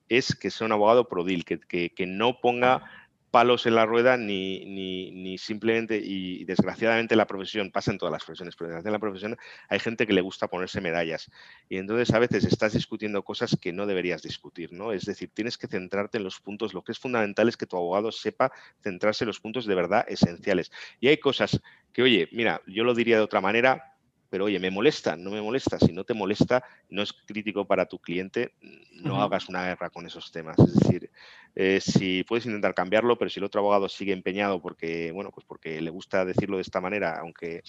es 0.09 0.36
que 0.36 0.51
sea 0.51 0.66
un 0.66 0.74
abogado 0.74 1.07
pro 1.07 1.24
deal, 1.24 1.45
que, 1.45 1.59
que 1.91 2.05
no 2.05 2.41
ponga 2.41 2.84
palos 3.32 3.65
en 3.65 3.75
la 3.75 3.86
rueda 3.86 4.17
ni, 4.17 4.65
ni, 4.65 5.38
simplemente, 5.38 5.97
y 5.97 6.43
desgraciadamente 6.43 7.15
la 7.15 7.25
profesión, 7.25 7.71
pasa 7.71 7.91
en 7.91 7.97
todas 7.97 8.11
las 8.11 8.23
profesiones, 8.23 8.55
pero 8.55 8.77
en 8.77 8.91
la 8.91 8.99
profesión 8.99 9.38
hay 9.69 9.79
gente 9.79 10.05
que 10.05 10.13
le 10.13 10.21
gusta 10.21 10.47
ponerse 10.47 10.82
medallas. 10.82 11.32
Y 11.69 11.77
entonces 11.77 12.13
a 12.13 12.19
veces 12.19 12.43
estás 12.43 12.73
discutiendo 12.73 13.23
cosas 13.23 13.57
que 13.59 13.71
no 13.71 13.86
deberías 13.86 14.21
discutir, 14.21 14.73
¿no? 14.73 14.91
Es 14.91 15.05
decir, 15.05 15.32
tienes 15.34 15.57
que 15.57 15.67
centrarte 15.67 16.17
en 16.17 16.25
los 16.25 16.39
puntos, 16.41 16.73
lo 16.73 16.84
que 16.84 16.91
es 16.91 16.99
fundamental 16.99 17.47
es 17.47 17.57
que 17.57 17.65
tu 17.65 17.77
abogado 17.77 18.11
sepa 18.11 18.51
centrarse 18.84 19.23
en 19.23 19.29
los 19.29 19.39
puntos 19.39 19.65
de 19.65 19.75
verdad 19.75 20.05
esenciales. 20.07 20.71
Y 20.99 21.07
hay 21.07 21.17
cosas 21.17 21.61
que, 21.93 22.03
oye, 22.03 22.27
mira, 22.32 22.61
yo 22.67 22.84
lo 22.84 22.93
diría 22.93 23.15
de 23.15 23.23
otra 23.23 23.41
manera, 23.41 23.90
pero 24.32 24.45
oye, 24.45 24.59
me 24.59 24.71
molesta, 24.71 25.17
no 25.17 25.29
me 25.29 25.41
molesta. 25.41 25.77
Si 25.77 25.91
no 25.91 26.05
te 26.05 26.13
molesta, 26.13 26.63
no 26.89 27.01
es 27.01 27.11
crítico 27.11 27.65
para 27.65 27.86
tu 27.86 27.99
cliente, 27.99 28.53
no 28.93 29.21
hagas 29.21 29.49
una 29.49 29.65
guerra 29.65 29.89
con 29.89 30.05
esos 30.05 30.32
temas. 30.32 30.57
Es 30.57 30.73
decir, 30.73 31.11
eh, 31.53 31.82
si 31.82 32.23
puedes 32.23 32.45
intentar 32.45 32.73
cambiarlo, 32.73 33.17
pero 33.17 33.29
si 33.29 33.41
el 33.41 33.43
otro 33.43 33.59
abogado 33.59 33.89
sigue 33.89 34.13
empeñado 34.13 34.61
porque, 34.61 35.11
bueno, 35.11 35.32
pues 35.32 35.45
porque 35.45 35.82
le 35.82 35.89
gusta 35.89 36.23
decirlo 36.23 36.55
de 36.55 36.61
esta 36.61 36.79
manera, 36.79 37.19
aunque 37.19 37.61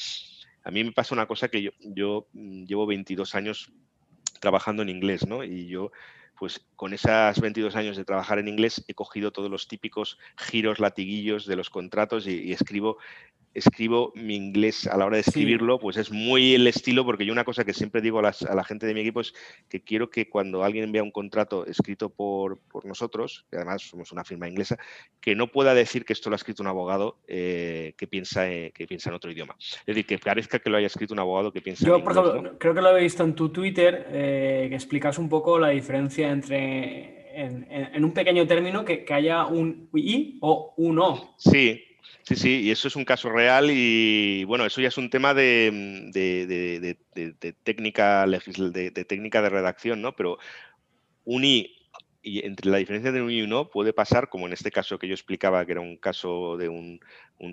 a 0.63 0.71
mí 0.71 0.85
me 0.85 0.93
pasa 0.93 1.17
una 1.17 1.27
cosa 1.27 1.49
que 1.49 1.63
yo, 1.63 1.73
yo 1.81 2.29
mm, 2.33 2.63
llevo 2.67 2.87
22 2.87 3.35
años 3.35 3.73
trabajando 4.39 4.83
en 4.83 4.89
inglés, 4.89 5.27
¿no? 5.27 5.43
Y 5.43 5.67
yo 5.67 5.91
pues 6.43 6.61
con 6.75 6.93
esos 6.93 7.41
22 7.41 7.77
años 7.77 7.97
de 7.97 8.05
trabajar 8.05 8.41
en 8.41 8.49
inglés 8.49 8.85
he 8.89 8.95
cogido 8.95 9.31
todos 9.31 9.49
los 9.49 9.69
típicos 9.69 10.19
giros, 10.37 10.81
latiguillos 10.81 11.47
de 11.47 11.55
los 11.55 11.71
contratos 11.71 12.27
y 12.27 12.53
escribo 12.53 12.99
escribo 13.55 14.13
mi 14.15 14.37
inglés 14.37 14.87
a 14.87 14.97
la 14.97 15.07
hora 15.07 15.17
de 15.17 15.23
escribirlo, 15.23 15.79
pues 15.79 15.97
es 15.97 16.11
muy 16.11 16.55
el 16.55 16.67
estilo, 16.67 17.05
porque 17.05 17.27
yo 17.27 17.33
una 17.33 17.45
cosa 17.45 17.65
que 17.65 17.75
siempre 17.75 18.01
digo 18.01 18.21
a, 18.21 18.23
la 18.23 18.65
gente 18.65 18.87
de 18.87 18.95
mi 18.95 19.01
equipo 19.01 19.21
es 19.21 19.35
que 19.69 19.83
quiero 19.83 20.11
que 20.11 20.29
cuando 20.29 20.65
alguien 20.65 20.85
envía 20.85 21.03
un 21.03 21.11
contrato 21.11 21.67
escrito 21.67 22.09
por, 22.09 22.61
nosotros, 22.85 23.47
que 23.51 23.57
además 23.57 23.83
somos 23.83 24.13
una 24.13 24.25
firma 24.25 24.49
inglesa, 24.49 24.79
que 25.21 25.35
no 25.35 25.49
pueda 25.49 25.75
decir 25.75 26.05
que 26.05 26.13
esto 26.13 26.31
lo 26.31 26.35
ha 26.35 26.37
escrito 26.37 26.63
un 26.63 26.69
abogado 26.69 27.19
eh, 27.27 27.95
que, 27.97 28.07
piensa, 28.07 28.47
que 28.47 28.87
piensa 28.89 29.11
en 29.11 29.17
otro 29.17 29.31
idioma. 29.31 29.55
Es 29.59 29.87
decir, 29.87 30.07
que 30.07 30.19
parezca 30.19 30.59
que 30.59 30.71
lo 30.71 30.79
haya 30.79 30.87
escrito 30.87 31.15
un 31.15 31.21
abogado 31.21 31.53
que 31.53 31.61
piensa 31.61 31.87
yo, 31.87 31.95
en 31.95 32.01
inglés. 32.01 32.17
Yo, 32.17 32.23
por 32.23 32.33
ejemplo, 32.33 32.59
creo 32.59 32.75
que 32.75 32.81
lo 32.81 32.97
he 32.97 33.03
visto 33.03 33.23
en 33.23 33.35
tu 33.35 33.51
Twitter, 33.51 34.07
eh, 34.11 34.67
que 34.69 34.75
explicas 34.75 35.19
un 35.19 35.29
poco 35.29 35.59
la 35.59 35.69
diferencia 35.69 36.32
entre... 36.33 37.21
En, 37.35 38.05
un 38.05 38.13
pequeño 38.13 38.47
término 38.47 38.85
que, 38.85 39.07
que 39.07 39.15
haya 39.15 39.47
un 39.47 39.89
i 39.95 40.37
o 40.43 40.75
un 40.77 40.99
o. 40.99 41.35
Sí, 41.39 41.83
Sí, 42.25 42.37
sí, 42.37 42.61
y 42.63 42.71
eso 42.71 42.87
es 42.87 42.95
un 42.95 43.05
caso 43.05 43.31
real 43.31 43.69
y 43.71 44.45
bueno, 44.45 44.65
eso 44.65 44.81
ya 44.81 44.89
es 44.89 44.97
un 44.97 45.11
tema 45.11 45.35
de, 45.35 46.13
técnica 47.65 48.27
de, 48.27 48.91
técnica 49.05 49.43
de 49.43 49.49
redacción, 49.49 50.01
¿no? 50.01 50.15
Pero 50.15 50.39
un 51.25 51.45
I 51.45 51.77
y 52.25 52.47
entre 52.47 52.71
la 52.71 52.79
diferencia 52.79 53.11
de 53.11 53.21
un 53.21 53.33
y 53.33 53.43
uno 53.43 53.69
puede 53.69 53.93
pasar, 53.93 54.29
como 54.29 54.47
en 54.47 54.53
este 54.53 54.71
caso 54.71 54.97
que 54.99 55.09
yo 55.09 55.15
explicaba, 55.15 55.67
que 55.67 55.73
era 55.73 55.81
un 55.81 55.97
caso 55.97 56.57
de 56.57 56.69
un, 56.69 57.01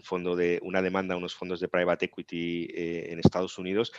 fondo 0.03 0.35
de 0.35 0.59
una 0.61 0.83
demanda 0.83 1.17
unos 1.17 1.33
fondos 1.33 1.59
de 1.59 1.67
private 1.67 2.05
equity 2.05 2.67
eh, 2.71 3.07
en 3.09 3.17
Estados 3.17 3.57
Unidos, 3.57 3.91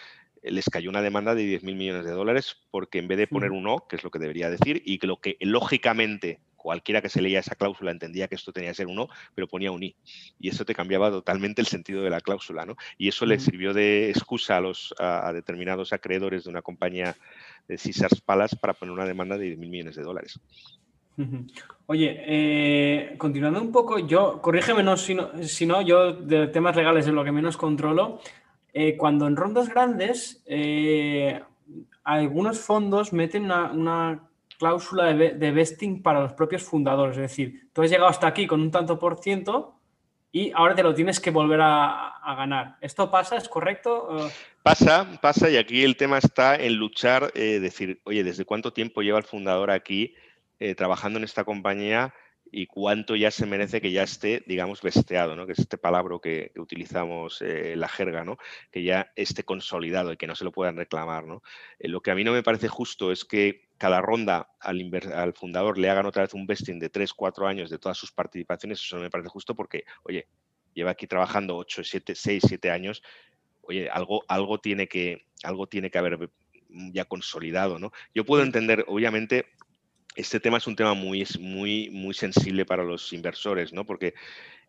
les 0.42 0.68
cayó 0.68 0.90
una 0.90 1.02
demanda 1.02 1.34
de 1.34 1.42
10.000 1.42 1.74
millones 1.76 2.04
de 2.04 2.12
dólares 2.12 2.56
porque 2.70 2.98
en 2.98 3.08
vez 3.08 3.18
de 3.18 3.26
poner 3.26 3.50
un 3.52 3.66
O, 3.66 3.86
que 3.86 3.96
es 3.96 4.04
lo 4.04 4.10
que 4.10 4.18
debería 4.18 4.50
decir, 4.50 4.82
y 4.84 4.98
que 4.98 5.06
lo 5.06 5.20
que 5.20 5.36
lógicamente 5.40 6.40
cualquiera 6.56 7.00
que 7.00 7.08
se 7.08 7.22
leía 7.22 7.40
esa 7.40 7.54
cláusula 7.54 7.90
entendía 7.90 8.28
que 8.28 8.34
esto 8.34 8.52
tenía 8.52 8.70
que 8.70 8.76
ser 8.76 8.86
un 8.86 8.98
O, 8.98 9.08
pero 9.34 9.48
ponía 9.48 9.72
un 9.72 9.82
I. 9.82 9.96
Y 10.38 10.48
eso 10.48 10.64
te 10.64 10.74
cambiaba 10.74 11.10
totalmente 11.10 11.60
el 11.60 11.66
sentido 11.66 12.02
de 12.02 12.10
la 12.10 12.20
cláusula, 12.20 12.66
¿no? 12.66 12.76
Y 12.98 13.08
eso 13.08 13.24
le 13.26 13.40
sirvió 13.40 13.72
de 13.72 14.10
excusa 14.10 14.58
a, 14.58 14.60
los, 14.60 14.94
a, 14.98 15.32
determinados 15.32 15.92
acreedores 15.92 16.44
de 16.44 16.50
una 16.50 16.62
compañía 16.62 17.16
de 17.66 17.76
Caesars 17.76 18.20
Palace 18.20 18.56
para 18.56 18.74
poner 18.74 18.92
una 18.92 19.06
demanda 19.06 19.38
de 19.38 19.56
10.000 19.56 19.68
millones 19.68 19.96
de 19.96 20.02
dólares. 20.02 20.38
Oye, 21.86 22.22
eh, 22.26 23.14
continuando 23.18 23.60
un 23.60 23.72
poco, 23.72 23.98
yo, 23.98 24.40
corrígeme 24.40 24.82
no, 24.82 24.96
si, 24.96 25.14
no, 25.14 25.30
si 25.42 25.66
no, 25.66 25.82
yo 25.82 26.14
de 26.14 26.46
temas 26.46 26.74
legales 26.76 27.06
es 27.06 27.12
lo 27.12 27.24
que 27.24 27.32
menos 27.32 27.56
controlo. 27.56 28.20
Eh, 28.72 28.96
cuando 28.96 29.26
en 29.26 29.36
rondas 29.36 29.68
grandes, 29.68 30.42
eh, 30.46 31.40
algunos 32.04 32.60
fondos 32.60 33.12
meten 33.12 33.44
una, 33.44 34.28
cláusula 34.58 35.14
de, 35.14 35.50
vesting 35.52 36.02
para 36.02 36.20
los 36.20 36.34
propios 36.34 36.62
fundadores. 36.62 37.16
Es 37.16 37.22
decir, 37.22 37.70
tú 37.72 37.82
has 37.82 37.90
llegado 37.90 38.10
hasta 38.10 38.26
aquí 38.26 38.46
con 38.46 38.60
un 38.60 38.70
tanto 38.70 38.98
por 38.98 39.18
ciento 39.18 39.74
y 40.30 40.52
ahora 40.54 40.74
te 40.74 40.82
lo 40.82 40.94
tienes 40.94 41.18
que 41.18 41.30
volver 41.30 41.60
a, 41.62 42.06
ganar. 42.36 42.76
¿Esto 42.82 43.10
pasa? 43.10 43.36
¿Es 43.36 43.48
correcto? 43.48 44.30
Pasa, 44.62 45.18
pasa 45.22 45.48
y 45.48 45.56
aquí 45.56 45.82
el 45.82 45.96
tema 45.96 46.18
está 46.18 46.56
en 46.56 46.74
luchar, 46.74 47.32
decir, 47.32 48.00
oye, 48.04 48.22
¿desde 48.22 48.44
cuánto 48.44 48.72
tiempo 48.72 49.00
lleva 49.00 49.18
el 49.18 49.24
fundador 49.24 49.70
aquí? 49.70 50.14
Eh, 50.62 50.74
trabajando 50.74 51.18
en 51.18 51.24
esta 51.24 51.44
compañía 51.44 52.12
y 52.52 52.66
cuánto 52.66 53.16
ya 53.16 53.30
se 53.30 53.46
merece 53.46 53.80
que 53.80 53.92
ya 53.92 54.02
esté, 54.02 54.42
digamos, 54.46 54.82
besteado, 54.82 55.36
¿no? 55.36 55.46
que 55.46 55.52
es 55.52 55.58
este 55.60 55.78
palabra 55.78 56.16
que, 56.22 56.52
utilizamos 56.56 57.42
eh, 57.42 57.74
la 57.76 57.88
jerga, 57.88 58.24
¿no? 58.24 58.38
que 58.70 58.82
ya 58.82 59.12
esté 59.16 59.44
consolidado 59.44 60.12
y 60.12 60.16
que 60.16 60.26
no 60.26 60.34
se 60.34 60.44
lo 60.44 60.52
puedan 60.52 60.76
reclamar. 60.76 61.24
¿no? 61.24 61.42
Eh, 61.78 61.88
lo 61.88 62.00
que 62.00 62.10
a 62.10 62.14
mí 62.14 62.24
no 62.24 62.32
me 62.32 62.42
parece 62.42 62.68
justo 62.68 63.12
es 63.12 63.24
que 63.24 63.68
cada 63.78 64.00
ronda 64.00 64.50
al, 64.60 64.90
al, 65.14 65.32
fundador 65.32 65.78
le 65.78 65.88
hagan 65.88 66.06
otra 66.06 66.22
vez 66.22 66.34
un 66.34 66.46
vesting 66.46 66.78
de 66.78 66.90
3, 66.90 67.14
4 67.14 67.46
años 67.46 67.70
de 67.70 67.78
todas 67.78 67.96
sus 67.96 68.12
participaciones, 68.12 68.80
eso 68.80 68.96
no 68.96 69.02
me 69.02 69.10
parece 69.10 69.30
justo 69.30 69.54
porque, 69.54 69.84
oye, 70.02 70.26
lleva 70.74 70.90
aquí 70.90 71.06
trabajando 71.06 71.56
8, 71.56 71.84
7, 71.84 72.14
6, 72.14 72.42
7 72.46 72.70
años, 72.70 73.02
oye, 73.62 73.88
algo, 73.88 74.22
algo, 74.28 74.58
tiene, 74.58 74.86
que, 74.86 75.24
algo 75.42 75.66
tiene 75.66 75.90
que 75.90 75.98
haber 75.98 76.30
ya 76.92 77.04
consolidado, 77.04 77.78
¿no? 77.78 77.92
Yo 78.14 78.24
puedo 78.24 78.42
entender, 78.42 78.84
obviamente, 78.86 79.46
este 80.16 80.40
tema 80.40 80.58
es 80.58 80.66
un 80.66 80.76
tema 80.76 80.94
muy, 80.94 81.26
muy, 81.38 81.90
muy 81.90 82.14
sensible 82.14 82.64
para 82.64 82.84
los 82.84 83.12
inversores, 83.12 83.72
¿no? 83.72 83.84
Porque 83.86 84.14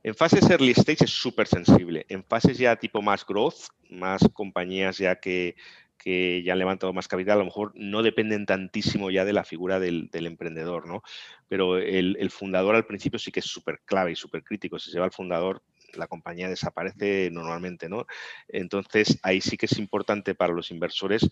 en 0.04 0.16
fases 0.16 0.50
early 0.50 0.72
stage 0.72 1.06
es 1.06 1.12
súper 1.12 1.48
sensible. 1.48 2.06
En 2.10 2.24
fases 2.24 2.58
ya 2.58 2.76
tipo 2.76 3.02
más 3.02 3.26
growth, 3.26 3.68
más 3.89 4.22
compañías 4.34 4.98
ya 4.98 5.20
que, 5.20 5.56
que 5.98 6.42
ya 6.44 6.54
han 6.54 6.60
levantado 6.60 6.94
más 6.94 7.08
capital, 7.08 7.36
a 7.36 7.39
lo 7.39 7.46
mejor 7.46 7.72
no 7.76 8.02
dependen 8.02 8.48
tantísimo 8.48 9.12
ya 9.12 9.26
de 9.26 9.34
la 9.34 9.44
figura 9.44 9.80
del, 9.80 10.10
emprendedor, 10.14 10.88
¿no? 10.88 11.04
Pero 11.48 11.78
el, 11.78 12.32
fundador 12.32 12.76
al 12.76 12.86
principio 12.86 13.20
sí 13.20 13.32
que 13.32 13.42
es 13.42 13.46
súper 13.46 13.82
clave 13.86 14.12
y 14.12 14.16
súper 14.16 14.44
crítico. 14.44 14.80
Si 14.80 14.89
se 14.89 15.00
va 15.00 15.06
el 15.06 15.12
fundador, 15.12 15.62
la 15.94 16.08
compañía 16.08 16.50
desaparece 16.50 17.30
normalmente, 17.32 17.88
¿no? 17.88 18.08
Entonces, 18.48 19.20
ahí 19.22 19.42
sí 19.42 19.58
que 19.58 19.68
es 19.68 19.78
importante 19.78 20.34
para 20.34 20.54
los 20.54 20.72
inversores 20.72 21.30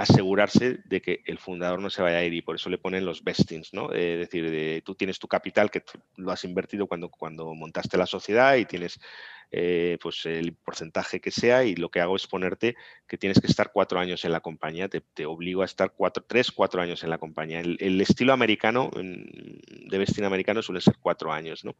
asegurarse 0.00 0.78
de 0.86 1.02
que 1.02 1.22
el 1.26 1.38
fundador 1.38 1.80
no 1.80 1.90
se 1.90 2.00
vaya 2.00 2.18
a 2.18 2.24
ir 2.24 2.32
y 2.32 2.40
por 2.40 2.56
eso 2.56 2.70
le 2.70 2.78
ponen 2.78 3.04
los 3.04 3.22
vestings, 3.22 3.74
¿no? 3.74 3.92
es 3.92 4.18
decir, 4.18 4.82
tú 4.82 4.94
tienes 4.94 5.18
tu 5.18 5.28
capital 5.28 5.70
que 5.70 5.82
lo 6.16 6.32
has 6.32 6.42
invertido 6.44 6.86
cuando, 6.86 7.10
cuando 7.10 7.54
montaste 7.54 7.98
la 7.98 8.06
sociedad 8.06 8.56
y 8.56 8.64
tienes 8.64 8.98
eh, 9.52 9.98
pues 10.00 10.24
el 10.24 10.54
porcentaje 10.54 11.20
que 11.20 11.30
sea 11.30 11.64
y 11.64 11.74
lo 11.74 11.90
que 11.90 12.00
hago 12.00 12.16
es 12.16 12.26
ponerte 12.26 12.76
que 13.06 13.18
tienes 13.18 13.40
que 13.40 13.48
estar 13.48 13.72
cuatro 13.72 14.00
años 14.00 14.24
en 14.24 14.32
la 14.32 14.40
compañía, 14.40 14.88
te, 14.88 15.26
obligo 15.26 15.60
a 15.60 15.66
estar 15.66 15.92
cuatro, 15.92 16.24
tres, 16.26 16.50
cuatro 16.50 16.80
años 16.80 17.04
en 17.04 17.10
la 17.10 17.18
compañía. 17.18 17.60
El, 17.60 18.00
estilo 18.00 18.32
americano, 18.32 18.90
de 18.94 19.98
vesting 19.98 20.24
americano 20.24 20.62
suele 20.62 20.80
ser 20.80 20.94
cuatro 20.98 21.30
años, 21.30 21.62
¿no? 21.64 21.74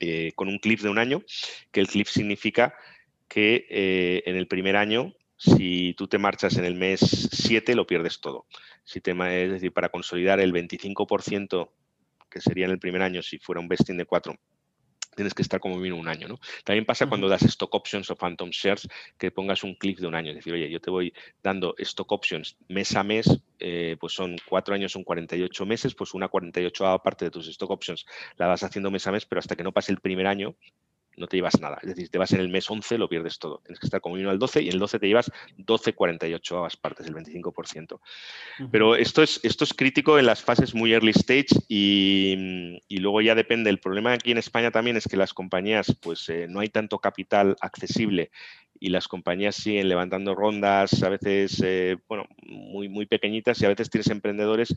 Eh, 0.00 0.32
con 0.34 0.48
un 0.48 0.58
cliff 0.58 0.82
de 0.82 0.90
un 0.90 0.98
año, 0.98 1.22
que 1.70 1.80
el 1.80 1.88
cliff 1.88 2.10
significa 2.10 2.74
que 3.26 3.66
eh, 3.70 4.22
en 4.26 4.36
el 4.36 4.48
primer 4.48 4.76
año 4.76 5.14
si 5.38 5.94
tú 5.94 6.08
te 6.08 6.18
marchas 6.18 6.56
en 6.58 6.64
el 6.64 6.74
mes 6.74 7.00
7, 7.00 7.74
lo 7.76 7.86
pierdes 7.86 8.20
todo. 8.20 8.46
Si 8.84 9.00
te, 9.00 9.12
es 9.12 9.52
decir, 9.52 9.72
para 9.72 9.88
consolidar 9.88 10.40
el 10.40 10.52
25%, 10.52 11.70
que 12.28 12.40
sería 12.40 12.66
en 12.66 12.72
el 12.72 12.80
primer 12.80 13.02
año, 13.02 13.22
si 13.22 13.38
fuera 13.38 13.60
un 13.60 13.68
vesting 13.68 13.96
de 13.96 14.04
4, 14.04 14.34
tienes 15.14 15.34
que 15.34 15.42
estar 15.42 15.60
como 15.60 15.76
mínimo 15.76 16.00
un 16.00 16.08
año. 16.08 16.26
¿no? 16.26 16.40
También 16.64 16.84
pasa 16.84 17.06
cuando 17.06 17.28
das 17.28 17.42
stock 17.42 17.72
options 17.74 18.10
o 18.10 18.16
phantom 18.16 18.50
shares, 18.50 18.88
que 19.16 19.30
pongas 19.30 19.62
un 19.62 19.74
cliff 19.74 20.00
de 20.00 20.06
un 20.06 20.14
año. 20.14 20.30
Es 20.30 20.36
decir, 20.36 20.52
oye, 20.52 20.68
yo 20.70 20.80
te 20.80 20.90
voy 20.90 21.12
dando 21.42 21.74
stock 21.78 22.10
options 22.12 22.56
mes 22.68 22.94
a 22.96 23.04
mes, 23.04 23.26
eh, 23.60 23.96
pues 23.98 24.12
son 24.12 24.36
cuatro 24.48 24.74
años, 24.74 24.92
son 24.92 25.04
48 25.04 25.66
meses, 25.66 25.94
pues 25.94 26.14
una 26.14 26.28
48 26.28 27.00
parte 27.02 27.26
de 27.26 27.30
tus 27.30 27.46
stock 27.48 27.70
options 27.70 28.06
la 28.36 28.48
vas 28.48 28.62
haciendo 28.64 28.90
mes 28.90 29.06
a 29.06 29.12
mes, 29.12 29.24
pero 29.24 29.38
hasta 29.38 29.54
que 29.54 29.62
no 29.62 29.72
pase 29.72 29.92
el 29.92 30.00
primer 30.00 30.26
año, 30.26 30.56
no 31.18 31.26
te 31.26 31.36
llevas 31.36 31.60
nada. 31.60 31.78
Es 31.82 31.88
decir, 31.88 32.08
te 32.08 32.18
vas 32.18 32.32
en 32.32 32.40
el 32.40 32.48
mes 32.48 32.70
11, 32.70 32.98
lo 32.98 33.08
pierdes 33.08 33.38
todo. 33.38 33.60
Tienes 33.64 33.78
que 33.78 33.86
estar 33.86 34.00
como 34.00 34.14
uno 34.14 34.30
al 34.30 34.38
12 34.38 34.62
y 34.62 34.68
en 34.68 34.74
el 34.74 34.78
12 34.78 34.98
te 34.98 35.06
llevas 35.06 35.30
12 35.56 35.92
48 35.92 36.68
partes, 36.80 37.06
el 37.06 37.14
25%. 37.14 38.00
Pero 38.70 38.96
esto 38.96 39.22
es, 39.22 39.40
esto 39.42 39.64
es 39.64 39.74
crítico 39.74 40.18
en 40.18 40.26
las 40.26 40.42
fases 40.42 40.74
muy 40.74 40.92
early 40.92 41.10
stage 41.10 41.48
y, 41.68 42.78
luego 42.90 43.20
ya 43.20 43.34
depende. 43.34 43.70
El 43.70 43.80
problema 43.80 44.12
aquí 44.12 44.32
en 44.32 44.38
España 44.38 44.70
también 44.70 44.96
es 44.96 45.06
que 45.06 45.16
las 45.16 45.34
compañías, 45.34 45.96
pues 46.00 46.28
eh, 46.28 46.46
no 46.48 46.60
hay 46.60 46.68
tanto 46.68 46.98
capital 46.98 47.56
accesible 47.60 48.30
y 48.80 48.90
las 48.90 49.08
compañías 49.08 49.56
siguen 49.56 49.88
levantando 49.88 50.34
rondas, 50.34 51.02
a 51.02 51.08
veces, 51.08 51.60
eh, 51.64 51.96
bueno, 52.08 52.26
muy, 52.42 52.88
muy 52.88 53.06
pequeñitas 53.06 53.60
y 53.60 53.66
a 53.66 53.70
veces 53.70 53.90
tienes 53.90 54.08
emprendedores 54.08 54.74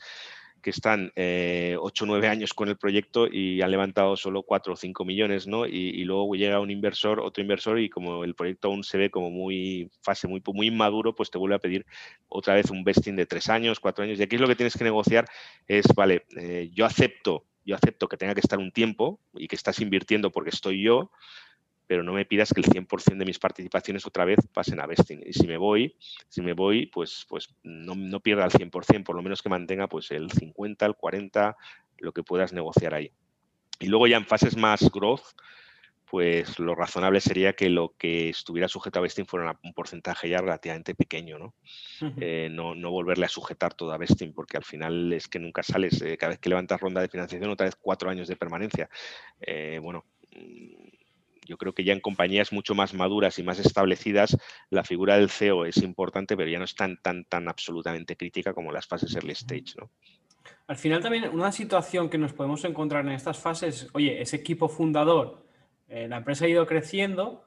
que 0.61 0.69
están 0.69 1.11
eh, 1.15 1.75
8 1.79 2.03
o 2.03 2.07
9 2.07 2.27
años 2.27 2.53
con 2.53 2.69
el 2.69 2.77
proyecto 2.77 3.27
y 3.27 3.61
han 3.61 3.71
levantado 3.71 4.15
solo 4.15 4.43
4 4.43 4.73
o 4.73 4.75
5 4.75 5.05
millones, 5.05 5.47
¿no? 5.47 5.65
Y, 5.65 6.03
luego 6.03 6.35
llega 6.35 6.59
un 6.59 6.71
inversor, 6.71 7.19
otro 7.19 7.41
inversor, 7.41 7.79
y 7.79 7.89
como 7.89 8.23
el 8.23 8.35
proyecto 8.35 8.67
aún 8.67 8.83
se 8.83 8.97
ve 8.97 9.09
como 9.09 9.29
muy 9.29 9.89
fase, 10.01 10.27
muy, 10.27 10.41
muy 10.53 10.67
inmaduro, 10.67 11.15
pues 11.15 11.31
te 11.31 11.37
vuelve 11.37 11.55
a 11.55 11.59
pedir 11.59 11.85
otra 12.29 12.55
vez 12.55 12.69
un 12.69 12.83
vesting 12.83 13.15
de 13.15 13.25
3 13.25 13.49
años, 13.49 13.79
4 13.79 14.03
años. 14.05 14.19
Y 14.19 14.23
aquí 14.23 14.35
es 14.35 14.41
lo 14.41 14.47
que 14.47 14.55
tienes 14.55 14.77
que 14.77 14.83
negociar 14.83 15.25
es, 15.67 15.85
vale, 15.95 16.25
eh, 16.37 16.69
yo 16.73 16.85
acepto, 16.85 17.45
yo 17.65 17.75
acepto 17.75 18.07
que 18.07 18.17
tenga 18.17 18.33
que 18.33 18.41
estar 18.41 18.59
un 18.59 18.71
tiempo 18.71 19.19
y 19.33 19.47
que 19.47 19.55
estás 19.55 19.79
invirtiendo 19.79 20.31
porque 20.31 20.49
estoy 20.49 20.81
yo, 20.81 21.11
pero 21.91 22.03
no 22.03 22.13
me 22.13 22.23
pidas 22.23 22.53
que 22.53 22.61
el 22.61 22.67
100% 22.67 23.17
de 23.17 23.25
mis 23.25 23.37
participaciones 23.37 24.05
otra 24.05 24.23
vez 24.23 24.39
pasen 24.53 24.79
a 24.79 24.85
vesting. 24.85 25.23
Y 25.25 25.33
si 25.33 25.45
me 25.45 25.57
voy, 25.57 25.97
si 26.29 26.41
me 26.41 26.53
voy, 26.53 26.85
pues, 26.85 27.25
pues 27.27 27.53
no, 27.63 27.95
no 27.95 28.21
pierda 28.21 28.45
el 28.45 28.51
100%, 28.51 29.03
por 29.03 29.13
lo 29.13 29.21
menos 29.21 29.41
que 29.41 29.49
mantenga 29.49 29.89
pues 29.89 30.09
el 30.11 30.31
50, 30.31 30.85
el 30.85 30.95
40, 30.95 31.57
lo 31.97 32.13
que 32.13 32.23
puedas 32.23 32.53
negociar 32.53 32.93
ahí. 32.93 33.11
Y 33.81 33.87
luego 33.87 34.07
ya 34.07 34.15
en 34.15 34.25
fases 34.25 34.55
más 34.55 34.89
growth, 34.89 35.35
pues 36.09 36.59
lo 36.59 36.75
razonable 36.75 37.19
sería 37.19 37.57
que 37.57 37.69
lo 37.69 37.93
que 37.97 38.29
estuviera 38.29 38.69
sujeto 38.69 38.99
a 38.99 39.01
vesting 39.01 39.25
fuera 39.25 39.59
un 39.61 39.73
porcentaje 39.73 40.29
ya 40.29 40.39
relativamente 40.39 40.95
pequeño, 40.95 41.39
¿no? 41.39 41.55
Eh, 42.21 42.47
no, 42.49 42.73
no, 42.73 42.89
volverle 42.89 43.25
a 43.25 43.27
sujetar 43.27 43.73
todo 43.73 43.91
a 43.91 43.97
vesting, 43.97 44.31
porque 44.31 44.55
al 44.55 44.63
final 44.63 45.11
es 45.11 45.27
que 45.27 45.39
nunca 45.39 45.61
sales, 45.61 46.01
eh, 46.01 46.15
cada 46.17 46.29
vez 46.29 46.39
que 46.39 46.47
levantas 46.47 46.79
ronda 46.79 47.01
de 47.01 47.09
financiación, 47.09 47.51
otra 47.51 47.65
vez 47.65 47.75
cuatro 47.75 48.09
años 48.09 48.29
de 48.29 48.37
permanencia. 48.37 48.89
Eh, 49.41 49.77
bueno, 49.81 50.05
yo 51.51 51.57
creo 51.57 51.73
que 51.73 51.83
ya 51.83 51.91
en 51.91 51.99
compañías 51.99 52.53
mucho 52.53 52.73
más 52.73 52.93
maduras 52.93 53.37
y 53.37 53.43
más 53.43 53.59
establecidas, 53.59 54.37
la 54.69 54.85
figura 54.85 55.17
del 55.17 55.29
CEO 55.29 55.65
es 55.65 55.75
importante, 55.83 56.37
pero 56.37 56.49
ya 56.49 56.59
no 56.59 56.63
es 56.63 56.75
tan, 56.75 56.95
tan, 57.01 57.25
tan 57.25 57.49
absolutamente 57.49 58.15
crítica 58.15 58.53
como 58.53 58.71
las 58.71 58.87
fases 58.87 59.13
early 59.15 59.33
stage. 59.33 59.75
¿no? 59.77 59.89
Al 60.67 60.77
final 60.77 61.01
también 61.01 61.27
una 61.27 61.51
situación 61.51 62.09
que 62.09 62.17
nos 62.17 62.31
podemos 62.31 62.63
encontrar 62.63 63.05
en 63.05 63.11
estas 63.11 63.37
fases, 63.37 63.89
oye, 63.91 64.21
ese 64.21 64.37
equipo 64.37 64.69
fundador, 64.69 65.45
eh, 65.89 66.07
la 66.07 66.17
empresa 66.17 66.45
ha 66.45 66.47
ido 66.47 66.65
creciendo, 66.65 67.43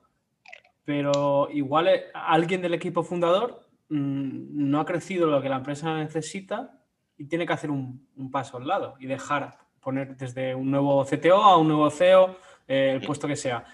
pero 0.85 1.49
igual 1.51 1.89
eh, 1.89 2.05
alguien 2.13 2.61
del 2.61 2.75
equipo 2.75 3.03
fundador 3.03 3.67
mm, 3.89 4.69
no 4.69 4.81
ha 4.81 4.85
crecido 4.85 5.29
lo 5.29 5.41
que 5.41 5.49
la 5.49 5.57
empresa 5.57 5.97
necesita 5.97 6.79
y 7.17 7.25
tiene 7.25 7.47
que 7.47 7.55
hacer 7.55 7.71
un, 7.71 8.07
un 8.17 8.31
paso 8.31 8.59
al 8.59 8.67
lado 8.67 8.97
y 9.01 9.07
dejar 9.07 9.57
poner 9.81 10.15
desde 10.15 10.55
un 10.55 10.71
nuevo 10.71 11.05
CTO 11.05 11.43
a 11.43 11.57
un 11.57 11.69
nuevo 11.69 11.91
CEO, 11.91 12.37
eh, 12.67 12.93
el 12.95 13.07
puesto 13.07 13.29
que 13.29 13.37
sea. 13.37 13.65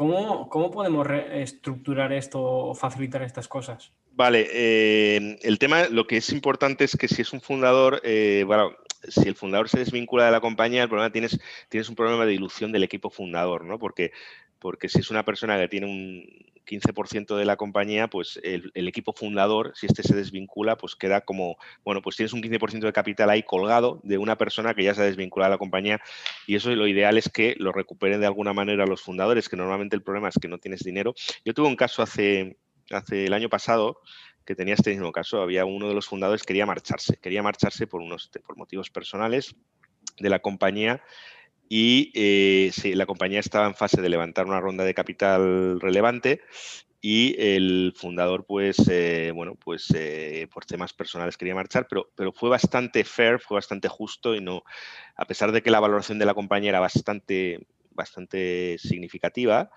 ¿Cómo, 0.00 0.70
podemos 0.70 1.06
estructurar 1.30 2.10
esto 2.14 2.40
o 2.42 2.74
facilitar 2.74 3.22
estas 3.22 3.46
cosas? 3.48 3.92
Vale, 4.12 4.48
eh, 4.50 5.38
el 5.42 5.58
tema, 5.58 5.88
lo 5.90 6.06
que 6.06 6.16
es 6.16 6.30
importante 6.30 6.84
es 6.84 6.96
que 6.96 7.06
si 7.06 7.20
es 7.20 7.34
un 7.34 7.42
fundador, 7.42 8.00
eh, 8.02 8.46
si 9.06 9.28
el 9.28 9.34
fundador 9.34 9.68
se 9.68 9.80
desvincula 9.80 10.24
de 10.24 10.30
la 10.30 10.40
compañía, 10.40 10.84
el 10.84 10.88
problema 10.88 11.12
tienes, 11.12 11.38
tienes 11.68 11.90
un 11.90 11.96
problema 11.96 12.24
de 12.24 12.32
dilución 12.32 12.72
del 12.72 12.82
equipo 12.82 13.10
fundador, 13.10 13.66
¿no? 13.66 13.78
Porque, 13.78 14.12
porque 14.60 14.88
si 14.88 15.00
es 15.00 15.10
una 15.10 15.24
persona 15.24 15.58
que 15.58 15.68
tiene 15.68 15.86
un, 15.86 16.26
15% 16.70 17.36
de 17.36 17.44
la 17.44 17.56
compañía, 17.56 18.08
pues 18.08 18.38
el, 18.42 18.70
equipo 18.74 19.12
fundador, 19.12 19.72
si 19.74 19.86
este 19.86 20.02
se 20.02 20.14
desvincula, 20.14 20.76
pues 20.76 20.94
queda 20.94 21.20
como, 21.22 21.56
bueno, 21.84 22.00
pues 22.00 22.16
tienes 22.16 22.32
un 22.32 22.42
15% 22.42 22.80
de 22.80 22.92
capital 22.92 23.30
ahí 23.30 23.42
colgado 23.42 24.00
de 24.04 24.18
una 24.18 24.36
persona 24.36 24.74
que 24.74 24.84
ya 24.84 24.94
se 24.94 25.02
ha 25.02 25.04
desvinculado 25.04 25.50
de 25.50 25.54
la 25.54 25.58
compañía 25.58 26.00
y 26.46 26.54
eso 26.54 26.70
lo 26.70 26.86
ideal 26.86 27.18
es 27.18 27.28
que 27.28 27.56
lo 27.58 27.72
recuperen 27.72 28.20
de 28.20 28.26
alguna 28.26 28.52
manera 28.52 28.86
los 28.86 29.02
fundadores, 29.02 29.48
que 29.48 29.56
normalmente 29.56 29.96
el 29.96 30.02
problema 30.02 30.28
es 30.28 30.38
que 30.40 30.48
no 30.48 30.58
tienes 30.58 30.80
dinero. 30.80 31.14
Yo 31.44 31.54
tuve 31.54 31.66
un 31.66 31.76
caso 31.76 32.02
hace, 32.02 32.56
hace 32.90 33.26
el 33.26 33.32
año 33.32 33.48
pasado 33.48 34.00
que 34.44 34.54
tenía 34.54 34.74
este 34.74 34.90
mismo 34.90 35.12
caso. 35.12 35.42
Había 35.42 35.64
uno 35.64 35.88
de 35.88 35.94
los 35.94 36.06
fundadores 36.06 36.44
quería 36.44 36.66
marcharse, 36.66 37.16
quería 37.16 37.42
marcharse 37.42 37.86
por, 37.86 38.00
unos, 38.00 38.30
por 38.46 38.56
motivos 38.56 38.90
personales 38.90 39.54
de 40.18 40.30
la 40.30 40.38
compañía 40.38 41.02
y 41.72 42.10
eh, 42.16 42.72
la 42.96 43.06
compañía 43.06 43.38
estaba 43.38 43.68
en 43.68 43.76
fase 43.76 44.02
de 44.02 44.08
levantar 44.08 44.44
una 44.44 44.60
ronda 44.60 44.82
de 44.82 44.92
capital 44.92 45.80
relevante 45.80 46.40
y 47.00 47.36
el 47.38 47.94
fundador, 47.96 48.44
pues, 48.44 48.76
eh, 48.90 49.30
bueno, 49.32 49.54
pues 49.54 49.86
eh, 49.94 50.48
por 50.52 50.66
temas 50.66 50.92
personales 50.92 51.36
quería 51.36 51.54
marchar, 51.54 51.86
pero, 51.88 52.10
pero 52.16 52.32
fue 52.32 52.50
bastante 52.50 53.04
fair, 53.04 53.38
fue 53.38 53.54
bastante 53.54 53.86
justo 53.86 54.34
y 54.34 54.40
no, 54.40 54.64
a 55.14 55.24
pesar 55.26 55.52
de 55.52 55.62
que 55.62 55.70
la 55.70 55.78
valoración 55.78 56.18
de 56.18 56.26
la 56.26 56.34
compañía 56.34 56.70
era 56.70 56.80
bastante, 56.80 57.64
bastante 57.92 58.76
significativa, 58.78 59.70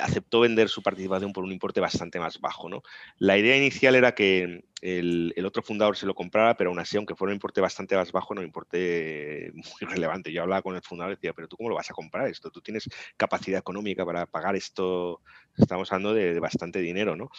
aceptó 0.00 0.40
vender 0.40 0.68
su 0.68 0.82
participación 0.82 1.32
por 1.32 1.44
un 1.44 1.52
importe 1.52 1.80
bastante 1.80 2.18
más 2.20 2.40
bajo. 2.40 2.68
¿no? 2.68 2.82
La 3.18 3.38
idea 3.38 3.56
inicial 3.56 3.94
era 3.94 4.14
que 4.14 4.64
el, 4.82 5.44
otro 5.44 5.62
fundador 5.62 5.96
se 5.96 6.06
lo 6.06 6.14
comprara, 6.14 6.56
pero 6.56 6.70
aún 6.70 6.78
así, 6.78 6.96
aunque 6.96 7.14
fuera 7.14 7.30
un 7.30 7.36
importe 7.36 7.60
bastante 7.60 7.96
más 7.96 8.12
bajo, 8.12 8.34
no 8.34 8.40
un 8.40 8.46
importe 8.46 9.52
muy 9.54 9.64
relevante. 9.90 10.32
Yo 10.32 10.42
hablaba 10.42 10.62
con 10.62 10.76
el 10.76 10.82
fundador 10.82 11.12
y 11.12 11.16
decía, 11.16 11.32
pero 11.32 11.48
tú 11.48 11.56
cómo 11.56 11.68
lo 11.68 11.74
vas 11.74 11.90
a 11.90 11.94
comprar 11.94 12.28
esto? 12.28 12.50
Tú 12.50 12.60
tienes 12.60 12.88
capacidad 13.16 13.58
económica 13.58 14.04
para 14.04 14.26
pagar 14.26 14.56
esto, 14.56 15.20
estamos 15.56 15.90
hablando 15.92 16.14
de, 16.14 16.38
bastante 16.40 16.80
dinero. 16.80 17.16
¿no? 17.16 17.30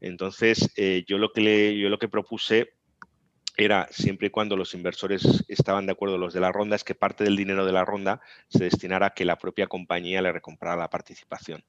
Entonces, 0.00 0.70
eh, 0.76 1.04
yo, 1.06 1.18
lo 1.18 1.32
que 1.32 1.78
yo 1.78 1.88
lo 1.88 1.98
que 1.98 2.08
propuse 2.08 2.72
era 3.58 3.88
siempre 3.90 4.28
y 4.28 4.30
cuando 4.30 4.56
los 4.56 4.72
inversores 4.72 5.44
estaban 5.48 5.84
de 5.84 5.92
acuerdo, 5.92 6.16
los 6.16 6.32
de 6.32 6.40
la 6.40 6.52
ronda, 6.52 6.76
es 6.76 6.84
que 6.84 6.94
parte 6.94 7.24
del 7.24 7.36
dinero 7.36 7.66
de 7.66 7.72
la 7.72 7.84
ronda 7.84 8.20
se 8.48 8.64
destinara 8.64 9.06
a 9.06 9.10
que 9.10 9.24
la 9.24 9.36
propia 9.36 9.66
compañía 9.66 10.22
le 10.22 10.30
recomprara 10.30 10.76
la 10.76 10.88
participación. 10.88 11.64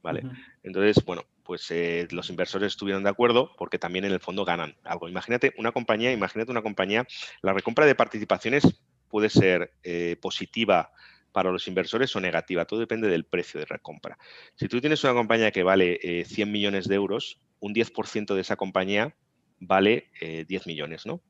¿Vale? 0.00 0.22
Entonces, 0.62 1.02
bueno, 1.04 1.24
pues 1.42 1.70
eh, 1.70 2.06
los 2.10 2.28
inversores 2.30 2.68
estuvieron 2.68 3.02
de 3.02 3.10
acuerdo 3.10 3.50
porque 3.56 3.78
también 3.78 4.04
en 4.04 4.12
el 4.12 4.20
fondo 4.20 4.44
ganan 4.44 4.76
algo. 4.84 5.08
Imagínate 5.08 5.54
una 5.56 5.72
compañía, 5.72 6.12
imagínate 6.12 6.50
una 6.50 6.62
compañía, 6.62 7.06
la 7.40 7.52
recompra 7.52 7.86
de 7.86 7.94
participaciones 7.94 8.64
puede 9.08 9.28
ser 9.30 9.72
eh, 9.82 10.16
positiva 10.20 10.92
para 11.32 11.50
los 11.50 11.66
inversores 11.66 12.14
o 12.14 12.20
negativa, 12.20 12.64
todo 12.64 12.78
depende 12.78 13.08
del 13.08 13.24
precio 13.24 13.58
de 13.58 13.66
recompra. 13.66 14.18
Si 14.54 14.68
tú 14.68 14.80
tienes 14.80 15.02
una 15.02 15.14
compañía 15.14 15.50
que 15.50 15.64
vale 15.64 15.98
100 16.26 16.48
eh, 16.48 16.52
millones 16.52 16.86
de 16.86 16.94
euros, 16.94 17.40
un 17.58 17.74
10% 17.74 18.34
de 18.34 18.40
esa 18.40 18.56
compañía 18.56 19.16
vale 19.58 20.10
10 20.20 20.50
eh, 20.50 20.62
millones, 20.66 21.06
¿no? 21.06 21.20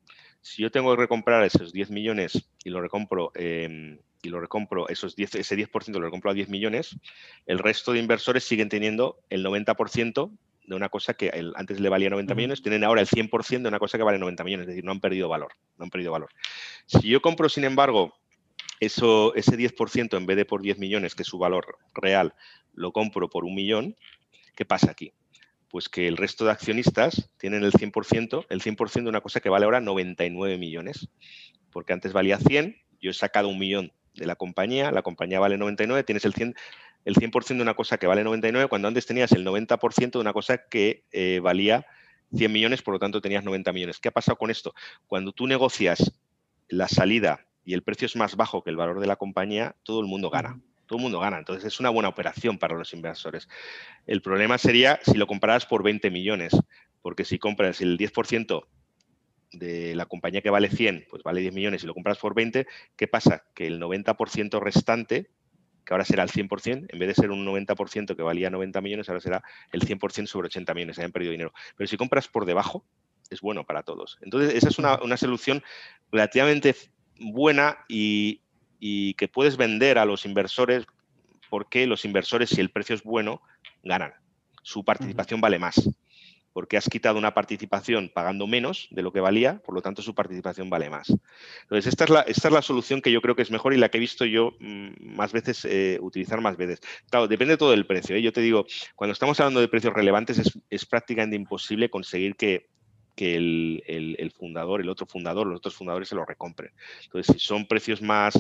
Si 0.41 0.63
yo 0.63 0.71
tengo 0.71 0.95
que 0.95 1.01
recomprar 1.01 1.43
esos 1.45 1.73
10 1.73 1.91
millones 1.91 2.51
y 2.65 2.71
lo 2.71 2.81
recompro, 2.83 3.33
em, 3.35 3.99
y 4.23 4.29
lo 4.29 4.41
recompro 4.41 4.89
esos 4.89 5.17
10, 5.17 5.37
ese 5.37 5.57
10% 5.57 5.99
lo 5.99 6.05
recompro 6.05 6.31
a 6.31 6.35
10 6.35 6.49
millones, 6.49 6.99
el 7.47 7.59
resto 7.59 7.93
de 7.93 8.01
inversores 8.01 8.45
siguen 8.45 8.69
teniendo 8.69 9.19
el 9.31 9.43
90% 9.43 10.31
de 10.67 10.75
una 10.75 10.89
cosa 10.89 11.15
que 11.15 11.31
antes 11.57 11.81
le 11.81 11.89
valía 11.89 12.11
90 12.11 12.35
millones, 12.35 12.63
tienen 12.63 12.85
ahora 12.85 13.01
el 13.01 13.07
100% 13.07 13.63
de 13.63 13.69
una 13.69 13.79
cosa 13.79 13.99
que 13.99 14.05
vale 14.05 14.19
90 14.19 14.45
millones, 14.45 14.65
es 14.65 14.69
decir, 14.69 14.85
no 14.85 14.93
han 14.93 15.01
perdido 15.01 15.29
valor, 15.29 15.53
no 15.79 15.85
han 15.85 15.91
perdido 15.91 16.13
valor. 16.13 16.31
Si 16.87 17.09
yo 17.09 17.21
compro, 17.21 17.49
sin 17.49 17.65
embargo, 17.65 18.15
eso, 18.81 19.35
ese 19.35 19.57
10% 19.57 20.17
en 20.17 20.27
vez 20.27 20.37
de 20.37 20.45
por 20.45 20.63
10 20.63 20.79
millones, 20.79 21.15
que 21.15 21.23
es 21.23 21.29
su 21.29 21.39
valor 21.39 21.79
real, 21.95 22.35
lo 22.75 22.93
compro 22.93 23.29
por 23.29 23.45
un 23.45 23.55
millón, 23.55 23.97
¿qué 24.57 24.65
pasa 24.65 24.91
aquí? 24.91 25.13
Pues 25.75 25.89
que 25.89 26.07
el 26.07 26.17
resto 26.17 26.45
de 26.45 26.53
accionistas 26.53 27.33
tienen 27.37 27.65
el 27.65 27.73
100%, 27.73 28.47
el 28.49 28.63
100% 28.63 29.03
de 29.03 29.09
una 29.09 29.21
cosa 29.21 29.41
que 29.41 29.49
vale 29.49 29.65
ahora 29.65 29.81
99 29.81 30.57
millones, 30.57 31.09
porque 31.73 31.93
antes 31.93 32.13
valía 32.13 32.39
100, 32.39 32.77
yo 33.01 33.11
he 33.11 33.13
sacado 33.13 33.49
un 33.49 33.59
millón 33.59 33.93
de 34.15 34.25
la 34.25 34.37
compañía, 34.37 34.93
la 34.93 35.03
compañía 35.03 35.41
vale 35.41 35.59
99, 35.59 36.05
tienes 36.05 36.25
el 36.27 36.33
100, 36.33 36.55
el 37.05 37.17
100 37.17 37.33
de 37.57 37.63
una 37.63 37.75
cosa 37.75 37.99
que 37.99 38.07
vale 38.07 38.23
99, 38.23 38.69
cuando 38.69 38.87
antes 38.87 39.05
tenías 39.05 39.33
el 39.33 39.45
90% 39.45 40.13
de 40.13 40.19
una 40.21 40.33
cosa 40.33 40.59
que 40.59 41.03
eh, 41.11 41.41
valía 41.43 41.85
100 42.37 42.53
millones, 42.53 42.83
por 42.83 42.95
lo 42.95 43.01
tanto 43.01 43.21
tenías 43.21 43.43
90 43.43 43.73
millones. 43.73 43.99
¿Qué 43.99 44.11
ha 44.11 44.13
pasado 44.13 44.39
con 44.39 44.53
esto? 44.53 44.77
Cuando 45.09 45.33
tú 45.33 45.49
negocias 45.49 46.13
la 46.69 46.87
salida 46.87 47.49
y 47.65 47.75
el 47.75 47.83
precio 47.83 48.07
es 48.07 48.15
más 48.15 48.37
bajo 48.37 48.63
que 48.63 48.71
el 48.71 48.77
valor 48.77 49.01
de 49.01 49.09
la 49.09 49.17
compañía, 49.17 49.75
todo 49.83 49.99
el 49.99 50.07
mundo 50.07 50.31
gana 50.31 50.61
todo 50.95 51.01
el 51.01 51.03
mundo 51.03 51.19
gana. 51.19 51.39
Entonces 51.39 51.65
es 51.65 51.81
una 51.81 51.91
buena 51.91 52.09
operación 52.09 52.57
para 52.57 52.77
los 52.77 52.93
inversores. 52.93 53.49
El 54.07 54.23
problema 54.23 54.59
sería 54.59 55.01
si 55.03 55.15
lo 55.15 55.27
compraras 55.27 55.67
por 55.67 55.83
20 55.83 56.09
millones, 56.11 56.57
porque 57.03 57.25
si 57.25 57.37
compras 57.41 57.81
el 57.81 57.99
10% 57.99 58.65
de 59.51 59.97
la 59.97 60.07
compañía 60.07 60.41
que 60.41 60.51
vale 60.51 60.71
100, 60.71 61.07
pues 61.11 61.25
vale 61.25 61.41
10 61.41 61.53
millones 61.53 61.83
y 61.83 61.89
lo 61.89 61.95
compras 61.95 62.19
por 62.19 62.35
20, 62.35 62.69
¿qué 62.97 63.09
pasa? 63.09 63.45
Que 63.55 63.67
el 63.67 63.81
90% 63.81 64.61
restante, 64.61 65.31
que 65.85 65.95
ahora 65.95 66.05
será 66.05 66.23
el 66.23 66.31
100%, 66.31 66.87
en 66.89 66.99
vez 66.99 67.09
de 67.09 67.15
ser 67.15 67.33
un 67.33 67.45
90% 67.45 68.15
que 68.15 68.23
valía 68.23 68.51
90 68.51 68.81
millones, 68.81 69.09
ahora 69.09 69.21
será 69.21 69.43
el 69.73 69.81
100% 69.81 70.27
sobre 70.27 70.47
80 70.47 70.75
millones, 70.75 70.99
han 71.01 71.11
perdido 71.11 71.33
dinero. 71.33 71.53
Pero 71.77 71.89
si 71.89 71.97
compras 71.97 72.29
por 72.29 72.47
debajo, 72.47 72.87
es 73.31 73.41
bueno 73.41 73.65
para 73.65 73.83
todos. 73.83 74.17
Entonces, 74.21 74.55
esa 74.55 74.69
es 74.69 74.79
una, 74.79 75.03
una 75.03 75.17
solución 75.17 75.61
relativamente 76.13 76.77
buena 77.19 77.79
y, 77.89 78.44
y 78.87 79.15
que 79.15 79.29
puedes 79.29 79.57
vender 79.57 79.97
a 79.97 80.05
los 80.05 80.27
inversores 80.27 80.85
porque 81.49 81.87
los 81.87 82.05
inversores, 82.05 82.51
si 82.51 82.61
el 82.61 82.69
precio 82.69 82.95
es 82.95 83.03
bueno, 83.03 83.41
ganan. 83.83 84.13
Su 84.63 84.85
participación 84.85 85.41
vale 85.41 85.59
más, 85.59 85.89
porque 86.53 86.77
has 86.77 86.87
quitado 86.91 87.17
una 87.17 87.33
participación 87.33 88.11
pagando 88.15 88.47
menos 88.47 88.89
de 88.91 89.01
lo 89.01 89.11
que 89.11 89.21
valía, 89.21 89.63
por 89.65 89.75
lo 89.75 89.81
tanto 89.81 90.03
su 90.03 90.15
participación 90.15 90.69
vale 90.69 90.91
más. 90.91 91.09
Entonces, 91.63 91.87
esta 91.87 92.05
es 92.05 92.11
la, 92.11 92.21
esta 92.23 92.49
es 92.49 92.55
la 92.55 92.61
solución 92.61 93.01
que 93.01 93.11
yo 93.11 93.23
creo 93.23 93.35
que 93.35 93.41
es 93.41 93.51
mejor 93.51 93.73
y 93.73 93.79
la 93.79 93.89
que 93.89 93.97
he 93.97 94.01
visto 94.01 94.27
yo 94.27 94.53
mm, 94.61 95.17
más 95.17 95.33
veces 95.33 95.65
eh, 95.65 95.99
utilizar 96.03 96.43
más 96.43 96.59
veces. 96.59 96.81
Claro, 97.09 97.27
depende 97.27 97.57
todo 97.57 97.71
del 97.71 97.87
precio. 97.87 98.17
¿eh? 98.17 98.21
Yo 98.21 98.35
te 98.35 98.43
digo, 98.43 98.67
cuando 98.97 99.15
estamos 99.15 99.41
hablando 99.41 99.61
de 99.61 99.69
precios 99.69 99.95
relevantes 99.95 100.37
es, 100.37 100.59
es 100.69 100.85
prácticamente 100.85 101.37
imposible 101.37 101.89
conseguir 101.89 102.37
que, 102.37 102.69
que 103.15 103.37
el, 103.37 104.33
fundador, 104.37 104.81
el 104.81 104.89
otro 104.89 105.07
fundador, 105.07 105.47
los 105.47 105.59
otros 105.59 105.75
fundadores 105.75 106.09
se 106.09 106.15
lo 106.15 106.25
recompren. 106.25 106.73
Entonces, 107.05 107.35
si 107.35 107.47
son 107.47 107.67
precios 107.67 108.03
más, 108.03 108.35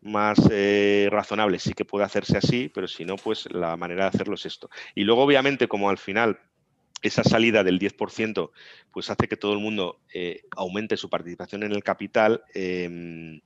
más 0.00 0.38
eh, 0.50 1.08
razonables, 1.10 1.62
sí 1.62 1.72
que 1.74 1.84
puede 1.84 2.04
hacerse 2.04 2.36
así, 2.36 2.70
pero 2.72 2.88
si 2.88 3.04
no, 3.04 3.16
pues 3.16 3.48
la 3.50 3.76
manera 3.76 4.04
de 4.04 4.08
hacerlo 4.08 4.34
es 4.34 4.46
esto. 4.46 4.70
Y 4.94 5.04
luego, 5.04 5.22
obviamente, 5.22 5.68
como 5.68 5.90
al 5.90 5.98
final 5.98 6.38
esa 7.02 7.24
salida 7.24 7.64
del 7.64 7.78
10% 7.78 8.50
pues 8.92 9.10
hace 9.10 9.28
que 9.28 9.36
todo 9.36 9.52
el 9.52 9.58
mundo 9.58 10.00
eh, 10.14 10.42
aumente 10.56 10.96
su 10.96 11.10
participación 11.10 11.64
en 11.64 11.72
el 11.72 11.82
capital, 11.82 12.44
em, 12.54 13.40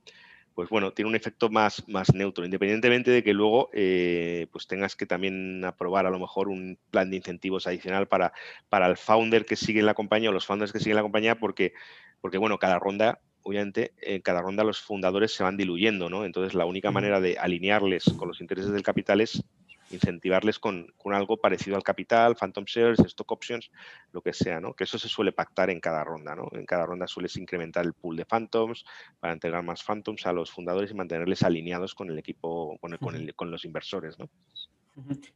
pues 0.57 0.69
bueno, 0.69 0.91
tiene 0.91 1.09
un 1.09 1.15
efecto 1.15 1.49
más, 1.49 1.87
más 1.87 2.15
neutro, 2.15 2.43
independientemente 2.43 3.11
de 3.11 3.23
que 3.23 3.31
luego 3.31 3.69
eh, 3.73 4.47
pues 4.51 4.65
tengas 4.65 4.95
que 4.95 5.05
también 5.05 5.63
aprobar 5.63 6.07
a 6.07 6.09
lo 6.09 6.17
mejor 6.17 6.49
un 6.49 6.79
plan 6.89 7.11
de 7.11 7.17
incentivos 7.17 7.67
adicional 7.67 8.07
para, 8.07 8.33
para 8.67 8.87
el 8.87 8.97
founder 8.97 9.45
que 9.45 9.55
sigue 9.55 9.81
en 9.81 9.85
la 9.85 9.93
compañía 9.93 10.31
o 10.31 10.33
los 10.33 10.47
founders 10.47 10.73
que 10.73 10.79
siguen 10.79 10.93
en 10.93 10.95
la 10.95 11.03
compañía, 11.03 11.37
porque, 11.37 11.73
porque 12.21 12.39
bueno, 12.39 12.57
cada 12.57 12.79
ronda 12.79 13.19
obviamente 13.43 13.93
en 14.01 14.19
cada 14.23 14.41
ronda 14.41 14.63
los 14.63 14.81
fundadores 14.81 15.31
se 15.31 15.43
van 15.43 15.57
diluyendo, 15.57 16.09
¿no? 16.09 16.25
Entonces 16.25 16.55
la 16.55 16.65
única 16.65 16.89
manera 16.89 17.21
de 17.21 17.37
alinearles 17.37 18.05
con 18.17 18.27
los 18.27 18.41
intereses 18.41 18.71
del 18.71 18.81
capital 18.81 19.21
es 19.21 19.43
incentivarles 19.91 20.59
con, 20.59 20.93
algo 21.05 21.37
parecido 21.37 21.75
al 21.75 21.83
capital, 21.83 22.35
phantom 22.35 22.65
shares, 22.65 22.99
stock 22.99 23.31
options, 23.31 23.71
lo 24.11 24.21
que 24.21 24.33
sea, 24.33 24.59
¿no? 24.59 24.73
Que 24.73 24.83
eso 24.83 24.97
se 24.99 25.07
suele 25.07 25.31
pactar 25.31 25.69
en 25.69 25.79
cada 25.79 26.03
ronda, 26.03 26.35
¿no? 26.35 26.49
En 26.51 26.65
cada 26.65 26.85
ronda 26.85 27.07
sueles 27.07 27.37
incrementar 27.37 27.85
el 27.85 27.93
pool 27.93 28.17
de 28.17 28.25
phantoms 28.25 28.85
para 29.19 29.33
entregar 29.33 29.63
más 29.63 29.83
phantoms 29.83 30.25
a 30.25 30.33
los 30.33 30.51
fundadores 30.51 30.91
y 30.91 30.95
mantenerles 30.95 31.43
alineados 31.43 31.95
con 31.95 32.09
el 32.09 32.19
equipo, 32.19 32.77
con, 32.79 32.97
con, 33.35 33.51
los 33.51 33.65
inversores, 33.65 34.19
¿no? 34.19 34.29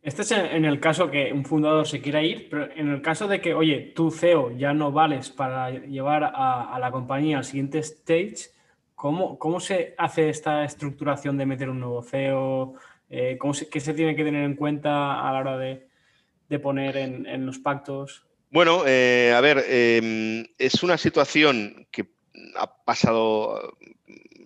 Este 0.01 0.23
es 0.23 0.31
en 0.31 0.65
el 0.65 0.79
caso 0.79 1.11
que 1.11 1.31
un 1.31 1.45
fundador 1.45 1.87
se 1.87 2.01
quiera 2.01 2.23
ir, 2.23 2.49
pero 2.49 2.71
en 2.71 2.89
el 2.89 3.01
caso 3.01 3.27
de 3.27 3.41
que, 3.41 3.53
oye, 3.53 3.93
tú 3.95 4.09
CEO 4.09 4.57
ya 4.57 4.73
no 4.73 4.91
vales 4.91 5.29
para 5.29 5.69
llevar 5.69 6.31
a, 6.33 6.77
la 6.79 6.91
compañía 6.91 7.37
al 7.37 7.43
siguiente 7.43 7.77
stage, 7.79 8.49
¿cómo, 8.95 9.37
¿cómo, 9.37 9.59
se 9.59 9.93
hace 9.99 10.29
esta 10.29 10.63
estructuración 10.63 11.37
de 11.37 11.45
meter 11.45 11.69
un 11.69 11.79
nuevo 11.79 12.01
CEO? 12.01 12.73
Eh, 13.13 13.37
¿Qué 13.69 13.79
se 13.81 13.93
tiene 13.93 14.15
que 14.15 14.23
tener 14.23 14.45
en 14.45 14.55
cuenta 14.55 15.27
a 15.27 15.33
la 15.33 15.39
hora 15.39 15.57
de, 15.57 16.59
poner 16.59 16.95
en, 16.95 17.45
los 17.45 17.59
pactos? 17.59 18.23
Bueno, 18.49 18.83
eh, 18.87 19.33
a 19.35 19.41
ver, 19.41 19.65
em, 19.67 20.45
es 20.57 20.81
una 20.81 20.97
situación 20.97 21.87
que 21.91 22.09
ha 22.55 22.73
pasado 22.85 23.77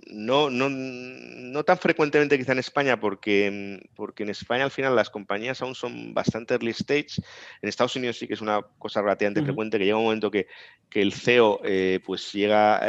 no, 0.08 0.50
no, 0.50 0.70
no, 0.70 1.64
tan 1.64 1.78
frecuentemente 1.78 2.40
quizá 2.40 2.54
en 2.54 2.60
España, 2.60 3.00
porque, 3.00 3.88
porque 3.96 4.24
en 4.24 4.30
España 4.30 4.64
al 4.64 4.72
final 4.72 4.96
las 4.96 5.12
compañías 5.12 5.62
aún 5.62 5.76
son 5.76 6.16
bastante 6.16 6.56
early 6.56 6.72
stage. 6.72 7.22
En 7.62 7.70
Estados 7.70 7.96
Unidos 7.96 8.18
sí 8.18 8.28
que 8.28 8.34
es 8.34 8.42
una 8.42 8.64
cosa 8.80 9.02
relativamente 9.04 9.44
frecuente, 9.44 9.78
que 9.78 9.86
llega 9.86 9.98
un 9.98 10.06
momento 10.06 10.32
que, 10.32 10.48
el 10.92 11.14
CEO 11.14 11.60
eh, 11.64 12.00
pues 12.04 12.32
llega 12.34 12.80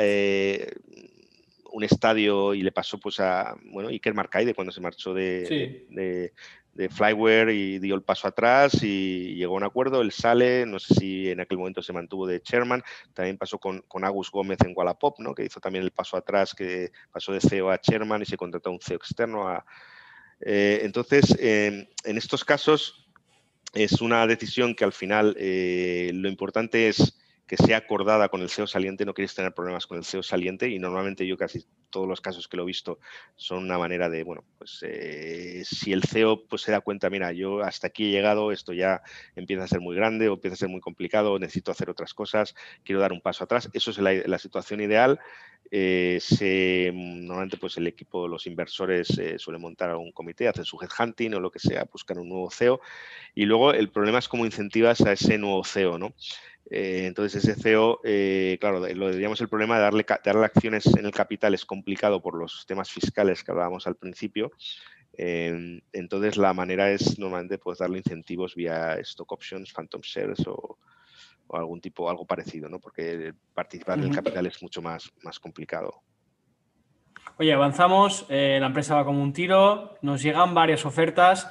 un 1.76 1.84
estadio 1.84 2.54
y 2.54 2.62
le 2.62 2.72
pasó 2.72 2.98
pues 2.98 3.20
a 3.20 3.54
bueno, 3.64 3.90
Iker 3.90 4.14
Marcaide 4.14 4.54
cuando 4.54 4.72
se 4.72 4.80
marchó 4.80 5.12
de, 5.12 5.84
de, 5.90 6.88
Flyware 6.88 7.50
y 7.50 7.78
dio 7.78 7.94
el 7.94 8.02
paso 8.02 8.28
atrás 8.28 8.82
y 8.82 9.34
llegó 9.34 9.54
a 9.54 9.56
un 9.58 9.64
acuerdo, 9.64 10.00
él 10.00 10.10
sale, 10.10 10.64
no 10.64 10.78
sé 10.78 10.94
si 10.94 11.30
en 11.30 11.40
aquel 11.40 11.58
momento 11.58 11.82
se 11.82 11.92
mantuvo 11.92 12.26
de 12.26 12.40
chairman, 12.40 12.82
también 13.12 13.36
pasó 13.36 13.58
con, 13.58 13.82
con 13.88 14.04
Agus 14.04 14.30
Gómez 14.30 14.58
en 14.64 14.72
Wallapop, 14.74 15.18
¿no? 15.20 15.34
que 15.34 15.44
hizo 15.44 15.60
también 15.60 15.84
el 15.84 15.90
paso 15.90 16.16
atrás, 16.16 16.54
que 16.54 16.92
pasó 17.10 17.32
de 17.32 17.40
CEO 17.40 17.70
a 17.70 17.78
chairman 17.78 18.22
y 18.22 18.26
se 18.26 18.38
contrató 18.38 18.70
a 18.70 18.72
un 18.72 18.80
CEO 18.80 18.96
externo. 18.96 19.46
A, 19.46 19.64
eh, 20.40 20.80
entonces, 20.82 21.36
en 21.38 21.88
estos 22.04 22.44
casos 22.44 23.06
es 23.74 24.00
una 24.00 24.26
decisión 24.26 24.74
que 24.74 24.84
al 24.84 24.92
final 24.92 25.36
eh, 25.38 26.10
lo 26.14 26.28
importante 26.28 26.88
es 26.88 27.18
que 27.46 27.56
sea 27.56 27.78
acordada 27.78 28.28
con 28.28 28.42
el 28.42 28.50
CEO 28.50 28.66
saliente, 28.66 29.04
no 29.04 29.14
quieres 29.14 29.34
tener 29.34 29.54
problemas 29.54 29.86
con 29.86 29.98
el 29.98 30.04
CEO 30.04 30.22
saliente 30.22 30.68
y 30.68 30.78
normalmente 30.78 31.26
yo 31.26 31.36
casi 31.36 31.64
todos 31.90 32.08
los 32.08 32.20
casos 32.20 32.48
que 32.48 32.56
lo 32.56 32.64
he 32.64 32.66
visto 32.66 32.98
son 33.36 33.64
una 33.64 33.78
manera 33.78 34.08
de, 34.08 34.24
bueno, 34.24 34.44
pues 34.58 34.80
eh, 34.82 35.62
si 35.64 35.92
el 35.92 36.02
CEO 36.02 36.44
pues, 36.46 36.62
se 36.62 36.72
da 36.72 36.80
cuenta, 36.80 37.08
mira, 37.08 37.32
yo 37.32 37.62
hasta 37.62 37.86
aquí 37.86 38.08
he 38.08 38.10
llegado, 38.10 38.50
esto 38.50 38.72
ya 38.72 39.02
empieza 39.36 39.64
a 39.64 39.68
ser 39.68 39.80
muy 39.80 39.94
grande 39.94 40.28
o 40.28 40.34
empieza 40.34 40.54
a 40.54 40.58
ser 40.58 40.68
muy 40.68 40.80
complicado, 40.80 41.38
necesito 41.38 41.70
hacer 41.70 41.88
otras 41.88 42.14
cosas, 42.14 42.54
quiero 42.82 43.00
dar 43.00 43.12
un 43.12 43.20
paso 43.20 43.44
atrás, 43.44 43.70
eso 43.72 43.90
es 43.90 43.98
la, 43.98 44.38
situación 44.38 44.80
ideal. 44.80 45.18
Eh, 45.70 46.20
normalmente 46.94 47.56
pues 47.56 47.76
el 47.76 47.88
equipo, 47.88 48.28
los 48.28 48.46
inversores 48.46 49.18
eh, 49.18 49.36
suelen 49.36 49.60
montar 49.60 49.90
algún 49.90 50.12
comité, 50.12 50.46
hacen 50.46 50.64
su 50.64 50.78
headhunting 50.80 51.34
o 51.34 51.40
lo 51.40 51.50
que 51.50 51.58
sea, 51.58 51.88
buscan 51.90 52.18
un 52.18 52.28
nuevo 52.28 52.50
CEO 52.52 52.80
y 53.34 53.46
luego 53.46 53.72
el 53.72 53.90
problema 53.90 54.20
es 54.20 54.28
cómo 54.28 54.44
incentivas 54.44 55.00
a 55.00 55.12
ese 55.12 55.38
nuevo 55.38 55.64
CEO, 55.64 55.98
¿no? 55.98 56.14
Eh, 56.68 57.06
entonces, 57.06 57.44
ese 57.44 57.60
CEO, 57.60 58.00
eh, 58.02 58.58
claro, 58.60 58.80
lo 58.80 59.10
diríamos 59.12 59.40
el 59.40 59.48
problema 59.48 59.76
de 59.76 59.82
darle, 59.82 60.06
darle 60.24 60.44
acciones 60.44 60.86
en 60.86 61.06
el 61.06 61.12
capital 61.12 61.54
es 61.54 61.64
complicado 61.64 62.20
por 62.20 62.36
los 62.36 62.66
temas 62.66 62.90
fiscales 62.90 63.44
que 63.44 63.52
hablábamos 63.52 63.86
al 63.86 63.96
principio. 63.96 64.50
Em, 65.12 65.80
entonces, 65.92 66.36
la 66.36 66.52
manera 66.52 66.90
es 66.90 67.18
normalmente 67.18 67.58
pues, 67.58 67.78
darle 67.78 67.98
incentivos 67.98 68.54
vía 68.54 68.98
stock 68.98 69.32
options, 69.32 69.72
phantom 69.72 70.00
shares 70.02 70.46
o, 70.46 70.78
algún 71.50 71.80
tipo, 71.80 72.10
algo 72.10 72.26
parecido, 72.26 72.68
¿no? 72.68 72.80
Porque 72.80 73.32
participar 73.54 73.98
en 73.98 74.06
el 74.06 74.14
capital 74.14 74.46
es 74.46 74.60
mucho 74.60 74.82
más, 74.82 75.12
más 75.22 75.38
complicado. 75.38 76.02
Oye, 77.38 77.52
avanzamos, 77.52 78.26
eh, 78.28 78.58
la 78.60 78.66
empresa 78.66 78.96
va 78.96 79.04
como 79.04 79.22
un 79.22 79.32
tiro, 79.32 79.96
nos 80.02 80.22
llegan 80.22 80.54
varias 80.54 80.84
ofertas. 80.84 81.48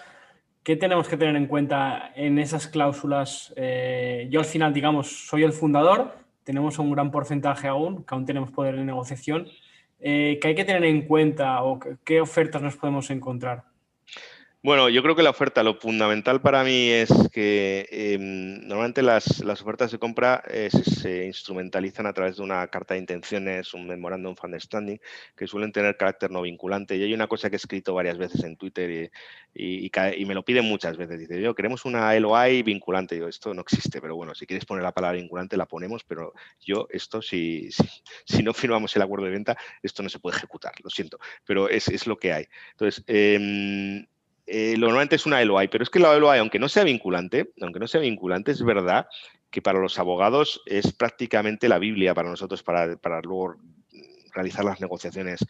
¿Qué 0.65 0.75
tenemos 0.75 1.07
que 1.07 1.15
tener 1.15 1.35
en 1.35 1.45
cuenta 1.45 2.11
en 2.15 2.39
esas 2.39 2.67
cláusulas? 2.67 3.53
Eh, 3.55 4.27
yo 4.31 4.39
al 4.39 4.47
final, 4.47 4.73
digamos, 4.73 5.27
soy 5.27 5.43
el 5.43 5.53
fundador, 5.53 6.15
tenemos 6.43 6.79
un 6.79 6.89
gran 6.89 7.11
porcentaje 7.11 7.67
aún, 7.67 8.03
que 8.03 8.15
aún 8.15 8.25
tenemos 8.25 8.49
poder 8.49 8.75
de 8.75 8.83
negociación. 8.83 9.47
Eh, 9.99 10.39
¿Qué 10.41 10.47
hay 10.47 10.55
que 10.55 10.65
tener 10.65 10.83
en 10.85 11.03
cuenta 11.03 11.61
o 11.61 11.77
qué 12.03 12.19
ofertas 12.19 12.63
nos 12.63 12.77
podemos 12.77 13.11
encontrar? 13.11 13.74
Bueno, 14.65 14.89
yo 14.89 15.03
creo 15.03 15.15
que 15.15 15.21
la 15.21 15.29
oferta, 15.29 15.61
lo 15.61 15.75
fundamental 15.75 16.41
para 16.41 16.63
mí 16.63 16.89
es 16.89 17.11
que 17.31 17.87
em, 17.91 18.67
normalmente 18.67 19.03
las, 19.03 19.39
ofertas 19.61 19.91
de 19.91 19.99
compra 19.99 20.43
eh, 20.47 20.71
se, 20.71 21.27
instrumentalizan 21.27 22.07
a 22.07 22.13
través 22.13 22.37
de 22.37 22.41
una 22.41 22.65
carta 22.69 22.95
de 22.95 22.99
intenciones, 22.99 23.75
un 23.75 23.85
memorándum 23.85 24.31
of 24.31 24.43
understanding, 24.43 24.97
que 25.35 25.45
suelen 25.45 25.71
tener 25.71 25.97
carácter 25.97 26.31
no 26.31 26.41
vinculante. 26.41 26.97
Y 26.97 27.03
hay 27.03 27.13
una 27.13 27.27
cosa 27.27 27.51
que 27.51 27.57
he 27.57 27.61
escrito 27.61 27.93
varias 27.93 28.17
veces 28.17 28.43
en 28.43 28.57
Twitter 28.57 29.11
y, 29.53 30.25
me 30.25 30.33
lo 30.33 30.43
piden 30.43 30.65
muchas 30.65 30.97
veces. 30.97 31.19
Dice, 31.19 31.39
yo 31.39 31.53
queremos 31.53 31.85
una 31.85 32.19
LOI 32.19 32.63
vinculante. 32.63 33.19
Yo, 33.19 33.27
esto 33.27 33.53
no 33.53 33.61
existe, 33.61 34.01
pero 34.01 34.15
bueno, 34.15 34.33
si 34.33 34.47
quieres 34.47 34.65
poner 34.65 34.83
la 34.83 34.93
palabra 34.93 35.19
vinculante, 35.19 35.57
la 35.57 35.67
ponemos, 35.67 36.03
pero 36.05 36.33
yo 36.59 36.87
esto, 36.89 37.21
si, 37.21 37.69
si, 38.25 38.41
no 38.41 38.51
firmamos 38.51 38.95
el 38.95 39.03
acuerdo 39.03 39.25
de 39.25 39.31
venta, 39.31 39.55
esto 39.83 40.01
no 40.01 40.09
se 40.09 40.17
puede 40.17 40.37
ejecutar, 40.37 40.73
lo 40.83 40.89
siento, 40.89 41.19
pero 41.45 41.69
es, 41.69 41.87
es 41.87 42.07
lo 42.07 42.17
que 42.17 42.33
hay. 42.33 42.45
Entonces, 42.71 43.03
eh, 43.05 44.07
eh, 44.47 44.75
normalmente 44.77 45.15
es 45.15 45.25
una 45.25 45.43
LOI, 45.43 45.67
pero 45.67 45.83
es 45.83 45.89
que 45.89 45.99
la 45.99 46.15
LOI, 46.17 46.39
aunque 46.39 46.59
no 46.59 46.69
sea 46.69 46.83
vinculante, 46.83 47.51
aunque 47.61 47.79
no 47.79 47.87
sea 47.87 48.01
vinculante, 48.01 48.51
es 48.51 48.63
verdad 48.63 49.07
que 49.49 49.61
para 49.61 49.79
los 49.79 49.97
abogados 49.99 50.61
es 50.65 50.93
prácticamente 50.93 51.69
la 51.69 51.79
Biblia 51.79 52.13
para 52.13 52.29
nosotros 52.29 52.61
para, 52.61 52.97
para 52.97 53.21
luego 53.21 53.55
realizar 54.35 54.65
las 54.65 54.81
negociaciones. 54.81 55.45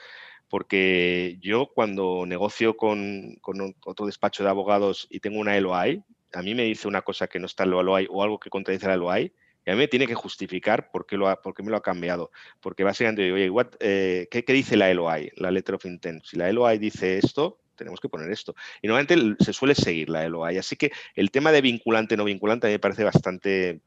Porque 0.48 1.38
yo 1.42 1.72
cuando 1.74 2.26
negocio 2.26 2.78
con, 2.78 3.38
otro 3.84 4.06
despacho 4.06 4.44
de 4.44 4.50
abogados 4.50 5.08
y 5.10 5.20
tengo 5.20 5.40
una 5.40 5.60
LOI, 5.60 6.04
a 6.34 6.42
mí 6.42 6.54
me 6.54 6.64
dice 6.64 6.88
una 6.88 7.02
cosa 7.02 7.28
que 7.28 7.40
no 7.40 7.48
está 7.48 7.64
en 7.64 7.72
la 7.72 7.82
LOI 7.82 8.08
o 8.10 8.24
algo 8.24 8.40
que 8.40 8.50
contradice 8.50 8.88
la 8.88 8.98
LOI, 8.98 9.34
y 9.66 9.72
a 9.72 9.74
mí 9.74 9.80
me 9.80 9.88
tiene 9.88 10.06
que 10.06 10.14
justificar 10.14 10.92
por 10.92 11.08
qué, 11.08 11.18
lo 11.18 11.26
me 11.26 11.72
lo 11.72 11.78
ha 11.78 11.82
cambiado. 11.82 12.30
Porque 12.62 12.84
básicamente, 12.84 13.32
oye, 13.32 13.52
eh, 13.80 14.28
¿qué, 14.30 14.46
¿qué, 14.46 14.54
dice 14.54 14.78
la 14.78 14.94
LOI, 14.94 15.32
la 15.38 15.50
letter 15.50 15.76
of 15.76 15.86
intent? 15.86 16.24
Si 16.24 16.38
la 16.38 16.52
LOI 16.52 16.78
dice 16.78 17.18
esto, 17.18 17.58
tenemos 17.76 18.00
que 18.00 18.10
poner 18.10 18.32
esto. 18.32 18.56
Y 18.82 18.88
normalmente 18.88 19.44
se 19.44 19.54
suele 19.54 19.76
seguir 19.76 20.10
la 20.10 20.28
LOI. 20.28 20.58
Así 20.58 20.76
que 20.76 20.92
el 21.16 21.32
tema 21.32 21.52
de 21.52 21.62
vinculante, 21.62 22.18
no 22.18 22.24
vinculante, 22.24 22.68
a 22.68 22.70
mí 22.70 22.76
me 22.76 22.80
parece 22.80 23.04
bastante 23.04 23.82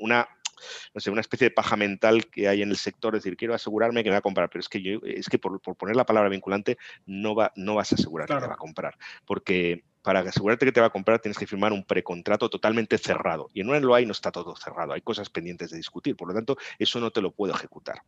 una, 0.00 0.28
no 0.94 1.00
sé, 1.00 1.10
una 1.10 1.20
especie 1.20 1.48
de 1.48 1.54
paja 1.54 1.76
mental 1.76 2.26
que 2.26 2.48
hay 2.48 2.62
en 2.62 2.70
el 2.70 2.76
sector, 2.76 3.14
es 3.14 3.22
decir, 3.22 3.36
quiero 3.36 3.54
asegurarme 3.54 4.02
que 4.02 4.10
me 4.10 4.14
va 4.14 4.18
a 4.18 4.22
comprar, 4.22 4.48
pero 4.48 4.60
es 4.60 4.68
que 4.68 4.82
yo, 4.82 5.00
es 5.04 5.28
que 5.28 5.38
por, 5.38 5.60
poner 5.60 5.96
la 5.96 6.06
palabra 6.06 6.28
vinculante 6.28 6.78
no, 7.06 7.34
va, 7.34 7.52
no 7.56 7.74
vas 7.74 7.92
a 7.92 7.96
asegurar 7.96 8.28
que 8.28 8.34
te 8.34 8.46
va 8.46 8.54
a 8.54 8.56
comprar, 8.56 8.96
porque 9.24 9.84
para 10.02 10.20
asegurarte 10.20 10.66
que 10.66 10.72
te 10.72 10.80
va 10.80 10.88
a 10.88 10.90
comprar 10.90 11.20
tienes 11.20 11.38
que 11.38 11.46
firmar 11.46 11.72
un 11.72 11.84
precontrato 11.84 12.48
totalmente 12.48 12.98
cerrado, 12.98 13.48
y 13.52 13.60
en 13.60 13.68
una 13.68 13.80
LOI 13.80 14.06
no 14.06 14.12
está 14.12 14.30
todo 14.30 14.56
cerrado, 14.56 14.92
hay 14.92 15.00
cosas 15.00 15.30
pendientes 15.30 15.70
de 15.70 15.76
discutir, 15.76 16.16
por 16.16 16.28
lo 16.28 16.34
tanto, 16.34 16.56
eso 16.78 17.00
no 17.00 17.10
te 17.10 17.20
lo 17.20 17.32
puedo 17.32 17.54
ejecutar. 17.54 18.02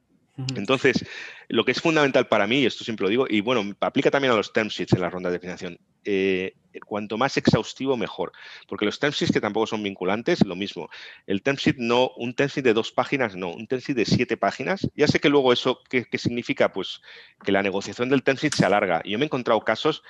Entonces, 0.56 1.04
lo 1.48 1.64
que 1.64 1.70
es 1.70 1.80
fundamental 1.80 2.26
para 2.26 2.46
mí, 2.46 2.60
y 2.60 2.66
esto 2.66 2.82
siempre 2.82 3.04
lo 3.04 3.10
digo, 3.10 3.26
y 3.28 3.40
bueno, 3.40 3.74
aplica 3.80 4.10
también 4.10 4.32
a 4.32 4.36
los 4.36 4.52
term 4.52 4.68
sheets 4.68 4.92
en 4.92 5.00
las 5.00 5.12
rondas 5.12 5.32
de 5.32 5.38
financiación, 5.38 5.78
eh, 6.04 6.54
cuanto 6.84 7.16
más 7.16 7.36
exhaustivo, 7.36 7.96
mejor. 7.96 8.32
Porque 8.68 8.84
los 8.84 8.98
term 8.98 9.12
sheets 9.12 9.32
que 9.32 9.40
tampoco 9.40 9.68
son 9.68 9.82
vinculantes, 9.82 10.44
lo 10.44 10.56
mismo. 10.56 10.88
El 11.26 11.42
term 11.42 11.56
sheet 11.56 11.76
no, 11.78 12.10
un 12.16 12.34
term 12.34 12.50
sheet 12.50 12.64
de 12.64 12.74
dos 12.74 12.90
páginas, 12.90 13.36
no, 13.36 13.52
un 13.52 13.68
term 13.68 13.80
sheet 13.80 13.96
de 13.96 14.04
siete 14.04 14.36
páginas. 14.36 14.88
Ya 14.96 15.06
sé 15.06 15.20
que 15.20 15.28
luego 15.28 15.52
eso, 15.52 15.80
¿qué, 15.88 16.06
significa? 16.18 16.72
Pues 16.72 17.00
que 17.44 17.52
la 17.52 17.62
negociación 17.62 18.08
del 18.08 18.24
term 18.24 18.36
sheet 18.36 18.54
se 18.54 18.66
alarga. 18.66 19.02
Yo 19.04 19.18
me 19.18 19.24
he 19.24 19.26
encontrado 19.26 19.60
casos 19.60 20.02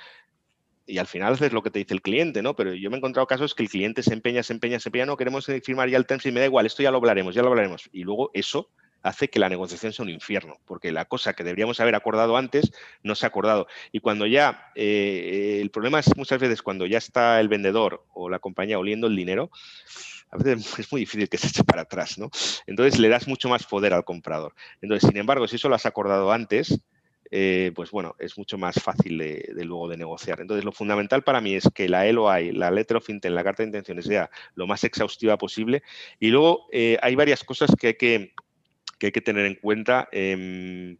y 0.87 0.97
al 0.97 1.07
final 1.07 1.33
es 1.39 1.53
lo 1.53 1.63
que 1.63 1.71
te 1.71 1.79
dice 1.79 1.93
el 1.93 2.01
cliente, 2.01 2.41
¿no? 2.41 2.55
Pero 2.55 2.73
yo 2.73 2.89
me 2.89 2.95
he 2.95 2.99
encontrado 2.99 3.27
casos 3.27 3.53
que 3.53 3.63
el 3.63 3.69
cliente 3.69 4.01
se 4.01 4.13
empeña, 4.13 4.41
se 4.41 4.53
empeña, 4.53 4.79
se 4.79 4.89
empeña, 4.89 5.05
no 5.05 5.17
queremos 5.17 5.45
firmar 5.63 5.89
ya 5.89 5.97
el 5.97 6.05
term 6.05 6.19
sheet, 6.19 6.33
me 6.33 6.39
da 6.39 6.45
igual, 6.45 6.65
esto 6.65 6.83
ya 6.83 6.91
lo 6.91 6.97
hablaremos, 6.97 7.35
ya 7.35 7.41
lo 7.41 7.49
hablaremos. 7.49 7.89
Y 7.91 8.03
luego 8.03 8.31
eso 8.33 8.71
hace 9.05 9.29
que 9.29 9.39
la 9.39 9.49
negociación 9.49 9.93
sea 9.93 10.03
un 10.03 10.09
infierno, 10.09 10.57
porque 10.65 10.91
la 10.91 11.05
cosa 11.05 11.33
que 11.33 11.43
deberíamos 11.43 11.79
haber 11.79 11.95
acordado 11.95 12.37
antes 12.37 12.71
no 13.03 13.15
se 13.15 13.25
ha 13.25 13.29
acordado. 13.29 13.67
Y 13.91 13.99
cuando 13.99 14.25
ya, 14.25 14.71
eh, 14.75 15.59
el 15.61 15.69
problema 15.69 15.99
es 15.99 16.15
muchas 16.17 16.39
veces 16.39 16.61
cuando 16.61 16.85
ya 16.87 16.97
está 16.97 17.39
el 17.39 17.47
vendedor 17.47 18.03
o 18.13 18.29
la 18.29 18.39
compañía 18.39 18.79
oliendo 18.79 19.07
el 19.07 19.15
dinero, 19.15 19.51
a 20.31 20.37
veces 20.37 20.65
es 20.79 20.91
muy 20.91 21.01
difícil 21.01 21.29
que 21.29 21.37
se 21.37 21.47
eche 21.47 21.63
para 21.63 21.83
atrás, 21.83 22.17
¿no? 22.17 22.31
Entonces 22.65 22.99
le 22.99 23.09
das 23.09 23.27
mucho 23.27 23.47
más 23.47 23.65
poder 23.65 23.93
al 23.93 24.03
comprador. 24.03 24.55
Entonces, 24.81 25.07
sin 25.07 25.17
embargo, 25.17 25.47
si 25.47 25.57
eso 25.57 25.69
lo 25.69 25.75
has 25.75 25.85
acordado 25.85 26.31
antes, 26.31 26.79
eh, 27.31 27.71
pues 27.75 27.91
bueno, 27.91 28.15
es 28.19 28.37
mucho 28.37 28.57
más 28.57 28.75
fácil 28.81 29.17
de, 29.17 29.53
luego 29.65 29.87
de 29.87 29.97
negociar. 29.97 30.41
Entonces, 30.41 30.63
lo 30.63 30.71
fundamental 30.71 31.23
para 31.23 31.41
mí 31.41 31.55
es 31.55 31.69
que 31.73 31.89
la 31.89 32.05
LOI, 32.05 32.51
la 32.51 32.71
letter 32.71 32.97
of 32.97 33.09
intent, 33.09 33.35
la 33.35 33.43
carta 33.43 33.63
de 33.63 33.67
intenciones 33.67 34.05
sea 34.05 34.29
lo 34.55 34.67
más 34.67 34.83
exhaustiva 34.83 35.37
posible. 35.37 35.83
Y 36.19 36.29
luego 36.29 36.67
eh, 36.71 36.97
hay 37.01 37.15
varias 37.15 37.43
cosas 37.43 37.75
que 37.79 37.87
hay 37.87 37.93
que, 37.95 38.33
hay 39.05 39.11
que 39.11 39.21
tener 39.21 39.45
en 39.45 39.55
cuenta, 39.55 40.07
em, 40.11 40.97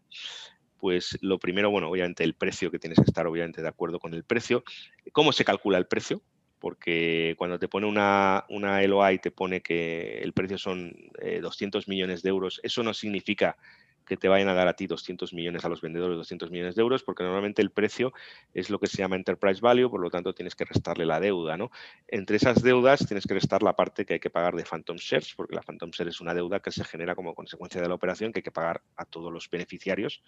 pues 0.79 1.17
lo 1.21 1.39
primero, 1.39 1.69
bueno, 1.69 1.89
obviamente 1.89 2.23
el 2.23 2.35
precio, 2.35 2.71
que 2.71 2.79
tienes 2.79 2.97
que 2.97 3.05
estar 3.05 3.27
obviamente 3.27 3.61
de 3.61 3.67
acuerdo 3.67 3.99
con 3.99 4.13
el 4.13 4.23
precio. 4.23 4.63
¿Cómo 5.11 5.31
se 5.31 5.45
calcula 5.45 5.77
el 5.77 5.87
precio? 5.87 6.21
Porque 6.59 7.35
cuando 7.37 7.59
te 7.59 7.67
pone 7.67 7.87
una, 7.87 8.45
una 8.49 8.81
LOI, 8.81 9.19
te 9.19 9.31
pone 9.31 9.61
que 9.61 10.19
el 10.19 10.33
precio 10.33 10.57
son 10.57 10.95
200 11.41 11.83
eh, 11.83 11.89
millones 11.89 12.23
de 12.23 12.29
euros, 12.29 12.59
eso 12.63 12.83
no 12.83 12.93
significa 12.93 13.57
que 14.05 14.17
te 14.17 14.27
vayan 14.27 14.47
a 14.49 14.53
dar 14.53 14.67
a 14.67 14.75
ti 14.75 14.87
200 14.87 15.33
millones 15.33 15.65
a 15.65 15.69
los 15.69 15.81
vendedores, 15.81 16.17
200 16.17 16.51
millones 16.51 16.75
de 16.75 16.81
euros, 16.81 17.03
porque 17.03 17.23
normalmente 17.23 17.61
el 17.61 17.71
precio 17.71 18.13
es 18.53 18.69
lo 18.69 18.79
que 18.79 18.87
se 18.87 18.97
llama 18.97 19.15
enterprise 19.15 19.61
value, 19.61 19.89
por 19.89 20.01
lo 20.01 20.09
tanto 20.09 20.33
tienes 20.33 20.55
que 20.55 20.65
restarle 20.65 21.05
la 21.05 21.19
deuda. 21.19 21.57
¿no? 21.57 21.71
Entre 22.07 22.37
esas 22.37 22.61
deudas 22.61 23.05
tienes 23.05 23.25
que 23.25 23.33
restar 23.33 23.63
la 23.63 23.75
parte 23.75 24.05
que 24.05 24.13
hay 24.13 24.19
que 24.19 24.29
pagar 24.29 24.55
de 24.55 24.65
phantom 24.65 24.97
shares, 24.97 25.33
porque 25.35 25.55
la 25.55 25.61
phantom 25.61 25.91
share 25.91 26.09
es 26.09 26.21
una 26.21 26.33
deuda 26.33 26.59
que 26.59 26.71
se 26.71 26.83
genera 26.83 27.15
como 27.15 27.33
consecuencia 27.33 27.81
de 27.81 27.87
la 27.87 27.95
operación 27.95 28.31
que 28.31 28.39
hay 28.39 28.43
que 28.43 28.51
pagar 28.51 28.81
a 28.95 29.05
todos 29.05 29.31
los 29.31 29.49
beneficiarios, 29.49 30.23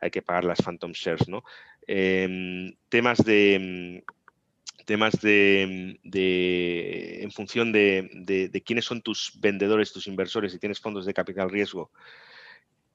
hay 0.00 0.10
que 0.10 0.22
pagar 0.22 0.44
las 0.44 0.62
phantom 0.62 0.92
shares. 0.92 1.28
¿no? 1.28 1.44
Em, 1.86 2.74
temas 2.88 3.18
de 3.18 4.04
temas 4.88 5.20
de, 5.20 5.98
en 7.20 7.30
función 7.30 7.72
de, 7.72 8.08
de, 8.50 8.62
quiénes 8.62 8.86
son 8.86 9.02
tus 9.02 9.32
vendedores, 9.38 9.92
tus 9.92 10.06
inversores, 10.06 10.50
si 10.50 10.58
tienes 10.58 10.80
fondos 10.80 11.04
de 11.04 11.12
capital 11.12 11.50
riesgo, 11.50 11.90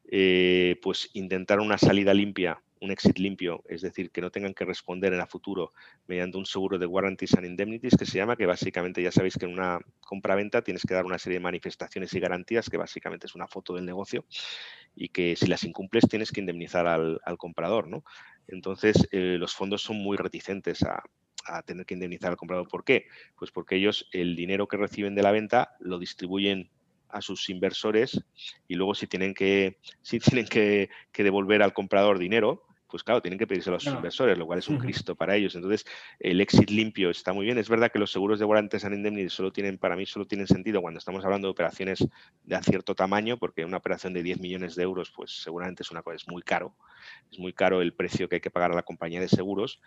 eh, 0.10 0.80
pues 0.82 1.10
intentar 1.14 1.60
una 1.60 1.78
salida 1.78 2.14
limpia, 2.14 2.62
un 2.84 2.92
exit 2.92 3.18
limpio, 3.18 3.64
es 3.68 3.82
decir, 3.82 4.12
que 4.12 4.22
no 4.22 4.30
tengan 4.30 4.54
que 4.54 4.66
responder 4.66 5.14
en 5.14 5.22
el 5.22 5.28
futuro 5.28 5.72
mediante 6.08 6.38
un 6.38 6.46
seguro 6.46 6.78
de 6.78 6.86
warranties 6.86 7.34
and 7.36 7.46
indemnities 7.46 7.96
que 7.98 8.06
se 8.06 8.18
llama, 8.18 8.36
que 8.36 8.46
básicamente 8.46 9.02
ya 9.02 9.12
sabéis 9.12 9.38
que 9.38 9.46
en 9.46 9.54
una 9.54 9.80
compra-venta 10.02 10.62
tienes 10.62 10.84
que 10.84 10.94
dar 10.94 11.06
una 11.06 11.18
serie 11.18 11.40
de 11.40 11.44
manifestaciones 11.44 12.14
y 12.14 12.20
garantías, 12.20 12.70
que 12.70 12.78
básicamente 12.78 13.28
es 13.28 13.36
una 13.36 13.48
foto 13.48 13.74
del 13.74 13.86
negocio, 13.86 14.26
y 14.96 15.10
que 15.10 15.36
si 15.36 15.48
las 15.48 15.64
incumples 15.64 16.08
tienes 16.10 16.32
que 16.32 16.42
indemnizar 16.42 16.86
al, 16.86 17.20
comprador. 17.38 17.88
¿no? 17.88 18.04
Entonces, 18.48 19.08
eh, 19.12 19.38
los 19.40 19.56
fondos 19.56 19.82
son 19.82 19.98
muy 19.98 20.18
reticentes 20.18 20.84
a, 20.84 21.02
a 21.46 21.62
tener 21.64 21.86
que 21.86 21.94
indemnizar 21.94 22.32
al 22.32 22.38
comprador. 22.38 22.68
¿Por 22.68 22.84
qué? 22.84 23.08
Pues 23.38 23.52
porque 23.52 23.76
ellos 23.76 24.08
el 24.12 24.36
dinero 24.36 24.68
que 24.68 24.78
reciben 24.78 25.16
de 25.16 25.24
la 25.24 25.32
venta 25.32 25.76
lo 25.80 26.00
distribuyen 26.00 26.70
a 27.14 27.22
sus 27.22 27.50
inversores 27.50 28.22
y 28.68 28.76
luego 28.76 28.96
si 28.96 29.08
tienen 29.08 29.34
que, 29.34 29.78
si 30.02 30.20
tienen 30.20 30.48
que, 30.48 30.90
devolver 31.14 31.64
al 31.64 31.74
comprador 31.74 32.20
dinero, 32.20 32.64
pues 32.90 33.04
claro, 33.04 33.24
tienen 33.24 33.40
que 33.40 33.48
pedirse 33.48 33.72
a 33.72 33.74
los 33.74 33.88
inversores, 33.88 34.38
lo 34.38 34.46
cual 34.46 34.60
es 34.60 34.68
un 34.68 34.78
Cristo 34.78 35.16
para 35.16 35.36
ellos. 35.36 35.56
Entonces, 35.56 35.84
el 36.20 36.40
exit 36.42 36.70
limpio 36.70 37.10
está 37.10 37.34
muy 37.34 37.44
bien. 37.44 37.58
Es 37.58 37.68
verdad 37.68 37.92
que 37.92 37.98
los 37.98 38.12
seguros 38.12 38.38
de 38.38 38.46
Warranties 38.46 38.86
and 38.86 38.94
Indemnity 38.94 39.30
solo 39.30 39.52
tienen, 39.52 39.80
para 39.80 39.96
mí, 39.96 40.06
solo 40.06 40.28
tienen 40.28 40.46
sentido 40.46 40.80
cuando 40.80 41.00
estamos 41.00 41.26
hablando 41.26 41.48
de 41.48 41.54
operaciones 41.54 42.08
de 42.44 42.62
cierto 42.62 42.94
tamaño, 42.94 43.40
porque 43.40 43.66
una 43.66 43.78
operación 43.78 44.14
de 44.14 44.22
10 44.22 44.40
millones 44.42 44.76
de 44.76 44.84
euros, 44.84 45.10
pues 45.10 45.42
seguramente 45.42 45.82
es 45.82 45.90
una 45.90 46.04
cosa, 46.04 46.18
es 46.18 46.28
muy 46.28 46.44
caro. 46.44 46.76
Es 47.32 47.40
muy 47.40 47.52
caro 47.52 47.82
el 47.82 47.94
precio 47.94 48.30
que 48.30 48.36
hay 48.36 48.42
que 48.42 48.52
pagar 48.52 48.74
a 48.74 48.76
la 48.76 48.84
compañía 48.84 49.20
de 49.20 49.28
seguros, 49.28 49.82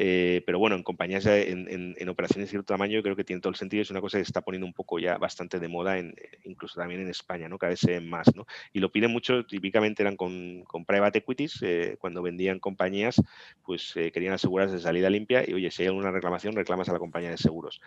eh, 0.00 0.44
pero 0.46 0.60
bueno, 0.60 0.76
en 0.76 0.84
compañías, 0.84 1.26
en, 1.26 2.08
operaciones 2.08 2.46
de 2.46 2.50
cierto 2.50 2.72
tamaño, 2.72 3.02
creo 3.02 3.16
que 3.16 3.24
tiene 3.24 3.42
todo 3.42 3.50
el 3.50 3.56
sentido. 3.56 3.82
Es 3.82 3.90
una 3.90 4.00
cosa 4.00 4.16
que 4.16 4.24
se 4.24 4.28
está 4.28 4.42
poniendo 4.42 4.64
un 4.64 4.72
poco 4.72 5.00
ya 5.00 5.18
bastante 5.18 5.58
de 5.58 5.66
moda, 5.66 5.98
en, 5.98 6.14
incluso 6.44 6.78
también 6.78 7.00
en 7.00 7.08
España, 7.08 7.48
¿no? 7.48 7.58
Cada 7.58 7.70
vez 7.70 7.80
se 7.80 8.00
más, 8.00 8.32
¿no? 8.36 8.46
Y 8.72 8.78
lo 8.78 8.92
piden 8.92 9.10
mucho, 9.10 9.44
típicamente 9.44 10.04
eran 10.04 10.16
con, 10.16 10.62
con 10.68 10.84
private 10.84 11.18
equities, 11.18 11.58
eh, 11.62 11.96
cuando 11.98 12.22
vendían 12.22 12.60
compañías, 12.60 13.20
pues 13.64 13.92
eh, 13.96 14.12
querían 14.12 14.34
asegurarse 14.34 14.76
de 14.76 14.80
salida 14.80 15.10
limpia 15.10 15.42
y, 15.44 15.54
oye, 15.54 15.72
si 15.72 15.82
hay 15.82 15.88
alguna 15.88 16.12
reclamación, 16.12 16.54
reclamas 16.54 16.88
a 16.88 16.92
la 16.92 17.00
compañía 17.00 17.30
de 17.30 17.36
seguros. 17.36 17.80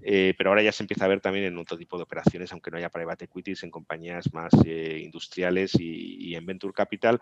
Pero 0.00 0.50
ahora 0.50 0.62
ya 0.62 0.72
se 0.72 0.82
empieza 0.82 1.04
a 1.04 1.08
ver 1.08 1.20
también 1.20 1.46
en 1.46 1.58
otro 1.58 1.76
tipo 1.76 1.96
de 1.96 2.04
operaciones, 2.04 2.52
aunque 2.52 2.70
no 2.70 2.78
haya 2.78 2.88
private 2.88 3.24
equities, 3.24 3.62
en 3.62 3.70
compañías 3.70 4.32
más 4.32 4.52
industriales 4.64 5.74
y, 5.78 6.34
en 6.34 6.46
venture 6.46 6.72
capital. 6.72 7.20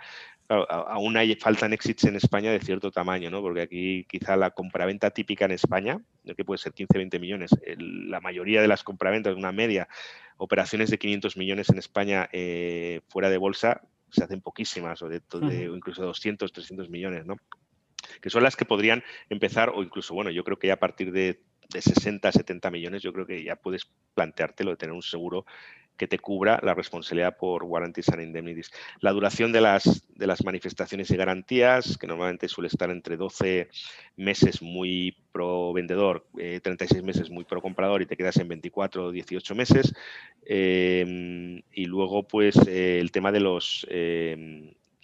aún 0.49 1.17
hay, 1.17 1.35
faltan 1.37 1.73
exits 1.73 2.05
en 2.05 2.17
España 2.17 2.51
de 2.51 2.61
cierto 2.61 2.91
tamaño, 2.91 3.31
¿no? 3.31 3.41
Porque 3.41 3.63
aquí 3.63 4.05
quizá 4.09 4.37
la 4.37 4.51
compraventa 4.51 5.11
típica 5.11 5.47
en 5.47 5.53
España, 5.53 6.01
que 6.37 6.45
puede 6.45 6.59
ser 6.59 6.73
15, 6.73 6.99
20 6.99 7.19
millones, 7.19 7.51
la 7.77 8.21
mayoría 8.21 8.61
de 8.61 8.69
las 8.69 8.85
compraventas, 8.85 9.35
una 9.35 9.53
media, 9.53 9.89
operaciones 10.37 10.91
de 10.91 10.99
500 10.99 11.37
millones 11.37 11.69
en 11.71 11.79
España 11.79 12.29
eh, 12.33 13.01
fuera 13.09 13.31
de 13.31 13.39
bolsa, 13.39 13.83
se 14.11 14.25
hacen 14.25 14.41
poquísimas, 14.41 15.03
o, 15.03 15.09
de, 15.09 15.21
incluso 15.75 16.05
200, 16.05 16.53
300 16.53 16.89
millones, 16.91 17.27
¿no? 17.27 17.37
que 18.21 18.31
son 18.31 18.43
las 18.43 18.57
que 18.57 18.65
podrían 18.65 19.03
empezar, 19.29 19.71
o 19.71 19.83
incluso, 19.83 20.15
bueno, 20.15 20.31
yo 20.31 20.45
creo 20.45 20.59
que 20.59 20.69
ya 20.69 20.75
a 20.75 20.79
partir 20.79 21.13
de, 21.13 21.43
de 21.73 21.83
60, 21.83 22.33
70 22.33 22.71
millones, 22.71 23.03
yo 23.03 23.13
creo 23.13 23.27
que 23.27 23.43
ya 23.43 23.57
puedes 23.57 23.87
planteártelo 24.15 24.73
de 24.73 24.77
tener 24.77 24.95
un 24.95 25.03
seguro 25.03 25.45
que 25.97 26.07
te 26.07 26.19
cubra 26.19 26.61
la 26.63 26.75
responsabilidad 26.75 27.37
por 27.37 27.65
warranties 27.65 28.09
and 28.11 28.23
indemnities. 28.23 28.71
La 29.01 29.13
duración 29.13 29.53
de 29.53 29.61
las, 29.61 30.07
de 30.15 30.27
las 30.27 30.45
manifestaciones 30.45 31.11
y 31.11 31.17
garantías, 31.17 31.97
que 31.99 32.07
normalmente 32.07 32.49
suele 32.49 32.69
estar 32.69 32.91
entre 32.91 33.17
12 33.17 33.69
meses 34.17 34.63
muy 34.63 35.17
pro 35.33 35.73
vendedor, 35.73 36.27
36 36.35 37.01
eh, 37.01 37.03
meses 37.03 37.31
muy 37.31 37.45
pro 37.45 37.63
comprador 37.63 38.03
y 38.03 38.07
te 38.07 38.17
quedas 38.17 38.37
en 38.37 38.49
24 38.49 39.07
o 39.07 39.11
18 39.11 39.55
meses. 39.55 39.95
Em, 40.45 41.63
y 41.73 41.87
luego, 41.87 42.27
pues, 42.29 42.57
eh, 42.67 42.99
el 43.01 43.11
tema 43.11 43.33
de 43.33 43.41
los... 43.41 43.87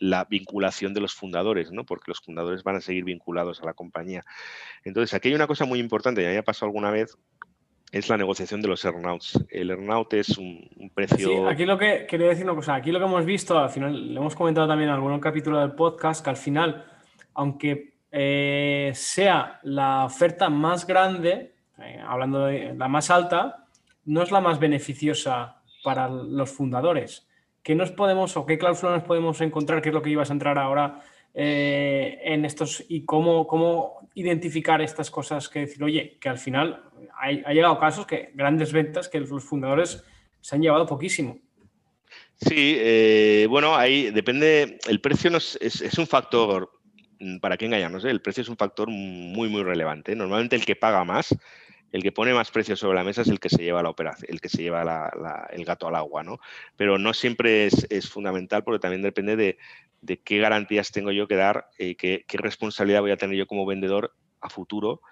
La 0.03 0.25
vinculación 0.25 0.95
de 0.95 1.01
los 1.01 1.15
fundadores, 1.15 1.71
¿no? 1.71 1.85
porque 1.85 2.11
los 2.11 2.19
fundadores 2.19 2.65
van 2.65 2.77
a 2.77 2.81
seguir 2.81 3.05
vinculados 3.05 3.63
a 3.63 3.67
la 3.67 3.75
compañía. 3.75 4.25
Entonces, 4.83 5.15
aquí 5.15 5.29
hay 5.29 5.35
una 5.35 5.47
cosa 5.47 5.65
muy 5.65 5.79
importante, 5.79 6.23
ya 6.23 6.31
me 6.31 6.39
ha 6.39 6.43
pasado 6.43 6.67
alguna 6.67 6.91
vez, 6.91 7.17
es 7.93 8.09
la 8.09 8.17
negociación 8.17 8.63
de 8.63 8.69
los 8.69 8.85
earnouts. 8.85 9.39
El 9.51 9.71
earnout 9.71 10.13
es 10.15 10.39
un, 10.39 10.91
precio. 10.95 11.29
Sí, 11.29 11.35
aquí 11.47 11.67
lo 11.67 11.79
que 11.79 12.07
quería 12.09 12.29
decir 12.29 12.45
una 12.45 12.55
cosa. 12.55 12.75
Aquí 12.75 12.91
lo 12.91 12.99
que 12.99 13.05
hemos 13.05 13.25
visto, 13.25 13.59
al 13.59 13.71
final, 13.71 14.15
le 14.15 14.19
hemos 14.19 14.35
comentado 14.35 14.67
también 14.67 14.89
en 14.89 14.95
algún 14.95 15.21
capítulo 15.21 15.61
del 15.61 15.73
podcast, 15.73 16.25
que 16.25 16.31
al 16.31 16.39
final, 16.39 16.87
aunque 17.35 17.93
eh, 18.11 18.93
sea 18.95 19.61
la 19.63 20.07
oferta 20.07 20.49
más 20.49 20.87
grande, 20.87 21.55
eh, 21.79 22.03
hablando 22.05 22.47
de 22.47 22.75
la 22.75 22.89
más 22.89 23.11
alta, 23.11 23.67
no 24.07 24.23
es 24.23 24.33
la 24.33 24.41
más 24.41 24.59
beneficiosa 24.59 25.63
para 25.85 26.09
los 26.09 26.51
fundadores. 26.51 27.29
¿Qué 27.63 27.75
nos 27.75 27.93
podemos 27.93 28.37
o 28.37 28.45
qué 28.45 28.59
cláusulas 28.59 28.97
nos 28.97 29.05
podemos 29.05 29.41
encontrar? 29.41 29.83
¿Qué 29.83 29.91
es 29.91 29.95
lo 29.95 30.03
que 30.03 30.11
ibas 30.11 30.31
a 30.31 30.33
entrar 30.33 30.59
ahora 30.59 31.01
eh, 31.35 32.21
en 32.25 32.45
estos 32.45 32.85
y 32.89 33.05
cómo, 33.05 33.47
cómo 33.47 34.11
identificar 34.15 34.83
estas 34.83 35.11
cosas 35.11 35.49
que 35.49 35.61
decir, 35.61 35.83
oye, 35.83 36.19
que 36.21 36.29
al 36.29 36.39
final 36.39 36.83
ha, 37.19 37.53
llegado 37.53 37.79
casos 37.79 38.07
que 38.07 38.33
grandes 38.35 38.73
ventas 38.73 39.09
que 39.09 39.21
los 39.21 39.45
fundadores 39.45 40.05
se 40.41 40.57
han 40.57 40.63
llevado 40.63 40.87
poquísimo. 40.87 41.39
Sí, 42.37 42.77
eh, 42.79 43.47
bueno, 43.49 43.77
ahí 43.77 44.11
depende, 44.11 44.79
el 44.89 45.01
precio 45.01 45.35
es, 45.37 45.57
es, 45.61 45.99
un 45.99 46.07
factor, 46.07 46.71
mm, 47.21 47.39
para 47.39 47.57
qué 47.57 47.67
engañarnos, 47.67 48.05
¿eh? 48.05 48.11
el 48.11 48.21
precio 48.21 48.43
es 48.43 48.49
un 48.49 48.57
factor 48.57 48.91
muy, 48.91 49.49
muy 49.49 49.63
relevante. 49.63 50.15
Normalmente 50.15 50.57
el 50.57 50.67
que 50.67 50.77
paga 50.77 51.05
más, 51.05 51.35
el 51.93 52.03
que 52.03 52.11
pone 52.13 52.35
más 52.35 52.51
precio 52.51 52.77
sobre 52.77 52.97
la 52.97 53.05
mesa 53.05 53.23
es 53.23 53.29
el 53.29 53.39
que 53.39 53.51
se 53.51 53.63
lleva 53.63 53.83
la 53.83 53.91
operación, 53.91 54.31
el 54.33 54.41
que 54.41 54.49
se 54.49 54.63
lleva 54.63 55.11
el 55.51 55.65
gato 55.65 55.89
al 55.89 55.95
agua, 55.95 56.23
¿no? 56.23 56.39
Pero 56.77 56.99
no 56.99 57.13
siempre 57.15 57.67
es, 57.67 58.11
fundamental 58.11 58.65
porque 58.65 58.81
también 58.81 59.03
depende 59.03 59.37
de, 59.37 59.59
qué 60.25 60.39
garantías 60.39 60.91
tengo 60.91 61.13
yo 61.13 61.29
que 61.29 61.37
dar 61.37 61.69
y 61.79 61.95
qué, 61.95 62.25
qué 62.27 62.39
responsabilidad 62.39 63.03
voy 63.03 63.13
a 63.13 63.17
tener 63.17 63.37
yo 63.37 63.47
como 63.47 63.67
vendedor 63.67 64.15
a 64.41 64.49
futuro 64.49 65.03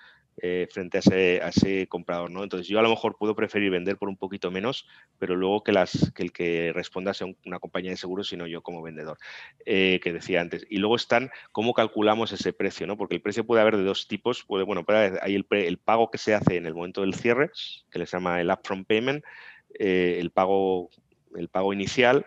eh, 0.43 0.69
frente 0.71 0.99
a 0.99 1.49
ese, 1.49 1.87
comprador. 1.89 2.31
¿no? 2.31 2.43
Entonces 2.43 2.67
yo 2.67 2.79
a 2.79 2.83
lo 2.83 2.89
mejor 2.89 3.17
puedo 3.19 3.35
preferir 3.35 3.71
vender 3.71 3.99
por 3.99 4.09
un 4.09 4.17
poquito 4.17 4.51
menos, 4.51 4.87
pero 5.19 5.37
luego 5.37 5.63
que, 5.63 5.73
las, 5.73 6.13
que 6.15 6.23
el 6.23 6.33
que 6.33 6.73
responda 6.73 7.13
sea 7.13 7.27
una 7.45 7.59
compañía 7.59 7.91
de 7.91 7.99
seguros, 7.99 8.29
sino 8.29 8.47
yo 8.47 8.63
como 8.63 8.81
vendedor, 8.81 9.19
eh, 9.67 10.01
que 10.03 10.15
decía 10.15 10.41
antes. 10.41 10.67
Y 10.71 10.79
luego 10.79 10.97
están 10.97 11.31
cómo 11.53 11.75
calculamos 11.75 12.33
ese 12.33 12.55
precio, 12.55 12.87
¿no? 12.87 12.97
porque 12.97 13.17
el 13.17 13.21
precio 13.21 13.45
puede 13.45 13.61
haber 13.61 13.77
de 13.77 13.85
dos 13.85 14.09
tipos. 14.09 14.43
Puede, 14.45 14.65
bueno, 14.65 14.85
hay 14.89 15.35
el, 15.35 15.47
el 15.51 15.77
pago 15.77 16.11
que 16.11 16.17
se 16.17 16.33
hace 16.33 16.57
en 16.57 16.65
el 16.65 16.75
momento 16.75 17.03
del 17.03 17.15
cierre, 17.15 17.51
que 17.91 17.99
le 17.99 18.07
llama 18.07 18.41
el 18.41 18.51
upfront 18.51 18.87
payment, 18.87 19.23
eh, 19.79 20.17
el, 20.21 20.31
pago, 20.31 20.89
el 21.35 21.49
pago 21.49 21.75
inicial, 21.75 22.25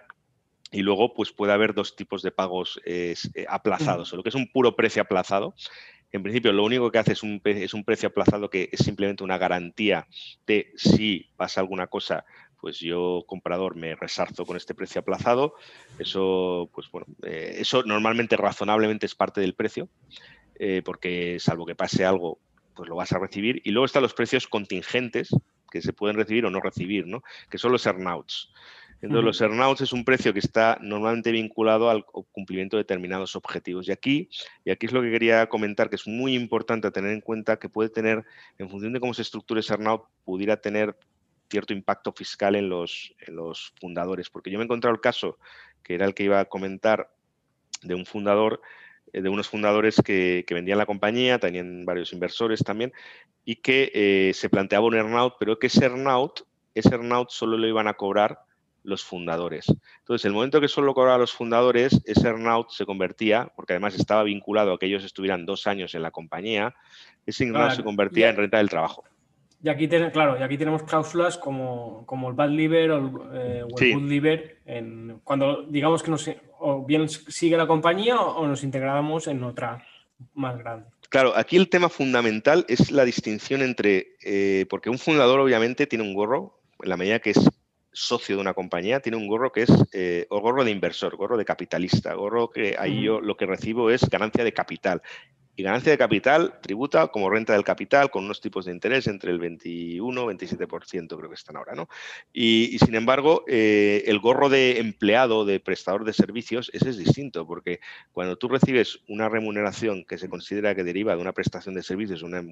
y 0.72 0.82
luego, 0.82 1.14
pues 1.14 1.32
puede 1.32 1.54
haber 1.54 1.74
dos 1.74 1.96
tipos 1.96 2.22
de 2.22 2.32
pagos 2.32 2.80
aplazados. 3.48 4.12
Lo 4.14 4.24
que 4.24 4.30
es 4.30 4.36
un 4.36 4.52
puro 4.52 4.76
precio 4.76 5.04
aplazado, 5.04 5.54
en 6.14 6.22
principio, 6.22 6.54
lo 6.54 6.64
único 6.64 6.92
que 6.92 7.00
hace 7.00 7.14
es 7.14 7.24
un, 7.24 7.42
es 7.44 7.74
un 7.74 7.84
precio 7.84 8.10
aplazado 8.10 8.50
que 8.50 8.70
es 8.72 8.86
simplemente 8.86 9.24
una 9.24 9.40
garantía 9.40 10.08
de 10.46 10.72
si 10.76 11.32
pasa 11.36 11.60
alguna 11.60 11.88
cosa, 11.88 12.24
pues 12.62 12.80
yo, 12.80 13.24
comprador, 13.26 13.76
me 13.76 13.96
resarzo 13.96 14.46
con 14.46 14.56
este 14.56 14.76
precio 14.76 15.02
aplazado. 15.02 15.56
Eso, 15.98 16.70
pues 16.72 16.90
bueno, 16.92 17.08
eh, 17.24 17.56
eso 17.58 17.82
normalmente 17.84 18.38
razonablemente 18.38 19.08
es 19.08 19.16
parte 19.16 19.42
del 19.42 19.56
precio, 19.56 19.90
eh, 20.60 20.84
porque 20.86 21.40
salvo 21.40 21.66
que 21.66 21.76
pase 21.76 22.06
algo, 22.06 22.38
pues 22.76 22.88
lo 22.88 22.96
vas 22.96 23.12
a 23.12 23.20
recibir. 23.20 23.62
Y 23.66 23.72
luego 23.72 23.86
están 23.86 24.04
los 24.04 24.14
precios 24.14 24.48
contingentes, 24.48 25.36
que 25.72 25.82
se 25.82 25.94
pueden 25.94 26.16
recibir 26.16 26.46
o 26.46 26.52
no 26.52 26.62
recibir, 26.62 27.08
¿no? 27.08 27.24
que 27.50 27.58
son 27.58 27.72
los 27.72 27.88
earnouts. 27.88 28.54
Entonces, 29.04 29.26
los 29.26 29.42
earnouts 29.42 29.82
es 29.82 29.92
un 29.92 30.06
precio 30.06 30.32
que 30.32 30.40
está 30.40 30.78
normalmente 30.80 31.30
vinculado 31.34 31.90
al 31.90 32.06
cumplimiento 32.06 32.78
de 32.78 32.84
determinados 32.84 33.36
objetivos. 33.36 33.90
Y 33.90 33.92
aquí, 33.92 34.30
y 34.64 34.72
aquí 34.72 34.86
es 34.86 34.94
lo 34.94 35.02
que 35.02 35.12
quería 35.12 35.48
comentar, 35.50 35.90
que 35.90 35.98
es 35.98 36.08
muy 36.08 36.36
importante 36.36 36.90
tener 36.90 37.12
en 37.12 37.20
cuenta 37.20 37.60
que 37.60 37.68
puede 37.68 37.90
tener, 37.90 38.24
en 38.58 38.70
función 38.70 38.94
de 38.94 39.02
cómo 39.02 39.14
se 39.14 39.24
estructure 39.24 39.60
ese 39.60 39.74
earnout, 39.74 40.06
pudiera 40.24 40.56
tener 40.56 40.96
cierto 41.50 41.74
impacto 41.74 42.14
fiscal 42.14 42.56
en 42.56 42.70
los, 42.70 43.14
los 43.28 43.74
fundadores. 43.82 44.30
Porque 44.30 44.50
yo 44.50 44.58
me 44.58 44.64
he 44.64 44.68
encontrado 44.68 44.96
el 44.96 45.02
caso, 45.02 45.38
que 45.84 45.96
era 45.96 46.06
el 46.06 46.14
que 46.14 46.24
iba 46.24 46.40
a 46.40 46.46
comentar, 46.46 47.10
de 47.82 47.96
un 47.96 48.06
fundador 48.06 48.62
eh, 49.12 49.22
de 49.22 49.28
unos 49.28 49.50
fundadores 49.50 50.02
que, 50.02 50.46
vendían 50.50 50.78
la 50.78 50.86
compañía, 50.86 51.40
tenían 51.40 51.84
varios 51.84 52.14
inversores 52.14 52.64
también, 52.64 52.94
y 53.44 53.58
que 53.58 53.92
eh, 53.94 54.32
se 54.34 54.50
planteaba 54.50 54.86
un 54.86 54.96
earnout, 54.96 55.34
pero 55.42 55.60
que 55.60 55.68
ese 55.68 55.84
earnout, 55.84 56.48
ese 56.74 56.96
earnout 56.96 57.32
solo 57.32 57.58
lo 57.58 57.68
iban 57.68 57.90
a 57.90 57.96
cobrar 57.96 58.40
los 58.84 59.04
fundadores. 59.04 59.66
Entonces, 60.00 60.26
el 60.26 60.34
momento 60.34 60.62
que 60.62 60.68
solo 60.68 60.94
cobraba 60.94 61.18
los 61.18 61.32
fundadores, 61.32 62.02
ese 62.06 62.28
earnout 62.28 62.70
se 62.70 62.86
convertía, 62.86 63.52
porque 63.56 63.74
además 63.74 63.96
estaba 63.96 64.24
vinculado 64.24 64.74
a 64.74 64.80
que 64.80 64.86
ellos 64.86 65.04
estuvieran 65.04 65.46
dos 65.46 65.68
años 65.68 65.96
en 65.96 66.02
la 66.02 66.12
compañía, 66.12 66.76
ese 67.26 67.46
earnout 67.46 67.72
se 67.72 67.84
convertía 67.84 68.30
en 68.30 68.38
renta 68.38 68.58
del 68.58 68.70
trabajo. 68.70 69.04
Y 69.64 69.70
aquí, 69.70 69.88
claro, 69.88 70.38
y 70.38 70.44
aquí 70.44 70.58
tenemos 70.58 70.84
cláusulas 70.84 71.38
como, 71.38 72.06
como 72.06 72.28
el 72.28 72.36
bad 72.36 72.50
liver 72.50 72.92
o 72.92 72.98
el, 72.98 73.12
eh, 73.34 73.94
good 73.94 74.10
liver, 74.10 74.58
en, 74.66 75.22
cuando 75.24 75.64
digamos 75.64 76.04
que 76.04 76.12
nos, 76.12 76.30
o 76.60 76.86
bien 76.86 77.08
sigue 77.08 77.56
la 77.56 77.66
compañía 77.66 78.20
o, 78.20 78.46
nos 78.46 78.62
integramos 78.66 79.28
en 79.28 79.42
otra 79.42 79.82
más 80.34 80.58
grande. 80.58 80.90
Claro, 81.08 81.32
aquí 81.38 81.56
el 81.56 81.70
tema 81.70 81.88
fundamental 81.88 82.66
es 82.68 82.92
la 82.92 83.06
distinción 83.06 83.62
entre, 83.62 84.18
eh, 84.26 84.66
porque 84.70 84.90
un 84.90 85.00
fundador 85.00 85.40
obviamente 85.40 85.88
tiene 85.88 86.04
un 86.04 86.14
gorro, 86.14 86.60
en 86.82 86.90
la 86.90 86.98
medida 86.98 87.20
que 87.20 87.30
es 87.30 87.50
socio 87.94 88.36
de 88.36 88.42
una 88.42 88.54
compañía 88.54 89.00
tiene 89.00 89.18
un 89.18 89.28
gorro 89.28 89.52
que 89.52 89.62
es 89.64 89.72
eh, 89.94 90.26
gorro 90.30 90.64
de 90.64 90.72
inversor, 90.72 91.16
gorro 91.16 91.38
de 91.38 91.46
capitalista, 91.46 92.14
gorro 92.14 92.50
que 92.50 92.76
ahí 92.78 93.04
yo 93.04 93.22
lo 93.22 93.38
que 93.38 93.46
recibo 93.46 93.90
es 93.90 94.10
ganancia 94.10 94.44
de 94.44 94.54
capital 94.54 95.02
y 95.56 95.64
ganancia 95.64 95.92
de 95.92 95.98
capital 95.98 96.60
tributa 96.62 97.08
como 97.08 97.30
renta 97.30 97.54
del 97.54 97.64
capital 97.64 98.10
con 98.10 98.26
unos 98.26 98.42
tipos 98.42 98.66
de 98.66 98.72
interés 98.72 99.08
entre 99.08 99.32
el 99.32 99.40
21 99.40 100.26
27% 100.26 101.18
creo 101.18 101.30
que 101.30 101.36
están 101.36 101.58
ahora, 101.58 101.76
¿no? 101.76 101.90
Y, 102.32 102.78
sin 102.80 102.96
embargo, 102.96 103.44
eh, 103.48 104.04
el 104.08 104.20
gorro 104.20 104.50
de 104.50 104.80
empleado, 104.80 105.46
de 105.46 105.60
prestador 105.60 106.06
de 106.06 106.14
servicios, 106.14 106.72
ese 106.74 106.90
es 106.90 106.98
distinto, 106.98 107.46
porque 107.46 107.80
cuando 108.12 108.38
tú 108.38 108.48
recibes 108.48 109.00
una 109.08 109.30
remuneración 109.30 110.06
que 110.06 110.18
se 110.18 110.30
considera 110.30 110.76
que 110.76 110.84
deriva 110.84 111.16
de 111.16 111.22
una 111.22 111.34
prestación 111.34 111.76
de 111.76 111.84
servicios, 111.84 112.24
una, 112.24 112.44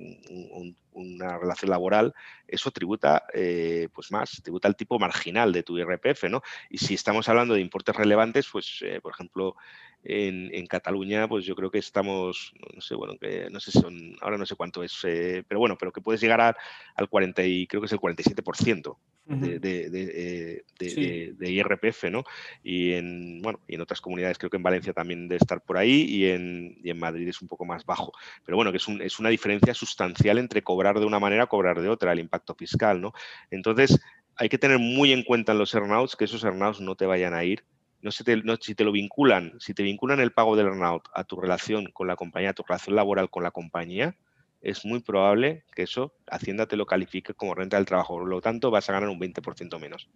una 0.93 1.37
relación 1.37 1.71
laboral, 1.71 2.13
eso 2.47 2.71
tributa 2.71 3.23
eh, 3.33 3.87
pues 3.93 4.11
más, 4.11 4.41
tributa 4.43 4.67
el 4.67 4.75
tipo 4.75 4.99
marginal 4.99 5.51
de 5.51 5.63
tu 5.63 5.77
IRPF, 5.77 6.25
¿no? 6.29 6.41
Y 6.69 6.77
si 6.77 6.93
estamos 6.93 7.27
hablando 7.29 7.53
de 7.53 7.61
importes 7.61 7.95
relevantes, 7.95 8.47
pues, 8.51 8.79
eh, 8.81 8.99
por 9.01 9.13
ejemplo, 9.13 9.55
en, 10.03 10.65
Cataluña, 10.67 11.27
pues 11.27 11.45
yo 11.45 11.55
creo 11.55 11.69
que 11.69 11.79
estamos, 11.79 12.53
no 12.73 12.81
sé, 12.81 12.95
bueno, 12.95 13.17
que 13.19 13.49
no 13.51 13.59
sé, 13.59 13.71
son, 13.71 14.15
ahora 14.21 14.37
no 14.37 14.45
sé 14.45 14.55
cuánto 14.55 14.83
es, 14.83 14.97
eh, 15.03 15.43
pero 15.47 15.59
bueno, 15.59 15.77
pero 15.77 15.91
que 15.91 16.01
puedes 16.01 16.21
llegar 16.21 16.55
al 16.95 17.09
40 17.09 17.43
y 17.43 17.67
creo 17.67 17.81
que 17.81 17.87
es 17.87 17.91
el 17.91 17.99
47% 17.99 18.97
de, 19.25 19.59
de, 19.59 19.89
de, 19.89 21.33
de, 21.37 21.51
IRPF, 21.51 22.05
¿no? 22.11 22.23
Y 22.63 22.93
en, 22.93 23.41
bueno, 23.41 23.59
y 23.67 23.75
en 23.75 23.81
otras 23.81 24.01
comunidades, 24.01 24.37
creo 24.37 24.49
que 24.49 24.57
en 24.57 24.63
Valencia 24.63 24.93
también 24.93 25.27
debe 25.27 25.37
estar 25.37 25.61
por 25.61 25.77
ahí 25.77 26.05
y 26.07 26.25
en, 26.25 26.77
y 26.83 26.89
en 26.89 26.99
Madrid 26.99 27.27
es 27.27 27.41
un 27.41 27.47
poco 27.47 27.65
más 27.65 27.85
bajo. 27.85 28.11
Pero 28.45 28.57
bueno, 28.57 28.71
que 28.71 28.77
es, 28.77 28.87
un, 28.87 29.01
es 29.01 29.19
una 29.19 29.29
diferencia 29.29 29.73
sustancial 29.73 30.37
entre 30.37 30.63
cobrar 30.63 30.99
de 30.99 31.05
una 31.05 31.19
manera, 31.19 31.47
cobrar 31.47 31.81
de 31.81 31.89
otra, 31.89 32.11
el 32.11 32.19
impacto 32.19 32.55
fiscal, 32.55 32.99
¿no? 32.99 33.13
Entonces, 33.51 33.99
hay 34.35 34.49
que 34.49 34.57
tener 34.57 34.79
muy 34.79 35.11
en 35.11 35.23
cuenta 35.23 35.51
en 35.51 35.59
los 35.59 35.73
earnouts 35.75 36.15
que 36.15 36.25
esos 36.25 36.43
earnouts 36.43 36.81
no 36.81 36.95
te 36.95 37.05
vayan 37.05 37.33
a 37.33 37.43
ir 37.43 37.63
no, 38.01 38.11
se 38.11 38.23
te, 38.23 38.41
si 38.61 38.75
te 38.75 38.83
lo 38.83 38.91
vinculan, 38.91 39.53
si 39.59 39.73
te 39.73 39.83
vinculan 39.83 40.19
el 40.19 40.31
pago 40.31 40.55
del 40.55 40.67
earnout 40.67 41.07
a 41.13 41.23
tu 41.23 41.39
relación 41.39 41.91
con 41.91 42.07
la 42.07 42.15
compañía, 42.15 42.51
a 42.51 42.53
tu 42.53 42.63
relación 42.63 42.95
laboral 42.95 43.29
con 43.29 43.43
la 43.43 43.51
compañía, 43.51 44.15
es 44.61 44.85
muy 44.85 44.99
probable 44.99 45.63
que 45.75 45.83
eso 45.83 46.13
Hacienda 46.27 46.67
te 46.67 46.77
lo 46.77 46.85
califique 46.85 47.33
como 47.33 47.55
renta 47.55 47.77
del 47.77 47.85
trabajo. 47.85 48.15
Por 48.15 48.27
lo 48.27 48.41
tanto, 48.41 48.71
vas 48.71 48.89
a 48.89 48.93
ganar 48.93 49.09
un 49.09 49.19
20% 49.19 49.79
menos. 49.79 50.07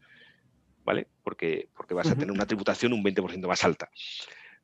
¿Vale? 0.83 1.07
Porque, 1.23 1.67
porque 1.75 1.95
vas 1.95 2.11
a 2.11 2.15
tener 2.15 2.31
una 2.31 2.45
tributación 2.45 2.93
un 2.93 3.03
20% 3.03 3.47
más 3.47 3.63
alta. 3.63 3.89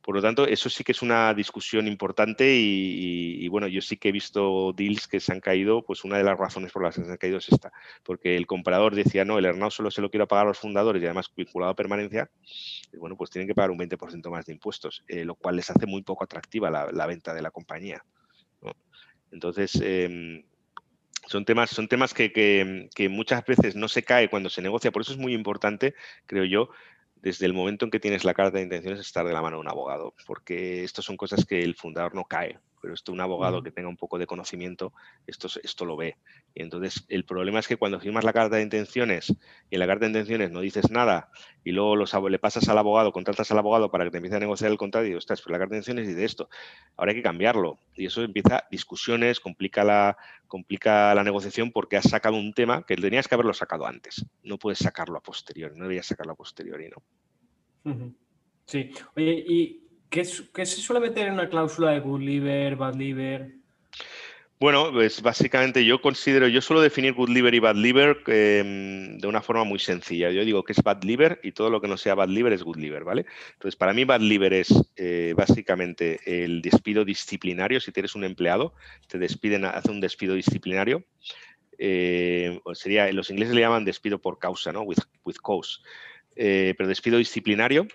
Por 0.02 0.16
lo 0.16 0.22
tanto, 0.22 0.46
eso 0.46 0.68
sí 0.68 0.82
que 0.82 0.90
es 0.90 1.00
una 1.00 1.32
discusión 1.32 1.86
importante 1.86 2.52
y, 2.52 3.46
bueno, 3.48 3.68
yo 3.68 3.80
sí 3.80 3.96
que 3.96 4.08
he 4.08 4.12
visto 4.12 4.72
deals 4.72 5.06
que 5.06 5.20
se 5.20 5.32
han 5.32 5.40
caído, 5.40 5.84
pues 5.84 6.02
una 6.02 6.18
de 6.18 6.24
las 6.24 6.36
razones 6.36 6.72
por 6.72 6.82
las 6.82 6.96
que 6.96 7.04
se 7.04 7.10
han 7.10 7.16
caído 7.16 7.38
es 7.38 7.48
esta, 7.48 7.72
porque 8.02 8.36
el 8.36 8.48
comprador 8.48 8.96
decía, 8.96 9.24
no, 9.24 9.38
el 9.38 9.44
earnout 9.44 9.70
solo 9.70 9.92
se 9.92 10.02
lo 10.02 10.10
quiero 10.10 10.26
pagar 10.26 10.46
a 10.46 10.48
los 10.48 10.58
fundadores 10.58 11.00
y 11.00 11.06
además 11.06 11.30
vinculado 11.36 11.70
a 11.70 11.76
permanencia, 11.76 12.28
y 12.92 12.96
bueno, 12.96 13.16
pues 13.16 13.30
tienen 13.30 13.46
que 13.46 13.54
pagar 13.54 13.70
un 13.70 13.78
20% 13.78 14.28
más 14.28 14.44
de 14.44 14.54
impuestos, 14.54 15.04
eh, 15.06 15.24
lo 15.24 15.36
cual 15.36 15.54
les 15.54 15.70
hace 15.70 15.86
muy 15.86 16.02
poco 16.02 16.24
atractiva 16.24 16.68
la, 16.68 17.06
venta 17.06 17.32
de 17.32 17.42
la 17.42 17.52
compañía. 17.52 18.04
Entonces, 19.30 19.80
em, 19.82 20.42
son 21.26 21.44
temas, 21.44 21.70
son 21.70 21.86
temas 21.88 22.12
que, 22.12 22.32
que, 22.32 23.08
muchas 23.08 23.44
veces 23.44 23.76
no 23.76 23.88
se 23.88 24.02
cae 24.02 24.28
cuando 24.28 24.50
se 24.50 24.62
negocia, 24.62 24.90
por 24.90 25.02
eso 25.02 25.12
es 25.12 25.18
muy 25.18 25.32
importante, 25.32 25.94
creo 26.26 26.44
yo, 26.44 26.70
desde 27.22 27.46
el 27.46 27.54
momento 27.54 27.84
en 27.84 27.90
que 27.90 28.00
tienes 28.00 28.24
la 28.24 28.34
carta 28.34 28.58
de 28.58 28.64
intenciones 28.64 29.00
estar 29.00 29.24
de 29.24 29.32
la 29.32 29.40
mano 29.40 29.56
de 29.56 29.60
un 29.60 29.68
abogado, 29.68 30.14
porque 30.26 30.84
estas 30.84 31.04
son 31.04 31.16
cosas 31.16 31.46
que 31.46 31.62
el 31.62 31.76
fundador 31.76 32.14
no 32.14 32.24
cae, 32.24 32.58
pero 32.82 32.94
esto 32.94 33.12
un 33.12 33.20
abogado 33.20 33.62
que 33.62 33.70
tenga 33.70 33.88
un 33.88 33.96
poco 33.96 34.18
de 34.18 34.26
conocimiento, 34.26 34.92
esto, 35.26 35.48
esto 35.62 35.84
lo 35.84 35.96
ve. 35.96 36.16
Y 36.52 36.62
entonces 36.62 37.06
el 37.08 37.24
problema 37.24 37.60
es 37.60 37.68
que 37.68 37.76
cuando 37.76 38.00
firmas 38.00 38.24
la 38.24 38.32
carta 38.32 38.56
de 38.56 38.62
intenciones 38.62 39.34
y 39.70 39.76
en 39.76 39.78
la 39.78 39.86
carta 39.86 40.04
de 40.04 40.10
intenciones 40.10 40.50
no 40.50 40.60
dices 40.60 40.90
nada 40.90 41.30
y 41.62 41.70
luego 41.70 41.94
los, 41.94 42.12
le 42.28 42.38
pasas 42.40 42.68
al 42.68 42.76
abogado, 42.76 43.12
contratas 43.12 43.50
al 43.52 43.58
abogado 43.58 43.90
para 43.90 44.04
que 44.04 44.10
te 44.10 44.16
empiece 44.18 44.36
a 44.36 44.40
negociar 44.40 44.72
el 44.72 44.78
contrato 44.78 45.06
y 45.06 45.10
dices, 45.10 45.22
estás, 45.22 45.40
pues 45.42 45.52
la 45.52 45.58
carta 45.58 45.74
de 45.74 45.78
intenciones 45.78 46.08
dice 46.08 46.24
esto, 46.24 46.48
ahora 46.96 47.12
hay 47.12 47.16
que 47.16 47.22
cambiarlo. 47.22 47.78
Y 47.94 48.06
eso 48.06 48.22
empieza 48.22 48.64
discusiones, 48.70 49.38
complica 49.38 49.84
la, 49.84 50.16
complica 50.48 51.14
la 51.14 51.22
negociación 51.22 51.70
porque 51.70 51.96
has 51.96 52.10
sacado 52.10 52.36
un 52.36 52.52
tema 52.52 52.84
que 52.84 52.96
tenías 52.96 53.28
que 53.28 53.36
haberlo 53.36 53.54
sacado 53.54 53.86
antes. 53.86 54.26
No 54.42 54.58
puedes 54.58 54.80
sacarlo 54.80 55.18
a 55.18 55.22
posteriori, 55.22 55.76
no 55.76 55.84
deberías 55.84 56.06
sacarlo 56.06 56.32
a 56.32 56.36
posteriori, 56.36 56.88
¿no? 56.88 58.14
Sí. 58.66 58.90
Oye, 59.16 59.44
¿y 59.46 59.82
¿Qué, 60.12 60.26
se 60.26 60.82
suele 60.82 61.00
meter 61.00 61.28
en 61.28 61.32
una 61.32 61.48
cláusula 61.48 61.92
de 61.92 62.00
good 62.00 62.20
liver, 62.20 62.76
bad 62.76 62.96
liver? 62.96 63.54
Bueno, 64.60 64.92
pues 64.92 65.22
básicamente 65.22 65.86
yo 65.86 66.02
considero, 66.02 66.48
yo 66.48 66.60
suelo 66.60 66.82
definir 66.82 67.14
good 67.14 67.30
liver 67.30 67.54
y 67.54 67.60
bad 67.60 67.76
liver 67.76 68.22
em, 68.26 69.16
de 69.16 69.26
una 69.26 69.40
forma 69.40 69.64
muy 69.64 69.78
sencilla. 69.78 70.30
Yo 70.30 70.44
digo 70.44 70.64
que 70.64 70.74
es 70.74 70.82
bad 70.82 71.02
liver 71.02 71.40
y 71.42 71.52
todo 71.52 71.70
lo 71.70 71.80
que 71.80 71.88
no 71.88 71.96
sea 71.96 72.14
bad 72.14 72.28
liver 72.28 72.52
es 72.52 72.62
good 72.62 72.76
liver, 72.76 73.04
¿vale? 73.04 73.24
Entonces, 73.54 73.74
para 73.74 73.94
mí 73.94 74.04
bad 74.04 74.20
liver 74.20 74.52
es 74.52 74.68
eh, 74.96 75.32
básicamente 75.34 76.20
el 76.26 76.60
despido 76.60 77.06
disciplinario. 77.06 77.80
Si 77.80 77.90
tienes 77.90 78.14
un 78.14 78.24
empleado, 78.24 78.74
te 79.08 79.18
despiden, 79.18 79.64
hace 79.64 79.90
un 79.90 80.02
despido 80.02 80.34
disciplinario. 80.34 81.06
Eh, 81.78 82.60
sería, 82.74 83.10
los 83.12 83.30
ingleses 83.30 83.54
le 83.54 83.62
llaman 83.62 83.86
despido 83.86 84.20
por 84.20 84.38
causa, 84.38 84.72
¿no? 84.72 84.82
With, 84.82 84.98
cause. 85.42 85.80
Eh, 86.36 86.74
pero 86.76 86.86
despido 86.86 87.16
disciplinario. 87.16 87.88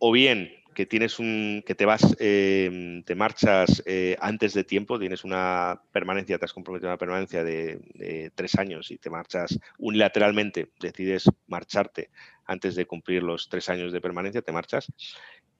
O 0.00 0.10
bien 0.10 0.59
que 0.74 0.86
tienes 0.86 1.18
un, 1.18 1.62
que 1.66 1.74
te 1.74 1.84
vas, 1.84 2.16
em, 2.18 3.02
te 3.02 3.14
marchas 3.14 3.82
eh, 3.86 4.16
antes 4.20 4.54
de 4.54 4.64
tiempo, 4.64 4.98
tienes 4.98 5.24
una 5.24 5.82
permanencia, 5.92 6.38
te 6.38 6.44
has 6.44 6.52
comprometido 6.52 6.88
a 6.88 6.92
una 6.92 6.98
permanencia 6.98 7.44
de, 7.44 8.30
tres 8.34 8.54
años 8.56 8.90
y 8.90 8.98
te 8.98 9.10
marchas 9.10 9.58
unilateralmente, 9.78 10.70
decides 10.80 11.24
marcharte 11.46 12.10
antes 12.44 12.74
de 12.74 12.86
cumplir 12.86 13.22
los 13.22 13.48
tres 13.48 13.68
años 13.68 13.92
de 13.92 14.00
permanencia, 14.00 14.42
te 14.42 14.52
marchas. 14.52 14.92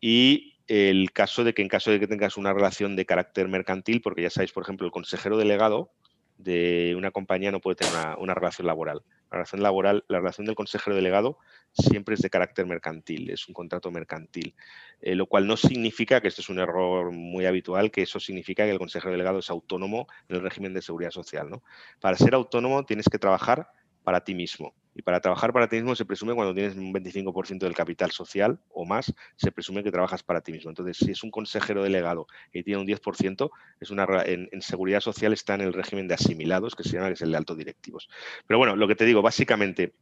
Y 0.00 0.58
el 0.66 1.12
caso 1.12 1.44
de 1.44 1.52
que 1.52 1.62
en 1.62 1.68
caso 1.68 1.90
de 1.90 2.00
que 2.00 2.06
tengas 2.06 2.36
una 2.36 2.52
relación 2.52 2.96
de 2.96 3.06
carácter 3.06 3.48
mercantil, 3.48 4.00
porque 4.00 4.22
ya 4.22 4.30
sabéis, 4.30 4.52
por 4.52 4.62
ejemplo, 4.62 4.86
el 4.86 4.92
consejero 4.92 5.36
delegado 5.36 5.92
de 6.42 6.94
una 6.96 7.10
compañía 7.10 7.50
no 7.50 7.60
puede 7.60 7.76
tener 7.76 7.94
una 8.18 8.34
relación 8.34 8.66
laboral. 8.66 9.02
La 9.30 9.38
relación 9.38 9.62
laboral, 9.62 10.04
la 10.08 10.18
relación 10.18 10.46
del 10.46 10.56
consejero 10.56 10.96
delegado 10.96 11.38
siempre 11.72 12.14
es 12.14 12.20
de 12.20 12.30
carácter 12.30 12.66
mercantil, 12.66 13.30
es 13.30 13.46
un 13.46 13.54
contrato 13.54 13.90
mercantil, 13.90 14.54
eh, 15.00 15.14
lo 15.14 15.26
cual 15.26 15.46
no 15.46 15.56
significa, 15.56 16.20
que 16.20 16.28
esto 16.28 16.40
es 16.40 16.48
un 16.48 16.58
error 16.58 17.12
muy 17.12 17.46
habitual, 17.46 17.90
que 17.90 18.02
eso 18.02 18.18
significa 18.18 18.64
que 18.64 18.70
el 18.70 18.78
consejero 18.78 19.12
delegado 19.12 19.38
es 19.38 19.50
autónomo 19.50 20.08
en 20.28 20.36
el 20.36 20.42
régimen 20.42 20.74
de 20.74 20.82
seguridad 20.82 21.10
social. 21.10 21.48
¿no? 21.48 21.62
Para 22.00 22.16
ser 22.16 22.34
autónomo 22.34 22.84
tienes 22.84 23.08
que 23.08 23.18
trabajar 23.18 23.70
para 24.02 24.24
ti 24.24 24.34
mismo. 24.34 24.74
Y 25.00 25.02
para 25.02 25.18
trabajar 25.18 25.50
para 25.54 25.66
ti 25.66 25.76
mismo 25.76 25.96
se 25.96 26.04
presume 26.04 26.34
cuando 26.34 26.52
tienes 26.52 26.76
un 26.76 26.92
25% 26.92 27.60
del 27.60 27.74
capital 27.74 28.10
social 28.10 28.60
o 28.68 28.84
más, 28.84 29.10
se 29.34 29.50
presume 29.50 29.82
que 29.82 29.90
trabajas 29.90 30.22
para 30.22 30.42
ti 30.42 30.52
mismo. 30.52 30.68
Entonces, 30.68 30.98
si 30.98 31.10
es 31.12 31.22
un 31.24 31.30
consejero 31.30 31.82
delegado 31.82 32.26
y 32.52 32.62
tiene 32.62 32.82
un 32.82 32.86
10%, 32.86 33.50
es 33.80 33.90
una, 33.90 34.06
en, 34.26 34.50
seguridad 34.60 35.00
social 35.00 35.32
está 35.32 35.54
en 35.54 35.62
el 35.62 35.72
régimen 35.72 36.06
de 36.06 36.12
asimilados, 36.12 36.76
que 36.76 36.82
se 36.82 36.90
llama 36.90 37.08
es 37.08 37.22
el 37.22 37.30
de 37.30 37.38
altos 37.38 37.56
directivos. 37.56 38.10
Pero 38.46 38.58
bueno, 38.58 38.76
lo 38.76 38.86
que 38.86 38.94
te 38.94 39.06
digo, 39.06 39.22
básicamente, 39.22 39.94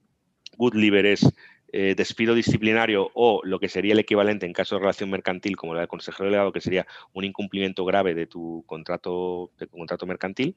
good 0.57 0.75
liver 0.75 1.07
es 1.07 1.33
eh, 1.73 1.95
despido 1.97 2.35
disciplinario 2.35 3.09
o 3.15 3.41
lo 3.45 3.61
que 3.61 3.69
sería 3.69 3.93
el 3.93 4.01
equivalente 4.01 4.47
en 4.47 4.53
caso 4.53 4.75
de 4.75 4.81
relación 4.81 5.11
mercantil, 5.11 5.57
como 5.57 5.75
la 5.75 5.81
del 5.83 5.89
consejero 5.89 6.25
delegado, 6.25 6.51
que 6.51 6.61
sería 6.61 6.89
un 7.13 7.23
incumplimiento 7.23 7.85
grave 7.85 8.15
de 8.15 8.27
tu 8.27 8.65
contrato, 8.67 9.53
de 9.61 9.69
tu 9.69 9.77
contrato 9.77 10.07
mercantil 10.07 10.57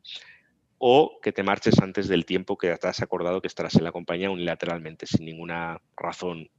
o 0.83 1.19
que 1.21 1.31
te 1.31 1.43
marches 1.43 1.79
antes 1.79 2.07
del 2.07 2.25
tiempo 2.25 2.57
que 2.57 2.75
te 2.75 2.87
has 2.87 3.03
acordado 3.03 3.39
que 3.39 3.47
estarás 3.47 3.75
en 3.75 3.83
la 3.83 3.91
compañía 3.91 4.31
unilateralmente, 4.31 5.05
sin 5.05 5.25
ninguna 5.25 5.79
razón, 5.95 6.49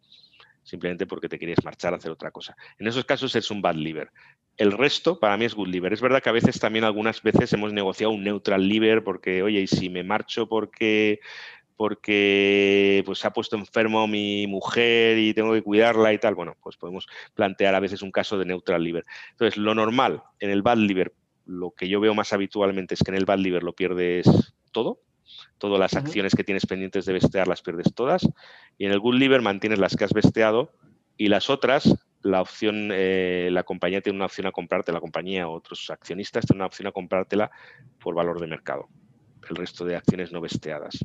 simplemente 0.63 1.09
porque 1.09 1.29
te 1.29 1.41
quieres 1.41 1.65
marchar 1.65 1.93
a 1.93 1.97
hacer 1.97 2.13
otra 2.13 2.31
cosa. 2.31 2.55
En 2.79 2.87
esos 2.87 3.05
casos 3.05 3.35
es 3.35 3.51
un 3.51 3.61
bad 3.61 3.75
liver. 3.75 4.13
El 4.57 4.71
resto 4.71 5.19
para 5.19 5.37
mí 5.37 5.45
es 5.45 5.57
good 5.57 5.67
liver. 5.67 5.93
Es 5.93 6.01
verdad 6.01 6.23
que 6.23 6.29
a 6.29 6.33
veces 6.33 6.61
también 6.61 6.85
algunas 6.85 7.21
veces 7.21 7.53
hemos 7.53 7.73
negociado 7.73 8.13
un 8.13 8.23
neutral 8.23 8.69
liver 8.69 9.03
porque, 9.03 9.43
oye, 9.43 9.63
y 9.63 9.67
si 9.67 9.89
me 9.89 10.05
marcho 10.05 10.49
porque 10.49 11.19
porque 11.75 13.03
pues 13.05 13.19
se 13.19 13.27
ha 13.27 13.33
puesto 13.33 13.57
enfermo 13.57 14.07
mi 14.07 14.47
mujer 14.47 15.19
y 15.19 15.35
tengo 15.35 15.53
que 15.53 15.63
cuidarla 15.63 16.13
y 16.13 16.19
tal, 16.19 16.37
bueno, 16.37 16.57
pues 16.63 16.77
podemos 16.77 17.09
plantear 17.35 17.75
a 17.75 17.81
veces 17.81 18.03
un 18.03 18.13
caso 18.13 18.39
de 18.39 18.45
neutral 18.45 18.85
liver. 18.85 19.05
Entonces, 19.33 19.57
lo 19.57 19.75
normal 19.75 20.23
en 20.39 20.51
el 20.51 20.63
bad 20.63 20.77
liver 20.77 21.13
lo 21.47 21.73
que 21.73 21.89
yo 21.89 22.01
veo 22.01 22.15
más 22.15 22.33
habitualmente 22.33 22.95
es 22.95 23.03
que 23.03 23.11
en 23.11 23.17
el 23.17 23.25
bad 23.25 23.39
liver 23.39 23.63
lo 23.63 23.75
pierdes 23.75 24.27
todo, 24.71 25.01
todas 25.59 25.79
las 25.79 25.95
acciones 25.95 26.35
que 26.35 26.45
tienes 26.45 26.67
pendientes 26.67 27.05
de 27.05 27.13
bestear 27.13 27.49
las 27.49 27.63
pierdes 27.63 27.95
todas, 27.95 28.29
y 28.79 28.87
en 28.87 28.93
el 28.93 29.01
good 29.01 29.17
liver 29.17 29.43
mantienes 29.43 29.79
las 29.79 29.97
que 29.97 30.05
has 30.05 30.13
besteado 30.13 30.73
y 31.17 31.29
las 31.29 31.51
otras, 31.51 31.95
la 32.23 32.41
opción, 32.41 32.91
eh, 32.93 33.49
la 33.51 33.65
compañía 33.65 34.01
tiene 34.01 34.17
una 34.17 34.27
opción 34.27 34.47
a 34.47 34.53
comprarte, 34.53 34.93
la 34.93 35.01
compañía 35.01 35.49
o 35.49 35.53
otros 35.53 35.91
accionistas 35.91 36.47
tienen 36.47 36.61
una 36.61 36.67
opción 36.67 36.87
a 36.89 36.93
comprártela 36.93 37.51
por 37.99 38.15
valor 38.15 38.41
de 38.41 38.47
mercado. 38.47 38.89
El 39.49 39.57
resto 39.57 39.85
de 39.85 39.97
acciones 39.97 40.33
no 40.33 40.41
besteadas. 40.41 41.05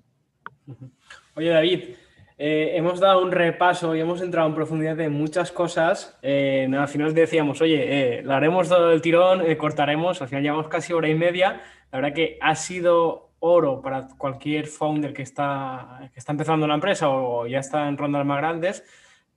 Oye, 1.36 1.50
David, 1.50 1.96
eh, 2.40 2.74
hemos 2.76 3.00
dado 3.00 3.24
un 3.24 3.32
repaso 3.32 3.96
y 3.96 4.00
hemos 4.00 4.22
entrado 4.22 4.48
en 4.48 4.54
profundidad 4.54 5.00
en 5.00 5.14
muchas 5.14 5.52
cosas. 5.52 6.18
Eh, 6.22 6.70
al 6.78 6.88
final 6.88 7.14
decíamos, 7.16 7.62
oye, 7.62 8.20
eh, 8.20 8.22
lo 8.22 8.34
haremos 8.34 8.70
todo 8.70 8.92
el 8.92 9.02
tirón, 9.02 9.44
cortaremos, 9.56 10.22
al 10.22 10.28
final 10.28 10.44
llevamos 10.44 10.68
casi 10.68 10.94
hora 10.94 11.10
y 11.10 11.16
media. 11.16 11.62
La 11.92 12.00
verdad 12.00 12.14
que 12.14 12.38
ha 12.40 12.54
sido 12.54 13.32
oro 13.40 13.82
para 13.82 14.08
cualquier 14.18 14.68
founder 14.68 15.14
que 15.14 15.24
está, 15.24 16.12
que 16.14 16.20
está 16.20 16.32
empezando 16.32 16.66
una 16.66 16.76
empresa 16.76 17.10
o 17.10 17.48
ya 17.48 17.60
está 17.60 17.88
en 17.88 17.98
rondas 17.98 18.24
más 18.26 18.38
grandes. 18.38 18.84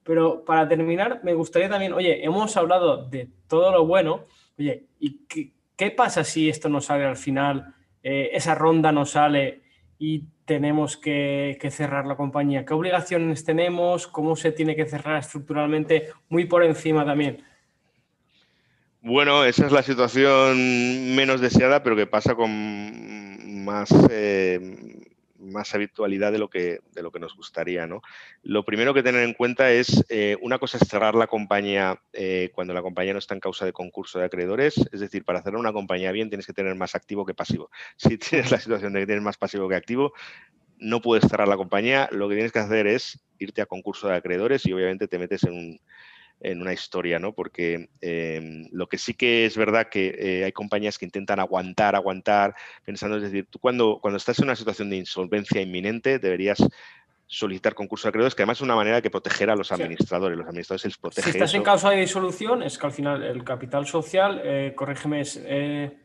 Pero 0.02 0.44
para 0.44 0.68
terminar, 0.68 1.20
me 1.22 1.32
gustaría 1.32 1.70
también, 1.70 1.94
oye, 1.94 2.22
hemos 2.24 2.54
hablado 2.56 3.08
de 3.08 3.30
todo 3.48 3.70
lo 3.72 3.86
bueno, 3.86 4.24
oye, 4.58 4.88
¿y 4.98 5.24
qué, 5.26 5.52
qué 5.76 5.90
pasa 5.90 6.22
si 6.24 6.50
esto 6.50 6.68
no 6.68 6.80
sale 6.80 7.04
al 7.04 7.16
final? 7.16 7.74
esa 8.02 8.54
ronda 8.54 8.92
no 8.92 9.04
sale 9.04 9.60
y 9.98 10.24
tenemos 10.50 10.96
que, 10.96 11.56
cerrar 11.70 12.06
la 12.06 12.16
compañía? 12.16 12.64
¿Qué 12.64 12.74
obligaciones 12.74 13.44
tenemos? 13.44 14.08
¿Cómo 14.08 14.34
se 14.34 14.50
tiene 14.50 14.74
que 14.74 14.84
cerrar 14.84 15.16
estructuralmente? 15.20 16.08
Muy 16.28 16.46
por 16.46 16.64
encima 16.64 17.04
también. 17.04 17.44
Bueno, 19.00 19.44
esa 19.44 19.66
es 19.66 19.70
la 19.70 19.84
situación 19.84 21.14
menos 21.14 21.40
deseada, 21.40 21.84
pero 21.84 21.94
que 21.94 22.08
pasa 22.08 22.34
con 22.34 23.64
más, 23.64 23.90
eh, 24.10 24.99
más 25.40 25.74
habitualidad 25.74 26.32
de 26.32 26.38
lo 26.38 26.48
que, 26.48 26.80
de 26.92 27.02
lo 27.02 27.10
que 27.10 27.18
nos 27.18 27.34
gustaría. 27.34 27.86
¿no? 27.86 28.02
Lo 28.42 28.64
primero 28.64 28.94
que 28.94 29.02
tener 29.02 29.22
en 29.22 29.34
cuenta 29.34 29.70
es, 29.72 30.04
eh, 30.08 30.36
una 30.40 30.58
cosa 30.58 30.78
es 30.78 30.88
cerrar 30.88 31.14
la 31.14 31.26
compañía 31.26 32.00
eh, 32.12 32.50
cuando 32.54 32.74
la 32.74 32.82
compañía 32.82 33.12
no 33.12 33.18
está 33.18 33.34
en 33.34 33.40
causa 33.40 33.64
de 33.64 33.72
concurso 33.72 34.18
de 34.18 34.26
acreedores, 34.26 34.76
es 34.92 35.00
decir, 35.00 35.24
para 35.24 35.42
cerrar 35.42 35.58
una 35.58 35.72
compañía 35.72 36.12
bien 36.12 36.28
tienes 36.28 36.46
que 36.46 36.52
tener 36.52 36.74
más 36.74 36.94
activo 36.94 37.24
que 37.24 37.34
pasivo. 37.34 37.70
Si 37.96 38.18
tienes 38.18 38.50
la 38.50 38.58
situación 38.58 38.92
de 38.92 39.00
que 39.00 39.06
tienes 39.06 39.24
más 39.24 39.36
pasivo 39.36 39.68
que 39.68 39.76
activo, 39.76 40.12
no 40.78 41.00
puedes 41.00 41.28
cerrar 41.28 41.48
la 41.48 41.56
compañía, 41.56 42.08
lo 42.10 42.28
que 42.28 42.34
tienes 42.34 42.52
que 42.52 42.58
hacer 42.58 42.86
es 42.86 43.20
irte 43.38 43.62
a 43.62 43.66
concurso 43.66 44.08
de 44.08 44.16
acreedores 44.16 44.66
y 44.66 44.72
obviamente 44.72 45.08
te 45.08 45.18
metes 45.18 45.44
en 45.44 45.52
un, 45.52 45.80
en 46.40 46.60
una 46.60 46.72
historia, 46.72 47.18
¿no? 47.18 47.32
Porque 47.32 47.90
em, 48.00 48.68
lo 48.72 48.88
que 48.88 48.98
sí 48.98 49.14
que 49.14 49.46
es 49.46 49.56
verdad 49.56 49.88
que 49.88 50.14
eh, 50.18 50.44
hay 50.44 50.52
compañías 50.52 50.98
que 50.98 51.04
intentan 51.04 51.40
aguantar, 51.40 51.94
aguantar, 51.94 52.54
pensando, 52.84 53.16
es 53.16 53.22
decir, 53.22 53.46
tú 53.50 53.58
cuando, 53.58 53.98
cuando 54.00 54.16
estás 54.16 54.38
en 54.38 54.46
una 54.46 54.56
situación 54.56 54.90
de 54.90 54.96
insolvencia 54.96 55.60
inminente 55.60 56.18
deberías 56.18 56.62
solicitar 57.30 57.74
concurso 57.74 58.08
de 58.08 58.08
acreedores, 58.08 58.34
que 58.34 58.42
además 58.42 58.58
es 58.58 58.62
una 58.62 58.74
manera 58.74 59.00
de 59.00 59.08
proteger 59.08 59.50
a 59.50 59.56
los 59.56 59.70
administradores. 59.70 60.36
Los 60.36 60.48
administradores 60.48 60.82
se 60.82 60.88
les 60.88 60.98
protege. 60.98 61.30
Si 61.30 61.38
estás 61.38 61.54
en 61.54 61.62
causa 61.62 61.90
de 61.90 62.00
disolución, 62.00 62.62
es 62.64 62.76
que 62.76 62.86
al 62.86 62.92
final 62.92 63.22
el 63.22 63.44
capital 63.44 63.86
social, 63.86 64.40
eh, 64.42 64.72
corrígeme, 64.74 65.20
es, 65.20 65.40
eh, 65.44 65.96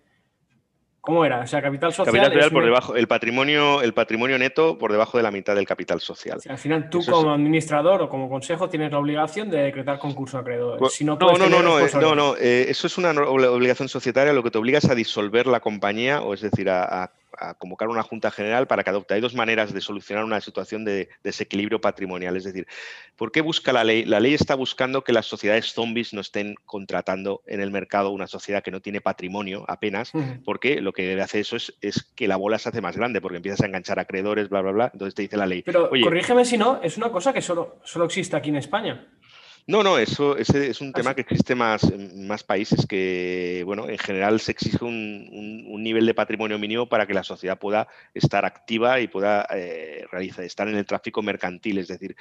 ¿Cómo 1.06 1.24
era? 1.24 1.42
O 1.42 1.48
sea, 1.48 1.62
capital 1.62 1.94
social. 1.94 2.14
Capital 2.14 2.34
social 2.34 2.52
por 2.52 2.66
debajo, 2.66 2.96
el 2.96 3.08
patrimonio, 3.08 3.82
el 3.82 3.94
patrimonio 3.94 4.40
neto 4.40 4.78
por 4.78 4.92
debajo 4.92 5.18
de 5.18 5.24
la 5.24 5.32
mitad 5.32 5.56
del 5.56 5.68
capital 5.68 6.02
social. 6.02 6.40
al 6.50 6.58
final 6.58 6.90
tú 6.90 7.02
como 7.06 7.32
administrador 7.32 8.02
o 8.02 8.10
como 8.10 8.28
consejo 8.28 8.70
tienes 8.70 8.92
la 8.92 9.00
obligación 9.00 9.50
de 9.50 9.58
decretar 9.58 10.00
concurso 10.00 10.38
de 10.38 10.42
acreedores. 10.42 10.80
Pues, 10.80 11.02
no, 11.02 11.18
no, 11.20 11.38
no, 11.38 11.62
no, 11.62 11.80
eh, 11.80 11.90
no, 12.00 12.16
no, 12.16 12.36
eh, 12.38 12.66
eso 12.70 12.88
es 12.88 12.98
una 12.98 13.12
obligación 13.12 13.88
societaria, 13.88 14.34
lo 14.34 14.44
que 14.44 14.52
te 14.52 14.58
obliga 14.58 14.80
es 14.80 14.90
a 14.90 14.96
disolver 14.96 15.48
la 15.48 15.60
compañía, 15.60 16.22
o 16.22 16.34
es 16.34 16.42
decir, 16.42 16.70
a 16.70 16.86
a 16.86 17.12
convocar 17.58 17.90
una 17.90 18.04
junta 18.04 18.32
general 18.32 18.68
para 18.68 18.84
que 18.84 18.90
adopte. 18.90 19.14
Hay 19.14 19.22
dos 19.22 19.36
maneras 19.36 19.74
de 19.74 19.82
solucionar 19.82 20.24
una 20.24 20.42
situación 20.42 20.86
de, 20.86 21.10
desequilibrio 21.24 21.82
patrimonial. 21.82 22.36
Es 22.38 22.44
decir, 22.44 22.68
¿por 23.16 23.32
qué 23.32 23.42
busca 23.42 23.74
la 23.74 23.84
ley? 23.84 24.06
La 24.06 24.20
ley 24.20 24.34
está 24.34 24.56
buscando 24.56 25.04
que 25.04 25.14
las 25.14 25.26
sociedades 25.26 25.74
zombies 25.74 26.14
no 26.14 26.22
estén 26.22 26.56
contratando 26.66 27.42
en 27.46 27.62
el 27.62 27.72
mercado 27.72 28.12
una 28.12 28.28
sociedad 28.28 28.64
que 28.64 28.72
no 28.72 28.82
tiene 28.82 29.02
patrimonio 29.02 29.66
apenas, 29.68 30.12
porque 30.44 30.82
lo 30.82 30.94
que 30.94 31.20
hacer 31.22 31.42
eso 31.42 31.56
es, 31.56 31.74
que 32.16 32.28
la 32.28 32.38
bola 32.38 32.60
se 32.60 32.70
hace 32.70 32.82
más 32.82 32.96
grande, 32.96 33.22
porque 33.22 33.38
empiezas 33.38 33.62
a 33.62 33.68
enganchar 33.68 34.00
acreedores, 34.00 34.50
bla, 34.50 34.62
bla, 34.62 34.72
bla. 34.72 34.90
Entonces 34.94 35.16
te 35.16 35.24
dice 35.24 35.38
la 35.38 35.46
ley. 35.46 35.64
Pero 35.64 35.90
corrígeme 35.90 36.46
si 36.46 36.58
no, 36.58 36.80
es 36.82 36.98
una 36.98 37.12
cosa 37.12 37.34
que 37.34 37.42
solo, 37.42 37.80
solo 37.84 38.06
existe 38.06 38.36
aquí 38.36 38.50
en 38.50 38.58
España. 38.58 39.08
No, 39.68 39.82
no, 39.82 39.98
eso 39.98 40.38
ese 40.38 40.70
es 40.70 40.80
un 40.80 40.94
tema 40.94 41.16
que 41.16 41.22
existe 41.22 41.56
más 41.56 41.84
en 41.86 42.28
más 42.28 42.44
países 42.44 42.86
que, 42.86 43.64
bueno, 43.66 43.90
en 43.90 43.98
general 43.98 44.40
se 44.40 44.52
exige 44.52 44.86
un, 44.86 45.84
nivel 45.84 46.06
de 46.06 46.14
patrimonio 46.14 46.58
mínimo 46.58 46.88
para 46.88 47.06
que 47.06 47.14
la 47.14 47.24
sociedad 47.24 47.60
pueda 47.60 47.88
estar 48.14 48.46
activa 48.46 49.00
y 49.00 49.08
pueda 49.08 49.48
eh, 49.52 50.06
realizar, 50.12 50.44
estar 50.44 50.68
en 50.68 50.76
el 50.76 50.86
tráfico 50.86 51.22
mercantil. 51.22 51.80
Es 51.80 51.88
decir, 51.88 52.16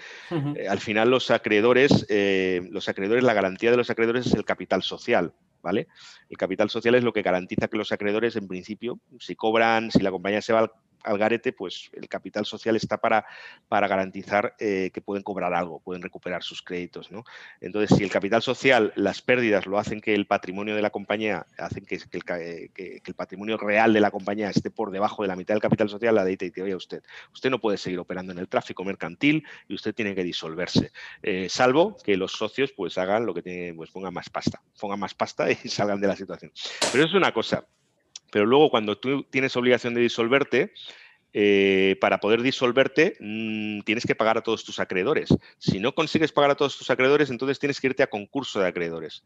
eh, 0.56 0.68
al 0.68 0.80
final 0.80 1.10
los 1.10 1.30
acreedores, 1.30 2.06
eh, 2.08 2.66
los 2.70 2.88
acreedores, 2.88 3.24
la 3.24 3.32
garantía 3.34 3.70
de 3.70 3.76
los 3.78 3.90
acreedores 3.90 4.26
es 4.26 4.34
el 4.34 4.44
capital 4.44 4.82
social. 4.82 5.32
¿Vale? 5.62 5.88
El 6.28 6.36
capital 6.36 6.68
social 6.68 6.94
es 6.94 7.04
lo 7.04 7.14
que 7.14 7.22
garantiza 7.22 7.68
que 7.68 7.78
los 7.78 7.90
acreedores, 7.90 8.36
en 8.36 8.48
principio, 8.48 9.00
si 9.18 9.34
cobran, 9.34 9.90
si 9.90 10.00
la 10.00 10.10
compañía 10.10 10.42
se 10.42 10.52
va 10.52 10.70
al 11.04 11.18
garete, 11.18 11.52
pues 11.52 11.90
el 11.92 12.08
capital 12.08 12.46
social 12.46 12.76
está 12.76 12.98
para, 12.98 13.24
para 13.68 13.86
garantizar 13.88 14.56
eh, 14.58 14.90
que 14.92 15.00
pueden 15.00 15.22
cobrar 15.22 15.54
algo, 15.54 15.80
pueden 15.80 16.02
recuperar 16.02 16.42
sus 16.42 16.62
créditos. 16.62 17.10
¿no? 17.12 17.24
Entonces, 17.60 17.96
si 17.96 18.02
el 18.02 18.10
capital 18.10 18.42
social, 18.42 18.92
las 18.96 19.22
pérdidas 19.22 19.66
lo 19.66 19.78
hacen 19.78 20.00
que 20.00 20.14
el 20.14 20.26
patrimonio 20.26 20.74
de 20.74 20.82
la 20.82 20.90
compañía, 20.90 21.46
hacen 21.58 21.84
que, 21.84 21.96
eh, 21.96 23.00
el, 23.04 23.14
patrimonio 23.14 23.56
real 23.56 23.92
de 23.92 24.00
la 24.00 24.10
compañía 24.10 24.50
esté 24.50 24.70
por 24.70 24.90
debajo 24.90 25.22
de 25.22 25.28
la 25.28 25.36
mitad 25.36 25.54
del 25.54 25.62
capital 25.62 25.88
social, 25.88 26.14
la 26.14 26.24
DEIT 26.24 26.42
dice, 26.42 26.62
oye, 26.62 26.74
usted, 26.74 27.02
usted 27.32 27.50
no 27.50 27.60
puede 27.60 27.76
seguir 27.76 27.98
operando 27.98 28.32
en 28.32 28.38
el 28.38 28.48
tráfico 28.48 28.84
mercantil 28.84 29.46
y 29.68 29.74
usted 29.74 29.94
tiene 29.94 30.14
que 30.14 30.24
disolverse, 30.24 30.92
eh, 31.22 31.48
salvo 31.48 31.96
que 32.02 32.16
los 32.16 32.32
socios 32.32 32.72
pues 32.72 32.98
hagan 32.98 33.26
lo 33.26 33.34
que 33.34 33.42
tienen, 33.42 33.76
pues 33.76 33.90
pongan 33.90 34.14
más 34.14 34.30
pasta, 34.30 34.60
pongan 34.80 34.98
más 34.98 35.14
pasta 35.14 35.50
y 35.50 35.54
salgan 35.68 36.00
de 36.00 36.08
la 36.08 36.16
situación. 36.16 36.52
Pero 36.92 37.04
eso 37.04 37.12
es 37.12 37.14
una 37.14 37.32
cosa. 37.32 37.66
Pero 38.34 38.46
luego 38.46 38.68
cuando 38.68 38.98
tú 38.98 39.22
tienes 39.22 39.56
obligación 39.56 39.94
de 39.94 40.00
disolverte, 40.00 40.72
eh, 41.36 41.96
para 42.00 42.20
poder 42.20 42.42
disolverte 42.42 43.16
mm, 43.18 43.80
tienes 43.80 44.06
que 44.06 44.14
pagar 44.14 44.38
a 44.38 44.42
todos 44.42 44.64
tus 44.64 44.78
acreedores. 44.78 45.36
Si 45.58 45.80
no 45.80 45.92
consigues 45.92 46.30
pagar 46.30 46.52
a 46.52 46.54
todos 46.54 46.78
tus 46.78 46.90
acreedores, 46.90 47.28
entonces 47.28 47.58
tienes 47.58 47.80
que 47.80 47.88
irte 47.88 48.04
a 48.04 48.06
concurso 48.06 48.60
de 48.60 48.68
acreedores. 48.68 49.24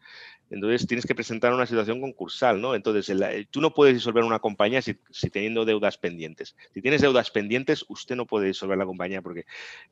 Entonces 0.51 0.87
tienes 0.87 1.05
que 1.05 1.15
presentar 1.15 1.53
una 1.53 1.67
situación 1.67 2.01
concursal, 2.01 2.63
¿no? 2.63 2.75
Entonces 2.75 3.15
tú 3.51 3.61
no 3.61 3.75
puedes 3.75 3.95
disolver 3.95 4.25
una 4.25 4.39
compañía 4.39 4.81
si, 4.81 4.95
teniendo 5.31 5.67
deudas 5.67 5.99
pendientes. 5.99 6.57
Si 6.73 6.81
tienes 6.81 7.03
deudas 7.03 7.31
pendientes, 7.31 7.85
usted 7.89 8.17
no 8.17 8.25
puede 8.25 8.47
disolver 8.47 8.79
la 8.79 8.87
compañía 8.87 9.21
porque 9.21 9.45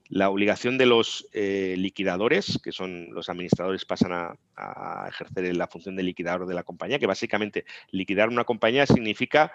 la 0.09 0.31
obligación 0.31 0.79
de 0.79 0.87
los 0.87 1.29
eh, 1.35 1.75
liquidadores, 1.77 2.59
que 2.65 2.73
son 2.73 3.09
los 3.13 3.29
administradores, 3.29 3.85
pasan 3.85 4.37
a 4.57 5.07
ejercer 5.07 5.55
la 5.55 5.67
función 5.67 5.97
de 5.97 6.03
liquidador 6.03 6.47
de 6.47 6.55
la 6.55 6.63
compañía, 6.63 6.99
que 6.99 7.07
básicamente 7.07 7.67
liquidar 7.91 8.31
una 8.31 8.45
compañía 8.45 8.87
significa 8.87 9.53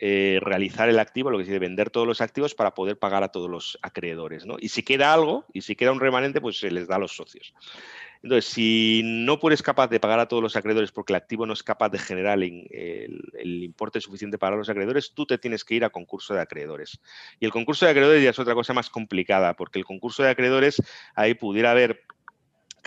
eh, 0.00 0.38
realizar 0.40 0.88
el 0.88 0.98
activo, 0.98 1.30
lo 1.30 1.38
que 1.38 1.44
quiere 1.44 1.58
vender 1.58 1.90
todos 1.90 2.06
los 2.06 2.20
activos 2.20 2.54
para 2.54 2.74
poder 2.74 2.98
pagar 2.98 3.22
a 3.22 3.28
todos 3.28 3.50
los 3.50 3.78
acreedores. 3.82 4.46
¿no? 4.46 4.56
Y 4.60 4.68
si 4.68 4.82
queda 4.82 5.12
algo, 5.12 5.44
y 5.52 5.62
si 5.62 5.76
queda 5.76 5.92
un 5.92 6.00
remanente, 6.00 6.40
pues 6.40 6.58
se 6.58 6.70
les 6.70 6.86
da 6.86 6.96
a 6.96 7.00
los 7.00 7.16
socios. 7.16 7.54
Entonces, 8.22 8.50
si 8.50 9.02
no 9.04 9.38
puedes 9.38 9.62
capaz 9.62 9.88
de 9.88 10.00
pagar 10.00 10.18
a 10.18 10.26
todos 10.26 10.42
los 10.42 10.56
acreedores 10.56 10.90
porque 10.90 11.12
el 11.12 11.18
activo 11.18 11.46
no 11.46 11.52
es 11.52 11.62
capaz 11.62 11.90
de 11.90 11.98
generar 11.98 12.38
el, 12.42 13.62
importe 13.62 14.00
suficiente 14.00 14.38
para 14.38 14.56
los 14.56 14.68
acreedores, 14.68 15.12
tú 15.14 15.24
te 15.24 15.38
tienes 15.38 15.64
que 15.64 15.76
ir 15.76 15.84
a 15.84 15.90
concurso 15.90 16.34
de 16.34 16.40
acreedores. 16.40 17.00
Y 17.38 17.44
el 17.44 17.52
concurso 17.52 17.84
de 17.84 17.92
acreedores 17.92 18.22
ya 18.22 18.30
es 18.30 18.38
otra 18.38 18.54
cosa 18.54 18.74
más 18.74 18.90
complicada, 18.90 19.54
porque 19.54 19.78
el 19.78 19.84
concurso 19.84 20.24
de 20.24 20.30
acreedores 20.30 20.82
ahí 21.14 21.34
pudiera 21.34 21.70
haber 21.70 22.04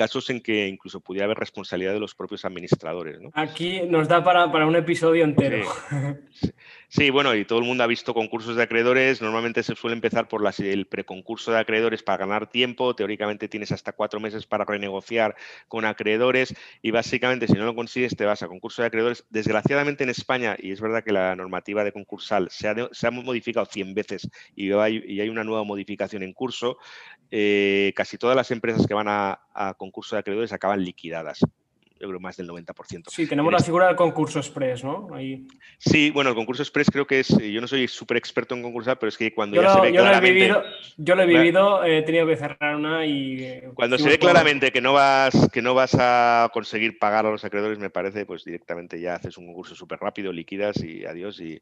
casos 0.02 0.32
en 0.32 0.42
que 0.42 0.68
incluso 0.68 1.00
pudiera 1.00 1.26
haber 1.26 1.38
responsabilidad 1.38 1.94
de 1.94 2.00
los 2.00 2.16
propios 2.16 2.44
administradores. 2.44 3.20
Aquí 3.34 3.82
nos 3.88 4.08
da 4.08 4.24
para, 4.24 4.48
un 4.66 4.76
episodio 4.76 5.24
entero. 5.24 5.64
Sí. 6.90 7.12
bueno, 7.12 7.36
y 7.36 7.46
todo 7.46 7.60
el 7.60 7.66
mundo 7.66 7.84
ha 7.84 7.88
visto 7.88 8.16
concursos 8.16 8.56
de 8.56 8.64
acreedores. 8.64 9.22
Normalmente 9.22 9.62
se 9.62 9.76
suele 9.76 9.94
empezar 9.94 10.28
por 10.28 10.42
el 10.58 10.88
preconcurso 10.88 11.52
de 11.52 11.60
acreedores 11.60 12.02
para 12.02 12.18
ganar 12.18 12.50
tiempo. 12.50 12.96
Teóricamente 12.96 13.48
tienes 13.48 13.72
hasta 13.72 13.92
cuatro 13.92 14.20
meses 14.20 14.48
para 14.48 14.66
renegociar 14.66 15.36
con 15.68 15.86
acreedores 15.86 16.56
y 16.82 16.90
básicamente 16.90 17.46
si 17.46 17.54
no 17.54 17.66
lo 17.66 17.76
consigues 17.76 18.16
te 18.16 18.26
vas 18.26 18.42
a 18.42 18.48
concurso 18.48 18.82
de 18.82 18.88
acreedores. 18.88 19.24
Desgraciadamente 19.30 20.04
en 20.04 20.10
España, 20.10 20.58
y 20.58 20.72
es 20.72 20.82
verdad 20.82 21.04
que 21.04 21.12
la 21.12 21.36
normativa 21.36 21.84
de 21.84 21.92
concursal 21.92 22.50
se 22.50 22.68
ha, 22.68 23.12
modificado 23.12 23.68
100 23.68 23.94
veces 23.94 24.30
y 24.56 24.72
hay, 24.72 25.30
una 25.30 25.44
nueva 25.44 25.64
modificación 25.64 26.24
en 26.24 26.34
curso, 26.34 26.78
eh, 27.30 27.94
casi 27.96 28.18
todas 28.18 28.36
las 28.36 28.50
empresas 28.50 28.88
que 28.88 28.96
van 28.96 29.08
a, 29.08 29.42
a 29.54 29.74
concurso 29.76 29.91
de 30.16 30.20
acreedores 30.20 30.54
acaban 30.54 30.84
liquidadas 30.84 31.40
yo 32.02 32.08
creo 32.08 32.20
más 32.20 32.36
del 32.38 32.48
90%. 32.48 33.04
Sí, 33.10 33.28
tenemos 33.28 33.52
la 33.54 33.60
figura 33.60 33.88
del 33.88 33.96
concurso 33.96 34.40
express, 34.40 34.84
¿no? 34.84 35.10
Sí, 35.78 36.10
bueno, 36.10 36.32
el 36.32 36.36
concurso 36.36 36.64
express 36.64 36.90
creo 36.90 37.06
que 37.06 37.20
es, 37.20 37.28
yo 37.28 37.62
no 37.62 37.68
soy 37.68 37.88
súper 37.88 38.18
experto 38.18 38.56
en 38.56 38.64
concursar, 38.64 38.98
pero 38.98 39.10
es 39.10 39.18
que 39.18 39.34
cuando 39.34 39.62
ya 39.62 39.74
se 39.74 39.82
ve 39.82 39.92
claramente... 39.92 40.54
yo 40.98 41.16
lo 41.16 41.24
he 41.24 41.26
vivido, 41.26 41.84
he 41.84 42.02
tenido 42.02 42.26
que 42.26 42.38
cerrar 42.38 42.76
una 42.76 43.06
y... 43.06 43.44
Eh, 43.44 43.70
cuando 43.76 43.98
se 43.98 44.10
ve 44.10 44.18
claramente 44.18 44.72
que 44.72 44.82
no, 44.82 44.94
vas, 44.94 45.50
que 45.52 45.62
no 45.62 45.74
vas 45.74 45.96
a 46.00 46.50
conseguir 46.54 46.98
pagar 46.98 47.26
a 47.26 47.32
los 47.32 47.46
acreedores, 47.46 47.78
me 47.78 47.90
parece, 47.90 48.26
pues 48.26 48.44
directamente 48.44 49.00
ya 49.00 49.16
haces 49.16 49.38
un 49.38 49.46
concurso 49.46 49.76
súper 49.76 50.00
rápido, 50.00 50.34
liquidas 50.34 50.84
y 50.84 51.06
adiós 51.06 51.40
y... 51.40 51.62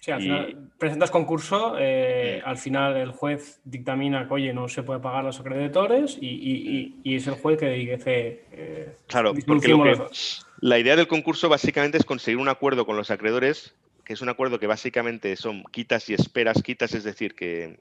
Sí, 0.00 0.10
al 0.12 0.22
final 0.22 0.70
presentas 0.78 1.10
concurso, 1.10 1.76
eh, 1.78 2.40
mm. 2.42 2.48
al 2.48 2.56
final 2.56 2.96
el 2.96 3.10
juez 3.10 3.60
dictamina 3.64 4.26
que, 4.26 4.34
oye, 4.34 4.54
no 4.54 4.66
se 4.68 4.82
puede 4.82 5.00
pagar 5.00 5.20
a 5.20 5.24
los 5.24 5.40
acreedores 5.40 6.16
y, 6.20 7.00
es 7.04 7.26
el 7.26 7.34
juez 7.34 7.58
que 7.58 7.68
dice... 7.70 8.44
Eh, 8.52 8.92
claro, 9.06 9.34
porque 9.46 9.74
la 10.60 10.78
idea 10.78 10.96
del 10.96 11.08
concurso 11.08 11.48
básicamente 11.48 11.98
es 11.98 12.04
conseguir 12.04 12.38
un 12.38 12.48
acuerdo 12.48 12.86
con 12.86 12.96
los 12.96 13.10
acreedores, 13.10 13.74
que 14.04 14.12
es 14.12 14.20
un 14.20 14.28
acuerdo 14.28 14.58
que 14.58 14.66
básicamente 14.66 15.34
son 15.36 15.64
quitas 15.64 16.08
y 16.10 16.14
esperas. 16.14 16.62
Quitas 16.62 16.94
es 16.94 17.04
decir, 17.04 17.34
que, 17.34 17.78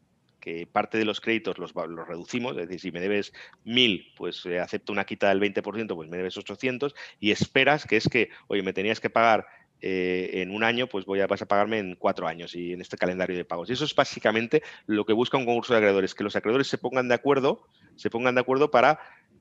parte 0.71 0.97
de 0.97 1.05
los 1.05 1.21
créditos 1.21 1.59
los, 1.59 1.75
los, 1.75 2.07
reducimos, 2.07 2.53
es 2.53 2.67
decir, 2.67 2.79
si 2.79 2.91
me 2.91 2.99
debes 2.99 3.33
1.000, 3.65 4.13
pues 4.15 4.45
eh, 4.47 4.59
acepto 4.59 4.91
una 4.91 5.05
quita 5.05 5.29
del 5.29 5.39
20%, 5.39 5.95
pues 5.95 6.09
me 6.09 6.17
debes 6.17 6.37
800, 6.37 6.95
y 7.19 7.29
esperas, 7.29 7.85
que 7.85 7.97
es 7.97 8.09
que, 8.09 8.29
oye, 8.47 8.63
me 8.63 8.73
tenías 8.73 8.99
que 8.99 9.11
pagar 9.11 9.45
eh, 9.81 10.41
en 10.41 10.51
un 10.51 10.63
año, 10.63 10.87
pues 10.87 11.05
voy 11.05 11.21
a, 11.21 11.27
vas 11.27 11.41
a 11.41 11.45
pagarme 11.45 11.79
en 11.79 11.95
cuatro 11.95 12.27
años 12.27 12.53
y 12.53 12.73
en 12.73 12.81
este 12.81 12.97
calendario 12.97 13.37
de 13.37 13.45
pagos. 13.45 13.69
Y 13.69 13.73
eso 13.73 13.85
es 13.85 13.95
básicamente 13.95 14.61
lo 14.87 15.05
que 15.05 15.13
busca 15.13 15.37
un 15.37 15.45
concurso 15.45 15.73
de 15.73 15.79
acreedores, 15.79 16.13
que 16.15 16.23
los 16.23 16.35
acreedores 16.35 16.67
se 16.67 16.77
pongan 16.77 17.07
de 17.07 17.15
acuerdo, 17.15 17.63
se 17.95 18.09
pongan 18.09 18.35
de 18.35 18.41
acuerdo 18.41 18.71
para 18.71 18.99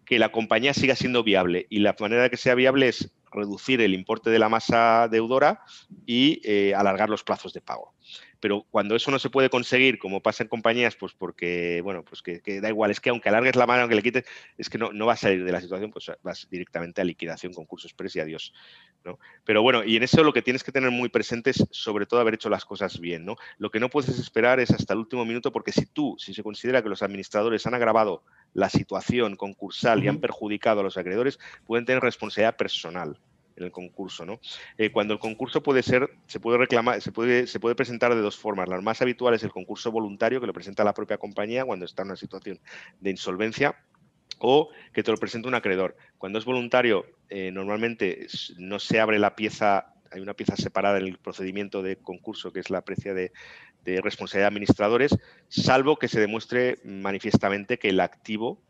que 0.09 0.19
la 0.19 0.33
compañía 0.33 0.73
siga 0.73 0.97
siendo 0.97 1.23
viable. 1.23 1.67
Y 1.69 1.81
la 1.81 1.95
manera 2.01 2.23
de 2.23 2.31
que 2.31 2.39
sea 2.39 2.55
viable 2.55 2.89
es 2.89 3.13
reducir 3.31 3.83
el 3.83 3.93
importe 3.93 4.31
de 4.31 4.39
la 4.39 4.49
masa 4.49 5.07
deudora 5.07 5.61
y 6.07 6.41
eh, 6.45 6.75
alargar 6.75 7.11
los 7.11 7.25
plazos 7.25 7.53
de 7.53 7.61
pago. 7.61 7.93
Pero 8.41 8.65
cuando 8.71 8.95
eso 8.95 9.11
no 9.11 9.19
se 9.19 9.31
puede 9.31 9.51
conseguir, 9.51 9.99
como 9.99 10.23
pasa 10.23 10.45
en 10.45 10.49
compañías, 10.49 10.97
pues 10.97 11.13
porque, 11.13 11.81
bueno, 11.83 12.05
pues 12.05 12.23
que, 12.23 12.41
da 12.61 12.69
igual, 12.69 12.91
es 12.91 13.01
que 13.01 13.11
aunque 13.11 13.29
alargues 13.29 13.57
la 13.57 13.67
mano, 13.67 13.83
aunque 13.83 13.97
le 13.97 14.03
quites, 14.03 14.25
es 14.57 14.71
que 14.71 14.79
no, 14.79 14.93
no 14.93 15.07
vas 15.07 15.19
a 15.19 15.29
salir 15.29 15.45
de 15.45 15.53
la 15.53 15.61
situación, 15.61 15.91
pues 15.91 16.11
vas 16.23 16.49
directamente 16.49 17.01
a 17.01 17.05
liquidación, 17.05 17.53
concurso 17.53 17.89
express 17.89 18.17
y 18.17 18.21
adiós. 18.21 18.55
¿no? 19.05 19.19
Pero 19.45 19.63
bueno, 19.63 19.85
y 19.85 19.97
en 19.97 20.05
eso 20.05 20.23
lo 20.23 20.33
que 20.33 20.43
tienes 20.43 20.63
que 20.63 20.73
tener 20.73 20.91
muy 20.91 21.09
presente 21.09 21.51
es 21.51 21.67
sobre 21.71 22.07
todo 22.07 22.21
haber 22.21 22.35
hecho 22.35 22.49
las 22.49 22.65
cosas 22.65 23.01
bien. 23.01 23.25
¿no? 23.25 23.37
Lo 23.59 23.71
que 23.71 23.81
no 23.81 23.89
puedes 23.91 24.17
esperar 24.19 24.61
es 24.61 24.71
hasta 24.71 24.95
el 24.95 25.01
último 25.01 25.25
minuto, 25.25 25.51
porque 25.51 25.73
si 25.73 25.87
tú, 25.87 26.15
si 26.19 26.33
se 26.33 26.43
considera 26.43 26.83
que 26.83 26.89
los 26.89 27.03
administradores 27.03 27.67
han 27.67 27.75
agravado 27.75 28.23
la 28.59 28.69
situación 28.69 29.37
concursal 29.37 30.03
y 30.03 30.09
han 30.09 30.19
perjudicado 30.19 30.81
a 30.81 30.83
los 30.83 30.97
acreedores, 30.97 31.39
pueden 31.65 31.85
tener 31.85 32.03
responsabilidad 32.03 32.57
personal 32.57 33.17
en 33.55 33.65
el 33.65 33.71
concurso. 33.71 34.27
¿no? 34.27 34.41
Eh, 34.77 34.91
cuando 34.91 35.15
el 35.15 35.21
concurso 35.21 35.63
puede 35.63 35.85
ser, 35.85 36.11
se 36.27 36.41
puede 36.41 36.59
reclamar, 36.59 37.01
se 37.01 37.13
puede, 37.13 37.47
se 37.47 37.61
puede 37.61 37.77
presentar 37.77 38.13
de 38.17 38.21
dos 38.21 38.37
formas. 38.37 38.69
La 38.69 38.81
más 38.81 39.01
habitual 39.01 39.35
es 39.35 39.45
el 39.45 39.53
concurso 39.53 39.93
voluntario, 39.93 40.41
que 40.41 40.49
lo 40.49 40.53
presenta 40.53 40.83
la 40.83 40.93
propia 40.93 41.19
compañía 41.19 41.65
cuando 41.65 41.85
está 41.85 42.03
en 42.03 42.09
una 42.09 42.17
situación 42.17 42.59
de 42.99 43.11
insolvencia 43.11 43.77
o 44.41 44.71
que 44.93 45.05
te 45.05 45.13
lo 45.13 45.19
presenta 45.19 45.47
un 45.47 45.55
acreedor. 45.55 45.97
Cuando 46.19 46.41
es 46.41 46.45
voluntario, 46.45 47.07
eh, 47.29 47.53
normalmente 47.53 48.27
no 48.57 48.81
se 48.81 48.99
abre 48.99 49.21
la 49.21 49.37
pieza, 49.37 49.95
hay 50.11 50.21
una 50.21 50.35
pieza 50.35 50.57
separada 50.57 50.99
en 50.99 51.07
el 51.07 51.19
procedimiento 51.19 51.81
de 51.81 51.95
concurso, 51.97 52.53
que 52.53 52.59
es 52.59 52.71
la 52.71 52.83
precia 52.83 53.15
de, 53.15 53.31
de 53.85 54.01
responsabilidad 54.01 54.45
de 54.45 54.55
administradores, 54.55 55.19
salvo 55.49 55.99
que 55.99 56.09
se 56.09 56.21
demuestre 56.21 56.79
manifiestamente 56.85 57.79
que 57.79 57.89
el 57.91 58.01
activo 58.01 58.61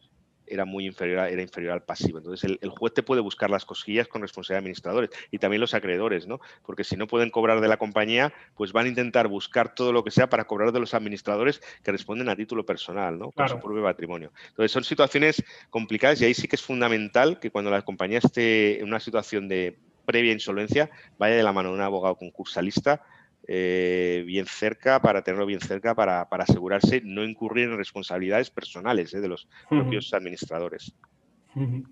era 0.50 0.64
muy 0.64 0.86
inferior, 0.86 1.28
era 1.28 1.42
inferior 1.42 1.72
al 1.72 1.82
pasivo. 1.82 2.18
Entonces, 2.18 2.56
el, 2.60 2.70
juez 2.70 2.94
te 2.94 3.02
puede 3.02 3.20
buscar 3.20 3.50
las 3.50 3.64
cosquillas 3.64 4.08
con 4.08 4.22
responsabilidad 4.22 4.58
de 4.58 4.64
administradores 4.64 5.10
y 5.30 5.38
también 5.38 5.60
los 5.60 5.74
acreedores, 5.74 6.26
¿no? 6.26 6.40
Porque 6.64 6.84
si 6.84 6.96
no 6.96 7.06
pueden 7.06 7.30
cobrar 7.30 7.60
de 7.60 7.68
la 7.68 7.76
compañía, 7.76 8.32
pues 8.54 8.72
van 8.72 8.86
a 8.86 8.88
intentar 8.88 9.28
buscar 9.28 9.74
todo 9.74 9.92
lo 9.92 10.04
que 10.04 10.10
sea 10.10 10.28
para 10.28 10.44
cobrar 10.44 10.72
de 10.72 10.80
los 10.80 10.94
administradores 10.94 11.60
que 11.82 11.92
responden 11.92 12.28
a 12.28 12.36
título 12.36 12.64
personal, 12.64 13.18
¿no? 13.18 13.30
Con 13.30 13.48
su 13.48 13.60
propio 13.60 13.82
patrimonio. 13.82 14.32
Entonces, 14.48 14.72
son 14.72 14.84
situaciones 14.84 15.44
complicadas 15.70 16.20
y 16.20 16.24
ahí 16.24 16.34
sí 16.34 16.48
que 16.48 16.56
es 16.56 16.62
fundamental 16.62 17.38
que 17.40 17.50
cuando 17.50 17.70
la 17.70 17.82
compañía 17.82 18.18
esté 18.18 18.80
en 18.80 18.88
una 18.88 19.00
situación 19.00 19.48
de 19.48 19.78
previa 20.04 20.32
insolvencia, 20.32 20.90
vaya 21.18 21.36
de 21.36 21.42
la 21.42 21.52
mano 21.52 21.68
de 21.68 21.74
un 21.74 21.82
abogado 21.82 22.16
concursalista 22.16 23.04
eh, 23.50 24.24
bien 24.26 24.44
cerca, 24.44 25.00
para 25.00 25.22
tenerlo 25.22 25.46
bien 25.46 25.60
cerca, 25.60 25.94
para, 25.94 26.28
asegurarse 26.30 27.00
no 27.02 27.24
incurrir 27.24 27.70
en 27.70 27.78
responsabilidades 27.78 28.50
personales 28.50 29.14
eh, 29.14 29.20
de 29.20 29.28
los 29.28 29.48
propios 29.70 30.12
administradores. 30.12 30.94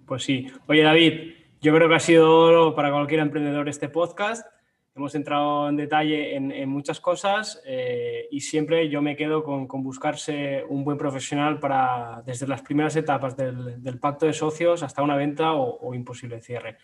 Pues 0.04 0.22
sí. 0.22 0.52
Oye, 0.66 0.82
David, 0.82 1.32
yo 1.62 1.74
creo 1.74 1.88
que 1.88 1.94
ha 1.94 2.00
sido 2.00 2.74
para 2.74 2.92
cualquier 2.92 3.20
emprendedor 3.20 3.70
este 3.70 3.88
podcast. 3.88 4.46
Hemos 4.94 5.14
entrado 5.14 5.70
en 5.70 5.76
detalle 5.76 6.36
en, 6.36 6.68
muchas 6.68 7.00
cosas 7.00 7.62
eh, 7.66 8.28
y 8.30 8.40
siempre 8.40 8.90
yo 8.90 9.00
me 9.00 9.16
quedo 9.16 9.42
con, 9.42 9.66
buscarse 9.82 10.62
un 10.68 10.84
buen 10.84 10.98
profesional 10.98 11.58
para, 11.58 12.22
desde 12.26 12.46
las 12.46 12.60
primeras 12.60 12.96
etapas 12.96 13.34
del, 13.34 13.98
pacto 13.98 14.26
de 14.26 14.34
socios 14.34 14.82
hasta 14.82 15.02
una 15.02 15.16
venta 15.16 15.54
o, 15.54 15.78
o 15.80 15.94
imposible 15.94 16.40
cierre. 16.42 16.76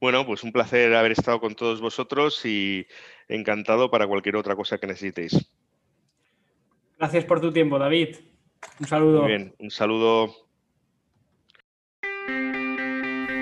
Bueno, 0.00 0.24
pues 0.26 0.42
un 0.42 0.52
placer 0.52 0.94
haber 0.94 1.12
estado 1.12 1.40
con 1.40 1.54
todos 1.54 1.80
vosotros 1.80 2.44
y 2.44 2.86
encantado 3.30 3.90
para 3.90 4.06
cualquier 4.06 4.36
otra 4.36 4.56
cosa 4.56 4.78
que 4.78 4.86
necesitéis. 4.86 5.50
Gracias 6.98 7.24
por 7.24 7.40
tu 7.40 7.52
tiempo, 7.52 7.78
David. 7.78 8.16
Un 8.78 8.86
saludo. 8.86 9.22
Muy 9.22 9.28
bien, 9.28 9.54
un 9.58 9.70
saludo. 9.70 10.34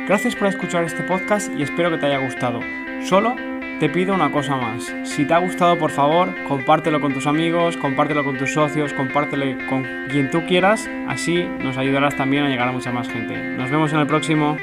Gracias 0.06 0.36
por 0.36 0.48
escuchar 0.48 0.84
este 0.84 1.02
podcast 1.02 1.52
y 1.58 1.62
espero 1.62 1.90
que 1.90 1.98
te 1.98 2.06
haya 2.06 2.24
gustado. 2.24 2.60
Solo 3.02 3.34
te 3.80 3.88
pido 3.88 4.14
una 4.14 4.32
cosa 4.32 4.56
más. 4.56 4.92
Si 5.04 5.26
te 5.26 5.34
ha 5.34 5.38
gustado, 5.38 5.78
por 5.78 5.90
favor, 5.90 6.28
compártelo 6.48 7.00
con 7.00 7.12
tus 7.12 7.26
amigos, 7.26 7.76
compártelo 7.76 8.24
con 8.24 8.38
tus 8.38 8.52
socios, 8.52 8.92
compártelo 8.92 9.44
con 9.68 9.84
quien 10.10 10.30
tú 10.30 10.44
quieras. 10.46 10.88
Así 11.06 11.44
nos 11.44 11.76
ayudarás 11.76 12.16
también 12.16 12.44
a 12.44 12.48
llegar 12.48 12.68
a 12.68 12.72
mucha 12.72 12.90
más 12.90 13.08
gente. 13.08 13.36
Nos 13.36 13.70
vemos 13.70 13.92
en 13.92 14.00
el 14.00 14.06
próximo. 14.06 14.56